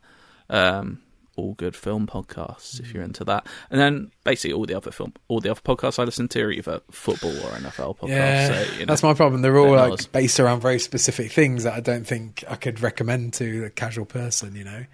Um, 0.51 1.03
all 1.37 1.55
good 1.55 1.75
film 1.75 2.07
podcasts 2.07 2.79
if 2.79 2.93
you're 2.93 3.03
into 3.03 3.25
that, 3.25 3.47
and 3.71 3.81
then 3.81 4.11
basically 4.25 4.53
all 4.53 4.67
the 4.67 4.75
other 4.75 4.91
film, 4.91 5.15
all 5.29 5.41
the 5.41 5.51
other 5.51 5.61
podcasts 5.61 5.99
I 5.99 6.05
listen 6.05 6.29
to 6.29 6.43
are 6.43 6.51
either 6.51 6.83
football 6.91 7.31
or 7.31 7.51
NFL 7.53 7.99
podcasts. 7.99 8.09
Yeah, 8.09 8.49
so, 8.49 8.73
you 8.73 8.79
know, 8.81 8.85
that's 8.87 9.03
my 9.03 9.15
problem. 9.15 9.41
They're 9.41 9.57
all 9.57 9.73
they're 9.73 9.89
like 9.89 10.13
based 10.13 10.41
around 10.41 10.61
very 10.61 10.79
specific 10.79 11.33
things 11.33 11.65
that 11.65 11.75
I 11.75 11.81
don't 11.81 12.07
think 12.07 12.45
I 12.49 12.57
could 12.57 12.81
recommend 12.81 13.35
to 13.35 13.65
a 13.65 13.71
casual 13.71 14.05
person. 14.05 14.55
You 14.55 14.65
know. 14.65 14.85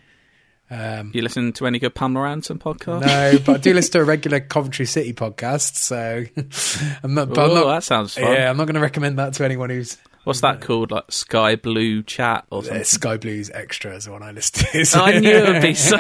Um, 0.70 1.12
You 1.14 1.22
listen 1.22 1.52
to 1.54 1.66
any 1.66 1.78
good 1.78 1.94
Pamela 1.94 2.28
Anderson 2.28 2.58
podcast? 2.58 3.00
no, 3.00 3.38
but 3.44 3.56
I 3.56 3.58
do 3.58 3.72
listen 3.72 3.92
to 3.92 4.00
a 4.00 4.04
regular 4.04 4.40
Coventry 4.40 4.84
City 4.84 5.14
podcast, 5.14 5.76
so 5.76 6.24
I'm 7.02 7.14
not. 7.14 7.30
But 7.30 7.38
I'm 7.38 7.50
oh, 7.50 7.54
not 7.54 7.66
that 7.68 7.84
sounds 7.84 8.14
fun. 8.14 8.24
yeah, 8.24 8.50
I'm 8.50 8.56
not 8.56 8.66
going 8.66 8.74
to 8.74 8.80
recommend 8.80 9.18
that 9.18 9.32
to 9.34 9.44
anyone 9.44 9.70
who's 9.70 9.96
What's 10.28 10.40
that 10.42 10.60
called? 10.60 10.90
Like 10.92 11.10
Sky 11.10 11.56
Blue 11.56 12.02
Chat 12.04 12.46
or 12.50 12.62
something? 12.62 12.80
uh, 12.80 12.84
Sky 12.84 13.16
Blues 13.16 13.50
Extra 13.52 13.96
is 13.96 14.04
the 14.04 14.12
one 14.12 14.22
I 14.22 14.30
listen 14.30 14.64
to. 14.72 14.84
So- 14.84 15.00
I 15.02 15.18
knew 15.18 15.30
it 15.30 15.48
would 15.52 15.62
be 15.62 15.74
so. 15.90 15.96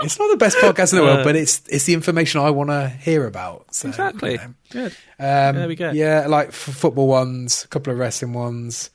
it's 0.00 0.18
not 0.18 0.30
the 0.30 0.36
best 0.38 0.56
podcast 0.58 0.92
in 0.92 0.98
the 0.98 1.04
world, 1.04 1.20
Uh, 1.20 1.24
but 1.24 1.34
it's 1.36 1.62
it's 1.68 1.84
the 1.84 1.94
information 1.94 2.40
I 2.40 2.50
want 2.50 2.70
to 2.70 2.88
hear 2.88 3.26
about. 3.26 3.74
So, 3.74 3.88
exactly. 3.88 4.32
you 4.32 4.38
know. 4.38 4.54
Good. 4.70 4.92
Um, 5.18 5.56
There 5.56 5.68
we 5.68 5.74
go. 5.76 5.90
Yeah, 5.92 6.26
like 6.28 6.48
f- 6.48 6.54
football 6.54 7.08
ones, 7.08 7.64
a 7.64 7.68
couple 7.68 7.92
of 7.92 7.98
wrestling 7.98 8.32
ones. 8.34 8.90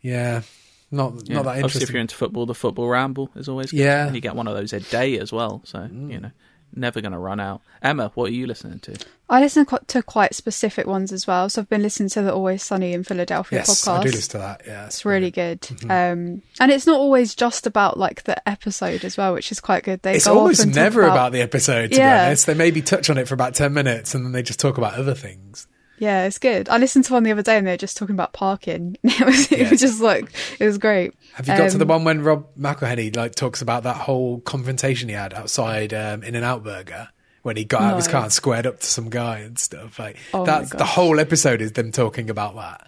Yeah, 0.00 0.42
not 0.90 1.14
Yeah. 1.28 1.36
not 1.36 1.44
that 1.44 1.56
Obviously, 1.56 1.82
if 1.82 1.90
you're 1.90 2.00
into 2.00 2.16
football, 2.16 2.46
the 2.46 2.54
football 2.54 2.88
ramble 2.88 3.30
is 3.36 3.48
always 3.48 3.70
good. 3.70 3.80
Yeah. 3.80 4.06
And 4.06 4.14
you 4.14 4.20
get 4.20 4.34
one 4.34 4.48
of 4.48 4.56
those 4.56 4.72
a 4.72 4.80
day 4.80 5.18
as 5.18 5.32
well. 5.32 5.62
So, 5.64 5.82
you 5.92 6.20
know, 6.20 6.30
never 6.74 7.00
going 7.00 7.12
to 7.12 7.18
run 7.18 7.40
out. 7.40 7.60
Emma, 7.82 8.10
what 8.14 8.30
are 8.30 8.34
you 8.34 8.46
listening 8.46 8.78
to? 8.80 8.96
I 9.28 9.40
listen 9.40 9.66
to 9.86 10.02
quite 10.02 10.34
specific 10.34 10.86
ones 10.86 11.10
as 11.12 11.26
well. 11.26 11.48
So 11.48 11.62
I've 11.62 11.68
been 11.68 11.82
listening 11.82 12.10
to 12.10 12.22
the 12.22 12.32
Always 12.34 12.62
Sunny 12.62 12.92
in 12.92 13.02
Philadelphia 13.02 13.60
yes, 13.60 13.70
podcast. 13.84 13.98
I 13.98 14.02
do 14.02 14.10
listen 14.10 14.30
to 14.32 14.38
that. 14.38 14.62
Yeah, 14.66 14.86
It's 14.86 15.04
really 15.04 15.30
good. 15.30 15.66
Um, 15.84 16.42
and 16.60 16.70
it's 16.70 16.86
not 16.86 16.98
always 16.98 17.34
just 17.34 17.66
about 17.66 17.98
like 17.98 18.24
the 18.24 18.46
episode 18.48 19.04
as 19.04 19.16
well, 19.16 19.32
which 19.34 19.50
is 19.50 19.60
quite 19.60 19.84
good. 19.84 20.02
They 20.02 20.16
It's 20.16 20.26
go 20.26 20.38
almost 20.38 20.62
and 20.62 20.72
talk 20.72 20.82
never 20.82 21.02
about, 21.02 21.32
the 21.32 21.40
episode. 21.40 21.92
To 21.92 21.96
Yeah. 21.96 22.24
be 22.24 22.26
honest, 22.26 22.46
they 22.46 22.54
maybe 22.54 22.82
touch 22.82 23.08
on 23.10 23.16
it 23.18 23.26
for 23.26 23.34
about 23.34 23.54
ten 23.54 23.72
minutes, 23.72 24.14
and 24.14 24.24
then 24.24 24.32
they 24.32 24.42
just 24.42 24.60
talk 24.60 24.76
about 24.78 24.94
other 24.94 25.14
things. 25.14 25.66
Yeah, 26.02 26.24
it's 26.24 26.40
good. 26.40 26.68
I 26.68 26.78
listened 26.78 27.04
to 27.04 27.12
one 27.12 27.22
the 27.22 27.30
other 27.30 27.42
day 27.42 27.56
and 27.56 27.64
they 27.64 27.70
were 27.70 27.76
just 27.76 27.96
talking 27.96 28.16
about 28.16 28.32
parking. 28.32 28.96
It 29.04 29.24
was, 29.24 29.52
it 29.52 29.58
Yeah. 29.60 29.70
was 29.70 29.80
just 29.80 30.00
like 30.00 30.32
it 30.58 30.64
was 30.66 30.76
great. 30.78 31.14
Have 31.34 31.46
you 31.46 31.56
got 31.56 31.70
to 31.70 31.78
the 31.78 31.84
Um, 31.84 31.88
one 31.88 32.04
when 32.04 32.22
Rob 32.22 32.46
McElhenney 32.58 33.14
like 33.14 33.36
talks 33.36 33.62
about 33.62 33.84
that 33.84 33.96
whole 33.96 34.40
confrontation 34.40 35.08
he 35.08 35.14
had 35.14 35.32
outside 35.32 35.94
um, 35.94 36.24
In-N-Out 36.24 36.64
Burger 36.64 37.08
when 37.42 37.56
he 37.56 37.64
got 37.64 37.82
out 37.82 37.90
of 37.92 37.96
his 37.98 38.08
car 38.08 38.24
and 38.24 38.32
squared 38.32 38.66
up 38.66 38.80
to 38.80 38.86
some 38.86 39.10
guy 39.10 39.38
and 39.38 39.56
stuff? 39.60 40.00
Like 40.00 40.16
Oh 40.34 40.44
that's 40.44 40.70
the 40.70 40.84
whole 40.84 41.20
episode 41.20 41.60
is 41.62 41.72
them 41.72 41.92
talking 41.92 42.30
about 42.30 42.56
that. 42.56 42.86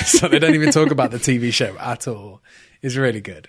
so 0.06 0.28
they 0.28 0.38
don't 0.38 0.54
even 0.54 0.70
talk 0.70 0.92
about 0.92 1.10
the 1.10 1.18
TV 1.18 1.52
show 1.52 1.76
at 1.80 2.06
all. 2.06 2.42
It's 2.80 2.94
really 2.94 3.20
good. 3.20 3.48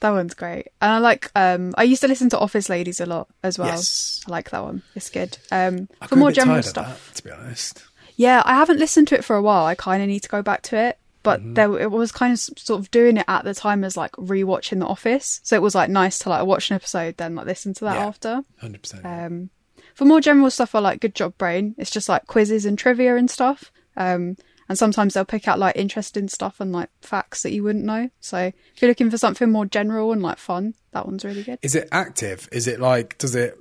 That 0.00 0.10
one's 0.12 0.32
great. 0.34 0.68
And 0.80 0.92
I 0.92 0.98
like 0.98 1.30
um 1.34 1.74
I 1.76 1.82
used 1.82 2.00
to 2.02 2.08
listen 2.08 2.30
to 2.30 2.38
Office 2.38 2.70
Ladies 2.70 3.00
a 3.00 3.06
lot 3.06 3.28
as 3.42 3.58
well. 3.58 3.68
Yes. 3.68 4.22
I 4.26 4.30
like 4.30 4.48
that 4.50 4.62
one. 4.64 4.82
It's 4.94 5.10
good. 5.10 5.36
Um 5.52 5.88
I 6.00 6.06
for 6.06 6.16
more 6.16 6.32
general 6.32 6.62
stuff. 6.62 7.08
that, 7.08 7.16
to 7.16 7.22
be 7.22 7.30
honest. 7.30 7.82
Yeah, 8.16 8.42
I 8.44 8.54
haven't 8.54 8.78
listened 8.78 9.08
to 9.08 9.14
it 9.14 9.24
for 9.24 9.36
a 9.36 9.42
while. 9.42 9.64
I 9.66 9.74
kind 9.74 10.02
of 10.02 10.08
need 10.08 10.20
to 10.24 10.28
go 10.28 10.42
back 10.42 10.62
to 10.62 10.76
it. 10.76 10.98
But 11.22 11.40
Mm-hmm. 11.40 11.54
there, 11.54 11.78
it 11.80 11.90
was 11.90 12.12
kind 12.12 12.32
of 12.32 12.38
sort 12.38 12.78
of 12.80 12.90
doing 12.90 13.16
it 13.16 13.24
at 13.26 13.44
the 13.44 13.52
time 13.54 13.82
as 13.84 13.96
like 13.96 14.12
rewatching 14.12 14.78
The 14.78 14.86
Office. 14.86 15.40
So 15.42 15.56
it 15.56 15.62
was 15.62 15.74
like 15.74 15.90
nice 15.90 16.18
to 16.20 16.28
like 16.28 16.46
watch 16.46 16.70
an 16.70 16.76
episode, 16.76 17.16
then 17.16 17.34
like 17.34 17.46
listen 17.46 17.74
to 17.74 17.84
that 17.84 17.96
Yeah. 17.96 18.06
after. 18.06 18.42
Hundred 18.60 18.82
percent. 18.82 19.04
Um, 19.04 19.50
for 19.94 20.04
more 20.04 20.20
general 20.20 20.50
stuff, 20.50 20.74
I 20.74 20.78
like 20.78 21.00
Good 21.00 21.14
Job 21.16 21.36
Brain. 21.36 21.74
It's 21.78 21.90
just 21.90 22.08
like 22.08 22.26
quizzes 22.26 22.64
and 22.64 22.78
trivia 22.78 23.16
and 23.16 23.28
stuff. 23.30 23.72
Um, 23.96 24.36
and 24.68 24.76
sometimes 24.78 25.14
they'll 25.14 25.24
pick 25.24 25.48
out 25.48 25.58
like 25.58 25.74
interesting 25.76 26.28
stuff 26.28 26.60
and 26.60 26.72
like 26.72 26.90
facts 27.00 27.42
that 27.42 27.52
you 27.52 27.62
wouldn't 27.64 27.84
know. 27.84 28.10
So 28.20 28.38
if 28.74 28.80
you're 28.82 28.88
looking 28.90 29.10
for 29.10 29.18
something 29.18 29.50
more 29.50 29.66
general 29.66 30.12
and 30.12 30.22
like 30.22 30.38
fun, 30.38 30.74
that 30.92 31.06
one's 31.06 31.24
really 31.24 31.42
good. 31.42 31.58
Is 31.62 31.74
it 31.74 31.88
active? 31.92 32.48
Is 32.52 32.66
it 32.68 32.78
like 32.80 33.16
does 33.18 33.34
it 33.34 33.58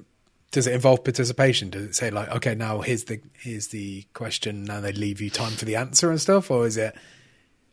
does 0.56 0.68
it 0.68 0.74
involve 0.74 1.04
participation? 1.04 1.70
Does 1.70 1.84
it 1.84 1.96
say 1.96 2.10
like 2.10 2.30
okay 2.30 2.56
now 2.56 2.80
here's 2.82 3.04
the 3.04 3.20
here's 3.38 3.68
the 3.68 4.06
question 4.14 4.70
and 4.72 4.84
they 4.84 4.94
leave 4.94 5.20
you 5.22 5.30
time 5.30 5.52
for 5.52 5.66
the 5.66 5.76
answer 5.76 6.10
and 6.10 6.20
stuff, 6.20 6.50
or 6.50 6.66
is 6.66 6.78
it 6.78 6.96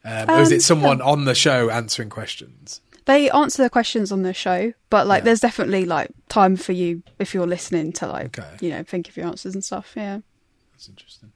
um, 0.04 0.28
or 0.28 0.40
is 0.40 0.48
Um, 0.48 0.54
it 0.54 0.62
someone 0.62 1.00
on 1.00 1.24
the 1.24 1.34
show 1.34 1.70
answering 1.70 2.10
questions? 2.10 2.80
they 3.04 3.28
answer 3.30 3.62
the 3.64 3.70
questions 3.70 4.12
on 4.12 4.22
the 4.22 4.32
show, 4.34 4.72
but 4.90 5.06
like 5.06 5.20
Yeah. 5.20 5.24
there's 5.26 5.40
definitely 5.40 5.84
like 5.86 6.10
time 6.28 6.56
for 6.56 6.72
you 6.72 7.02
if 7.18 7.34
you're 7.34 7.46
listening 7.48 7.92
to 7.94 8.06
like 8.08 8.38
Okay. 8.38 8.56
you 8.60 8.70
know 8.70 8.82
think 8.82 9.08
of 9.08 9.16
your 9.16 9.26
answers 9.26 9.54
and 9.54 9.64
stuff. 9.64 9.92
Yeah. 9.96 10.20
That's 10.72 10.88
interesting. 10.88 11.32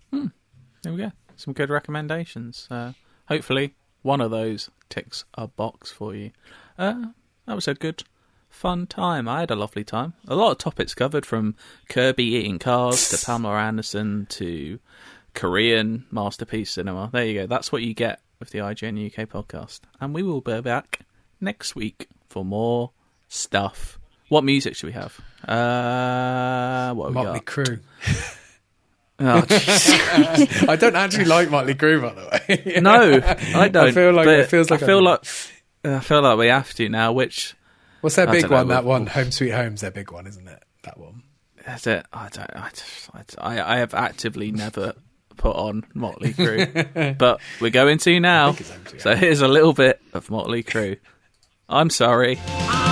There 0.83 0.93
we 0.93 0.99
go. 0.99 1.13
Some 1.37 1.55
good 1.55 1.71
recommendations. 1.71 2.67
Uh, 2.71 2.93
hopefully, 3.29 3.75
one 4.03 4.21
of 4.21 4.31
those 4.31 4.69
ticks 4.89 5.25
a 5.35 5.47
box 5.47 5.91
for 5.93 6.15
you. 6.15 6.31
Uh, 6.79 7.07
that 7.47 7.55
was 7.55 7.67
a 7.69 7.75
good, 7.75 8.03
fun 8.57 8.87
time. 8.87 9.29
I 9.29 9.41
had 9.41 9.51
a 9.51 9.57
lovely 9.57 9.85
time. 9.85 10.15
A 10.27 10.35
lot 10.35 10.53
of 10.53 10.59
topics 10.59 10.95
covered 10.95 11.27
from 11.27 11.55
Kirby 11.89 12.25
eating 12.25 12.59
cars 12.59 13.11
to 13.11 13.25
Pamela 13.25 13.57
Anderson 13.59 14.27
to 14.31 14.79
Korean 15.35 16.07
masterpiece 16.11 16.71
cinema. 16.73 17.11
There 17.13 17.25
you 17.25 17.35
go. 17.41 17.47
That's 17.47 17.71
what 17.71 17.83
you 17.83 17.93
get 17.95 18.21
with 18.41 18.51
the 18.51 18.61
IGN 18.61 19.07
UK 19.07 19.29
podcast. 19.29 19.81
And 20.01 20.15
we 20.15 20.23
will 20.23 20.41
be 20.41 20.61
back 20.63 21.01
next 21.41 21.77
week 21.77 22.09
for 22.29 22.45
more 22.45 22.91
stuff. 23.29 23.99
What 24.29 24.43
music 24.45 24.75
should 24.75 24.87
we 24.87 24.93
have? 24.93 25.21
Uh, 25.47 26.95
what 26.95 27.07
have 27.07 27.15
we 27.15 27.23
Motley 27.23 27.41
got? 27.41 27.45
Crue. 27.47 27.81
Oh. 29.19 29.45
I 30.69 30.77
don't 30.77 30.97
actually 30.97 31.25
like 31.27 31.51
Motley 31.51 31.75
Crue, 31.75 32.03
by 32.03 32.15
the 32.15 32.65
way. 32.75 32.81
No, 32.81 33.21
I 33.61 33.69
don't. 33.73 33.93
feel 33.93 34.13
like- 34.13 34.27
it 34.29 34.47
feels 34.51 34.71
like 34.71 34.83
I 34.83 34.87
feel 34.87 34.99
I- 35.07 35.11
like 35.13 35.25
I 35.85 36.01
feel 36.01 36.23
like 36.23 36.39
we 36.39 36.47
have 36.49 36.75
to 36.75 36.89
now. 36.89 37.13
Which 37.13 37.55
What's 38.01 38.17
their 38.17 38.29
I 38.29 38.33
big 38.33 38.43
don't 38.43 38.51
know, 38.51 38.57
one? 38.59 38.69
That 38.69 38.85
one, 38.85 39.07
Home 39.07 39.31
Sweet 39.31 39.51
Home's 39.51 39.81
their 39.81 39.91
big 39.91 40.11
one, 40.13 40.27
isn't 40.27 40.47
it? 40.47 40.63
That 40.85 40.99
one. 40.99 41.23
is 41.67 41.87
it? 41.87 42.07
I 42.13 42.29
don't. 42.29 42.51
I, 42.55 42.71
just- 42.71 43.37
I, 43.39 43.75
I 43.75 43.79
have 43.79 43.95
actively 43.95 44.53
never 44.53 44.95
put 45.37 45.57
on 45.57 45.85
Motley 45.95 46.33
Crue, 46.35 47.19
but 47.19 47.41
we're 47.61 47.71
going 47.71 47.99
to 47.99 48.21
now. 48.21 48.51
it's 48.51 48.71
Home 48.71 48.81
Sweet 48.89 49.01
So 49.03 49.15
here's 49.17 49.41
a 49.43 49.49
little 49.49 49.73
bit 49.73 50.01
of 50.13 50.31
Motley 50.31 50.63
Crue. 50.63 50.99
I'm 51.69 51.91
sorry. 51.91 52.39
Ah. 52.41 52.86